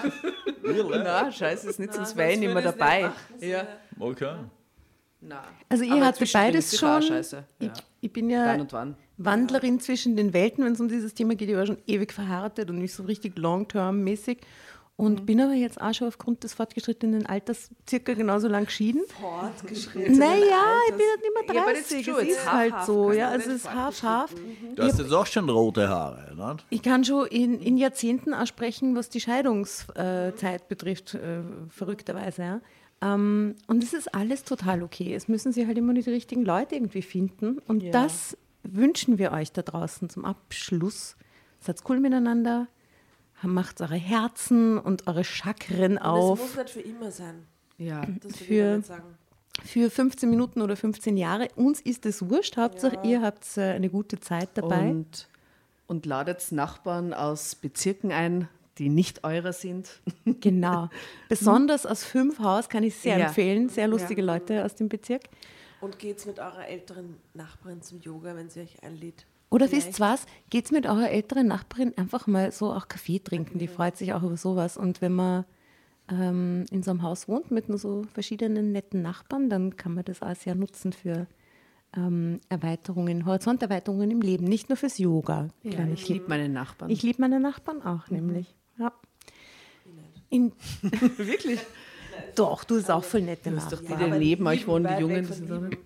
Na, 0.64 1.30
scheiße, 1.30 1.68
ist 1.70 1.78
nicht, 1.78 1.94
sonst 1.94 2.16
wäre 2.16 2.32
ich 2.32 2.38
nicht 2.38 2.52
mehr 2.52 2.62
dabei. 2.62 3.02
nicht 3.02 3.10
machen, 3.10 3.36
ja. 3.40 3.48
ja. 3.48 3.66
Okay. 3.98 4.34
Na. 5.28 5.42
Also 5.68 5.84
ihr 5.84 5.94
Aber 5.94 6.12
zwischendrin 6.14 6.52
beides 6.52 6.78
schon. 6.78 7.02
Scheiße. 7.02 7.44
Ich, 7.58 7.66
Ja. 7.66 7.72
ich 8.00 8.12
bin 8.12 8.26
Wann 8.26 8.30
ja 8.30 8.54
und 8.54 8.72
wann? 8.72 8.96
Wandlerin 9.18 9.80
zwischen 9.80 10.14
den 10.16 10.32
Welten, 10.32 10.64
wenn 10.64 10.72
es 10.74 10.80
um 10.80 10.88
dieses 10.88 11.14
Thema 11.14 11.34
geht. 11.34 11.48
Ich 11.48 11.56
war 11.56 11.66
schon 11.66 11.78
ewig 11.86 12.12
verheiratet 12.12 12.68
und 12.70 12.78
nicht 12.78 12.94
so 12.94 13.02
richtig 13.04 13.38
long-term-mäßig. 13.38 14.38
Und 14.98 15.20
Mhm. 15.22 15.26
bin 15.26 15.40
aber 15.42 15.52
jetzt 15.52 15.78
auch 15.78 15.92
schon 15.92 16.08
aufgrund 16.08 16.42
des 16.42 16.54
fortgeschrittenen 16.54 17.26
Alters 17.26 17.68
circa 17.86 18.14
genauso 18.14 18.48
lang 18.48 18.64
geschieden. 18.64 19.02
Fortgeschritten. 19.20 20.16
Naja, 20.16 20.64
ich 20.88 20.94
bin 20.94 21.04
halt 21.10 21.20
nicht 21.22 21.48
mehr 21.48 21.54
Ja, 21.54 21.62
aber 21.62 21.72
das 21.74 21.88
30. 21.88 22.08
ist 22.08 22.16
es 22.16 22.28
ist 22.28 22.52
halt 22.52 22.74
so. 22.86 23.12
Ja, 23.12 23.28
also 23.28 23.50
es 23.50 23.56
ist 23.56 23.74
half-half. 23.74 24.34
Du 24.74 24.82
hast 24.82 24.98
jetzt 24.98 25.12
auch 25.12 25.26
schon 25.26 25.50
rote 25.50 25.88
Haare, 25.90 26.34
ne? 26.34 26.56
Ich 26.70 26.82
kann 26.82 27.04
schon 27.04 27.26
in, 27.26 27.60
in 27.60 27.76
Jahrzehnten 27.76 28.32
auch 28.32 28.46
sprechen, 28.46 28.96
was 28.96 29.10
die 29.10 29.20
Scheidungszeit 29.20 30.68
betrifft, 30.68 31.14
äh, 31.14 31.40
verrückterweise. 31.68 32.42
Ja. 32.42 32.60
Ähm, 33.02 33.54
und 33.66 33.82
es 33.84 33.92
ist 33.92 34.14
alles 34.14 34.44
total 34.44 34.82
okay. 34.82 35.14
Es 35.14 35.28
müssen 35.28 35.52
sie 35.52 35.66
halt 35.66 35.76
immer 35.78 35.92
nur 35.92 36.02
die 36.02 36.10
richtigen 36.10 36.44
Leute 36.44 36.74
irgendwie 36.76 37.02
finden. 37.02 37.58
Und 37.66 37.82
Ja. 37.82 37.90
das 37.92 38.36
wünschen 38.62 39.18
wir 39.18 39.32
euch 39.32 39.52
da 39.52 39.62
draußen 39.62 40.08
zum 40.08 40.24
Abschluss. 40.24 41.16
Seid 41.60 41.80
cool 41.88 42.00
miteinander, 42.00 42.68
macht 43.42 43.80
eure 43.80 43.96
Herzen 43.96 44.78
und 44.78 45.06
eure 45.06 45.24
Chakren 45.24 45.92
Und 45.98 46.02
auf. 46.02 46.38
muss 46.40 46.56
nicht 46.56 46.70
für 46.70 46.80
immer 46.80 47.10
sein. 47.10 47.46
Ja. 47.78 48.02
Das 48.22 48.36
Für- 48.36 48.44
ich 48.54 48.60
damit 48.60 48.86
sagen. 48.86 49.14
Für 49.64 49.90
15 49.90 50.28
Minuten 50.28 50.60
oder 50.60 50.76
15 50.76 51.16
Jahre. 51.16 51.48
Uns 51.56 51.80
ist 51.80 52.04
es 52.06 52.28
wurscht. 52.28 52.56
Hauptsache, 52.58 52.98
ihr 53.04 53.22
habt 53.22 53.56
äh, 53.56 53.72
eine 53.72 53.88
gute 53.88 54.20
Zeit 54.20 54.50
dabei. 54.54 54.90
Und, 54.90 55.28
und 55.86 56.04
ladet 56.04 56.52
Nachbarn 56.52 57.14
aus 57.14 57.54
Bezirken 57.54 58.12
ein, 58.12 58.48
die 58.78 58.88
nicht 58.88 59.24
eurer 59.24 59.52
sind. 59.52 59.88
Genau. 60.40 60.88
Besonders 61.28 61.86
aus 61.86 62.04
fünf 62.04 62.38
Haus 62.40 62.68
kann 62.68 62.82
ich 62.84 62.94
sehr 62.96 63.18
Ja. 63.18 63.26
empfehlen. 63.28 63.68
Sehr 63.68 63.88
lustige 63.88 64.22
Leute 64.22 64.64
aus 64.64 64.74
dem 64.74 64.88
Bezirk. 64.88 65.22
Und 65.80 65.98
geht's 65.98 66.26
mit 66.26 66.38
eurer 66.38 66.66
älteren 66.66 67.16
Nachbarin 67.34 67.82
zum 67.82 68.00
Yoga, 68.00 68.34
wenn 68.36 68.48
sie 68.50 68.60
euch 68.60 68.82
einlädt. 68.82 69.26
Oder 69.50 69.68
Vielleicht. 69.68 69.86
wisst 69.88 70.00
ihr 70.00 70.04
was? 70.04 70.26
Geht's 70.50 70.72
mit 70.72 70.86
eurer 70.86 71.10
älteren 71.10 71.46
Nachbarin 71.46 71.96
einfach 71.96 72.26
mal 72.26 72.50
so 72.50 72.72
auch 72.72 72.88
Kaffee 72.88 73.20
trinken. 73.20 73.58
Die 73.58 73.68
freut 73.68 73.96
sich 73.96 74.12
auch 74.12 74.22
über 74.24 74.36
sowas. 74.36 74.76
Und 74.76 75.00
wenn 75.00 75.12
man 75.14 75.44
ähm, 76.10 76.64
in 76.72 76.82
so 76.82 76.90
einem 76.90 77.02
Haus 77.02 77.28
wohnt 77.28 77.50
mit 77.52 77.68
nur 77.68 77.78
so 77.78 78.02
verschiedenen 78.12 78.72
netten 78.72 79.02
Nachbarn, 79.02 79.48
dann 79.48 79.76
kann 79.76 79.94
man 79.94 80.04
das 80.04 80.22
auch 80.22 80.34
sehr 80.34 80.54
nutzen 80.56 80.92
für 80.92 81.28
ähm, 81.96 82.40
Erweiterungen, 82.48 83.24
Horizonterweiterungen 83.24 84.10
im 84.10 84.20
Leben. 84.20 84.44
Nicht 84.46 84.68
nur 84.68 84.76
fürs 84.76 84.98
Yoga. 84.98 85.48
Ja, 85.62 85.86
ich 85.86 86.08
liebe 86.08 86.26
meine 86.28 86.48
Nachbarn. 86.48 86.90
Ich 86.90 87.02
liebe 87.04 87.20
meine 87.20 87.38
Nachbarn 87.38 87.82
auch, 87.82 88.10
nämlich. 88.10 88.55
Ja. 88.78 88.92
In, 90.28 90.52
Wirklich? 91.16 91.60
doch, 92.34 92.64
du 92.64 92.76
bist 92.76 92.90
auch 92.90 93.04
voll 93.04 93.22
nette 93.22 93.50
Du 93.50 93.56
hast 93.56 93.72
doch 93.72 93.82
wieder 93.82 94.08
neben 94.08 94.46
euch 94.46 94.66
wohnen 94.66 94.86
die 94.96 95.00
Jungen. 95.00 95.24
so, 95.24 95.34
lieben. 95.34 95.76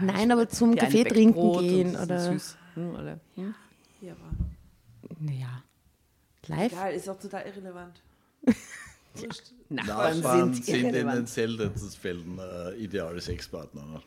Nein, 0.00 0.30
aber 0.30 0.48
zum 0.48 0.74
Kaffee 0.76 1.04
trinken 1.04 1.58
gehen 1.58 1.96
oder. 1.96 2.32
Süß. 2.32 2.56
Hm, 2.74 2.94
oder? 2.94 3.20
Hm? 3.34 3.54
Ja, 4.00 4.12
aber 4.12 5.16
Naja. 5.20 5.62
Live? 6.46 6.72
egal, 6.72 6.94
ist 6.94 7.08
auch 7.08 7.18
total 7.18 7.46
irrelevant. 7.46 8.02
Nachbarn, 9.68 10.20
Nachbarn 10.20 10.54
sind, 10.54 10.64
sind 10.64 10.94
in 10.94 11.06
den 11.06 11.26
seltensten 11.26 11.90
Fällen 11.90 12.38
äh, 12.38 12.74
ideale 12.76 13.20
Sexpartner. 13.20 14.02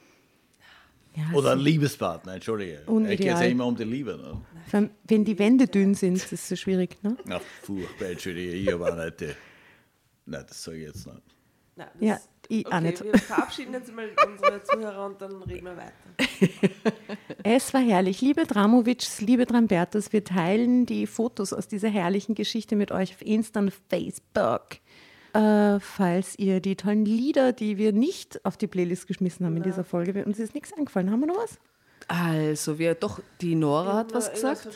Ja, 1.15 1.23
Oder 1.37 1.55
so- 1.57 1.63
Liebespartner, 1.63 2.33
Entschuldige. 2.35 2.81
Unideal. 2.87 3.13
Es 3.13 3.17
geht 3.19 3.27
ja 3.27 3.41
immer 3.43 3.65
um 3.67 3.75
die 3.75 3.83
Liebe. 3.83 4.41
Ne? 4.71 4.89
Wenn 5.03 5.25
die 5.25 5.37
Wände 5.37 5.67
dünn 5.67 5.93
sind, 5.93 6.15
ist 6.15 6.33
es 6.33 6.49
so 6.49 6.55
schwierig. 6.55 6.97
Ne? 7.03 7.15
Na, 7.25 7.39
furchtbar, 7.61 8.07
Entschuldige, 8.09 8.51
ich 8.53 8.73
auch 8.73 8.95
nicht 8.95 9.19
die. 9.21 9.29
Nein, 10.25 10.45
das 10.47 10.63
sage 10.63 10.77
ich 10.77 10.83
jetzt 10.87 11.05
nicht. 11.05 11.21
Nein, 11.75 11.87
das, 11.99 12.07
Ja, 12.07 12.19
ich 12.49 12.65
auch 12.65 12.71
okay, 12.71 12.81
nicht. 12.81 13.03
wir 13.03 13.17
verabschieden 13.19 13.73
jetzt 13.73 13.93
mal 13.93 14.09
unsere 14.27 14.63
Zuhörer 14.63 15.05
und 15.05 15.21
dann 15.21 15.41
reden 15.43 15.65
wir 15.65 15.77
weiter. 15.77 15.93
Es 17.45 17.73
war 17.73 17.81
herrlich. 17.81 18.21
Liebe 18.21 18.45
Dramovics, 18.45 19.19
liebe 19.21 19.45
Drambertus, 19.45 20.13
wir 20.13 20.23
teilen 20.23 20.85
die 20.85 21.05
Fotos 21.07 21.51
aus 21.51 21.67
dieser 21.67 21.89
herrlichen 21.89 22.35
Geschichte 22.35 22.75
mit 22.77 22.91
euch 22.91 23.11
auf 23.13 23.21
Insta 23.21 23.59
und 23.59 23.73
Facebook. 23.89 24.77
Äh, 25.33 25.79
falls 25.79 26.37
ihr 26.37 26.59
die 26.59 26.75
tollen 26.75 27.05
Lieder, 27.05 27.53
die 27.53 27.77
wir 27.77 27.91
nicht 27.91 28.43
auf 28.45 28.55
die 28.55 28.67
Playlist 28.67 29.07
geschmissen 29.07 29.45
haben 29.45 29.57
in 29.57 29.63
dieser 29.63 29.83
Folge, 29.83 30.23
uns 30.25 30.39
ist 30.39 30.53
nichts 30.53 30.71
eingefallen. 30.73 31.11
Haben 31.11 31.21
wir 31.21 31.27
noch 31.27 31.37
was? 31.37 31.57
Also, 32.07 32.77
wir, 32.77 32.95
doch, 32.95 33.19
die 33.41 33.55
Nora 33.55 33.93
hat 33.95 34.13
was 34.13 34.31
gesagt. 34.31 34.67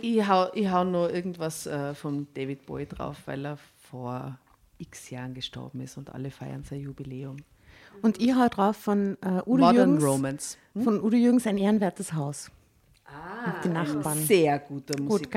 Ich 0.00 0.26
hau, 0.26 0.48
ich 0.54 0.70
hau 0.70 0.84
nur 0.84 1.12
irgendwas 1.12 1.66
äh, 1.66 1.94
von 1.94 2.26
David 2.34 2.66
Bowie 2.66 2.86
drauf, 2.86 3.18
weil 3.26 3.44
er 3.46 3.58
vor 3.90 4.38
x 4.78 5.10
Jahren 5.10 5.34
gestorben 5.34 5.80
ist 5.82 5.96
und 5.96 6.12
alle 6.12 6.30
feiern 6.30 6.64
sein 6.64 6.80
Jubiläum. 6.80 7.36
Und 8.02 8.18
ihr 8.18 8.36
haut 8.38 8.56
drauf 8.56 8.76
von 8.76 9.18
äh, 9.20 9.42
Udo 9.46 9.66
Modern 9.66 9.74
Jürgens. 9.74 10.04
Romance. 10.04 10.58
Von 10.82 11.00
Udo 11.00 11.16
Jürgens 11.16 11.46
ein 11.46 11.58
ehrenwertes 11.58 12.14
Haus. 12.14 12.50
Ah, 13.04 13.60
die 13.62 13.68
Nachbarn. 13.68 14.18
Sehr 14.18 14.58
guter 14.60 14.94
Gut, 14.94 15.28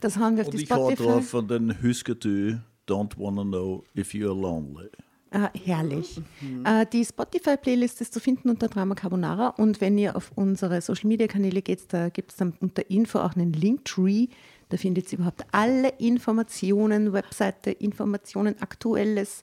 Das 0.00 0.16
haben 0.18 0.36
wir 0.36 0.42
auf 0.42 0.48
Und 0.48 0.58
die 0.58 0.62
ich 0.62 0.68
Spotify. 0.68 1.02
drauf 1.02 1.28
von 1.28 1.48
den 1.48 1.82
Huskatü, 1.82 2.58
Don't 2.88 3.18
Wanna 3.18 3.42
Know 3.42 3.84
If 3.96 4.12
You're 4.12 4.38
Lonely. 4.38 4.88
Ah, 5.32 5.50
herrlich. 5.64 6.20
Mhm. 6.40 6.64
Äh, 6.64 6.86
die 6.86 7.04
Spotify-Playlist 7.04 8.00
ist 8.00 8.14
zu 8.14 8.20
finden 8.20 8.48
unter 8.48 8.68
Drama 8.68 8.94
Carbonara 8.94 9.48
und 9.48 9.80
wenn 9.80 9.98
ihr 9.98 10.16
auf 10.16 10.30
unsere 10.36 10.80
Social-Media-Kanäle 10.80 11.62
geht, 11.62 11.92
da 11.92 12.08
gibt 12.10 12.30
es 12.30 12.36
dann 12.36 12.54
unter 12.60 12.88
Info 12.90 13.18
auch 13.18 13.34
einen 13.34 13.52
Linktree. 13.52 14.28
Da 14.68 14.76
findet 14.76 15.12
ihr 15.12 15.18
überhaupt 15.18 15.44
alle 15.52 15.88
Informationen, 15.98 17.12
Webseite, 17.12 17.70
Informationen, 17.70 18.60
Aktuelles. 18.60 19.42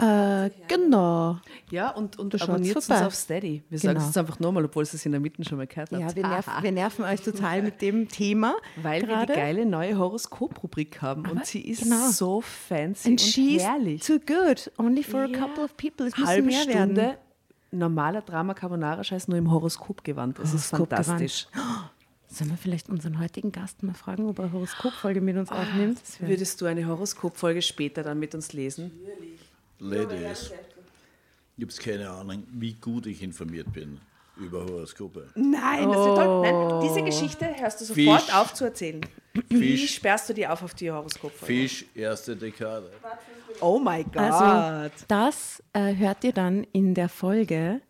Äh, 0.00 0.50
genau. 0.68 1.38
Ja, 1.70 1.90
und, 1.90 2.18
und 2.20 2.40
abonniert 2.40 2.76
uns 2.76 2.88
auf 2.90 3.14
Steady. 3.14 3.64
Wir 3.68 3.78
sagen 3.80 3.94
Genau. 3.94 4.00
es 4.02 4.06
jetzt 4.06 4.18
einfach 4.18 4.38
nochmal, 4.38 4.64
obwohl 4.64 4.84
es 4.84 4.94
es 4.94 5.04
in 5.04 5.10
der 5.12 5.20
Mitte 5.20 5.42
schon 5.44 5.58
mal 5.58 5.66
gehört 5.66 5.90
habt. 5.90 6.00
Ja, 6.00 6.14
wir, 6.14 6.22
nerv, 6.26 6.46
wir 6.62 6.72
nerven 6.72 7.04
euch 7.04 7.20
total 7.20 7.62
mit 7.62 7.82
dem 7.82 8.08
Thema. 8.08 8.54
Weil 8.76 9.00
wir 9.02 9.08
gerade. 9.08 9.32
die 9.32 9.38
geile 9.38 9.66
neue 9.66 9.98
Horoskop-Rubrik 9.98 11.02
haben 11.02 11.26
und 11.28 11.44
sie 11.46 11.62
ist 11.62 11.82
genau. 11.82 12.10
so 12.10 12.40
fancy 12.40 13.08
And 13.08 13.20
und 13.20 13.26
she's 13.26 13.62
herrlich. 13.62 14.02
too 14.06 14.20
good. 14.20 14.70
Only 14.78 15.02
for 15.02 15.24
Ja. 15.26 15.36
a 15.36 15.40
couple 15.46 15.64
of 15.64 15.76
people. 15.76 16.06
Es 16.06 16.14
Halbe 16.16 16.46
mehr 16.46 16.62
Stunde 16.62 16.96
werden. 16.96 17.16
normaler 17.72 18.22
Drama 18.22 18.54
Carbonara 18.54 19.02
Scheiß 19.02 19.26
nur 19.26 19.36
im 19.38 19.50
Horoskopgewand. 19.50 20.38
Es 20.38 20.54
ist 20.54 20.72
Horoskopgewand. 20.72 21.06
fantastisch. 21.06 21.48
Sollen 22.30 22.50
wir 22.50 22.56
vielleicht 22.58 22.88
unseren 22.88 23.18
heutigen 23.18 23.50
Gast 23.52 23.82
mal 23.82 23.94
fragen, 23.94 24.28
ob 24.28 24.38
er 24.38 24.44
eine 24.44 24.52
Horoskopfolge 24.52 25.20
mit 25.22 25.36
uns 25.38 25.50
aufnimmt? 25.50 25.98
Das 26.02 26.20
wär- 26.20 26.28
Würdest 26.28 26.60
du 26.60 26.66
eine 26.66 26.86
Horoskopfolge 26.86 27.62
später 27.62 28.02
dann 28.04 28.18
mit 28.20 28.34
uns 28.34 28.52
lesen? 28.52 28.92
Ladies, 29.80 30.52
ich 31.56 31.64
habe 31.64 31.82
keine 31.82 32.10
Ahnung, 32.10 32.44
wie 32.52 32.74
gut 32.74 33.06
ich 33.06 33.22
informiert 33.22 33.72
bin 33.72 34.00
über 34.36 34.64
Horoskope. 34.64 35.28
Nein, 35.34 35.88
das 35.88 35.96
wird 35.98 36.16
toll. 36.16 36.42
Nein, 36.42 36.80
diese 36.82 37.02
Geschichte 37.02 37.46
hörst 37.58 37.80
du 37.80 37.84
sofort 37.84 38.22
Fisch. 38.22 38.34
auf 38.34 38.54
zu 38.54 38.64
erzählen. 38.64 39.00
Wie 39.48 39.76
Fisch, 39.76 39.94
sperrst 39.96 40.28
du 40.28 40.34
die 40.34 40.46
auf 40.46 40.62
auf 40.62 40.74
die 40.74 40.90
Horoskopfolge? 40.90 41.46
Fisch, 41.46 41.84
erste 41.94 42.36
Dekade. 42.36 42.90
Oh 43.60 43.78
my 43.78 44.04
God. 44.04 44.16
Also, 44.16 44.94
das 45.08 45.62
äh, 45.72 45.94
hört 45.94 46.24
ihr 46.24 46.32
dann 46.32 46.64
in 46.72 46.94
der 46.94 47.08
Folge 47.08 47.80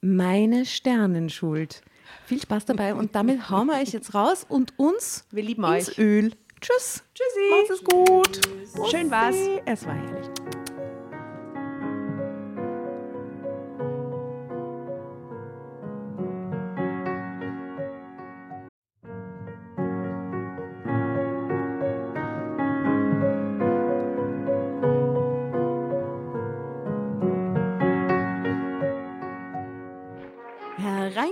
Meine 0.00 0.64
Sternenschuld. 0.64 1.82
Viel 2.26 2.40
Spaß 2.40 2.66
dabei 2.66 2.94
und 2.94 3.14
damit 3.14 3.50
hauen 3.50 3.68
wir 3.68 3.80
euch 3.80 3.92
jetzt 3.92 4.14
raus 4.14 4.44
und 4.48 4.78
uns 4.78 5.24
Wir 5.30 5.42
lieben 5.42 5.64
ins 5.64 5.90
euch. 5.90 5.98
Öl. 5.98 6.32
Tschüss. 6.60 7.02
Tschüssi. 7.14 7.50
Macht 7.50 7.70
es 7.70 7.84
gut. 7.84 8.90
Schön 8.90 9.10
war's. 9.10 9.36
Es 9.64 9.84
war 9.84 9.94
herrlich. 9.94 10.28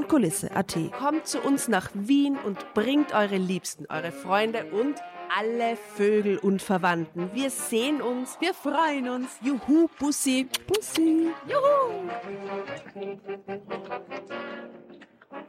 und 0.00 0.08
Kulisse.at. 0.08 0.78
Kommt 0.98 1.26
zu 1.26 1.40
uns 1.40 1.68
nach 1.68 1.90
Wien 1.92 2.38
und 2.44 2.72
bringt 2.72 3.12
eure 3.12 3.36
Liebsten, 3.36 3.84
eure 3.90 4.12
Freunde 4.12 4.64
und 4.72 4.96
alle 5.36 5.76
Vögel 5.76 6.38
und 6.38 6.62
Verwandten. 6.62 7.30
Wir 7.34 7.50
sehen 7.50 8.00
uns. 8.00 8.38
Wir 8.40 8.54
freuen 8.54 9.10
uns. 9.10 9.28
Juhu, 9.42 9.88
Bussi. 9.98 10.48
Bussi. 10.66 11.28
Juhu. 11.46 12.08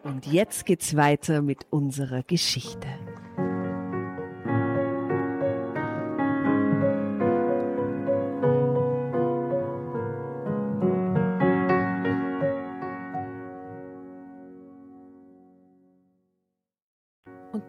Und 0.04 0.26
jetzt 0.28 0.66
geht's 0.66 0.96
weiter 0.98 1.42
mit 1.42 1.66
unserer 1.70 2.22
Geschichte. 2.24 2.88